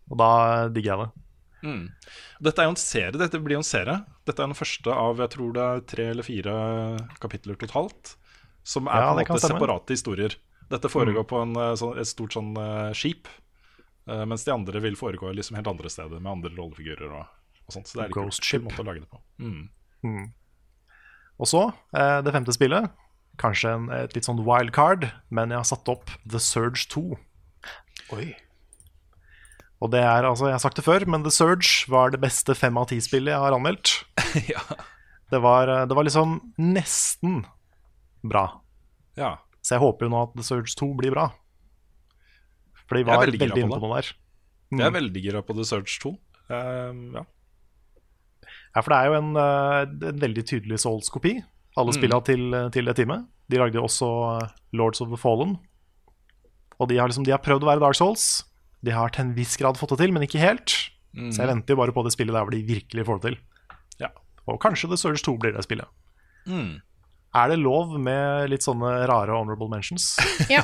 Og 0.09 0.17
da 0.17 0.69
digger 0.73 0.95
jeg 0.95 0.99
det. 1.05 1.25
Mm. 1.69 1.91
Dette 2.41 2.63
er 2.63 2.69
jo 2.69 2.73
en 2.73 2.81
serie. 2.81 3.19
Dette 3.19 3.41
blir 3.43 3.59
jo 3.59 3.63
en 3.63 3.67
serie. 3.67 3.99
Dette 4.29 4.43
er 4.43 4.49
den 4.49 4.57
første 4.57 4.95
av 4.95 5.19
jeg 5.19 5.33
tror 5.35 5.53
det 5.57 5.65
er 5.67 5.85
tre 5.93 6.07
eller 6.13 6.27
fire 6.27 6.55
kapitler 7.21 7.59
totalt. 7.61 8.15
Som 8.69 8.89
er 8.91 9.01
Ja, 9.01 9.13
på 9.15 9.23
en 9.23 9.31
måte 9.33 9.49
separate 9.49 9.97
historier. 9.97 10.35
Dette 10.69 10.91
foregår 10.93 11.25
på 11.25 11.41
en, 11.41 11.57
eh, 11.57 11.75
sånn, 11.81 11.97
et 11.99 12.09
stort 12.11 12.35
sånn 12.37 12.53
eh, 12.61 12.93
skip. 12.93 13.29
eh, 14.09 14.25
mens 14.29 14.45
de 14.45 14.53
andre 14.53 14.81
vil 14.85 14.97
foregå 14.97 15.33
liksom 15.37 15.57
helt 15.57 15.69
andre 15.71 15.89
steder 15.93 16.21
med 16.21 16.33
andre 16.33 16.53
rollefigurer 16.53 17.13
og, 17.13 17.27
og 17.67 17.73
sånt. 17.73 17.89
Så 17.89 17.99
det 17.99 18.07
er 18.07 18.13
Ghost 18.17 18.45
ship. 18.45 18.63
måte 18.65 18.85
å 18.85 18.89
lage 18.89 19.01
det 19.05 19.09
på. 19.09 19.21
Mm. 19.41 19.69
Mm. 20.05 20.27
Og 21.39 21.47
så, 21.49 21.63
eh, 21.97 22.21
det 22.25 22.35
femte 22.37 22.53
spillet. 22.53 22.91
Kanskje 23.39 23.73
en, 23.73 23.89
et 23.95 24.17
litt 24.17 24.27
sånn 24.27 24.45
wildcard, 24.45 25.13
men 25.31 25.51
jeg 25.55 25.61
har 25.63 25.69
satt 25.69 25.89
opp 25.89 26.11
The 26.29 26.41
Surge 26.43 26.89
2. 26.93 27.17
Oi. 28.17 28.35
Og 29.81 29.93
det 29.93 30.01
er, 30.03 30.27
altså, 30.27 30.49
jeg 30.49 30.57
har 30.57 30.65
sagt 30.65 30.81
det 30.81 30.85
før, 30.85 31.07
men 31.07 31.23
The 31.23 31.31
Surge 31.31 31.87
var 31.89 32.11
det 32.11 32.21
beste 32.21 32.57
fem 32.59 32.77
av 32.81 32.89
ti-spillet 32.91 33.33
jeg 33.33 33.45
har 33.45 33.55
anmeldt. 33.55 34.01
ja. 34.53 34.65
Det 35.31 35.41
var, 35.45 35.71
det 35.87 35.95
var 35.95 36.05
liksom 36.09 36.41
nesten 36.59 37.45
bra. 38.25 38.47
ja. 39.17 39.37
Så 39.63 39.75
jeg 39.75 39.83
håper 39.83 40.07
jo 40.07 40.11
nå 40.15 40.21
at 40.23 40.31
The 40.39 40.43
Surge 40.47 40.73
2 40.79 40.87
blir 40.97 41.11
bra. 41.13 41.27
For 42.89 42.97
de 42.97 43.03
var 43.05 43.19
veldig 43.27 43.41
veldig 43.43 43.63
inne 43.67 43.75
på 43.75 43.81
noe 43.83 43.99
der. 43.99 44.07
Jeg 44.79 44.87
er 44.87 44.95
veldig 44.95 45.23
gira 45.25 45.43
på 45.45 45.57
The 45.59 45.65
Surge 45.69 45.99
2. 46.01 46.13
Uh, 46.49 47.19
ja. 47.19 47.25
Ja, 48.77 48.81
for 48.81 48.93
det 48.95 48.99
er 49.01 49.11
jo 49.11 49.17
en, 49.19 49.31
eh, 49.37 50.09
en 50.13 50.21
veldig 50.23 50.45
tydelig 50.47 50.79
Souls-kopi. 50.81 51.35
Alle 51.77 51.93
Mm. 51.93 51.99
spilla 51.99 52.21
til, 52.25 52.71
til 52.73 52.85
det 52.89 52.97
teamet. 52.97 53.27
De 53.51 53.59
lagde 53.59 53.75
jo 53.77 53.83
også 53.85 54.09
eh, 54.43 54.49
Lords 54.73 55.01
of 55.05 55.09
the 55.11 55.17
Fallen. 55.21 55.59
Og 56.81 56.89
de 56.89 56.97
har, 56.97 57.09
liksom, 57.09 57.25
de 57.27 57.33
har 57.35 57.43
prøvd 57.43 57.65
å 57.67 57.71
være 57.73 57.81
Dark 57.81 57.97
Souls. 57.99 58.45
De 58.85 58.93
har 58.95 59.11
til 59.11 59.27
en 59.27 59.35
viss 59.35 59.57
grad 59.59 59.77
fått 59.77 59.91
det 59.97 59.99
til, 60.07 60.13
men 60.15 60.23
ikke 60.25 60.39
helt. 60.41 60.73
Mm. 61.17 61.33
Så 61.35 61.43
jeg 61.43 61.49
venter 61.51 61.75
jo 61.75 61.81
bare 61.83 61.93
på 61.93 62.05
det 62.07 62.13
spillet 62.15 62.33
der 62.33 62.45
hvor 62.47 62.55
de 62.55 62.63
virkelig 62.63 63.05
får 63.05 63.21
det 63.21 63.31
til. 63.33 63.39
Ja. 64.07 64.09
Og 64.47 64.61
kanskje 64.63 64.89
The 64.89 64.97
Surge 64.97 65.21
2 65.27 65.37
blir 65.43 65.53
det 65.57 65.65
spillet. 65.67 65.89
Mm. 66.47 66.79
Er 67.37 67.49
det 67.53 67.59
lov 67.61 67.99
med 68.01 68.49
litt 68.51 68.63
sånne 68.65 69.07
rare 69.09 69.35
honorable 69.37 69.69
mentions? 69.69 70.15
Ja. 70.53 70.63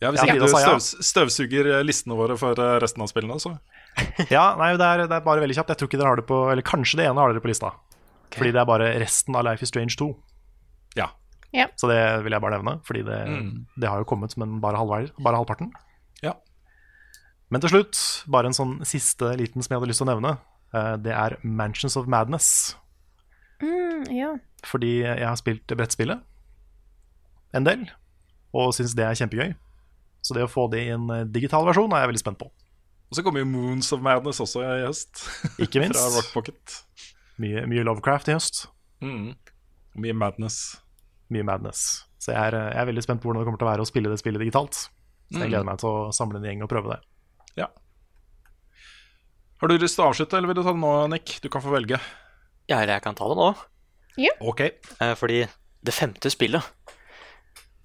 Ja, 0.00 0.12
Hvis 0.14 0.22
Ja, 0.22 0.30
ikke 0.34 0.44
du 0.46 0.52
støvs, 0.52 0.88
støvsuger 1.02 1.68
eh, 1.74 1.82
listene 1.86 2.14
våre 2.18 2.36
for 2.38 2.54
eh, 2.62 2.76
resten 2.82 3.02
av 3.02 3.08
spillene, 3.10 3.34
så 3.42 3.56
ja, 4.30 4.52
nei, 4.58 4.68
det 4.78 4.86
er, 4.86 5.00
det 5.10 5.16
er 5.16 5.24
bare 5.26 5.42
veldig 5.42 5.56
kjapt. 5.58 5.72
Jeg 5.72 5.80
tror 5.80 5.88
ikke 5.90 5.98
dere 5.98 6.10
har 6.12 6.20
det 6.20 6.26
på 6.28 6.36
Eller 6.52 6.62
kanskje 6.62 7.00
det 7.00 7.06
ene 7.08 7.18
har 7.18 7.32
dere 7.32 7.42
på 7.42 7.50
lista. 7.50 7.72
Fordi 8.30 8.52
det 8.54 8.60
er 8.62 8.68
bare 8.68 8.92
resten 9.02 9.34
av 9.34 9.42
Life 9.48 9.64
is 9.66 9.72
Strange 9.72 9.96
2. 9.98 10.10
ja. 11.00 11.08
Ja. 11.56 11.64
Så 11.80 11.88
det 11.88 11.96
vil 12.26 12.34
jeg 12.36 12.42
bare 12.44 12.58
nevne, 12.58 12.74
fordi 12.84 13.00
det, 13.06 13.18
Mm. 13.26 13.62
det 13.80 13.88
har 13.88 14.02
jo 14.02 14.04
kommet, 14.04 14.34
men 14.36 14.58
bare, 14.60 14.76
halvvei, 14.76 15.08
bare 15.24 15.38
halvparten. 15.40 15.70
Ja. 16.20 16.34
Men 17.50 17.62
til 17.64 17.70
slutt, 17.72 17.96
bare 18.28 18.50
en 18.50 18.56
sånn 18.58 18.74
siste 18.84 19.30
liten 19.40 19.64
som 19.64 19.72
jeg 19.72 19.80
hadde 19.80 19.88
lyst 19.88 20.02
til 20.02 20.06
å 20.06 20.10
nevne. 20.12 20.34
Eh, 20.76 20.96
Det 21.00 21.14
er 21.16 21.38
Mansions 21.42 21.96
of 21.96 22.04
Madness. 22.06 22.76
Mm, 23.64 24.04
ja. 24.12 24.34
Fordi 24.66 24.98
jeg 25.04 25.22
har 25.26 25.36
spilt 25.38 25.66
brettspillet 25.76 26.22
en 27.56 27.64
del, 27.64 27.86
og 28.52 28.74
syns 28.76 28.92
det 28.98 29.04
er 29.06 29.14
kjempegøy. 29.16 29.54
Så 30.20 30.34
det 30.34 30.42
å 30.44 30.50
få 30.50 30.66
det 30.72 30.82
i 30.86 30.90
en 30.92 31.06
eh, 31.14 31.22
digital 31.24 31.64
versjon 31.64 31.92
er 31.94 32.02
jeg 32.02 32.10
veldig 32.10 32.20
spent 32.24 32.38
på. 32.42 32.50
Og 33.08 33.16
så 33.16 33.22
kommer 33.24 33.40
jo 33.40 33.46
Moons 33.48 33.88
of 33.94 34.02
Madness 34.04 34.40
også 34.44 34.60
i 34.66 34.82
høst. 34.84 35.22
Ikke 35.64 35.80
minst. 35.80 35.96
Fra 35.96 36.10
Rock 36.18 36.32
Pocket. 36.34 36.74
Mye, 37.40 37.62
mye 37.70 37.84
Lovecraft 37.86 38.28
i 38.28 38.34
høst. 38.36 38.66
Mm. 39.00 39.30
Mye 40.02 40.12
madness. 40.18 40.58
Mye 41.32 41.46
Madness. 41.46 41.86
Så 42.20 42.34
jeg 42.34 42.40
er, 42.50 42.58
eh, 42.58 42.68
jeg 42.74 42.82
er 42.82 42.90
veldig 42.90 43.04
spent 43.06 43.22
på 43.22 43.30
hvordan 43.30 43.40
det 43.40 43.48
kommer 43.48 43.62
til 43.62 43.68
å 43.68 43.70
være 43.70 43.86
å 43.86 43.88
spille 43.88 44.10
det 44.12 44.18
spillet 44.20 44.42
digitalt. 44.44 44.74
Så 45.30 45.38
jeg 45.38 45.46
Mm. 45.46 45.50
gleder 45.54 45.64
meg 45.70 45.78
til 45.78 45.88
å 45.88 46.12
samle 46.12 46.36
en 46.42 46.44
gjeng 46.50 46.62
og 46.64 46.68
prøve 46.72 46.92
det. 46.92 47.00
Ja. 47.62 47.66
Har 49.60 49.68
du 49.68 49.78
lyst 49.78 49.96
til 49.98 50.04
å 50.04 50.10
avslutte, 50.12 50.36
eller 50.38 50.48
vil 50.52 50.60
du 50.60 50.62
ta 50.62 50.72
det 50.72 50.80
nå, 50.82 50.92
Nick? 51.12 51.38
Du 51.42 51.48
kan 51.52 51.62
få 51.64 51.72
velge. 51.74 51.98
Ja, 52.68 52.78
eller 52.82 52.94
jeg 52.98 53.02
kan 53.02 53.14
ta 53.18 53.26
det 53.28 53.36
nå. 53.40 53.48
Ok. 54.40 54.60
Eh, 54.66 55.14
Fordi 55.18 55.44
det 55.86 55.94
femte 55.94 56.30
spillet, 56.32 56.64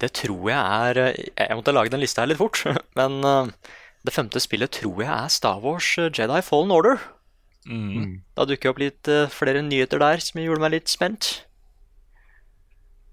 det 0.02 0.10
tror 0.18 0.50
jeg 0.50 0.58
er 0.58 0.98
eh, 1.04 1.24
Jeg 1.38 1.56
måtte 1.56 1.74
lage 1.74 1.92
den 1.94 2.02
lista 2.02 2.24
her 2.24 2.32
litt 2.32 2.40
fort, 2.42 2.60
men 2.98 3.20
eh, 3.24 3.72
Det 4.04 4.14
femte 4.14 4.42
spillet 4.42 4.74
tror 4.74 5.04
jeg 5.04 5.10
er 5.10 5.32
Star 5.32 5.62
Wars 5.62 5.94
Jedi 5.96 6.40
Fallen 6.44 6.74
Order. 6.74 6.98
Mm. 7.64 8.20
Da 8.36 8.44
dukker 8.44 8.74
opp 8.74 8.82
litt 8.82 9.08
flere 9.32 9.62
nyheter 9.64 10.02
der 10.02 10.20
som 10.20 10.42
gjorde 10.42 10.60
meg 10.60 10.74
litt 10.74 10.90
spent. 10.92 11.46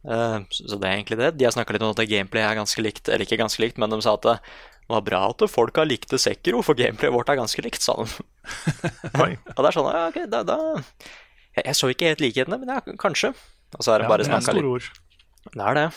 Eh, 0.03 0.37
så 0.49 0.65
så 0.67 0.79
det 0.81 0.89
er 0.89 0.97
egentlig 0.97 1.21
det. 1.21 1.31
De 1.37 1.47
har 1.47 1.55
snakka 1.55 1.77
litt 1.77 1.85
om 1.85 1.93
at 1.93 2.03
gameplay 2.09 2.43
er 2.43 2.59
ganske 2.59 2.83
likt, 2.83 3.07
eller 3.07 3.23
ikke 3.23 3.39
ganske 3.39 3.63
likt, 3.63 3.79
men 3.79 3.93
de 3.93 4.01
sa 4.03 4.17
at 4.17 4.27
det 4.27 4.37
var 4.91 5.05
bra 5.07 5.23
at 5.29 5.45
folk 5.47 5.77
har 5.79 5.87
likt 5.87 6.11
Sekiro, 6.19 6.59
for 6.65 6.75
gameplayet 6.75 7.15
vårt 7.15 7.31
er 7.31 7.39
ganske 7.39 7.63
likt, 7.63 7.85
sa 7.85 7.95
de. 8.01 8.09
Og 9.21 9.61
det 9.61 9.69
er 9.69 9.77
sånn, 9.77 9.91
ja, 9.93 10.07
ok, 10.09 10.23
da, 10.31 10.41
da 10.43 10.59
jeg, 11.55 11.65
jeg 11.65 11.77
så 11.77 11.89
ikke 11.91 12.13
helt 12.13 12.23
likhetene, 12.23 12.59
men 12.61 12.71
ja, 12.75 12.95
kanskje. 13.01 13.33
Og 13.77 13.83
så 13.83 13.95
har 13.95 14.05
ja, 14.05 14.11
bare 14.11 14.23
det 14.23 14.31
snakka 14.31 14.55
litt 14.57 14.67
ord. 14.67 14.87
Det 15.51 15.63
er 15.63 15.77
det. 15.77 15.89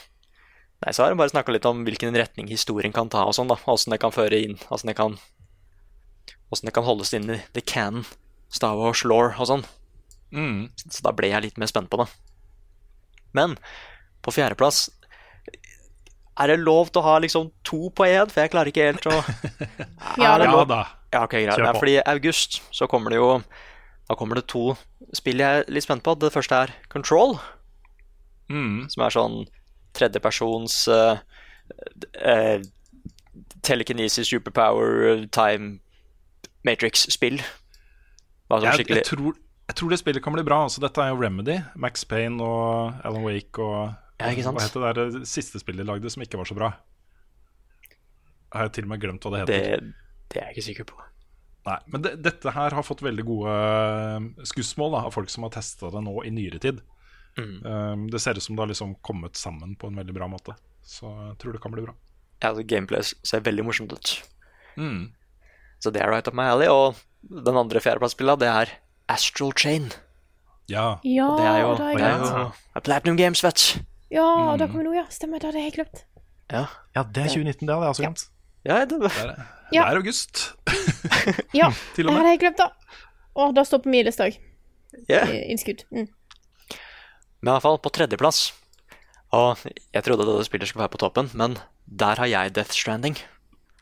Nei, 0.84 0.92
så 0.92 1.04
har 1.04 1.12
de 1.12 1.20
bare 1.20 1.32
snakka 1.32 1.54
litt 1.54 1.68
om 1.68 1.84
hvilken 1.86 2.16
retning 2.18 2.50
historien 2.50 2.94
kan 2.94 3.10
ta, 3.12 3.24
og 3.28 3.36
sånn, 3.36 3.50
da. 3.50 3.56
Åssen 3.70 3.94
det 3.94 4.00
kan 4.02 4.14
føre 4.14 4.40
inn, 4.46 4.58
åssen 4.74 4.90
det 4.90 4.98
kan 4.98 5.18
Åssen 6.52 6.68
det 6.68 6.74
kan 6.76 6.84
holdes 6.86 7.10
inn 7.16 7.24
i 7.32 7.38
the 7.56 7.62
canon, 7.64 8.04
Star 8.52 8.76
Wars 8.78 9.00
law 9.02 9.32
og 9.32 9.48
sånn. 9.48 9.64
Mm. 10.34 10.68
Så 10.84 11.02
da 11.02 11.10
ble 11.16 11.30
jeg 11.32 11.42
litt 11.46 11.58
mer 11.58 11.70
spent 11.70 11.90
på 11.90 11.98
det. 11.98 12.06
Men 13.34 13.56
på 14.22 14.32
fjerdeplass 14.34 14.86
Er 16.38 16.50
det 16.50 16.62
lov 16.62 16.88
til 16.90 17.02
å 17.02 17.06
ha 17.06 17.16
liksom 17.22 17.48
to 17.66 17.90
på 17.94 18.06
én? 18.06 18.30
For 18.30 18.44
jeg 18.44 18.52
klarer 18.52 18.70
ikke 18.70 18.86
helt 18.88 19.08
å 19.10 19.16
Ja, 20.22 20.34
Er 20.34 20.46
Ja 20.46 20.64
da. 20.66 20.80
Ja, 21.14 21.22
okay, 21.22 21.44
greit. 21.44 21.58
Kjør 21.58 21.76
på. 21.76 21.82
fordi 21.84 21.96
i 21.96 22.06
august 22.10 22.60
så 22.74 22.88
kommer 22.90 23.14
det 23.14 23.20
jo 23.20 23.28
Da 24.08 24.14
kommer 24.20 24.36
det 24.36 24.46
to 24.52 24.74
spill 25.16 25.40
jeg 25.40 25.62
er 25.62 25.70
litt 25.72 25.86
spent 25.86 26.02
på. 26.04 26.12
Det 26.20 26.32
første 26.34 26.54
er 26.66 26.74
Control, 26.92 27.38
Mm. 28.52 28.90
som 28.92 29.02
er 29.06 29.14
sånn 29.14 29.36
tredjepersons 29.96 30.74
uh, 30.92 31.16
uh, 32.20 32.58
telekinesis, 33.64 34.28
superpower, 34.28 35.24
time 35.32 35.78
matrix-spill. 36.66 37.38
Jeg, 37.40 38.84
jeg, 38.88 39.04
tror, 39.08 39.32
jeg 39.70 39.76
tror 39.80 39.90
det 39.94 39.98
spillet 40.02 40.22
kan 40.22 40.36
bli 40.36 40.44
bra. 40.44 40.60
Altså, 40.66 40.82
dette 40.84 41.00
er 41.00 41.14
jo 41.14 41.20
Remedy. 41.22 41.56
Max 41.80 42.04
Payne 42.04 42.44
og 42.44 43.00
Alan 43.04 43.24
Wake 43.24 43.58
og 43.64 43.94
Ja? 44.20 44.28
Hva 44.30 44.60
het 44.62 44.76
det 44.76 44.92
der 44.96 45.24
siste 45.26 45.58
spillet 45.58 45.82
de 45.82 45.88
lagde 45.88 46.10
som 46.12 46.22
ikke 46.22 46.38
var 46.38 46.46
så 46.46 46.54
bra? 46.54 46.68
Jeg 48.52 48.60
har 48.60 48.68
til 48.68 48.84
og 48.86 48.92
med 48.92 49.00
glemt 49.02 49.24
hva 49.26 49.32
det 49.40 49.46
det, 49.48 49.56
heter. 49.56 49.88
det 50.30 50.38
er 50.38 50.44
jeg 50.46 50.54
ikke 50.54 50.66
sikker 50.68 50.86
på. 50.92 51.00
Nei, 51.64 51.78
men 51.88 52.02
det, 52.04 52.10
dette 52.22 52.52
her 52.52 52.74
har 52.76 52.84
fått 52.84 53.00
veldig 53.02 53.24
gode 53.24 53.52
eh, 53.56 54.44
skussmål 54.44 54.92
da, 54.98 55.04
av 55.08 55.14
folk 55.16 55.30
som 55.32 55.46
har 55.46 55.52
testa 55.54 55.88
det 55.94 56.02
nå 56.04 56.12
i 56.28 56.32
nyere 56.34 56.58
tid. 56.60 56.82
Mm. 57.38 57.54
Um, 57.64 58.02
det 58.12 58.20
ser 58.20 58.36
ut 58.36 58.44
som 58.44 58.54
det 58.54 58.62
har 58.62 58.70
liksom 58.70 58.92
kommet 59.02 59.34
sammen 59.40 59.72
på 59.80 59.88
en 59.88 59.96
veldig 59.98 60.14
bra 60.14 60.28
måte. 60.30 60.54
Så 60.84 61.08
jeg 61.08 61.38
tror 61.40 61.56
det 61.56 61.62
kan 61.64 61.72
bli 61.72 61.86
bra. 61.86 61.94
Ja, 62.42 62.50
altså, 62.50 62.66
gameplay 62.68 63.00
ser 63.06 63.40
veldig 63.46 63.64
morsomt 63.64 63.94
ut. 63.96 64.12
Mm. 64.76 65.08
Så 65.80 65.90
det 65.94 66.02
er 66.04 66.12
right 66.12 66.28
up 66.28 66.36
my 66.36 66.50
alley. 66.52 66.68
Og 66.68 67.00
den 67.24 67.56
andre 67.56 67.80
fjerdeplassspillet, 67.80 68.42
det 68.44 68.50
er 68.52 68.74
Astral 69.08 69.52
Chain. 69.56 69.88
Ja. 70.68 70.98
Ja, 71.04 71.26
Og 71.32 71.40
det 71.40 71.48
er 71.48 71.58
jo, 71.62 71.72
det 71.76 71.84
har 71.88 71.96
det 71.96 72.04
jeg 72.04 72.12
er 72.12 72.38
jo 72.44 72.52
er 72.76 72.84
Platinum 72.86 73.16
Games, 73.20 73.42
vet 73.44 73.56
du. 73.64 73.82
Ja, 74.14 74.28
Mm. 74.52 74.58
da 74.60 74.66
kommer 74.68 74.84
nå, 74.84 74.92
ja. 74.94 75.06
Stemmer, 75.10 75.40
det 75.40 75.48
hadde 75.48 75.58
jeg 75.64 75.72
helt 75.72 75.80
glemt. 75.80 76.04
Ja. 76.52 76.66
Ja, 76.94 77.02
det 77.02 77.24
er 77.24 77.28
2019, 77.32 77.66
det 77.66 77.74
hadde 77.74 77.84
jeg 77.88 77.94
også 77.96 78.04
glemt. 78.04 78.28
Ja, 78.64 78.80
det, 78.88 78.98
Det 79.00 79.10
er, 79.12 79.34
Ja. 79.72 79.84
det 79.84 79.92
er 79.92 79.98
august, 80.00 80.42
Ja, 81.60 81.70
til 81.94 82.04
det 82.04 82.10
og 82.10 82.14
med. 82.14 82.20
hadde 82.22 82.32
jeg 82.34 82.40
glemt, 82.44 82.60
da. 82.60 82.70
Å, 83.34 83.48
det 83.56 83.64
står 83.66 83.82
på 83.84 83.90
min 83.92 84.04
liste 84.06 84.28
òg. 84.28 84.36
ja. 85.10 85.24
Innskudd. 85.50 85.84
Mm. 85.90 86.06
Men 87.44 87.50
i 87.50 87.54
hvert 87.56 87.64
fall 87.66 87.78
på 87.82 87.90
tredjeplass. 87.92 88.52
Og 89.34 89.58
jeg 89.66 90.04
trodde 90.06 90.24
dette 90.28 90.46
spillet 90.46 90.68
skulle 90.70 90.84
være 90.86 90.94
på 90.94 91.00
toppen, 91.02 91.28
men 91.34 91.56
der 91.84 92.20
har 92.22 92.28
jeg 92.30 92.52
Death 92.54 92.70
Stranding. 92.72 93.16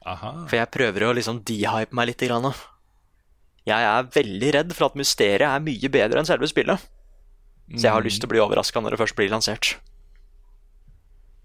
Aha. 0.08 0.32
For 0.48 0.56
jeg 0.56 0.70
prøver 0.74 1.04
å 1.06 1.12
liksom 1.14 1.42
dehype 1.46 1.94
meg 1.94 2.08
litt. 2.08 2.24
Grann. 2.26 2.48
Jeg 3.68 3.84
er 3.86 4.08
veldig 4.16 4.48
redd 4.56 4.72
for 4.74 4.88
at 4.88 4.96
mysteriet 4.98 5.44
er 5.46 5.60
mye 5.62 5.90
bedre 5.92 6.18
enn 6.22 6.26
selve 6.26 6.48
spillet. 6.50 6.80
Så 7.76 7.84
jeg 7.86 7.92
har 7.94 8.02
lyst 8.02 8.18
til 8.24 8.26
å 8.26 8.32
bli 8.32 8.40
overraska 8.42 8.80
når 8.82 8.96
det 8.96 9.02
først 9.04 9.14
blir 9.20 9.30
lansert. 9.30 9.76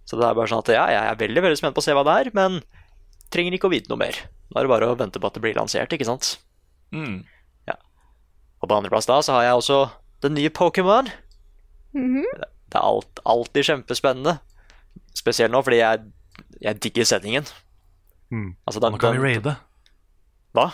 Så 0.07 0.17
det 0.17 0.25
er 0.25 0.33
bare 0.39 0.47
sånn 0.49 0.63
at 0.63 0.71
ja, 0.73 0.85
jeg 0.95 1.11
er 1.11 1.19
veldig 1.19 1.43
veldig 1.45 1.59
spent 1.59 1.75
på 1.77 1.83
å 1.83 1.85
se 1.85 1.93
hva 1.93 2.03
det 2.07 2.15
er, 2.23 2.29
men 2.33 2.61
trenger 3.34 3.57
ikke 3.57 3.69
å 3.69 3.73
vite 3.73 3.91
noe 3.91 3.99
mer. 4.01 4.17
Nå 4.51 4.59
er 4.59 4.67
det 4.67 4.71
bare 4.71 4.91
å 4.91 4.97
vente 4.99 5.19
på 5.19 5.28
at 5.30 5.36
det 5.36 5.43
blir 5.43 5.57
lansert, 5.57 5.93
ikke 5.93 6.07
sant? 6.07 6.38
Mm. 6.95 7.25
Og 8.61 8.69
på 8.69 8.78
andreplass 8.78 9.07
da 9.09 9.19
så 9.21 9.38
har 9.38 9.47
jeg 9.47 9.59
også 9.59 9.80
den 10.25 10.38
nye 10.38 10.49
Pokémon. 10.53 11.09
Mhm. 11.93 12.25
Det 12.67 12.75
er 12.75 12.84
alt, 12.84 13.19
alltid 13.23 13.63
kjempespennende. 13.63 14.39
Spesielt 15.15 15.53
nå 15.53 15.61
fordi 15.63 15.80
jeg, 15.80 16.01
jeg 16.61 16.82
digger 16.84 17.07
settingen. 17.07 17.45
Mm. 18.30 18.57
Altså 18.67 18.82
den, 18.84 18.97
Nå 18.97 18.99
kan 18.99 19.15
vi 19.15 19.23
raide. 19.23 19.55
hva? 20.57 20.71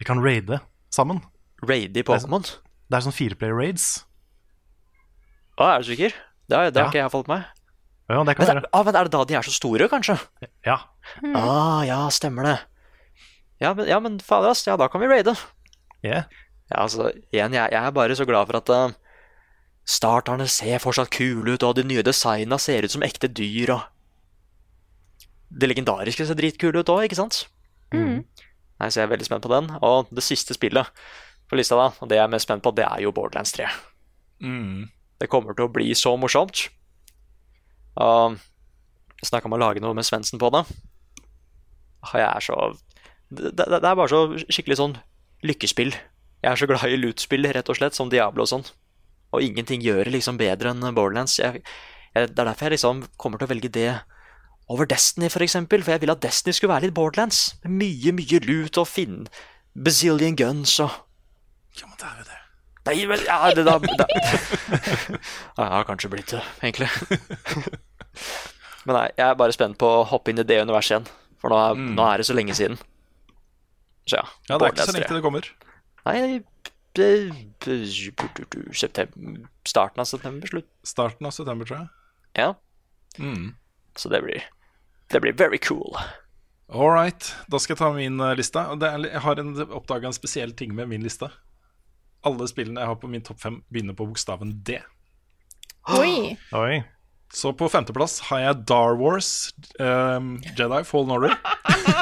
Vi 0.00 0.08
kan 0.08 0.18
raide 0.24 0.58
sammen. 0.90 1.20
Raide 1.62 2.00
i 2.00 2.02
Pokémon? 2.02 2.42
Det 2.90 2.98
er 2.98 3.04
sånn 3.04 3.14
fireplayer 3.14 3.54
raids. 3.54 4.06
Å, 5.60 5.68
er 5.68 5.84
du 5.84 5.92
sikker? 5.92 6.16
Det 6.48 6.56
har, 6.56 6.66
ja. 6.72 6.72
har 6.80 6.90
ikke 6.90 7.04
jeg 7.04 7.12
fått 7.12 7.28
med 7.30 7.38
meg. 7.44 7.59
Ja, 8.10 8.24
det 8.26 8.34
kan 8.36 8.46
Men, 8.48 8.56
være. 8.58 8.70
ah, 8.74 8.84
men 8.86 8.96
er 8.98 9.06
det 9.06 9.12
da 9.14 9.22
de 9.28 9.36
er 9.38 9.46
så 9.46 9.52
store, 9.54 9.86
kanskje? 9.92 10.16
Ja. 10.66 10.80
Ah, 11.30 11.82
ja, 11.86 12.00
stemmer 12.10 12.48
det. 12.48 12.56
Ja, 13.62 13.70
men, 13.76 13.86
ja, 13.86 14.00
men 14.02 14.16
fader, 14.24 14.50
ass. 14.50 14.64
Ja, 14.66 14.74
da 14.80 14.88
kan 14.90 15.02
vi 15.02 15.06
raide. 15.10 15.36
Yeah. 16.02 16.24
Ja, 16.72 16.82
altså, 16.86 17.10
igjen, 17.30 17.54
jeg, 17.54 17.70
jeg 17.70 17.78
er 17.86 17.94
bare 17.94 18.16
så 18.18 18.26
glad 18.26 18.48
for 18.50 18.58
at 18.58 18.72
uh, 18.72 18.96
starterne 19.86 20.46
ser 20.50 20.82
fortsatt 20.82 21.12
kule 21.14 21.54
ut, 21.54 21.62
og 21.66 21.76
de 21.78 21.84
nye 21.86 22.02
designa 22.06 22.58
ser 22.58 22.86
ut 22.86 22.94
som 22.94 23.04
ekte 23.06 23.30
dyr, 23.30 23.76
og 23.76 23.86
Det 25.50 25.66
legendariske 25.70 26.26
ser 26.26 26.38
dritkule 26.38 26.78
ut 26.82 26.90
òg, 26.92 27.04
ikke 27.08 27.18
sant? 27.18 27.44
Mm. 27.94 28.22
Nei, 28.80 28.88
Så 28.88 29.00
jeg 29.00 29.06
er 29.08 29.14
veldig 29.14 29.26
spent 29.26 29.42
på 29.42 29.50
den. 29.50 29.70
Og 29.82 30.06
det 30.14 30.22
siste 30.22 30.54
spillet 30.54 30.86
på 31.50 31.58
lista, 31.58 31.74
da, 31.78 31.88
og 32.00 32.08
det 32.08 32.16
jeg 32.20 32.24
er 32.24 32.30
mest 32.30 32.46
spent 32.46 32.62
på, 32.62 32.70
det 32.74 32.86
er 32.86 33.02
jo 33.02 33.10
Borderlands 33.12 33.52
3. 33.56 33.66
Mm. 34.46 34.86
Det 35.20 35.28
kommer 35.28 35.54
til 35.58 35.66
å 35.66 35.72
bli 35.74 35.90
så 35.98 36.14
morsomt. 36.16 36.68
Og 37.98 38.38
snakka 39.26 39.50
om 39.50 39.56
å 39.56 39.60
lage 39.60 39.82
noe 39.82 39.96
med 39.96 40.06
Svendsen 40.06 40.40
på 40.40 40.50
det. 40.54 40.64
Jeg 42.14 42.24
er 42.24 42.44
så 42.44 42.56
det, 43.30 43.52
det, 43.54 43.66
det 43.68 43.86
er 43.86 43.98
bare 43.98 44.10
så 44.10 44.22
skikkelig 44.50 44.78
sånn 44.80 44.96
lykkespill. 45.46 45.92
Jeg 46.40 46.50
er 46.50 46.58
så 46.58 46.68
glad 46.68 46.86
i 46.88 46.98
loot-spill, 46.98 47.46
rett 47.52 47.68
og 47.68 47.78
slett, 47.78 47.96
som 47.96 48.10
Diablo 48.12 48.46
og 48.46 48.50
sånn. 48.50 48.64
Og 49.30 49.44
ingenting 49.44 49.84
gjør 49.84 50.06
det 50.08 50.16
liksom 50.16 50.40
bedre 50.40 50.72
enn 50.72 50.82
Borderlands. 50.96 51.36
Jeg, 51.38 51.62
jeg, 52.14 52.30
det 52.32 52.42
er 52.42 52.48
derfor 52.48 52.66
jeg 52.66 52.78
liksom 52.78 53.04
kommer 53.20 53.38
til 53.38 53.46
å 53.46 53.52
velge 53.52 53.70
det 53.72 53.92
over 54.70 54.88
Destiny, 54.90 55.30
for 55.30 55.44
eksempel. 55.46 55.84
For 55.84 55.94
jeg 55.94 56.02
ville 56.02 56.16
at 56.16 56.24
Destiny 56.24 56.56
skulle 56.56 56.74
være 56.74 56.88
litt 56.88 56.96
Borderlands. 56.96 57.44
Mye, 57.68 58.14
mye 58.16 58.42
loot 58.48 58.80
og 58.80 58.90
finne 58.90 59.30
bazillion 59.74 60.34
guns 60.34 60.80
og 60.82 60.90
Ja, 61.78 61.86
men 61.86 61.94
det 62.00 62.08
er 62.08 62.16
jo 62.18 62.26
det. 62.26 62.39
Nei, 62.88 63.06
men 63.06 63.20
ja, 63.26 63.50
det 63.54 63.64
da, 63.66 63.74
da. 63.78 64.06
Ja, 65.58 65.64
Jeg 65.64 65.72
har 65.74 65.84
kanskje 65.84 66.08
blitt 66.12 66.32
det, 66.32 66.40
egentlig. 66.62 66.88
Men 68.88 68.96
nei, 68.96 69.06
jeg 69.18 69.26
er 69.26 69.34
bare 69.36 69.52
spent 69.52 69.76
på 69.80 69.86
å 69.98 70.04
hoppe 70.08 70.32
inn 70.32 70.40
i 70.40 70.46
det 70.48 70.62
universet 70.64 70.94
igjen. 70.96 71.10
For 71.40 71.52
nå 71.52 71.58
er, 71.60 71.74
Mm. 71.76 71.90
nå 71.98 72.06
er 72.08 72.16
det 72.22 72.26
så 72.28 72.34
lenge 72.36 72.54
siden. 72.56 72.78
Så 74.08 74.16
ja. 74.16 74.24
Ja, 74.48 74.56
det 74.58 74.66
er 74.66 74.72
ikke 74.72 74.86
så 74.88 74.94
lenge 74.96 75.08
til 75.10 75.20
det 75.20 75.24
kommer. 75.26 75.50
Nei, 76.08 76.40
september, 78.72 79.48
starten 79.68 80.00
av 80.02 80.08
september, 80.08 80.48
slutt. 80.50 80.68
Starten 80.86 81.26
av 81.28 81.32
september, 81.36 81.64
tror 81.68 81.78
jeg. 81.78 81.88
Ja, 82.36 82.54
Mm. 83.18 83.54
så 83.96 84.08
det 84.08 84.22
blir, 84.22 84.42
det 85.10 85.20
blir 85.20 85.32
very 85.36 85.58
cool. 85.58 85.96
All 86.72 86.90
right, 86.90 87.34
da 87.50 87.58
skal 87.58 87.74
jeg 87.74 87.78
ta 87.78 87.92
min 87.92 88.20
eh, 88.20 88.34
liste. 88.36 88.56
Og 88.70 88.78
Det 88.78 88.90
jeg 89.10 89.20
har 89.20 89.34
oppdaga 89.74 90.06
en 90.06 90.12
spesiell 90.12 90.52
ting 90.52 90.72
med 90.74 90.88
min 90.88 91.02
liste. 91.02 91.28
Alle 92.26 92.48
spillene 92.50 92.82
jeg 92.82 92.90
har 92.90 92.98
på 93.00 93.08
min 93.10 93.24
topp 93.24 93.40
fem, 93.40 93.60
begynner 93.72 93.96
på 93.96 94.06
bokstaven 94.10 94.52
D. 94.66 94.80
Oi. 95.96 96.36
Oi. 96.56 96.82
Så 97.32 97.52
på 97.54 97.68
femteplass 97.70 98.18
har 98.28 98.42
jeg 98.42 98.62
Dar 98.68 98.96
Wars, 98.98 99.52
um, 99.78 100.34
Jedi, 100.58 100.82
Fallen 100.88 101.14
Order. 101.16 101.36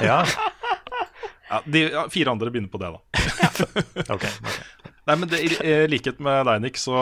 Ja. 0.04 0.22
Ja, 1.48 1.62
de 1.64 1.80
ja, 1.88 2.02
fire 2.12 2.30
andre 2.30 2.50
begynner 2.52 2.68
på 2.68 2.78
det, 2.78 2.90
da. 2.92 3.00
Ok. 4.12 4.24
Nei, 5.08 5.14
men 5.16 5.30
det, 5.30 5.40
I 5.64 5.86
likhet 5.88 6.18
med 6.20 6.44
deg, 6.44 6.60
Nick, 6.60 6.76
så 6.76 6.92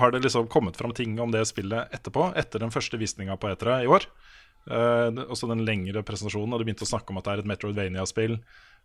har 0.00 0.10
det 0.10 0.24
liksom 0.24 0.48
kommet 0.50 0.76
fram 0.76 0.90
ting 0.96 1.14
om 1.22 1.30
det 1.30 1.44
spillet 1.46 1.92
etterpå. 1.94 2.32
Etter 2.36 2.64
den 2.64 2.74
første 2.74 2.98
visninga 2.98 3.36
på 3.38 3.52
E3 3.52 3.84
i 3.84 3.90
år. 3.90 4.08
Uh, 4.64 5.10
også 5.28 5.48
den 5.50 5.64
lengre 5.66 6.04
presentasjonen, 6.06 6.54
og 6.54 6.60
de 6.60 6.68
begynte 6.68 6.86
å 6.86 6.88
snakke 6.88 7.12
om 7.12 7.20
at 7.20 7.26
det 7.26 7.34
er 7.34 7.42
et 7.42 7.50
Metroidvania-spill. 7.50 8.38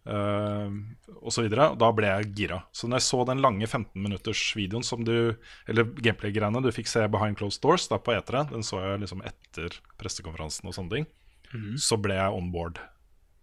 Uh, 0.10 0.72
og 1.20 1.34
så 1.36 1.44
videre, 1.44 1.70
og 1.74 1.80
da 1.82 1.90
ble 1.96 2.10
jeg 2.10 2.32
gira. 2.38 2.62
Så 2.76 2.88
når 2.88 3.02
jeg 3.02 3.08
så 3.10 3.22
den 3.30 3.44
lange 3.44 3.68
15-minutters-videoen 3.68 4.86
som 4.88 5.04
du 5.04 5.36
Eller 5.68 5.90
gameplay-greiene 6.00 6.62
du 6.64 6.72
fikk 6.74 6.88
se 6.88 7.04
behind 7.12 7.40
closed 7.40 7.62
doors 7.64 7.90
da 7.92 8.00
på 8.00 8.16
E3, 8.16 8.48
den 8.54 8.66
så 8.66 8.80
jeg 8.84 9.04
liksom 9.04 9.24
etter 9.28 9.80
pressekonferansen 10.00 10.72
og 10.72 10.78
sånne 10.78 10.96
ting, 10.96 11.10
så 11.82 11.98
ble 11.98 12.16
jeg 12.16 12.36
on 12.38 12.52
board. 12.54 12.80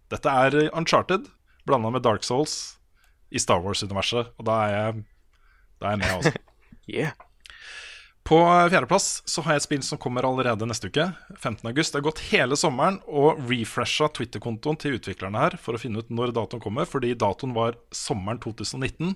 Dette 0.09 0.31
er 0.31 0.69
Uncharted 0.71 1.27
blanda 1.67 1.91
med 1.91 2.01
Dark 2.01 2.23
Souls 2.23 2.77
i 3.29 3.39
Star 3.43 3.59
Wars-universet, 3.63 4.31
og 4.39 4.47
da 4.47 4.57
er 4.65 4.75
jeg, 4.75 5.05
da 5.81 5.89
er 5.89 5.97
jeg 5.97 6.03
med, 6.05 6.13
altså. 6.17 6.37
Yeah. 6.87 7.11
På 8.27 8.41
fjerdeplass 8.67 9.21
så 9.23 9.41
har 9.45 9.55
jeg 9.55 9.61
et 9.61 9.65
spill 9.65 9.83
som 9.87 9.99
kommer 10.03 10.25
allerede 10.27 10.67
neste 10.67 10.89
uke. 10.91 11.05
15. 11.37 11.61
august. 11.69 11.93
Det 11.93 12.01
har 12.01 12.07
gått 12.09 12.25
hele 12.27 12.57
sommeren 12.59 12.97
og 13.07 13.39
refresha 13.47 14.09
Twitter-kontoen 14.17 14.75
til 14.81 14.97
utviklerne 14.97 15.45
her 15.45 15.55
for 15.63 15.77
å 15.77 15.79
finne 15.79 16.03
ut 16.03 16.11
når 16.11 16.33
datoen 16.35 16.63
kommer, 16.63 16.89
fordi 16.89 17.13
datoen 17.15 17.55
var 17.55 17.77
sommeren 17.95 18.41
2019. 18.43 19.13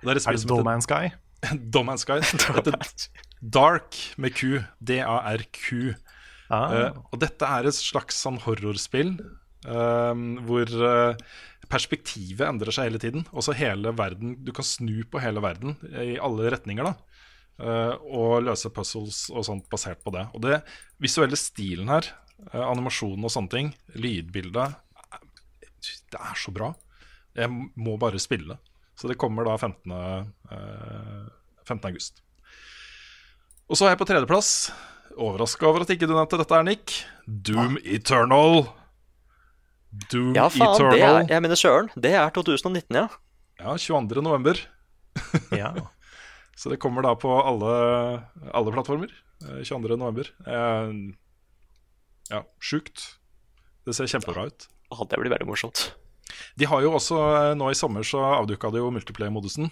Det 0.00 0.08
er, 0.08 0.20
Er 0.22 0.38
det 0.38 0.48
Doman's 0.48 0.88
Sky? 0.88 1.12
Doman's 1.76 2.06
Sky. 2.06 2.22
Heter 2.56 2.78
Dark 3.44 3.98
med 4.16 4.32
Q. 4.38 4.62
D-A-R-Q. 4.80 5.92
Ah. 6.48 6.72
Uh, 6.72 7.02
og 7.12 7.20
dette 7.20 7.52
er 7.58 7.68
et 7.68 7.76
slags 7.76 8.22
sånn 8.22 8.38
horrorspill 8.46 9.18
uh, 9.66 10.14
hvor 10.46 10.72
uh, 10.80 11.28
perspektivet 11.68 12.46
endrer 12.48 12.72
seg 12.72 12.88
hele 12.88 13.02
tiden. 13.02 13.28
Også 13.36 13.52
hele 13.58 13.92
verden 13.98 14.38
Du 14.46 14.54
kan 14.56 14.64
snu 14.64 15.02
på 15.10 15.20
hele 15.20 15.44
verden 15.44 15.76
i 15.92 16.16
alle 16.16 16.54
retninger, 16.56 16.88
da. 16.88 17.15
Eh, 17.60 17.94
og 18.12 18.42
løse 18.46 18.70
puzzles 18.74 19.26
og 19.32 19.44
sånt 19.46 19.68
basert 19.72 20.02
på 20.04 20.12
det. 20.14 20.26
Og 20.34 20.42
det 20.44 20.60
visuelle 21.02 21.38
stilen 21.40 21.90
her, 21.92 22.08
eh, 22.52 22.62
animasjonen 22.62 23.24
og 23.24 23.32
sånne 23.32 23.52
ting, 23.52 23.72
lydbildet 23.94 24.76
Det 26.10 26.18
er 26.18 26.34
så 26.38 26.52
bra. 26.54 26.72
Jeg 27.36 27.50
må 27.50 27.96
bare 28.00 28.18
spille. 28.18 28.56
Så 28.96 29.08
det 29.10 29.18
kommer 29.20 29.44
da 29.44 29.56
15. 29.58 29.92
eh, 30.50 31.26
15. 31.66 31.90
august. 31.90 32.22
Og 33.68 33.76
så 33.76 33.86
er 33.86 33.94
jeg 33.94 34.00
på 34.00 34.06
tredjeplass. 34.08 34.70
Overraska 35.16 35.66
over 35.66 35.82
at 35.82 35.90
ikke 35.90 36.06
du 36.06 36.14
nevnte 36.14 36.38
dette, 36.38 36.54
er 36.54 36.64
Nick. 36.66 37.04
Doom 37.26 37.78
Eternal. 37.84 38.66
Doom 40.12 40.34
Ja, 40.36 40.48
faen, 40.52 40.90
det 40.92 41.02
er, 41.02 41.22
jeg 41.30 41.42
mener 41.42 41.58
søren. 41.58 41.90
Det 41.96 42.12
er 42.14 42.30
2019, 42.30 42.94
ja. 42.94 43.08
Ja, 43.58 43.76
22. 43.76 44.22
november. 44.22 44.60
Ja. 45.56 45.72
Så 46.56 46.72
det 46.72 46.80
kommer 46.80 47.04
da 47.04 47.12
på 47.20 47.30
alle, 47.42 47.72
alle 48.56 48.72
plattformer. 48.72 49.12
eh, 49.44 49.62
22. 49.62 49.96
november. 50.00 50.30
Eh, 50.46 50.92
ja, 52.32 52.42
sjukt. 52.64 53.18
Det 53.84 53.94
ser 53.94 54.08
kjempebra 54.10 54.48
ut. 54.48 54.66
Det 54.90 55.20
blir 55.20 55.30
veldig 55.30 55.46
morsomt. 55.48 55.90
De 56.58 56.66
har 56.66 56.82
jo 56.82 56.94
også, 56.96 57.16
eh, 57.36 57.54
Nå 57.54 57.70
i 57.70 57.76
sommer 57.78 58.02
så 58.02 58.18
avduka 58.40 58.70
de 58.72 58.80
jo 58.80 58.90
multiplayer-modusen, 58.90 59.68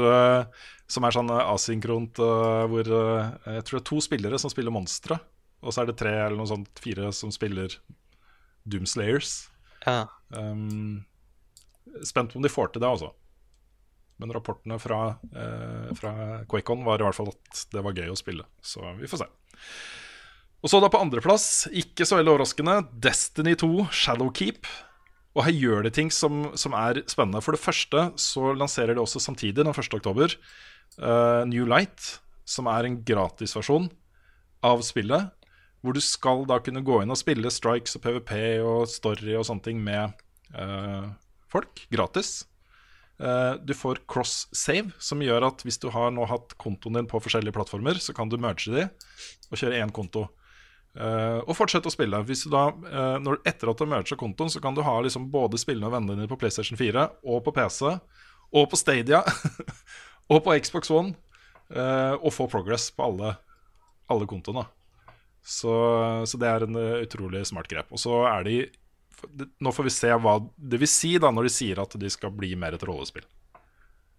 eh, 0.00 0.44
som 0.88 1.04
er 1.04 1.10
sånn 1.16 1.30
eh, 1.30 1.50
asynkront, 1.52 2.18
eh, 2.18 2.64
hvor 2.70 2.86
eh, 2.88 3.54
jeg 3.58 3.66
tror 3.66 3.78
det 3.78 3.82
er 3.82 3.90
to 3.90 4.00
spillere 4.00 4.38
som 4.40 4.50
spiller 4.52 4.72
monstre, 4.74 5.18
og 5.62 5.74
så 5.74 5.82
er 5.82 5.90
det 5.90 5.98
tre 6.00 6.14
eller 6.14 6.38
noe 6.38 6.48
sånt, 6.48 6.70
fire 6.80 7.12
som 7.12 7.30
spiller 7.34 7.76
Doomslayers. 8.68 9.48
Ja. 9.86 10.06
Um, 10.30 11.04
spent 12.04 12.34
om 12.36 12.42
de 12.44 12.48
får 12.52 12.72
til 12.72 12.82
det, 12.82 12.88
altså. 12.88 13.12
Men 14.20 14.34
rapportene 14.36 14.76
fra, 14.82 15.00
eh, 15.32 15.88
fra 15.96 16.12
QuakeOn 16.50 16.84
var 16.84 17.00
i 17.00 17.06
hvert 17.06 17.16
fall 17.16 17.32
at 17.32 17.64
det 17.72 17.82
var 17.86 17.96
gøy 17.96 18.12
å 18.12 18.18
spille, 18.18 18.44
så 18.60 18.84
vi 18.98 19.08
får 19.08 19.24
se. 19.24 19.28
Og 20.60 20.68
så 20.68 20.80
da 20.82 20.90
på 20.92 21.00
andreplass, 21.00 21.70
ikke 21.72 22.04
så 22.04 22.18
veldig 22.18 22.34
overraskende, 22.34 22.76
Destiny 23.00 23.54
2 23.56 23.86
Shadowkeep. 23.96 24.68
Og 25.38 25.46
her 25.46 25.54
gjør 25.56 25.86
de 25.86 25.92
ting 25.94 26.10
som, 26.12 26.50
som 26.58 26.74
er 26.76 27.00
spennende. 27.08 27.40
For 27.44 27.56
det 27.56 27.62
første 27.62 28.10
så 28.20 28.50
lanserer 28.52 28.92
de 28.96 29.00
også 29.00 29.22
samtidig, 29.22 29.62
den 29.62 29.72
1. 29.72 29.88
oktober, 29.96 30.34
uh, 31.00 31.46
New 31.48 31.64
Light, 31.70 32.18
som 32.44 32.68
er 32.68 32.84
en 32.84 32.98
gratisversjon 33.06 33.88
av 34.66 34.84
spillet. 34.84 35.30
Hvor 35.80 35.96
du 35.96 36.02
skal 36.04 36.44
da 36.50 36.58
kunne 36.60 36.84
gå 36.84 37.00
inn 37.00 37.14
og 37.14 37.16
spille 37.16 37.48
strikes 37.48 37.96
og 37.96 38.04
PVP 38.04 38.34
og 38.60 38.84
story 38.90 39.32
og 39.38 39.46
sånne 39.48 39.64
ting 39.64 39.80
med 39.80 40.12
uh, 40.52 41.08
folk, 41.48 41.86
gratis. 41.94 42.42
Eh, 43.20 43.54
du 43.64 43.74
får 43.74 44.00
cross-save, 44.08 44.94
som 44.98 45.20
gjør 45.20 45.44
at 45.50 45.64
hvis 45.66 45.78
du 45.82 45.90
har 45.92 46.12
nå 46.14 46.24
hatt 46.30 46.54
kontoen 46.60 46.96
din 46.96 47.08
på 47.10 47.20
forskjellige 47.20 47.52
plattformer, 47.52 48.00
så 48.00 48.14
kan 48.16 48.30
du 48.32 48.38
merge 48.40 48.72
de 48.72 48.86
og 49.50 49.60
kjøre 49.60 49.80
én 49.82 49.92
konto. 49.92 50.24
Eh, 50.96 51.38
og 51.44 51.52
fortsette 51.58 51.90
å 51.90 51.92
spille. 51.92 52.22
Da, 52.24 52.64
eh, 52.70 53.18
når, 53.20 53.42
etter 53.44 53.70
at 53.70 53.76
du 53.76 53.84
har 53.84 53.92
merget 53.92 54.20
kontoen, 54.20 54.52
så 54.52 54.62
kan 54.64 54.76
du 54.76 54.82
ha 54.86 54.96
liksom 55.04 55.28
både 55.32 55.60
spillene 55.60 55.90
og 55.90 55.98
vennene 55.98 56.16
dine 56.16 56.30
på 56.30 56.38
PlayStation 56.40 56.80
4 56.80 57.06
og 57.28 57.44
på 57.44 57.54
PC 57.58 57.92
og 58.50 58.70
på 58.70 58.78
Stadia 58.80 59.20
og 60.32 60.40
på 60.46 60.56
Xbox 60.58 60.90
One, 60.90 61.14
og 61.70 62.32
få 62.34 62.48
progress 62.50 62.88
på 62.90 63.04
alle, 63.06 63.36
alle 64.10 64.26
kontoene. 64.26 64.64
Så, 65.38 65.70
så 66.26 66.38
det 66.40 66.48
er 66.50 66.64
en 66.66 66.78
utrolig 66.98 67.44
smart 67.46 67.70
grep. 67.70 67.92
Og 67.94 68.02
så 68.02 68.16
er 68.26 68.48
de 68.48 68.56
Nå 69.60 69.72
får 69.74 69.86
vi 69.86 69.92
se 69.94 70.12
hva 70.22 70.38
det 70.56 70.80
vil 70.82 70.90
si 70.90 71.14
da 71.22 71.32
når 71.34 71.48
de 71.48 71.52
sier 71.54 71.80
at 71.82 71.96
de 72.00 72.10
skal 72.12 72.32
bli 72.34 72.52
mer 72.58 72.76
et 72.76 72.86
rollespill. 72.86 73.26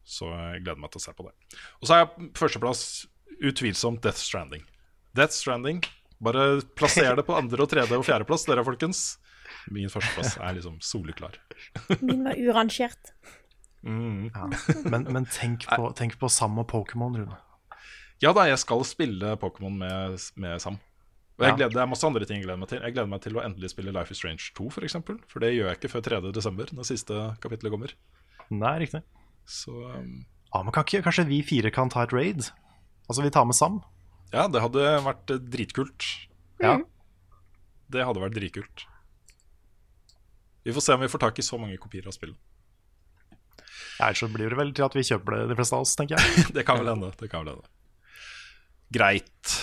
Så 0.07 0.27
jeg 0.29 0.63
gleder 0.65 0.81
meg 0.81 0.91
til 0.93 1.01
å 1.01 1.05
se 1.05 1.13
på 1.15 1.25
det. 1.27 1.33
Og 1.79 1.87
så 1.87 1.95
er 1.95 2.03
jeg 2.03 2.29
førsteplass 2.37 2.83
utvilsomt 3.51 4.01
Death 4.03 4.21
Stranding. 4.21 4.63
Death 5.17 5.35
Stranding. 5.37 5.81
Bare 6.21 6.61
plasser 6.77 7.15
det 7.17 7.25
på 7.25 7.35
andre, 7.37 7.63
og 7.63 7.69
tredje 7.71 7.97
og 7.97 8.05
fjerdeplass, 8.05 8.45
dere 8.49 8.65
folkens. 8.65 9.03
Min 9.73 9.89
førsteplass 9.91 10.37
er 10.37 10.57
liksom 10.57 10.77
soleklar. 10.85 11.37
Min 12.05 12.25
var 12.25 12.37
urangert. 12.37 13.13
Mm. 13.81 14.29
Ja. 14.29 14.49
Men, 14.85 15.07
men 15.09 15.25
tenk, 15.25 15.65
på, 15.65 15.89
tenk 15.97 16.19
på 16.21 16.29
Sam 16.29 16.59
og 16.61 16.69
Pokémon, 16.69 17.17
Rune. 17.17 17.39
Ja 18.21 18.35
da, 18.37 18.45
jeg 18.45 18.59
skal 18.61 18.83
spille 18.85 19.33
Pokémon 19.41 19.73
med, 19.81 20.21
med 20.37 20.61
Sam. 20.61 20.77
Og 21.41 21.47
jeg 21.47 21.57
gleder, 21.57 21.73
det 21.73 21.81
er 21.81 21.89
masse 21.89 22.05
andre 22.05 22.25
ting 22.29 22.37
jeg 22.37 22.45
gleder 22.45 22.59
meg 22.61 22.69
til. 22.69 22.81
Jeg 22.85 22.93
gleder 22.93 23.09
meg 23.09 23.21
til 23.23 23.37
å 23.39 23.41
endelig 23.41 23.71
spille 23.73 23.93
Life 23.95 24.13
is 24.13 24.19
Strange 24.21 24.51
2, 24.53 24.67
f.eks. 24.67 24.75
For, 24.75 24.85
eksempel. 24.87 25.15
for 25.31 25.41
det 25.41 25.49
gjør 25.55 25.71
jeg 25.71 25.79
ikke 25.79 25.89
før 25.95 26.03
3. 26.05 26.19
desember, 26.35 26.69
når 26.77 26.87
siste 26.91 27.17
kapittelet 27.41 27.73
kommer. 27.73 27.95
Nei, 28.53 28.75
riktig. 28.83 29.01
Så 29.49 29.73
um, 29.73 30.11
Ja, 30.51 30.61
men 30.61 30.75
kan 30.75 30.85
ikke, 30.85 31.01
Kanskje 31.07 31.25
vi 31.31 31.39
fire 31.47 31.71
kan 31.73 31.89
ta 31.89 32.03
et 32.05 32.13
raid? 32.13 32.51
Altså, 33.09 33.25
vi 33.25 33.33
tar 33.33 33.47
med 33.49 33.57
Sam. 33.57 33.81
ja, 34.31 34.45
det 34.47 34.61
hadde 34.63 34.85
vært 35.07 35.33
dritkult. 35.51 36.05
Ja. 36.61 36.77
Det 37.91 38.05
hadde 38.05 38.21
vært 38.21 38.37
dritkult. 38.37 38.85
Vi 40.63 40.75
får 40.77 40.85
se 40.85 40.93
om 40.93 41.01
vi 41.01 41.09
får 41.09 41.23
tak 41.25 41.39
i 41.41 41.45
så 41.45 41.57
mange 41.57 41.79
kopier 41.81 42.05
av 42.05 42.13
spillet. 42.15 42.37
Ja, 43.97 44.07
Ellers 44.07 44.21
så 44.21 44.29
blir 44.31 44.49
det 44.53 44.57
vel 44.59 44.71
til 44.77 44.85
at 44.85 44.95
vi 44.95 45.03
kjøper 45.05 45.35
det, 45.35 45.41
de 45.51 45.57
fleste 45.57 45.77
av 45.77 45.83
oss, 45.87 45.95
tenker 45.97 46.21
jeg. 46.21 46.45
det 46.55 46.65
kan 46.67 46.79
vel 46.79 46.91
hende. 46.93 47.09
Det 47.17 47.29
kan 47.31 47.43
vel 47.43 47.55
hende. 47.55 47.67
Greit. 48.93 49.57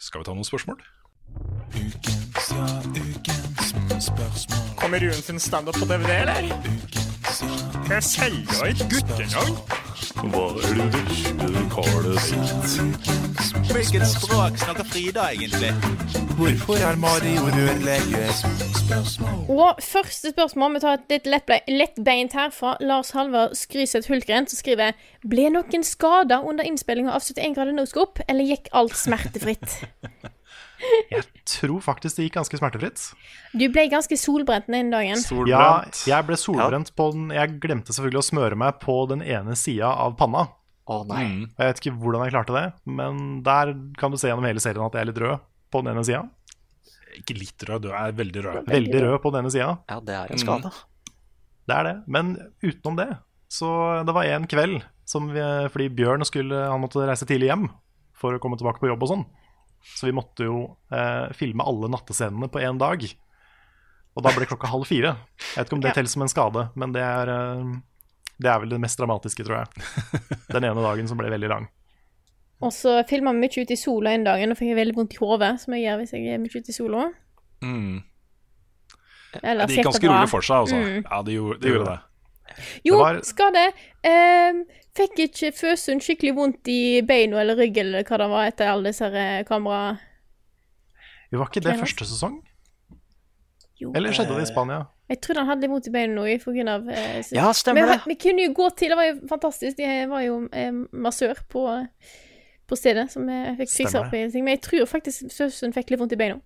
Skal 0.00 0.22
vi 0.22 0.28
ta 0.28 0.34
noen 0.36 0.46
spørsmål? 0.48 0.80
Kommer 4.76 4.98
Rune 5.00 5.12
sin 5.12 5.40
standup 5.40 5.74
på 5.74 5.84
DVD, 5.84 6.10
eller? 6.10 6.42
Skal 7.24 7.94
jeg 7.94 8.02
selge 8.02 8.68
ikke 8.68 8.88
guttenavn? 8.92 9.56
Hva 10.30 10.44
er 10.60 10.76
det 10.78 10.86
vesle 10.94 11.62
karet 11.72 12.20
sitt? 12.22 12.76
Hvilket 13.72 14.04
språk 14.06 14.58
snakker 14.60 14.86
Frida 14.86 15.30
egentlig? 15.32 15.72
Hvorfor 16.38 16.78
er 16.78 16.96
Mario 17.00 17.48
rørlege? 17.56 18.28
Og 19.48 19.80
første 19.82 20.30
spørsmål, 20.30 20.74
vi 20.74 20.84
tar 20.84 21.00
et 21.00 21.28
litt 21.32 21.50
lettbeint 21.68 22.36
her 22.36 22.52
fra 22.54 22.76
Lars 22.80 23.10
Halvard 23.16 23.56
Skryseth 23.58 24.10
Hultgren, 24.12 24.46
som 24.46 24.60
skriver 24.60 24.94
Ble 25.26 25.48
noen 25.54 25.84
skada 25.86 26.42
under 26.44 26.66
innspillinga 26.68 27.16
av 27.16 27.24
71 27.24 27.56
grader 27.56 27.74
no-scope, 27.74 28.22
eller 28.28 28.46
gikk 28.52 28.70
alt 28.72 28.96
smertefritt? 28.98 29.80
Jeg 31.12 31.24
tror 31.48 31.80
faktisk 31.84 32.18
det 32.18 32.28
gikk 32.28 32.36
ganske 32.38 32.58
smertefritt. 32.58 33.02
Du 33.54 33.64
ble 33.72 33.86
ganske 33.92 34.16
solbrent 34.18 34.68
den 34.68 34.78
ene 34.80 34.92
dagen. 34.94 35.48
Ja, 35.50 35.84
jeg 36.08 36.26
ble 36.28 36.38
solbrent 36.40 36.92
på 36.96 37.08
den 37.14 37.32
Jeg 37.34 37.58
glemte 37.62 37.94
selvfølgelig 37.94 38.22
å 38.22 38.28
smøre 38.28 38.58
meg 38.58 38.78
på 38.82 38.96
den 39.10 39.24
ene 39.24 39.56
sida 39.58 39.92
av 40.04 40.16
panna. 40.20 40.46
Å 40.84 41.00
nei. 41.08 41.24
Mm. 41.24 41.44
Jeg 41.56 41.70
vet 41.70 41.80
ikke 41.80 41.94
hvordan 42.02 42.24
jeg 42.26 42.34
klarte 42.34 42.56
det, 42.56 42.64
men 43.00 43.20
der 43.44 43.72
kan 44.00 44.12
du 44.12 44.18
se 44.20 44.28
gjennom 44.28 44.44
hele 44.48 44.60
serien 44.60 44.84
at 44.84 44.96
jeg 44.96 45.06
er 45.06 45.10
litt 45.12 45.20
rød 45.22 45.44
på 45.72 45.84
den 45.84 45.94
ene 45.94 46.04
sida. 46.04 46.24
Ikke 47.14 47.36
litt 47.38 47.64
rød, 47.68 47.86
du 47.86 47.94
er 47.94 48.16
veldig 48.16 48.42
rød. 48.44 48.58
Veldig 48.68 49.04
rød 49.06 49.16
på 49.22 49.32
den 49.32 49.44
ene 49.44 49.54
sida. 49.54 49.70
Ja, 49.88 50.00
det 50.04 50.18
er 50.18 50.34
en 50.34 50.42
skade. 50.42 50.72
Det 51.64 51.78
er 51.78 51.88
det. 51.88 51.94
Men 52.10 52.34
utenom 52.60 52.98
det, 52.98 53.08
så 53.48 53.70
det 54.04 54.16
var 54.16 54.28
en 54.28 54.48
kveld 54.50 54.82
som 55.08 55.30
vi, 55.32 55.40
fordi 55.72 55.88
Bjørn 55.96 56.24
skulle, 56.28 56.66
han 56.68 56.82
måtte 56.82 57.04
reise 57.08 57.28
tidlig 57.28 57.48
hjem 57.52 57.68
for 58.18 58.36
å 58.36 58.42
komme 58.42 58.58
tilbake 58.60 58.82
på 58.82 58.90
jobb 58.90 59.04
og 59.06 59.10
sånn. 59.10 59.24
Så 59.84 60.08
vi 60.08 60.14
måtte 60.16 60.46
jo 60.48 60.58
eh, 60.90 61.28
filme 61.36 61.64
alle 61.68 61.90
nattescenene 61.92 62.48
på 62.50 62.62
én 62.64 62.78
dag. 62.80 63.04
Og 64.14 64.22
da 64.24 64.30
ble 64.32 64.46
klokka 64.48 64.70
halv 64.70 64.86
fire. 64.88 65.16
Jeg 65.52 65.58
vet 65.58 65.68
ikke 65.68 65.76
om 65.76 65.82
det 65.84 65.90
Ja. 65.92 65.96
teller 65.98 66.12
som 66.12 66.22
en 66.24 66.30
skade, 66.32 66.68
men 66.78 66.92
det 66.94 67.02
er, 67.02 67.28
eh, 67.28 67.74
det 68.40 68.50
er 68.50 68.60
vel 68.62 68.70
det 68.70 68.80
mest 68.80 68.98
dramatiske, 68.98 69.44
tror 69.44 69.60
jeg. 69.64 69.68
Den 70.54 70.64
ene 70.70 70.82
dagen 70.82 71.08
som 71.10 71.18
ble 71.18 71.28
veldig 71.30 71.50
lang. 71.52 71.68
Og 72.62 72.72
så 72.72 73.02
filma 73.10 73.32
vi 73.34 73.42
mye 73.44 73.62
ute 73.66 73.74
i 73.74 73.76
sola 73.76 74.14
en 74.14 74.24
dag. 74.24 74.40
Nå 74.48 74.54
fikk 74.56 74.70
jeg 74.72 74.78
veldig 74.78 74.94
vondt 74.96 75.14
i 75.16 75.20
hodet, 75.20 75.52
som 75.60 75.74
jeg 75.76 75.84
gjør 75.84 75.98
hvis 76.00 76.12
jeg 76.16 76.26
er 76.32 76.38
mye 76.40 76.54
ute 76.62 76.70
i 76.70 76.76
sola. 76.76 77.04
Mm. 77.60 78.02
Eller, 79.42 79.66
Det 79.66 79.76
gikk 79.76 79.88
ganske 79.90 80.08
rolig 80.08 80.30
for 80.30 80.46
seg, 80.46 80.56
altså. 80.62 80.76
Mm. 80.78 81.04
Ja, 81.10 81.22
det 81.26 81.34
gjorde, 81.34 81.60
det 81.60 81.72
gjorde 81.74 81.90
det. 81.90 82.00
Jo, 82.84 82.94
Det 82.96 83.02
var- 83.02 83.20
skade. 83.26 83.64
Eh, 84.04 84.62
fikk 84.96 85.18
ikke 85.28 85.52
Føsund 85.56 86.02
skikkelig 86.04 86.34
vondt 86.36 86.68
i 86.68 87.00
beina 87.02 87.40
eller 87.40 87.56
ryggen 87.56 87.86
eller 87.86 88.04
hva 88.04 88.18
det 88.18 88.28
var 88.30 88.46
etter 88.50 88.70
alle 88.72 88.92
disse 88.92 89.44
kamera... 89.48 89.98
Det 91.30 91.38
var 91.40 91.48
ikke 91.50 91.64
det 91.64 91.78
første 91.80 92.06
sesong? 92.06 92.36
Jo. 93.80 93.92
Eller 93.96 94.12
skjedde 94.14 94.36
det 94.36 94.44
i 94.46 94.52
Spania? 94.52 94.84
Jeg 95.10 95.20
trodde 95.20 95.42
han 95.42 95.48
hadde 95.50 95.66
litt 95.66 95.72
vondt 95.72 95.88
i 95.90 95.92
beina 95.92 96.14
nå. 96.14 96.26
Grunn 96.44 96.68
av, 96.70 96.86
eh, 96.88 97.22
Ja, 97.34 97.50
stemmer 97.52 97.82
men, 97.88 97.98
det. 97.98 98.06
Vi 98.06 98.14
kunne 98.22 98.46
jo 98.46 98.52
gå 98.56 98.68
til 98.76 98.88
Det 98.94 98.96
var 98.96 99.08
jo 99.10 99.16
fantastisk. 99.28 99.78
Jeg 99.82 100.08
var 100.08 100.22
jo 100.24 100.48
eh, 100.52 100.72
massør 100.92 101.40
på 101.50 101.64
på 102.64 102.76
stedet 102.80 103.10
som 103.12 103.26
jeg 103.28 103.58
fikk 103.58 103.70
fiksa 103.74 104.00
opp 104.00 104.14
i 104.16 104.22
ting. 104.32 104.44
Men 104.44 104.54
jeg 104.56 104.62
tror 104.64 104.86
faktisk 104.88 105.26
Føsund 105.34 105.74
fikk 105.76 105.90
litt 105.92 106.00
vondt 106.00 106.14
i 106.16 106.16
beina. 106.16 106.38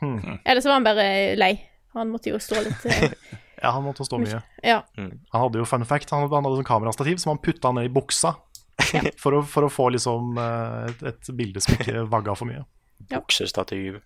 Hmm. 0.00 0.38
Eller 0.46 0.60
så 0.64 0.70
var 0.70 0.78
han 0.78 0.86
bare 0.86 1.36
lei. 1.36 1.52
Han 1.92 2.08
måtte 2.10 2.32
jo 2.32 2.38
stå 2.40 2.62
litt 2.64 2.86
eh, 2.88 3.10
Ja, 3.64 3.70
han 3.74 3.84
måtte 3.86 4.04
stå 4.06 4.18
mye. 4.20 4.42
Ja. 4.62 4.82
Han 5.00 5.14
hadde 5.32 5.58
jo 5.62 5.66
fun 5.68 5.84
fact, 5.88 6.12
han 6.12 6.24
hadde, 6.26 6.36
han 6.36 6.44
hadde 6.46 6.60
sånn 6.60 6.68
kamerastativ 6.68 7.18
som 7.22 7.32
han 7.34 7.40
putta 7.42 7.72
ned 7.74 7.88
i 7.88 7.92
buksa. 7.94 8.34
For 9.22 9.36
å, 9.38 9.40
for 9.46 9.64
å 9.66 9.70
få 9.70 9.84
liksom 9.94 10.36
eh, 10.42 10.88
et, 10.90 11.02
et 11.12 11.28
bilde 11.38 11.60
som 11.62 11.76
ikke 11.78 12.02
vagga 12.10 12.34
for 12.36 12.50
mye. 12.50 12.64
Buksestativ. 13.12 14.00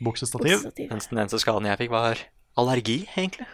Buksestativ. 0.00 0.62
Mens 0.90 1.08
den 1.10 1.18
eneste 1.18 1.40
skaden 1.42 1.66
jeg 1.66 1.80
fikk, 1.80 1.90
var 1.94 2.20
allergi, 2.58 3.00
egentlig. 3.18 3.46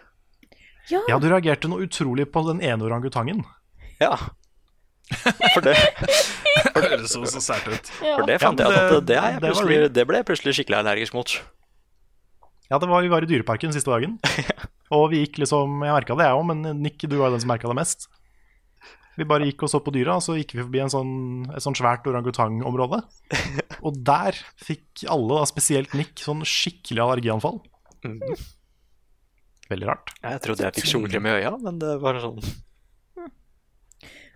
Ja. 0.93 1.01
Ja, 1.09 1.17
du 1.19 1.31
reagerte 1.33 1.71
noe 1.73 1.87
utrolig 1.87 2.27
på 2.33 2.43
den 2.49 2.61
ene 2.65 2.85
orangutangen. 2.85 3.41
Ja. 4.03 4.19
For 5.55 5.65
det, 5.65 5.75
Det 6.75 6.83
høres 6.91 7.13
så, 7.13 7.25
så 7.29 7.41
sært 7.45 7.67
ut. 7.73 7.89
for 8.01 8.25
det 8.29 8.37
fant 8.43 8.61
Ja, 8.61 8.69
jeg 8.71 8.85
at 8.85 8.93
det- 8.95 9.05
det, 9.09 9.17
er 9.17 9.33
jeg 9.35 9.41
det 9.43 9.51
plutselig, 9.51 9.79
det 9.97 10.05
ble 10.09 10.21
jeg 10.21 10.27
plutselig 10.29 10.55
skikkelig 10.59 10.79
allergisk 10.83 11.17
mot. 11.17 11.35
Ja, 12.75 12.81
det 12.83 12.89
var, 12.91 13.05
vi 13.07 13.11
var 13.13 13.23
i 13.23 13.29
Dyreparken 13.31 13.71
siste 13.71 13.93
dagen. 13.93 14.17
Og 14.95 15.05
vi 15.13 15.21
gikk 15.23 15.39
liksom 15.45 15.79
Jeg 15.87 15.95
merka 15.95 16.17
det, 16.19 16.27
jeg 16.27 16.35
òg, 16.41 16.45
men 16.49 16.65
Nick, 16.83 16.99
du 17.07 17.15
var 17.21 17.31
jo 17.31 17.37
den 17.37 17.43
som 17.45 17.53
merka 17.53 17.71
det 17.71 17.77
mest. 17.79 18.09
Vi 19.15 19.23
bare 19.31 19.47
gikk 19.47 19.63
og 19.63 19.71
så 19.71 19.79
på 19.79 19.93
dyra, 19.95 20.17
og 20.19 20.25
så 20.27 20.35
gikk 20.35 20.57
vi 20.57 20.65
forbi 20.65 20.81
en 20.83 20.91
sånn, 20.91 21.13
et 21.55 21.63
sånn 21.63 21.77
svært 21.79 22.07
orangutangområde. 22.11 22.99
Og 23.87 23.95
der 24.03 24.35
fikk 24.59 25.05
alle, 25.07 25.37
da, 25.39 25.45
spesielt 25.47 25.95
Nick, 25.95 26.17
sånn 26.19 26.43
skikkelig 26.43 27.03
allergianfall. 27.05 27.61
Veldig 29.71 29.87
rart. 29.87 30.11
Jeg 30.19 30.41
trodde 30.43 30.67
jeg 30.67 30.77
fikk 30.81 30.91
solkrem 30.91 31.29
i 31.31 31.35
øya, 31.37 31.53
men 31.63 31.79
det 31.79 31.93
var 32.03 32.19
sånn 32.25 32.43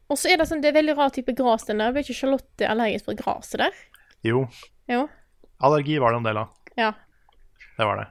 Og 0.09 0.17
så 0.17 0.31
er 0.31 0.39
det 0.41 0.47
sånn, 0.49 0.63
det 0.63 0.71
er 0.71 0.79
veldig 0.79 0.95
rar 1.01 1.11
type 1.13 1.35
gras 1.37 1.67
den 1.69 1.83
der. 1.83 1.91
Ble 1.97 2.07
ikke 2.07 2.17
Charlotte 2.21 2.71
allergisk 2.71 3.11
for 3.11 3.19
graset 3.19 3.65
der? 3.67 3.83
Jo, 4.31 4.47
Jo. 4.89 5.03
allergi 5.59 5.99
var 6.01 6.15
det 6.15 6.23
en 6.23 6.31
del 6.31 6.41
av. 6.47 6.55
Ja. 6.79 6.93
Det 7.75 7.87
var 7.91 7.99
det. 8.05 8.07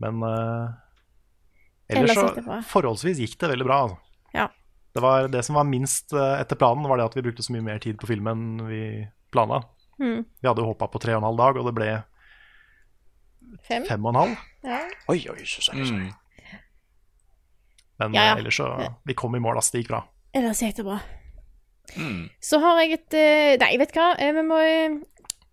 Men 0.00 0.22
uh, 0.24 0.70
Ellers 1.90 2.14
så 2.16 2.30
forholdsvis 2.70 3.18
gikk 3.20 3.36
det 3.40 3.50
veldig 3.52 3.66
bra. 3.66 3.78
Altså. 3.84 3.98
Ja. 4.36 4.46
Det, 4.94 5.02
var, 5.04 5.26
det 5.30 5.42
som 5.46 5.58
var 5.58 5.66
minst 5.66 6.12
eh, 6.14 6.36
etter 6.40 6.58
planen, 6.58 6.86
var 6.90 6.98
det 7.00 7.08
at 7.10 7.16
vi 7.18 7.22
brukte 7.26 7.42
så 7.46 7.52
mye 7.54 7.64
mer 7.66 7.80
tid 7.82 7.98
på 8.00 8.08
filmen 8.10 8.44
enn 8.60 8.68
vi 8.70 8.80
planla. 9.34 9.60
Mm. 10.02 10.22
Vi 10.40 10.48
hadde 10.48 10.62
jo 10.62 10.70
håpa 10.70 10.86
på 10.90 11.00
tre 11.02 11.14
og 11.16 11.20
en 11.20 11.26
halv 11.28 11.38
dag, 11.42 11.58
og 11.60 11.66
det 11.68 11.74
ble 11.76 11.88
Fem? 13.66 13.84
fem 13.88 14.04
og 14.06 14.12
en 14.14 14.20
halv. 14.20 14.42
Ja. 14.66 14.78
Oi, 15.10 15.18
oi, 15.32 15.44
så 15.46 15.62
seriøst. 15.66 15.94
Men 18.00 18.14
Ja, 18.16 18.30
ja. 18.30 18.34
eh, 18.34 18.38
ellers 18.40 18.56
så 18.62 18.68
Vi 19.04 19.14
kom 19.18 19.34
i 19.36 19.42
mål, 19.42 19.58
ass. 19.58 19.70
Det 19.74 19.82
gikk 19.82 19.90
bra. 19.92 20.04
Ellers 20.34 20.62
gikk 20.62 20.78
det 20.78 20.86
bra. 20.86 21.00
Så 22.40 22.60
har 22.62 22.78
jeg 22.84 23.00
et 23.00 23.18
Nei, 23.60 23.72
vet 23.82 23.90
du 23.92 23.98
hva? 23.98 24.12
Eh, 24.18 24.32
Vi 24.36 24.46
må 24.46 24.58
eh, 24.62 24.94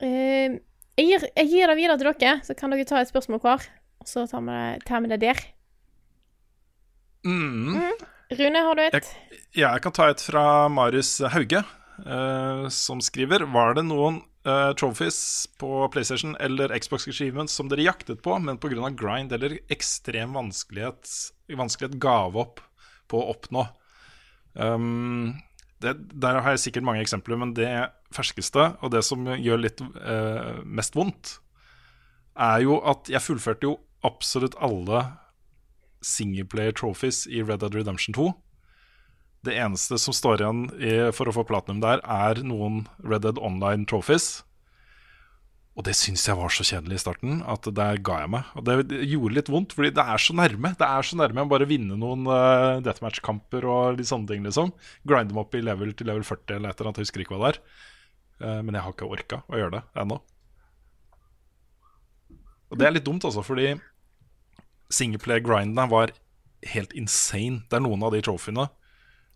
eh, 0.06 0.58
jeg, 0.98 1.06
gir, 1.10 1.26
jeg 1.36 1.50
gir 1.52 1.70
det 1.74 1.78
videre 1.78 1.98
til 1.98 2.14
dere, 2.14 2.38
så 2.46 2.54
kan 2.58 2.74
dere 2.74 2.86
ta 2.90 3.02
et 3.02 3.10
spørsmål 3.10 3.42
hver. 3.42 3.66
Og 4.02 4.10
så 4.10 4.26
tar 4.30 4.44
vi 4.46 4.54
det, 4.54 4.86
tar 4.88 5.04
vi 5.04 5.12
det 5.12 5.22
der. 5.24 5.42
Mm. 7.28 7.76
Rune, 8.38 8.64
har 8.68 8.76
du 8.76 8.84
et? 8.84 9.12
Ja, 9.56 9.72
jeg 9.74 9.84
kan 9.86 9.96
ta 9.96 10.10
et 10.12 10.24
fra 10.24 10.68
Marius 10.72 11.18
Hauge, 11.34 11.64
uh, 12.06 12.68
som 12.74 13.02
skriver 13.04 13.46
Var 13.52 13.78
det 13.78 13.86
noen 13.88 14.22
uh, 14.48 14.74
trophies 14.80 15.48
på 15.60 15.88
PlayStation 15.94 16.36
eller 16.44 16.76
Xbox 16.76 17.08
Achievements 17.08 17.56
som 17.56 17.72
dere 17.72 17.88
jaktet 17.88 18.22
på, 18.24 18.36
men 18.44 18.60
pga. 18.60 18.92
grind 18.96 19.34
eller 19.36 19.60
ekstrem 19.74 20.36
vanskelighet, 20.38 21.08
vanskelighet 21.56 22.00
gav 22.04 22.38
opp 22.38 22.64
på 23.08 23.22
å 23.22 23.32
oppnå? 23.34 23.66
Um, 24.54 25.38
det, 25.84 25.96
der 26.12 26.42
har 26.42 26.56
jeg 26.56 26.68
sikkert 26.68 26.88
mange 26.88 27.04
eksempler, 27.04 27.40
men 27.40 27.56
det 27.56 27.70
ferskeste, 28.16 28.74
og 28.82 28.92
det 28.92 29.04
som 29.06 29.28
gjør 29.36 29.62
litt 29.62 29.84
uh, 29.84 30.64
mest 30.64 30.96
vondt, 30.98 31.38
er 32.38 32.64
jo 32.66 32.80
at 32.86 33.10
jeg 33.12 33.24
fullførte 33.24 33.70
jo 33.70 33.78
absolutt 34.06 34.58
alle 34.62 35.06
singleplayer 36.06 36.76
trophies 36.78 37.26
i 37.28 37.42
Red 37.44 37.64
Dead 37.64 37.76
Redemption 37.76 38.16
2. 38.18 38.32
Det 39.48 39.56
eneste 39.56 40.00
som 40.02 40.16
står 40.16 40.42
igjen 40.42 40.66
i, 40.82 40.92
for 41.16 41.30
å 41.30 41.36
få 41.36 41.46
platinum 41.48 41.80
der, 41.84 42.02
er 42.04 42.42
noen 42.46 42.86
Red 43.06 43.24
Dead 43.26 43.40
Online 43.40 43.88
trophies. 43.90 44.42
Og 45.78 45.86
det 45.86 45.94
syns 45.94 46.24
jeg 46.26 46.38
var 46.40 46.50
så 46.50 46.66
kjedelig 46.66 46.98
i 46.98 47.02
starten 47.04 47.42
at 47.46 47.68
der 47.78 48.00
ga 48.02 48.24
jeg 48.24 48.32
meg. 48.34 48.48
Og 48.58 48.66
det 48.66 49.04
gjorde 49.06 49.36
litt 49.38 49.52
vondt, 49.54 49.76
fordi 49.78 49.92
det 49.94 50.06
er 50.10 50.24
så 50.24 50.34
nærme. 50.34 50.72
Det 50.80 50.88
er 50.88 51.06
så 51.06 51.20
nærme 51.20 51.46
å 51.46 51.52
bare 51.52 51.68
vinne 51.70 52.00
noen 52.02 52.26
uh, 52.26 52.80
deathmatch-kamper 52.86 53.68
og 53.70 54.00
litt 54.00 54.10
sånne 54.10 54.32
ting, 54.32 54.48
liksom. 54.48 54.74
Grinde 55.06 55.36
dem 55.36 55.44
opp 55.44 55.54
i 55.54 55.62
level 55.62 55.94
til 55.94 56.10
level 56.10 56.26
40 56.26 56.58
eller 56.58 56.74
et 56.74 56.82
eller 56.82 56.90
annet, 56.90 57.04
jeg 57.04 57.10
husker 57.10 57.24
ikke 57.24 57.38
hva 57.38 57.44
det 57.44 57.52
er. 57.52 57.62
Uh, 58.42 58.60
men 58.66 58.74
jeg 58.74 58.88
har 58.88 58.98
ikke 58.98 59.12
orka 59.20 59.42
å 59.46 59.62
gjøre 59.62 59.76
det 59.78 59.84
ennå. 60.02 60.18
Og 62.72 62.80
det 62.80 62.88
er 62.88 62.96
litt 62.96 63.08
dumt, 63.08 63.26
altså, 63.28 63.44
fordi 63.46 63.76
singleplayer-grindene 64.94 65.88
var 65.92 66.14
helt 66.74 66.94
insane. 66.98 67.64
Det 67.70 67.80
er 67.80 67.84
noen 67.86 68.04
av 68.08 68.16
de 68.16 68.24
trofeene 68.26 68.68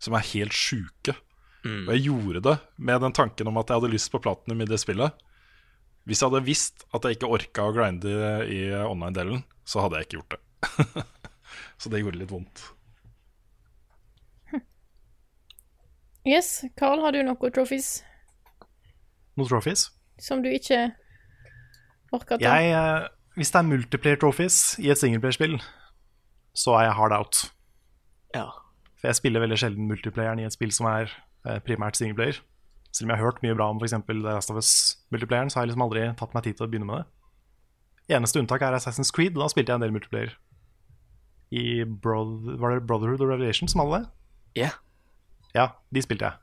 som 0.01 0.15
er 0.17 0.27
helt 0.33 0.55
sjuke. 0.55 1.15
Mm. 1.61 1.85
Og 1.85 1.91
jeg 1.93 2.05
gjorde 2.07 2.43
det 2.47 2.55
med 2.81 3.03
den 3.05 3.15
tanken 3.15 3.51
om 3.51 3.59
at 3.61 3.69
jeg 3.69 3.81
hadde 3.81 3.93
lyst 3.93 4.11
på 4.13 4.21
platinum 4.23 4.63
i 4.63 4.69
det 4.69 4.81
spillet. 4.81 5.15
Hvis 6.09 6.23
jeg 6.23 6.31
hadde 6.31 6.47
visst 6.47 6.85
at 6.95 7.05
jeg 7.05 7.19
ikke 7.19 7.29
orka 7.29 7.67
å 7.67 7.73
grinde 7.75 8.11
i 8.49 8.61
online-delen, 8.73 9.43
så 9.67 9.83
hadde 9.83 9.99
jeg 9.99 10.09
ikke 10.09 10.19
gjort 10.19 10.35
det. 10.35 11.03
så 11.81 11.91
det 11.93 12.01
gjorde 12.01 12.23
litt 12.23 12.33
vondt. 12.33 12.63
Yes. 16.25 16.63
Carl, 16.77 17.01
har 17.01 17.15
du 17.15 17.23
noen 17.25 17.53
trophies 17.53 18.03
Noen 19.33 19.47
trophies? 19.49 19.87
som 20.21 20.43
du 20.43 20.51
ikke 20.53 20.91
orker 22.13 22.37
å 22.37 22.41
ta? 22.41 22.57
Jeg, 22.61 22.73
eh, 22.77 23.07
hvis 23.41 23.49
det 23.53 23.57
er 23.59 23.67
multiplayer 23.67 24.19
trophies 24.21 24.59
i 24.81 24.91
et 24.93 24.99
singleplayerspill, 25.01 25.57
så 26.53 26.75
er 26.77 26.87
jeg 26.89 26.97
hard 26.99 27.15
out. 27.17 27.39
Ja. 28.35 28.45
For 29.01 29.09
jeg 29.09 29.17
spiller 29.17 29.41
veldig 29.43 29.57
sjelden 29.57 29.87
multiplayeren 29.89 30.39
i 30.43 30.45
et 30.45 30.53
spill 30.53 30.71
som 30.75 30.85
er 30.91 31.09
eh, 31.49 31.57
primært 31.65 31.97
singleplayer. 31.97 32.37
Selv 32.91 33.07
om 33.07 33.13
jeg 33.15 33.21
har 33.21 33.25
hørt 33.31 33.41
mye 33.41 33.55
bra 33.57 33.69
om 33.71 33.79
f.eks. 33.81 33.95
The 34.05 34.17
Last 34.19 34.51
of 34.51 34.59
Us-multiplayeren, 34.59 35.49
så 35.49 35.57
har 35.59 35.65
jeg 35.65 35.71
liksom 35.71 35.85
aldri 35.87 36.05
tatt 36.19 36.33
meg 36.35 36.43
tid 36.45 36.57
til 36.59 36.67
å 36.67 36.69
begynne 36.71 36.89
med 36.89 37.01
det. 37.01 38.15
Eneste 38.17 38.41
unntak 38.41 38.61
er 38.67 38.75
Assassin's 38.75 39.13
Creed. 39.15 39.37
Da 39.39 39.47
spilte 39.49 39.71
jeg 39.71 39.79
en 39.79 39.85
del 39.85 39.93
multiplayer. 39.95 40.33
I 41.55 41.83
Brother, 41.87 42.57
Var 42.59 42.75
det 42.77 42.85
Brotherhood 42.89 43.23
og 43.23 43.31
Revelation 43.31 43.71
som 43.71 43.81
hadde 43.85 44.01
det? 44.03 44.11
Ja. 44.65 44.71
Ja, 45.55 45.69
de 45.95 46.03
spilte 46.03 46.27
jeg. 46.29 46.37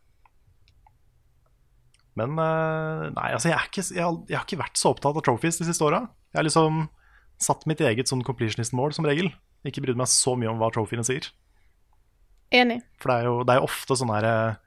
Men 2.19 2.35
eh, 2.43 3.05
nei, 3.15 3.29
altså 3.37 3.53
jeg, 3.53 3.69
ikke, 3.71 3.85
jeg, 3.95 4.03
har- 4.03 4.23
jeg 4.33 4.39
har 4.41 4.47
ikke 4.49 4.63
vært 4.65 4.81
så 4.81 4.91
opptatt 4.95 5.21
av 5.21 5.25
trophies 5.29 5.61
de 5.61 5.69
siste 5.69 5.85
åra. 5.87 6.03
Jeg 6.33 6.41
har 6.41 6.47
liksom 6.47 6.87
satt 7.41 7.67
mitt 7.71 7.81
eget 7.85 8.11
sånn 8.11 8.25
completionist-mål 8.27 8.95
som 8.97 9.07
regel. 9.09 9.31
Ikke 9.67 9.83
brydd 9.85 9.99
meg 9.99 10.11
så 10.11 10.35
mye 10.39 10.51
om 10.51 10.61
hva 10.61 10.71
trophyene 10.75 11.07
sier. 11.07 11.31
Enig. 12.55 12.81
For 13.01 13.13
det 13.13 13.17
er 13.19 13.29
jo, 13.29 13.35
det 13.45 13.55
er 13.55 13.61
jo 13.61 13.69
ofte 13.69 13.97
sånn 13.99 14.13
her 14.15 14.27
eh, 14.29 14.59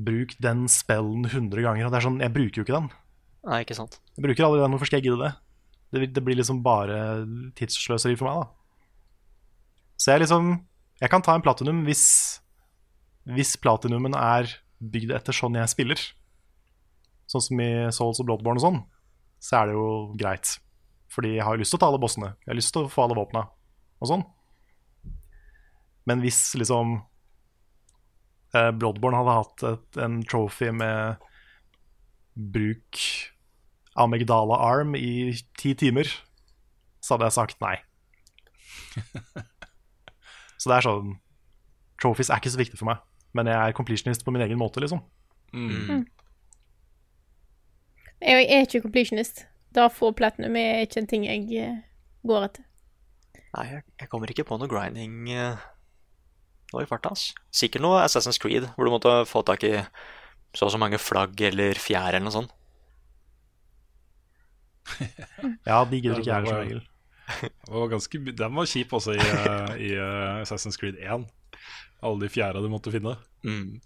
Bruk 0.00 0.36
den 0.42 0.64
spellen 0.70 1.26
100 1.26 1.64
ganger. 1.64 1.86
Og 1.86 1.92
det 1.92 1.98
er 1.98 2.06
sånn, 2.06 2.20
jeg 2.22 2.34
bruker 2.34 2.60
jo 2.60 2.66
ikke 2.66 2.76
den. 2.76 2.88
Nei, 3.48 3.62
ikke 3.64 3.76
sant. 3.76 3.98
Jeg 4.14 4.24
bruker 4.24 4.46
aldri 4.46 4.62
den, 4.62 4.74
hvorfor 4.74 4.90
skal 4.90 5.00
jeg 5.00 5.08
gidde 5.08 5.24
det? 5.24 5.32
Det, 5.90 6.08
det 6.14 6.22
blir 6.22 6.38
liksom 6.38 6.60
bare 6.62 6.98
tidssløseri 7.58 8.14
for 8.18 8.30
meg, 8.30 8.44
da. 8.44 8.56
Så 10.00 10.14
jeg 10.14 10.22
liksom 10.22 10.52
Jeg 11.02 11.10
kan 11.12 11.20
ta 11.24 11.34
en 11.36 11.42
platinum 11.44 11.82
hvis 11.84 12.04
Hvis 13.28 13.56
platinumen 13.60 14.14
er 14.16 14.48
bygd 14.80 15.12
etter 15.12 15.36
sånn 15.36 15.58
jeg 15.58 15.72
spiller. 15.72 16.00
Sånn 17.28 17.44
som 17.44 17.60
i 17.60 17.70
Souls 17.92 18.20
og 18.22 18.30
Bloodborne 18.30 18.62
og 18.62 18.64
sånn, 18.64 18.78
så 19.42 19.58
er 19.58 19.68
det 19.68 19.74
jo 19.76 19.88
greit. 20.18 20.54
Fordi 21.10 21.34
jeg 21.36 21.46
har 21.46 21.56
jo 21.56 21.62
lyst 21.62 21.74
til 21.74 21.80
å 21.80 21.82
ta 21.82 21.88
alle 21.90 22.02
bossene. 22.02 22.34
Jeg 22.44 22.52
har 22.52 22.58
lyst 22.58 22.72
til 22.74 22.86
å 22.86 22.90
få 22.92 23.04
alle 23.04 23.18
våpna 23.18 23.46
og 24.00 24.08
sånn. 24.08 24.22
Men 26.08 26.22
hvis 26.24 26.38
liksom 26.58 26.96
eh, 28.56 28.70
Bloodborne 28.74 29.18
hadde 29.20 29.36
hatt 29.36 29.66
et, 29.72 30.00
en 30.00 30.20
trophy 30.26 30.70
med 30.74 31.20
bruk 32.34 33.02
Amygdala 34.00 34.56
Arm 34.64 34.94
i 34.96 35.34
ti 35.58 35.74
timer, 35.78 36.08
så 37.02 37.14
hadde 37.14 37.28
jeg 37.28 37.36
sagt 37.36 37.60
nei. 37.62 37.76
så 40.60 40.70
det 40.70 40.78
er 40.78 40.86
sånn 40.86 41.18
Trophies 42.00 42.30
er 42.32 42.40
ikke 42.40 42.52
så 42.54 42.60
viktig 42.62 42.78
for 42.80 42.88
meg, 42.88 43.02
men 43.36 43.50
jeg 43.50 43.60
er 43.60 43.76
completionist 43.76 44.22
på 44.24 44.32
min 44.32 44.40
egen 44.40 44.56
måte, 44.56 44.80
liksom. 44.80 45.02
Mm. 45.52 46.06
Jeg 48.24 48.46
er 48.46 48.64
ikke 48.64 48.80
completionist. 48.86 49.44
Da 49.74 49.86
å 49.86 49.92
få 49.92 50.10
platinum 50.16 50.56
er 50.58 50.84
ikke 50.84 51.02
en 51.02 51.10
ting 51.10 51.26
jeg 51.28 51.46
eh, 51.60 51.82
går 52.26 52.48
etter. 52.48 52.66
Nei, 53.50 53.66
jeg, 53.72 54.08
kommer 54.10 54.30
ikke 54.30 54.46
på 54.46 54.58
noe 54.58 54.70
grinding 54.70 55.30
eh, 55.34 55.62
nå 56.70 56.82
i 56.82 56.88
farta. 56.90 57.12
Sikkert 57.54 57.82
noe 57.82 58.02
Assassin's 58.04 58.38
Creed, 58.42 58.68
hvor 58.76 58.86
du 58.86 58.94
måtte 58.94 59.14
få 59.30 59.42
tak 59.46 59.66
i 59.66 59.76
så 60.54 60.66
og 60.66 60.72
så 60.74 60.80
mange 60.82 60.98
flagg 60.98 61.38
eller 61.46 61.78
fjær 61.78 62.10
eller 62.10 62.26
noe 62.26 62.34
sånt. 62.34 62.56
Ja, 65.68 65.84
de 65.86 66.00
gidder 66.00 66.18
ikke 66.18 66.32
jeg 66.32 66.48
som 66.48 66.56
regel. 66.58 66.80
Var 67.70 67.90
ganske, 67.92 68.18
den 68.40 68.56
var 68.56 68.66
kjip 68.66 68.94
også 68.96 69.14
i, 69.14 69.22
eh, 69.22 69.74
i 69.86 69.90
Assassin's 70.42 70.78
Creed 70.80 70.98
1. 70.98 71.28
Alle 72.02 72.24
de 72.24 72.30
fjæra 72.32 72.62
du 72.64 72.66
måtte 72.72 72.90
finne. 72.90 73.14
Mm. 73.46 73.78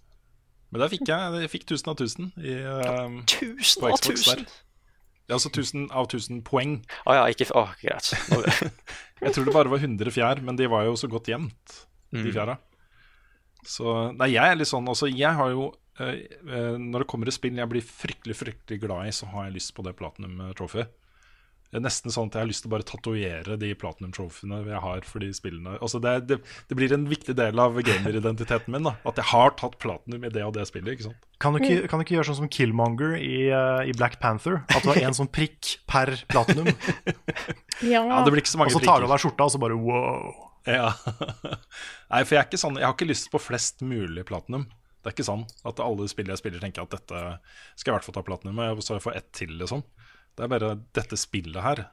Men 0.73 0.81
der 0.81 0.89
fikk 0.89 1.05
jeg, 1.07 1.41
jeg 1.43 1.51
fikk 1.53 1.67
1000 1.69 1.91
av 1.91 1.99
1000 1.99 2.31
i, 2.41 2.55
ja, 2.57 2.95
Tusen 3.29 3.83
på 3.83 3.91
av 3.91 4.01
tusen? 4.01 4.41
der. 4.41 4.64
Ja, 5.27 5.35
altså 5.39 5.49
1000 5.49 5.87
av 5.91 6.05
1000 6.09 6.43
poeng. 6.45 6.75
Å 7.09 7.15
ja, 7.17 7.23
ikke 7.33 7.47
Å, 7.57 7.63
greit. 7.81 8.11
Jeg 9.23 9.33
tror 9.33 9.45
det 9.47 9.53
bare 9.55 9.71
var 9.71 9.79
100 9.81 10.11
fjær, 10.13 10.41
men 10.45 10.55
de 10.59 10.67
var 10.69 10.83
jo 10.85 10.93
så 10.99 11.09
godt 11.09 11.29
gjemt, 11.31 11.79
de 12.13 12.21
Mm. 12.21 12.31
fjæra. 12.35 12.57
Så 13.65 14.13
Nei, 14.15 14.27
jeg 14.35 14.45
er 14.45 14.55
litt 14.59 14.69
sånn 14.69 14.85
Altså, 14.87 15.07
jeg 15.09 15.33
har 15.33 15.49
jo 15.49 15.63
eh, 15.99 16.19
eh, 16.45 16.75
Når 16.77 17.01
det 17.01 17.07
kommer 17.09 17.25
et 17.27 17.33
spill 17.33 17.57
jeg 17.57 17.67
blir 17.71 17.81
fryktelig, 17.81 18.35
fryktelig 18.37 18.77
glad 18.83 19.07
i, 19.09 19.13
så 19.15 19.25
har 19.31 19.47
jeg 19.47 19.55
lyst 19.55 19.73
på 19.73 19.81
det 19.87 19.95
Platinum 19.97 20.37
Trophy. 20.53 20.83
Det 20.83 20.85
er 20.85 21.04
nesten 21.73 22.13
sånn 22.13 22.29
at 22.29 22.37
jeg 22.37 22.45
har 22.45 22.49
lyst 22.49 22.63
til 22.63 22.69
å 22.69 22.73
bare 22.75 22.87
tatovere 22.87 23.57
de 23.59 23.71
Platinum 23.79 24.13
Trophyene 24.15 24.61
jeg 24.63 24.81
har 24.83 25.07
for 25.07 25.23
de 25.23 25.31
spillene. 25.35 25.75
Altså 25.83 25.99
det, 26.03 26.13
det, 26.29 26.37
det 26.69 26.77
blir 26.77 26.93
en 26.95 27.07
viktig 27.09 27.35
del 27.37 27.59
av 27.59 27.77
gameridentiteten 27.79 28.71
min. 28.75 28.87
da 28.87 28.95
At 29.07 29.19
jeg 29.19 29.29
har 29.33 29.55
tatt 29.59 29.77
platinum 29.81 30.23
i 30.23 30.31
det 30.31 30.45
og 30.45 30.53
det 30.55 30.67
spillet. 30.69 30.95
ikke 30.95 31.09
sant? 31.09 31.27
Kan 31.43 31.57
du 31.57 31.63
ikke, 31.63 31.89
kan 31.91 31.99
du 31.99 32.05
ikke 32.05 32.17
gjøre 32.17 32.29
sånn 32.29 32.41
som 32.43 32.51
Killmonger 32.51 33.17
i, 33.19 33.49
uh, 33.51 33.83
i 33.83 33.95
Black 33.97 34.19
Panther? 34.23 34.61
At 34.71 34.85
du 34.85 34.93
har 34.93 35.01
én 35.03 35.17
sånn 35.17 35.31
prikk 35.31 35.77
per 35.89 36.15
platinum. 36.31 36.71
Ja. 37.83 37.99
Ja, 38.07 38.21
det 38.23 38.31
blir 38.31 38.39
ikke 38.39 38.53
så 38.53 38.59
mange 38.61 38.71
prikker. 38.71 38.79
og 38.79 38.85
så 38.85 38.87
tar 38.87 39.01
du 39.03 39.05
av 39.05 39.11
deg 39.11 39.19
skjorta, 39.19 39.45
og 39.49 39.51
så 39.51 39.59
bare 39.59 39.75
wow. 39.75 40.29
Ja. 40.63 40.93
Nei, 42.11 42.21
for 42.23 42.37
jeg 42.37 42.39
er 42.39 42.47
ikke 42.47 42.59
sånn 42.61 42.79
Jeg 42.79 42.87
har 42.87 42.95
ikke 42.95 43.09
lyst 43.09 43.27
på 43.33 43.41
flest 43.43 43.83
mulig 43.85 44.23
platinum. 44.29 44.63
Det 45.05 45.11
er 45.11 45.15
ikke 45.19 45.27
sånn 45.27 45.43
at 45.69 45.81
alle 45.83 46.07
spill 46.09 46.31
jeg 46.31 46.39
spiller, 46.39 46.63
tenker 46.63 46.81
at 46.87 46.95
dette 46.95 47.19
skal 47.75 47.91
jeg 47.91 47.91
i 47.91 47.95
hvert 47.97 48.07
fall 48.07 48.15
ta 48.15 48.23
platinum 48.25 48.55
med, 48.57 48.79
så 48.81 48.95
får 48.97 49.13
jeg 49.13 49.21
ett 49.21 49.33
til, 49.37 49.51
liksom. 49.59 49.83
Det 50.35 50.43
er 50.43 50.51
bare 50.51 50.71
dette 50.95 51.17
spillet 51.19 51.63
her 51.63 51.85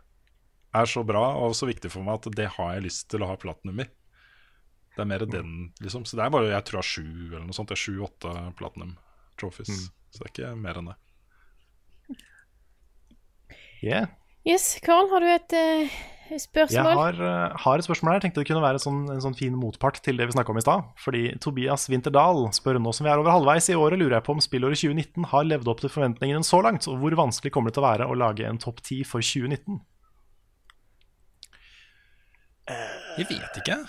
er 0.73 0.89
så 0.89 1.03
bra 1.07 1.23
og 1.39 1.55
så 1.57 1.69
viktig 1.69 1.91
for 1.93 2.05
meg 2.05 2.21
at 2.21 2.37
det 2.37 2.49
har 2.57 2.75
jeg 2.77 2.87
lyst 2.87 3.09
til 3.13 3.23
å 3.23 3.29
ha 3.31 3.37
platinum 3.41 3.83
i. 3.85 3.87
Det 4.93 5.05
er 5.05 5.09
mer 5.09 5.25
den, 5.25 5.71
liksom. 5.81 6.05
Så 6.09 6.19
det 6.19 6.25
er 6.25 6.33
bare 6.33 6.51
jeg 6.51 6.65
tror 6.69 6.81
jeg 6.81 6.85
har 6.85 6.91
sju 6.91 7.07
eller 7.31 7.47
noe 7.47 7.57
sånt. 7.57 7.71
Det 7.71 7.79
er 7.79 7.85
sju-åtte 7.85 8.33
platinum 8.59 8.97
trophies. 9.41 9.87
Så 10.13 10.21
det 10.21 10.27
er 10.27 10.33
ikke 10.33 10.55
mer 10.61 10.81
enn 10.81 10.91
det. 10.91 10.99
Yeah. 13.83 14.11
Yes, 14.47 14.77
Carl, 14.85 15.09
har 15.11 15.23
du 15.23 15.29
et 15.33 15.55
eh, 16.33 16.73
Jeg 16.73 16.83
har, 16.83 17.19
eh, 17.19 17.57
har 17.65 17.79
et 17.79 17.87
spørsmål 17.87 18.15
her. 18.15 18.23
Tenkte 18.25 18.41
det 18.41 18.49
kunne 18.49 18.65
være 18.65 18.81
en 18.81 18.85
sånn, 18.85 19.01
en 19.13 19.23
sånn 19.25 19.37
fin 19.37 19.55
motpart 19.59 20.01
til 20.03 20.17
det 20.17 20.27
vi 20.29 20.37
snakka 20.37 20.55
om 20.55 20.61
i 20.61 20.65
stad. 20.65 20.89
Fordi 21.03 21.23
Tobias 21.43 21.89
Winterdal 21.93 22.49
spør 22.57 22.81
nå 22.81 22.95
som 22.97 23.07
vi 23.07 23.13
er 23.13 23.21
over 23.21 23.35
halvveis 23.35 23.71
i 23.73 23.79
året, 23.79 24.01
lurer 24.01 24.19
jeg 24.19 24.27
på 24.27 24.37
om 24.37 24.43
spillåret 24.43 24.81
2019 24.81 25.31
har 25.33 25.49
levd 25.49 25.71
opp 25.73 25.85
til 25.85 25.93
forventningene 25.93 26.47
så 26.47 26.63
langt, 26.65 26.89
og 26.89 26.99
hvor 27.03 27.17
vanskelig 27.23 27.53
kommer 27.55 27.71
det 27.71 27.79
til 27.79 27.85
å 27.85 27.91
være 27.91 28.09
å 28.09 28.19
lage 28.19 28.49
en 28.49 28.61
topp 28.63 28.83
ti 28.87 29.03
for 29.05 29.25
2019? 29.25 29.81
Jeg 33.19 33.29
vet 33.29 33.59
ikke. 33.61 33.83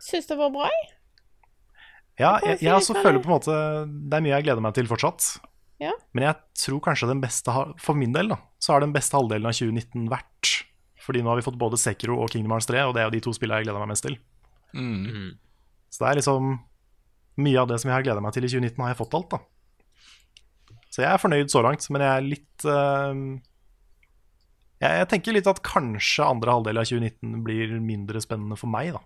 Syns 0.00 0.28
det 0.30 0.38
var 0.38 0.52
bra? 0.54 0.70
jeg. 0.70 0.92
Ja, 2.16 2.36
jeg, 2.40 2.62
jeg 2.64 2.72
også 2.72 2.96
føler 2.96 3.20
på 3.20 3.28
en 3.28 3.34
måte 3.34 3.54
Det 3.84 4.16
er 4.16 4.22
mye 4.24 4.32
jeg 4.38 4.46
gleder 4.46 4.64
meg 4.64 4.76
til 4.76 4.88
fortsatt. 4.88 5.26
Ja. 5.82 5.92
Men 6.16 6.30
jeg 6.30 6.38
tror 6.56 6.80
kanskje 6.86 7.10
den 7.10 7.20
beste 7.20 7.52
For 7.82 7.98
min 7.98 8.14
del 8.16 8.32
da 8.32 8.40
så 8.62 8.72
har 8.72 8.80
den 8.80 8.94
beste 8.94 9.18
halvdelen 9.18 9.50
av 9.50 9.52
2019 9.52 10.06
vært 10.08 10.52
Fordi 11.06 11.22
nå 11.22 11.30
har 11.30 11.38
vi 11.38 11.46
fått 11.46 11.58
både 11.60 11.78
Sekiro 11.78 12.18
og 12.18 12.32
Kingdom 12.32 12.56
Hearts 12.56 12.68
3, 12.68 12.82
og 12.88 12.94
det 12.96 13.02
er 13.02 13.08
jo 13.08 13.14
de 13.14 13.24
to 13.26 13.34
spillene 13.36 13.60
jeg 13.62 13.68
gleder 13.68 13.82
meg 13.82 13.92
mest 13.92 14.06
til. 14.06 14.16
Mm. 14.74 15.36
Så 15.94 16.02
det 16.02 16.08
er 16.10 16.18
liksom 16.20 16.56
Mye 17.36 17.60
av 17.60 17.68
det 17.68 17.76
som 17.82 17.90
jeg 17.90 17.98
har 17.98 18.04
gleda 18.04 18.20
meg 18.24 18.32
til 18.32 18.46
i 18.46 18.48
2019, 18.48 18.80
har 18.80 18.94
jeg 18.94 18.96
fått 18.96 19.14
alt, 19.18 19.34
da. 19.34 19.38
Så 20.88 21.02
jeg 21.02 21.10
er 21.10 21.20
fornøyd 21.20 21.50
så 21.52 21.60
langt, 21.60 21.84
men 21.92 22.00
jeg 22.00 22.08
er 22.08 22.24
litt 22.24 22.64
uh, 22.64 23.18
jeg, 24.80 24.92
jeg 25.02 25.08
tenker 25.10 25.36
litt 25.36 25.50
at 25.50 25.60
kanskje 25.64 26.24
andre 26.24 26.54
halvdel 26.56 26.80
av 26.80 26.88
2019 26.88 27.42
blir 27.44 27.74
mindre 27.84 28.22
spennende 28.24 28.56
for 28.56 28.72
meg, 28.72 28.96
da. 28.96 29.02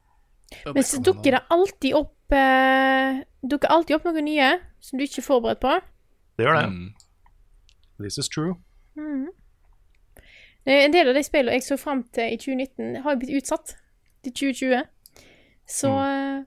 Men 0.70 0.86
så 0.86 0.98
dukker 1.02 1.36
det 1.36 1.42
alltid 1.54 1.94
opp 1.94 2.34
uh, 2.34 3.20
Dukker 3.46 3.70
alltid 3.70 3.96
opp 3.98 4.06
noe 4.08 4.22
nye 4.22 4.48
som 4.82 4.98
du 4.98 5.04
ikke 5.06 5.22
er 5.22 5.26
forberedt 5.26 5.60
på. 5.62 5.74
Det 6.38 6.46
gjør 6.46 6.58
det. 6.58 6.64
Mm. 6.70 6.88
This 8.02 8.18
is 8.22 8.30
true. 8.30 8.56
Mhm. 8.98 9.28
Eh, 10.66 10.84
En 10.84 10.92
del 10.92 11.08
av 11.08 11.14
de 11.14 11.22
spillene 11.24 11.52
jeg 11.56 11.62
så 11.66 11.78
fram 11.80 12.02
til 12.12 12.32
i 12.34 12.36
2019, 12.36 13.02
har 13.02 13.16
blitt 13.16 13.42
utsatt 13.42 13.74
til 14.22 14.32
2020. 14.32 14.82
Så 15.70 15.88
mm. 15.88 16.46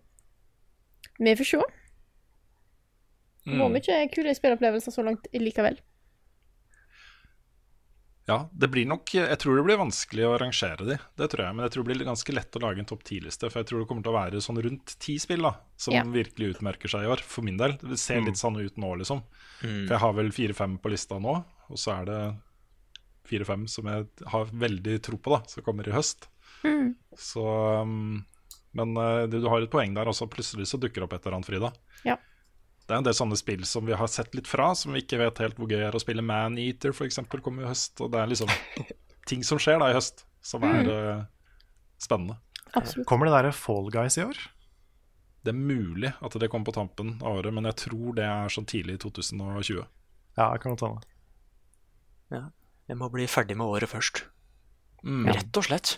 vi 1.20 1.36
får 1.40 1.46
se. 1.46 1.58
Det 3.46 3.58
var 3.60 3.68
Mm. 3.70 3.74
mye 3.76 4.08
kule 4.14 4.32
spillopplevelser 4.36 4.92
så 4.96 5.04
langt 5.04 5.26
likevel. 5.34 5.78
Ja, 8.26 8.50
det 8.56 8.70
blir 8.72 8.86
nok 8.88 9.10
Jeg 9.14 9.36
tror 9.42 9.58
det 9.58 9.66
blir 9.68 9.76
vanskelig 9.82 10.24
å 10.24 10.38
rangere 10.40 10.86
de, 10.88 10.96
det 11.20 11.28
tror 11.34 11.44
jeg. 11.44 11.56
Men 11.58 11.66
jeg 11.66 11.74
tror 11.74 11.84
det 11.84 11.90
blir 11.98 12.06
ganske 12.08 12.34
lett 12.38 12.56
å 12.56 12.62
lage 12.64 12.80
en 12.80 12.88
topp 12.88 13.04
ti-liste. 13.04 13.50
For 13.52 13.60
jeg 13.60 13.68
tror 13.68 13.80
det 13.84 13.88
kommer 13.90 14.06
til 14.06 14.14
å 14.14 14.16
være 14.16 14.40
sånn 14.46 14.62
rundt 14.64 14.94
ti 15.04 15.18
spill 15.20 15.42
da 15.44 15.52
som 15.76 15.94
Ja. 15.94 16.04
virkelig 16.04 16.56
utmerker 16.56 16.88
seg 16.88 17.04
i 17.04 17.12
år. 17.12 17.20
For 17.20 17.42
min 17.44 17.58
del. 17.58 17.74
Det 17.84 18.00
ser 18.00 18.22
Mm. 18.22 18.26
litt 18.28 18.36
sånn 18.40 18.64
ut 18.64 18.78
nå, 18.78 18.96
liksom. 18.98 19.24
Mm. 19.62 19.88
For 19.88 19.94
jeg 19.94 20.00
har 20.00 20.14
vel 20.14 20.32
fire-fem 20.32 20.78
på 20.80 20.90
lista 20.90 21.20
nå, 21.20 21.44
og 21.70 21.76
så 21.78 22.00
er 22.02 22.06
det 22.06 22.38
fire-fem 23.30 23.66
som 23.72 23.88
jeg 23.90 24.30
har 24.34 24.52
veldig 24.52 25.00
tro 25.06 25.18
på, 25.18 25.34
da, 25.36 25.42
som 25.50 25.66
kommer 25.66 25.88
i 25.88 25.96
høst. 25.96 26.30
Mm. 26.64 26.94
Så 27.20 27.44
um, 27.84 28.24
Men 28.72 28.96
uh, 28.98 29.26
du, 29.30 29.40
du 29.44 29.50
har 29.52 29.64
et 29.64 29.72
poeng 29.72 29.96
der 29.96 30.10
også. 30.10 30.30
Plutselig 30.32 30.70
så 30.70 30.80
dukker 30.82 31.02
det 31.02 31.08
opp 31.08 31.18
et 31.18 31.26
eller 31.26 31.40
annet, 31.40 31.50
Frida. 31.50 31.74
Ja. 32.08 32.18
Det 32.84 32.92
er 32.92 33.00
en 33.00 33.08
del 33.08 33.16
sånne 33.16 33.38
spill 33.40 33.64
som 33.68 33.86
vi 33.88 33.96
har 33.96 34.10
sett 34.12 34.34
litt 34.36 34.50
fra, 34.50 34.74
som 34.76 34.96
vi 34.96 35.04
ikke 35.04 35.22
vet 35.22 35.40
helt 35.44 35.60
hvor 35.60 35.72
gøy 35.72 35.86
er 35.88 35.96
å 35.96 36.02
spille. 36.04 36.26
Maneater 36.26 36.92
f.eks. 36.92 37.22
kommer 37.40 37.64
i 37.64 37.70
høst. 37.70 37.96
Og 38.04 38.12
det 38.12 38.20
er 38.20 38.34
liksom 38.34 38.52
ting 39.30 39.46
som 39.48 39.62
skjer 39.62 39.80
da 39.80 39.92
i 39.92 39.96
høst, 39.96 40.26
som 40.44 40.66
er 40.68 40.90
uh, 40.90 41.22
spennende. 42.02 42.40
Absolutt. 42.74 43.08
Kommer 43.08 43.30
det 43.30 43.38
derre 43.38 43.54
Fall 43.56 43.92
Guys 43.94 44.18
i 44.18 44.26
år? 44.26 44.42
Det 45.44 45.52
er 45.52 45.60
mulig 45.60 46.14
at 46.24 46.36
det 46.40 46.48
kommer 46.52 46.72
på 46.72 46.76
tampen 46.76 47.18
av 47.22 47.42
året, 47.42 47.54
men 47.54 47.68
jeg 47.68 47.80
tror 47.86 48.16
det 48.18 48.26
er 48.26 48.52
sånn 48.52 48.68
tidlig 48.68 48.96
i 48.96 49.02
2020. 49.04 49.84
Ja, 50.38 50.46
jeg 50.56 50.62
kan 50.64 50.76
godt 50.76 50.86
hende. 50.88 51.10
Ja. 52.34 52.44
Jeg 52.90 52.98
må 53.00 53.08
bli 53.14 53.26
ferdig 53.32 53.56
med 53.58 53.66
året 53.66 53.90
først. 53.90 54.24
Mm. 55.04 55.28
Rett 55.32 55.58
og 55.60 55.64
slett. 55.68 55.98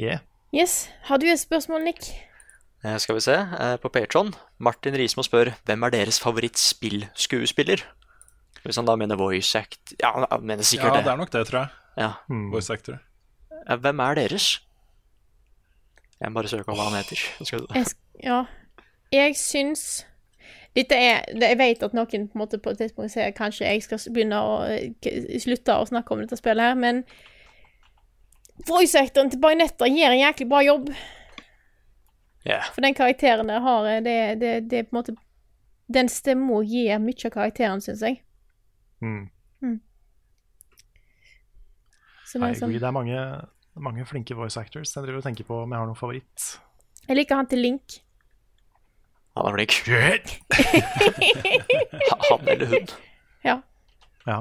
Yeah. 0.00 0.20
Yes. 0.54 0.88
Har 1.08 1.18
du 1.22 1.26
et 1.30 1.40
spørsmål, 1.40 1.84
Nick? 1.86 2.08
Eh, 2.84 2.96
Skal 2.98 3.14
vi 3.16 3.20
se, 3.24 3.34
eh, 3.34 3.76
på 3.80 3.88
Patron, 3.92 4.32
Martin 4.58 4.94
Rismo 4.98 5.22
spør 5.22 5.52
hvem 5.64 5.82
er 5.86 5.90
deres 5.94 6.18
favorittspillskuespiller? 6.20 7.82
Hvis 8.64 8.76
han 8.80 8.86
da 8.88 8.94
mener 8.96 9.16
voice 9.20 9.58
act 9.58 9.92
Ja, 10.00 10.24
han 10.30 10.46
mener 10.46 10.64
sikkert 10.64 10.88
Ja, 10.88 10.96
det. 10.96 11.04
det 11.04 11.12
er 11.12 11.16
nok 11.20 11.30
det, 11.32 11.46
tror 11.46 11.60
jeg. 11.60 11.68
Ja. 11.98 12.12
Voice 12.50 12.70
actor. 12.72 12.98
Eh, 13.68 13.76
Hvem 13.76 14.00
er 14.00 14.14
deres? 14.14 14.60
Jeg 16.20 16.30
må 16.32 16.40
bare 16.40 16.48
søke 16.48 16.68
om 16.72 16.76
hva 16.78 16.88
han 16.90 16.96
heter. 17.02 17.20
Jeg, 17.74 17.86
ja. 18.24 18.44
Jeg 19.12 19.36
syns 19.36 20.04
Dette 20.74 20.96
er 20.98 21.24
det- 21.32 21.48
Jeg 21.52 21.58
vet 21.58 21.82
at 21.86 21.92
noen 21.94 22.28
på, 22.28 22.38
måte 22.38 22.58
på 22.58 22.70
et 22.74 22.78
tidspunkt 22.78 23.10
sier 23.12 23.30
kanskje 23.32 23.66
jeg 23.68 23.82
skal 23.82 23.98
begynne 24.12 24.38
å 24.42 24.54
eh, 24.68 24.88
k- 25.02 25.38
slutte 25.38 25.76
å 25.78 25.86
snakke 25.86 26.10
om 26.12 26.20
dette 26.24 26.36
spillet 26.40 26.64
her, 26.66 26.74
men 26.74 27.04
voice-actoren 28.66 29.30
til 29.30 29.40
Bajonetta 29.42 29.86
gjør 29.86 30.14
en 30.14 30.22
jæklig 30.24 30.48
bra 30.50 30.62
jobb. 30.64 30.88
Yeah. 32.46 32.66
For 32.74 32.82
den 32.84 32.94
karakteren 32.94 33.48
der 33.48 33.60
har 33.64 33.86
eh, 33.88 34.00
det, 34.04 34.16
det, 34.40 34.50
det 34.70 34.78
er 34.78 34.82
på 34.90 34.96
en 34.96 34.98
måte 35.02 35.14
Den 35.94 36.08
stemma 36.08 36.62
gir 36.64 36.98
mye 36.98 37.26
av 37.28 37.30
karakteren, 37.34 37.80
syns 37.84 38.00
jeg. 38.02 38.22
Mm. 39.04 39.28
Så 42.24 42.38
det 42.40 42.46
I 42.48 42.50
er 42.54 42.58
sånn. 42.58 42.72
Det 42.72 42.86
er 42.88 42.94
mange, 42.96 43.18
mange 43.76 44.06
flinke 44.08 44.34
voice 44.34 44.56
actors. 44.60 44.94
Jeg 44.96 45.04
driver 45.04 45.20
og 45.20 45.26
tenker 45.26 45.44
på 45.44 45.58
om 45.62 45.70
jeg 45.74 45.78
har 45.82 45.86
noen 45.90 45.98
favoritt. 45.98 46.46
Jeg 47.06 47.18
liker 47.18 47.36
han 47.36 47.46
til 47.50 47.60
Link. 47.60 47.98
Han 49.34 49.46
er 49.48 49.56
flink. 49.56 49.72
Ha- 52.10 52.18
han 52.30 52.48
eller 52.48 52.66
hun. 52.70 52.92
Ja. 53.44 53.56
Ja. 54.26 54.38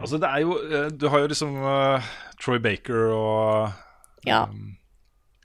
Altså, 0.00 0.18
det 0.18 0.26
er 0.26 0.40
jo 0.42 0.56
eh, 0.66 0.88
Du 0.98 1.04
har 1.12 1.22
jo 1.22 1.28
liksom 1.30 1.54
uh, 1.62 2.02
Troy 2.42 2.58
Baker 2.62 3.12
og 3.14 4.26
Ja. 4.26 4.42
um, 4.50 4.72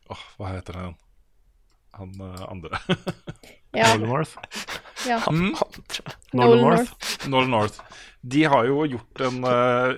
Åh, 0.10 0.24
hva 0.38 0.50
heter 0.56 0.78
han? 0.82 0.96
Han 1.96 2.12
uh, 2.22 2.42
andre. 2.52 2.78
Ja. 3.76 3.94
Nolan 3.96 4.10
North. 4.10 4.34
Ja. 5.08 5.18
Mm? 5.32 5.54
Nolan 6.34 6.62
North. 6.62 6.92
Nolan 7.30 7.50
North. 7.54 7.80
De 8.22 8.44
har 8.50 8.66
jo 8.70 8.84
gjort 8.90 9.22
en 9.26 9.40
uh, 9.46 9.96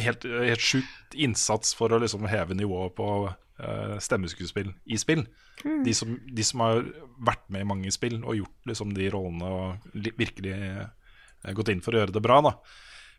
helt, 0.00 0.24
helt 0.24 0.60
sjukt 0.64 1.14
innsats 1.14 1.72
for 1.76 1.92
å 1.92 2.00
liksom 2.02 2.26
heve 2.30 2.56
nivået 2.58 2.94
på 2.98 3.08
stemmeskuespill 4.00 4.70
i 4.84 4.98
spill. 5.00 5.24
Mm. 5.64 5.82
De, 5.84 5.94
som, 5.96 6.14
de 6.24 6.46
som 6.46 6.62
har 6.64 6.84
vært 7.20 7.46
med 7.52 7.64
i 7.64 7.68
mange 7.68 7.92
spill 7.94 8.20
og 8.20 8.38
gjort 8.38 8.70
liksom 8.70 8.94
de 8.96 9.08
rollene 9.12 9.50
og 9.50 9.90
virkelig 9.94 10.54
eh, 10.54 11.52
gått 11.56 11.72
inn 11.72 11.82
for 11.84 11.96
å 11.96 12.02
gjøre 12.02 12.16
det 12.16 12.22
bra. 12.24 12.40
da 12.46 12.54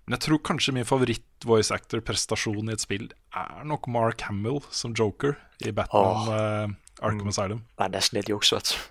Men 0.05 0.17
jeg 0.17 0.25
tror 0.27 0.43
kanskje 0.51 0.75
min 0.77 0.87
favoritt-voice 0.87 1.73
actor-prestasjon 1.75 2.71
i 2.71 2.77
et 2.77 2.83
spill 2.83 3.09
er 3.37 3.65
nok 3.67 3.89
Mark 3.91 4.25
Hamill 4.27 4.61
som 4.73 4.95
Joker 4.97 5.37
i 5.65 5.73
Batman 5.75 6.31
eh, 6.37 6.77
Arkham 7.01 7.31
Asylum. 7.33 7.65
Det 7.77 7.87
er 7.87 7.93
nesten 7.97 8.19
litt 8.19 8.31
juks, 8.31 8.53
vet 8.55 8.73
du. 8.73 8.87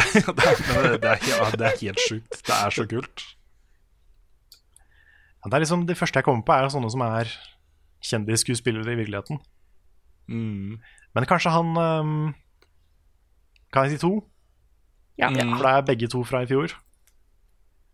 det, 0.00 0.46
er, 0.48 0.56
det, 0.56 0.98
det, 1.02 1.10
er, 1.12 1.28
ja, 1.28 1.50
det 1.60 1.66
er 1.68 1.78
helt 1.82 2.02
sjukt. 2.02 2.40
Det 2.46 2.56
er 2.56 2.74
så 2.74 2.86
kult. 2.88 3.24
Ja, 5.40 5.48
det 5.48 5.56
er 5.56 5.64
liksom 5.64 5.86
De 5.88 5.96
første 5.96 6.20
jeg 6.20 6.26
kommer 6.26 6.44
på, 6.44 6.56
er 6.56 6.72
sånne 6.72 6.90
som 6.92 7.02
er 7.04 7.32
kjendisskuespillere 8.04 8.94
i 8.94 9.00
virkeligheten. 9.00 9.40
Mm. 10.28 10.78
Men 11.14 11.26
kanskje 11.26 11.50
han 11.50 11.72
um, 11.74 12.34
Kan 13.72 13.86
jeg 13.86 13.96
si 13.96 14.02
to? 14.04 14.12
Ja. 15.18 15.30
Mm. 15.30 15.56
For 15.56 15.66
det 15.66 15.72
er 15.72 15.88
begge 15.88 16.08
to 16.10 16.22
fra 16.26 16.42
i 16.42 16.48
fjor. 16.50 16.74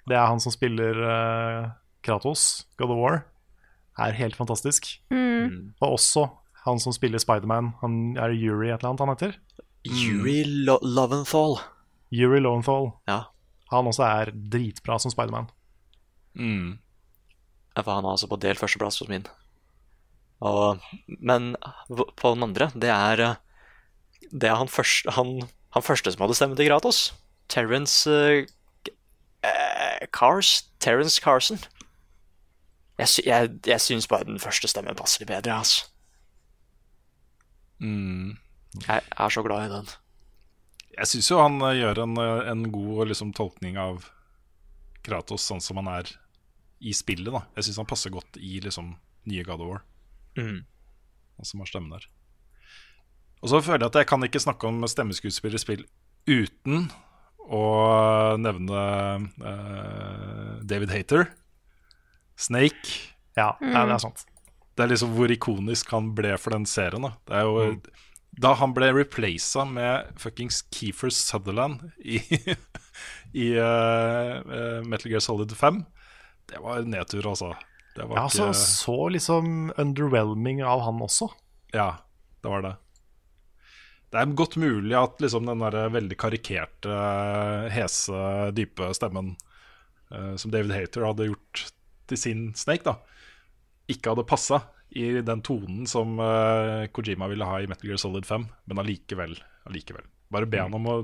Det 0.07 0.17
er 0.17 0.29
han 0.31 0.41
som 0.41 0.55
spiller 0.55 1.01
uh, 1.03 1.71
Kratos, 2.07 2.67
God 2.79 2.95
of 2.95 3.01
War. 3.01 3.23
Er 3.99 4.17
helt 4.17 4.37
fantastisk. 4.37 4.87
Mm. 5.11 5.75
Og 5.81 5.97
også 5.97 6.29
han 6.67 6.81
som 6.83 6.95
spiller 6.95 7.19
Spiderman. 7.23 7.75
Han 7.81 8.17
er 8.17 8.35
Yuri 8.35 8.71
et 8.71 8.79
eller 8.79 8.93
annet 8.93 9.05
han 9.05 9.15
heter. 9.15 9.39
Yuri 9.87 10.43
Lo 10.67 10.79
Loventhal. 10.83 11.59
Yuri 12.13 12.41
Loventhal. 12.41 12.93
Ja. 13.09 13.21
Han 13.71 13.91
også 13.91 14.07
er 14.07 14.33
dritbra 14.35 14.99
som 15.03 15.11
Spiderman. 15.11 15.51
Mm. 16.35 16.79
For 17.77 17.93
han 17.93 18.05
er 18.05 18.15
altså 18.15 18.29
på 18.31 18.39
del 18.41 18.59
førsteplass 18.59 19.03
hos 19.03 19.11
min. 19.11 19.27
Og, 20.45 20.83
men 21.09 21.55
på 21.89 22.35
den 22.35 22.45
andre, 22.45 22.71
det 22.75 22.91
er 22.93 23.21
eh, 23.25 23.37
Det 24.33 24.51
er 24.51 24.59
han 24.59 24.69
første, 24.69 25.11
han, 25.17 25.49
han 25.73 25.83
første 25.83 26.13
som 26.13 26.25
hadde 26.25 26.35
stemmen 26.35 26.59
til 26.59 26.69
Gratos. 26.69 27.15
Terence 27.49 28.11
uh, 28.11 28.45
Cars? 30.13 30.67
Terence 30.81 31.23
Carson. 31.23 31.59
Jeg, 32.99 33.09
sy 33.09 33.23
jeg, 33.27 33.53
jeg 33.67 33.81
syns 33.81 34.09
bare 34.09 34.27
den 34.27 34.41
første 34.41 34.69
stemmen 34.69 34.97
passer 34.97 35.23
litt 35.23 35.31
bedre, 35.31 35.61
altså. 35.61 35.87
Mm. 37.79 38.37
Jeg 38.87 39.03
er 39.05 39.33
så 39.33 39.43
glad 39.45 39.67
i 39.67 39.73
den. 39.73 39.89
Jeg 40.97 41.11
syns 41.11 41.29
jo 41.31 41.41
han 41.43 41.61
eh, 41.61 41.77
gjør 41.83 42.03
en, 42.07 42.15
eh, 42.21 42.47
en 42.53 42.63
god 42.73 43.11
liksom, 43.13 43.35
tolkning 43.37 43.77
av 43.81 44.09
Kratos 45.05 45.45
sånn 45.45 45.61
som 45.61 45.81
han 45.83 45.91
er 45.93 46.13
i 46.81 46.95
spillet. 46.97 47.33
da 47.33 47.45
Jeg 47.59 47.69
syns 47.69 47.83
han 47.83 47.91
passer 47.91 48.15
godt 48.15 48.41
i 48.41 48.57
liksom, 48.65 48.95
nye 49.29 49.45
God 49.45 49.65
of 49.65 49.71
War. 49.73 49.85
Mm. 50.37 50.61
Og 51.37 51.49
som 51.49 51.63
har 51.63 51.71
stemmen 51.71 51.97
der. 51.97 52.07
Og 53.45 53.53
så 53.53 53.61
føler 53.65 53.85
jeg 53.85 53.93
at 53.93 54.01
jeg 54.01 54.09
kan 54.11 54.25
ikke 54.27 54.43
snakke 54.43 54.69
om 54.69 54.87
stemmeskuespiller 54.89 55.59
i 55.59 55.63
spill 55.63 55.85
uten 56.27 56.89
å 57.47 57.67
nevne 58.43 58.81
uh, 59.39 60.57
David 60.67 60.91
Hater. 60.95 61.29
Snake. 62.37 63.13
Ja, 63.37 63.53
ja, 63.61 63.85
det 63.87 63.95
er 63.95 64.03
sant. 64.03 64.25
Det 64.77 64.85
er 64.85 64.91
liksom 64.93 65.15
hvor 65.17 65.33
ikonisk 65.33 65.93
han 65.95 66.11
ble 66.17 66.35
for 66.41 66.57
den 66.57 66.67
serien. 66.69 67.07
Da 67.07 67.15
Det 67.29 67.39
er 67.39 67.47
jo 67.47 67.69
Da 68.37 68.53
han 68.61 68.75
ble 68.77 68.91
replaca 68.93 69.65
med 69.65 70.11
fuckings 70.21 70.61
Keefer 70.75 71.09
Sutherland 71.09 71.87
i, 72.05 72.19
i 73.45 73.47
uh, 73.57 74.83
Metal 74.85 75.09
Gear 75.13 75.25
Solid 75.25 75.55
5, 75.57 75.81
det 76.51 76.61
var 76.61 76.85
nedtur, 76.85 77.31
altså. 77.31 77.55
Det 77.97 78.05
var 78.07 78.21
Ja, 78.21 78.27
så, 78.29 78.51
ikke 78.51 78.61
så 78.61 78.97
liksom 79.15 79.55
underwhelming 79.77 80.63
av 80.65 80.85
han 80.85 81.01
også. 81.05 81.31
Ja, 81.73 81.91
det 82.45 82.53
var 82.53 82.65
det. 82.65 82.75
Det 84.13 84.21
er 84.21 84.37
godt 84.39 84.57
mulig 84.61 84.95
at 84.97 85.21
liksom 85.21 85.49
den 85.49 85.65
der 85.65 85.91
veldig 85.93 86.17
karikerte, 86.21 87.01
hese, 87.75 88.21
dype 88.57 88.93
stemmen 88.97 89.35
uh, 90.13 90.37
som 90.39 90.53
David 90.55 90.77
Hater 90.77 91.09
hadde 91.09 91.31
gjort 91.33 91.65
til 92.07 92.21
sin 92.21 92.47
Snake, 92.57 92.87
da, 92.87 93.01
ikke 93.91 94.13
hadde 94.15 94.29
passa 94.29 94.61
i 94.97 95.09
den 95.27 95.43
tonen 95.45 95.89
som 95.91 96.21
uh, 96.23 96.87
Kojima 96.95 97.29
ville 97.33 97.49
ha 97.49 97.59
i 97.61 97.67
Metal 97.69 97.91
Gear 97.91 98.01
Solid 98.01 98.29
5, 98.29 98.47
men 98.71 98.83
allikevel. 98.83 99.35
allikevel. 99.67 100.07
Bare 100.33 100.49
be 100.51 100.63
han 100.63 100.75
om 100.75 100.87
å 100.91 100.97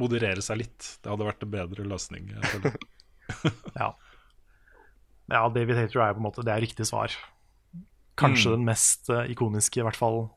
moderere 0.00 0.44
seg 0.44 0.62
litt. 0.62 0.94
Det 1.02 1.10
hadde 1.10 1.26
vært 1.26 1.42
en 1.44 1.52
bedre 1.52 1.88
løsning. 1.88 2.30
jeg 2.36 2.52
føler. 2.54 2.78
Ja. 5.30 5.36
ja, 5.44 5.48
David 5.54 5.76
Hater 5.78 6.00
er 6.02 6.14
på 6.16 6.20
en 6.20 6.26
måte 6.26 6.42
Det 6.44 6.52
er 6.52 6.60
riktig 6.64 6.86
svar. 6.90 7.14
Kanskje 8.20 8.50
Mm. 8.50 8.56
den 8.58 8.64
mest 8.66 9.08
eh, 9.10 9.30
ikoniske, 9.32 9.80
i 9.80 9.84
hvert 9.86 9.96
fall 9.96 10.30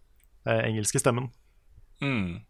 eh, 0.48 0.62
engelske 0.70 1.00
stemmen. 1.02 1.32
Mm. 2.02 2.42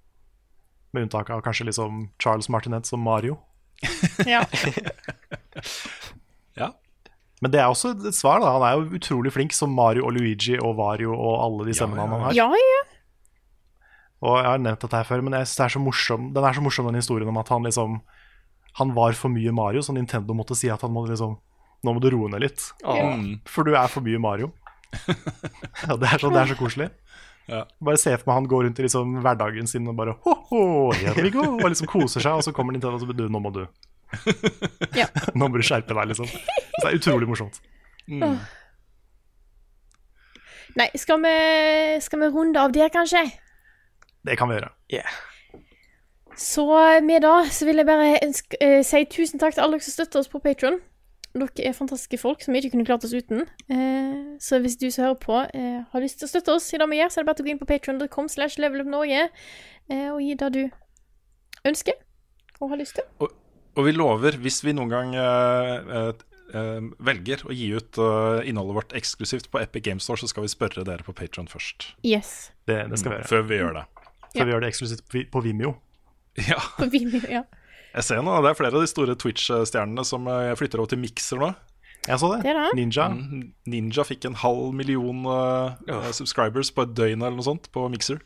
Med 0.94 1.04
unntak 1.08 1.30
av 1.34 1.42
kanskje 1.42 1.66
liksom 1.72 2.10
Charles 2.22 2.50
Martinet 2.50 2.86
som 2.86 3.00
Mario. 3.02 3.40
Ja. 4.30 4.44
ja. 6.58 6.70
Men 7.42 7.52
det 7.52 7.60
er 7.60 7.68
også 7.72 7.92
et 8.08 8.16
svar. 8.16 8.40
da 8.40 8.54
Han 8.56 8.64
er 8.68 8.78
jo 8.78 8.98
utrolig 9.00 9.34
flink 9.36 9.54
som 9.56 9.74
Mario 9.76 10.06
og 10.08 10.14
Luigi 10.16 10.56
og 10.60 10.78
Vario 10.78 11.14
og 11.16 11.34
alle 11.44 11.66
de 11.68 11.74
stemmene 11.78 12.06
han 12.06 12.28
har. 12.28 12.34
ja, 12.38 12.48
ja. 12.50 12.82
Og 14.24 14.38
jeg 14.40 14.48
har 14.48 14.62
nevnt 14.64 14.80
dette 14.86 14.96
her 14.96 15.04
før, 15.04 15.20
men 15.26 15.34
jeg 15.36 15.48
synes 15.50 15.58
det 15.60 15.64
er 15.66 15.74
så 15.74 15.80
morsom, 15.84 16.30
den 16.34 16.46
er 16.48 16.54
så 16.56 16.62
morsom, 16.64 16.86
den 16.88 16.96
historien 17.02 17.28
om 17.28 17.38
at 17.42 17.50
han 17.52 17.66
liksom 17.68 17.98
Han 18.80 18.94
var 18.96 19.12
for 19.14 19.30
mye 19.30 19.52
Mario, 19.54 19.82
så 19.86 19.94
Nintendo 19.94 20.34
måtte 20.34 20.56
si 20.58 20.70
at 20.72 20.82
han 20.82 20.90
måtte 20.96 21.12
liksom 21.12 21.36
Nå 21.84 21.94
må 21.96 22.02
du 22.04 22.10
roe 22.14 22.32
ned 22.32 22.46
litt. 22.46 22.66
Ja. 22.84 23.14
For 23.50 23.68
du 23.68 23.76
er 23.76 23.92
for 23.92 24.06
mye 24.06 24.22
Mario. 24.22 24.52
ja, 25.88 25.96
det, 25.98 26.08
er 26.08 26.22
så, 26.22 26.30
det 26.32 26.44
er 26.44 26.52
så 26.54 26.58
koselig. 26.60 26.90
Ja. 27.46 27.66
Bare 27.84 28.00
se 28.00 28.14
for 28.16 28.30
meg 28.30 28.38
han 28.40 28.50
går 28.52 28.64
rundt 28.68 28.80
i 28.80 28.86
liksom 28.86 29.18
hverdagen 29.24 29.68
sin 29.68 29.88
og 29.92 29.98
bare 30.00 30.16
ho-ho, 30.24 30.94
here 30.96 31.16
we 31.20 31.32
go, 31.34 31.44
og 31.58 31.66
liksom 31.68 31.90
koser 31.92 32.24
seg, 32.24 32.38
og 32.40 32.46
så 32.46 32.54
kommer 32.56 32.76
Nintendo 32.76 32.96
og 32.96 33.04
sier 33.04 33.18
du, 33.18 33.26
nå 33.28 33.42
må 33.44 33.52
du 33.52 33.66
Ja. 35.00 35.10
Nå 35.38 35.50
må 35.50 35.58
du 35.58 35.66
skjerpe 35.66 35.96
deg, 35.98 36.14
liksom. 36.14 36.30
Så 36.30 36.84
det 36.86 36.92
er 36.92 37.00
utrolig 37.02 37.28
morsomt. 37.28 37.60
Mm. 38.08 38.38
Nei, 40.80 40.88
skal 40.98 41.20
vi, 41.22 41.36
skal 42.06 42.24
vi 42.24 42.32
runde 42.34 42.62
av 42.62 42.74
der, 42.76 42.90
kanskje? 42.94 43.26
Det 44.24 44.38
kan 44.40 44.50
vi 44.50 44.58
gjøre. 44.62 45.04
Så 46.40 46.66
med 47.06 47.22
da 47.22 47.44
så 47.54 47.68
vil 47.68 47.82
jeg 47.82 47.90
bare 47.90 48.16
ønske, 48.24 48.58
uh, 48.58 48.80
si 48.86 49.04
tusen 49.12 49.42
takk 49.42 49.58
til 49.58 49.66
alle 49.66 49.78
dere 49.78 49.86
som 49.86 49.98
støtter 49.98 50.24
oss 50.24 50.32
på 50.32 50.42
Patron. 50.42 50.80
Dere 51.34 51.66
er 51.66 51.74
fantastiske 51.74 52.20
folk 52.22 52.44
som 52.46 52.54
vi 52.54 52.60
ikke 52.62 52.76
kunne 52.76 52.86
klart 52.86 53.04
oss 53.08 53.14
uten. 53.18 53.46
Eh, 53.74 54.38
så 54.44 54.60
hvis 54.62 54.76
du 54.78 54.86
som 54.94 55.08
hører 55.08 55.20
på 55.24 55.38
eh, 55.54 55.80
har 55.90 56.04
lyst 56.04 56.20
til 56.22 56.28
å 56.28 56.32
støtte 56.34 56.54
oss 56.54 56.68
i 56.74 56.78
det 56.78 56.86
vi 56.92 57.00
gjør, 57.00 57.10
så 57.10 57.20
er 57.20 57.24
det 57.24 57.30
bare 57.32 57.40
til 57.40 57.46
å 57.46 57.48
gå 57.48 57.54
inn 57.56 57.62
på 57.64 57.70
patreon.com 57.72 58.30
slash 58.30 58.60
levelupnorge 58.62 59.24
eh, 59.90 60.10
og 60.14 60.20
gi 60.22 60.36
det 60.38 60.50
du 60.54 60.62
ønsker 61.66 61.98
og 62.62 62.70
har 62.74 62.80
lyst 62.84 63.00
til. 63.00 63.08
Og, 63.24 63.34
og 63.74 63.88
vi 63.88 63.96
lover, 63.96 64.38
hvis 64.44 64.62
vi 64.64 64.76
noen 64.78 64.92
gang 64.94 65.16
eh, 65.18 65.98
eh, 65.98 66.12
eh, 66.54 66.86
velger 67.10 67.46
å 67.50 67.56
gi 67.58 67.72
ut 67.80 67.98
innholdet 68.46 68.78
vårt 68.78 68.94
eksklusivt 69.02 69.50
på 69.54 69.62
Epic 69.64 69.88
Games 69.90 70.06
Store, 70.06 70.22
så 70.22 70.30
skal 70.30 70.46
vi 70.46 70.54
spørre 70.54 70.86
dere 70.88 71.06
på 71.08 71.16
Patron 71.18 71.50
først. 71.50 71.90
Yes. 72.06 72.52
Det, 72.70 72.78
det 72.94 73.02
skal 73.02 73.16
vi 73.16 73.18
Mm, 73.18 73.24
gjøre. 73.24 73.32
Før 73.34 73.50
vi 73.50 73.58
gjør 73.64 73.74
det. 73.80 73.86
Før 74.38 74.46
vi 74.46 74.54
gjør 74.56 74.64
det 74.68 74.70
eksklusivt 74.76 75.18
på 75.34 75.44
Vimeo. 75.50 75.74
Ja. 76.50 76.58
På 76.80 76.88
Vimeo, 76.90 77.20
ja. 77.30 77.44
Jeg 77.94 78.08
ser 78.08 78.24
noe, 78.26 78.42
Det 78.42 78.52
er 78.52 78.58
flere 78.58 78.80
av 78.80 78.84
de 78.84 78.90
store 78.90 79.16
Twitch-stjernene 79.20 80.04
som 80.08 80.26
eh, 80.32 80.54
flytter 80.58 80.82
over 80.82 80.94
til 80.94 81.02
Mixer 81.02 81.42
nå. 81.42 81.54
Jeg 82.04 82.20
så 82.20 82.30
det. 82.34 82.42
Det 82.44 82.54
det. 82.58 82.70
Ninja. 82.76 83.08
Mm, 83.14 83.44
Ninja 83.70 84.04
fikk 84.04 84.26
en 84.28 84.36
halv 84.42 84.74
million 84.76 85.24
uh, 85.24 86.10
subscribers 86.12 86.74
på 86.76 86.84
et 86.84 86.96
døgn 86.98 87.22
eller 87.22 87.38
noe 87.38 87.46
sånt 87.46 87.70
på 87.72 87.86
Mixer. 87.94 88.20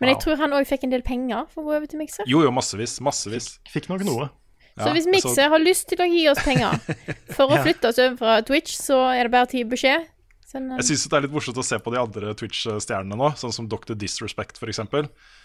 Men 0.00 0.14
jeg 0.14 0.22
tror 0.22 0.38
han 0.40 0.54
òg 0.56 0.64
fikk 0.68 0.86
en 0.86 0.94
del 0.94 1.04
penger 1.04 1.44
for 1.52 1.60
å 1.60 1.66
gå 1.66 1.74
over 1.76 1.90
til 1.90 2.00
Mixer. 2.00 2.24
Jo, 2.30 2.40
jo, 2.46 2.52
massevis. 2.54 2.96
Massevis. 3.04 3.58
Fikk 3.68 3.90
nok 3.92 4.06
noe. 4.08 4.30
Så 4.78 4.92
hvis 4.94 5.08
Mixer 5.10 5.50
har 5.52 5.60
lyst 5.60 5.90
til 5.90 6.00
å 6.00 6.06
gi 6.08 6.22
oss 6.30 6.40
penger 6.40 6.78
for 7.36 7.50
å 7.50 7.58
flytte 7.66 7.90
oss 7.90 7.98
over 8.00 8.16
fra 8.20 8.38
Twitch, 8.46 8.78
så 8.78 9.02
er 9.10 9.26
det 9.26 9.34
bare 9.34 9.50
å 9.50 9.58
gi 9.58 9.66
beskjed. 9.68 10.06
Jeg 10.48 10.84
syns 10.88 11.02
det 11.10 11.16
er 11.18 11.24
litt 11.26 11.32
morsomt 11.34 11.58
å 11.60 11.64
se 11.66 11.76
på 11.84 11.92
de 11.92 11.98
andre 12.00 12.30
Twitch-stjernene 12.38 13.16
nå, 13.20 13.26
sånn 13.36 13.52
som 13.52 13.66
Dr. 13.68 13.92
Disrespect 14.00 14.56
f.eks., 14.56 14.80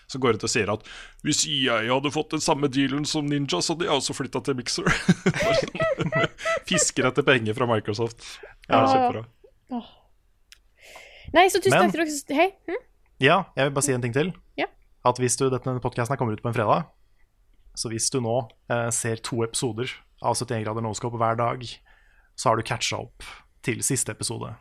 som 0.07 0.21
går 0.23 0.38
ut 0.38 0.45
og 0.47 0.51
sier 0.51 0.69
at 0.71 0.85
hvis 1.27 1.41
jeg 1.47 1.89
hadde 1.91 2.11
fått 2.13 2.31
den 2.35 2.43
samme 2.43 2.69
dealen 2.71 3.03
som 3.07 3.27
Ninja, 3.27 3.59
så 3.59 3.73
hadde 3.75 3.89
jeg 3.89 3.97
også 3.97 4.15
flytta 4.15 4.39
til 4.47 4.55
Mixer. 4.59 4.88
Sånn, 4.88 6.15
Fisker 6.69 7.09
etter 7.09 7.25
penger 7.27 7.55
fra 7.57 7.67
Microsoft. 7.67 8.23
Ja, 8.69 8.80
Ja. 8.80 8.88
kjempebra. 8.93 9.25
Nei, 11.34 11.47
så 11.49 11.59
tusen 11.59 11.73
Men- 11.80 11.91
takk 11.91 11.95
til 11.97 12.05
dere 12.05 12.39
Hei. 12.39 12.49
Hm? 12.69 12.81
Ja, 13.23 13.38
jeg 13.57 13.65
vil 13.69 13.75
bare 13.75 13.84
si 13.88 13.93
en 13.95 14.01
ting 14.03 14.13
til. 14.15 14.34
Ja. 14.59 14.67
At 15.05 15.17
hvis 15.19 15.35
du, 15.39 15.49
denne 15.49 15.80
podcasten 15.84 16.17
kommer 16.19 16.34
ut 16.35 16.41
på 16.43 16.47
en 16.51 16.55
fredag, 16.55 16.88
så 17.75 17.89
hvis 17.89 18.09
du 18.13 18.19
nå 18.21 18.35
eh, 18.69 18.89
ser 18.93 19.17
to 19.23 19.41
episoder 19.43 19.89
av 20.21 20.35
71 20.38 20.63
grader 20.63 20.81
noscope 20.85 21.17
hver 21.19 21.35
dag, 21.39 21.63
så 22.38 22.49
har 22.51 22.55
du 22.59 22.63
catcha 22.63 22.99
opp 23.01 23.23
til 23.65 23.81
siste 23.84 24.11
episode, 24.13 24.51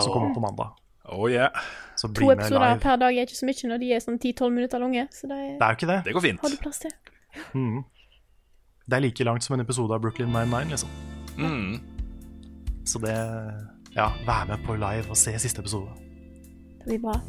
som 0.00 0.10
oh. 0.10 0.14
kommer 0.14 0.34
på 0.34 0.40
mandag. 0.40 0.72
Oh 1.04 1.30
yeah. 1.30 1.50
Så 1.96 2.08
bli 2.08 2.22
To 2.22 2.26
med 2.26 2.38
episoder 2.38 2.68
live. 2.68 2.80
per 2.80 2.96
dag 2.96 3.16
er 3.16 3.26
ikke 3.26 3.36
så 3.36 3.46
mye 3.46 3.68
når 3.68 3.80
de 3.82 3.88
er 3.92 4.02
sånn 4.02 4.18
10-12 4.18 4.50
minutter 4.50 4.82
lange. 4.82 5.06
Så 5.12 5.26
det, 5.26 5.38
er, 5.38 5.50
Det 5.58 5.66
er 5.66 5.74
jo 5.74 5.78
ikke 5.80 5.90
det. 5.90 5.98
Det 6.04 6.14
går 6.16 6.24
fint. 6.28 6.40
har 6.42 6.54
du 6.54 6.60
plass 6.62 6.78
til. 6.84 6.94
Mm. 7.54 7.82
Det 8.86 8.96
er 8.96 9.04
like 9.04 9.24
langt 9.24 9.44
som 9.44 9.54
en 9.56 9.64
episode 9.64 9.94
av 9.94 10.00
Brooklyn 10.00 10.32
99, 10.32 10.70
liksom. 10.70 10.88
Mm. 11.38 11.80
Så 12.84 12.98
det 12.98 13.16
Ja, 13.92 14.08
vær 14.26 14.46
med 14.48 14.64
på 14.64 14.74
live 14.74 15.10
og 15.10 15.16
se 15.16 15.38
siste 15.38 15.60
episode. 15.60 15.90
Det 16.78 16.86
blir 16.86 16.98
bra. 16.98 17.20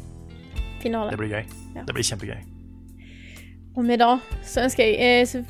Finale. 0.80 1.10
Det 1.10 1.18
blir 1.18 1.28
gøy. 1.28 1.44
Ja. 1.74 1.84
Det 1.84 1.94
blir 1.94 2.04
kjempegøy. 2.04 2.40
Og 3.76 3.84
med 3.84 3.98
det 3.98 4.18
så 4.42 4.64
ønsker 4.64 4.84
jeg 4.84 5.20
eh, 5.20 5.26
så, 5.26 5.44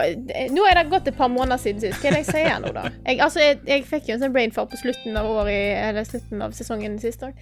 eh, 0.00 0.50
Nå 0.52 0.66
er 0.68 0.78
det 0.78 0.86
gått 0.92 1.08
et 1.10 1.16
par 1.16 1.30
måneder 1.32 1.60
siden 1.62 1.82
sist. 1.82 2.00
Hva 2.00 2.10
er 2.10 2.18
det 2.18 2.22
jeg 2.24 2.30
sier 2.32 2.60
nå, 2.62 2.72
da? 2.76 2.88
Jeg, 3.06 3.20
altså, 3.20 3.42
jeg, 3.44 3.60
jeg 3.68 3.86
fikk 3.88 4.10
jo 4.10 4.16
en 4.16 4.24
sånn 4.24 4.34
brain 4.36 4.54
fart 4.54 4.72
på 4.72 4.80
slutten 4.80 5.16
av 5.18 5.28
året, 5.30 6.00
slutten 6.08 6.44
av 6.46 6.56
sesongen 6.56 6.98
sist 7.02 7.24
år. 7.26 7.34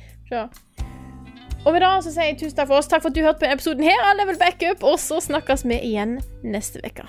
Og 1.66 1.72
med 1.74 1.82
det 1.82 1.94
så 2.06 2.12
sier 2.14 2.30
jeg 2.30 2.38
tusen 2.40 2.56
takk 2.56 2.70
for 2.70 2.80
oss. 2.80 2.88
Takk 2.90 3.02
for 3.04 3.12
at 3.12 3.18
du 3.18 3.24
hørte 3.24 3.42
på 3.42 3.46
denne 3.48 3.58
episoden 3.58 3.88
her 3.88 4.04
av 4.06 4.16
Level 4.20 4.38
Backup, 4.40 4.84
og 4.86 5.00
så 5.02 5.20
snakkes 5.24 5.66
vi 5.68 5.80
igjen 5.90 6.18
neste 6.46 6.80
uke. 6.86 7.08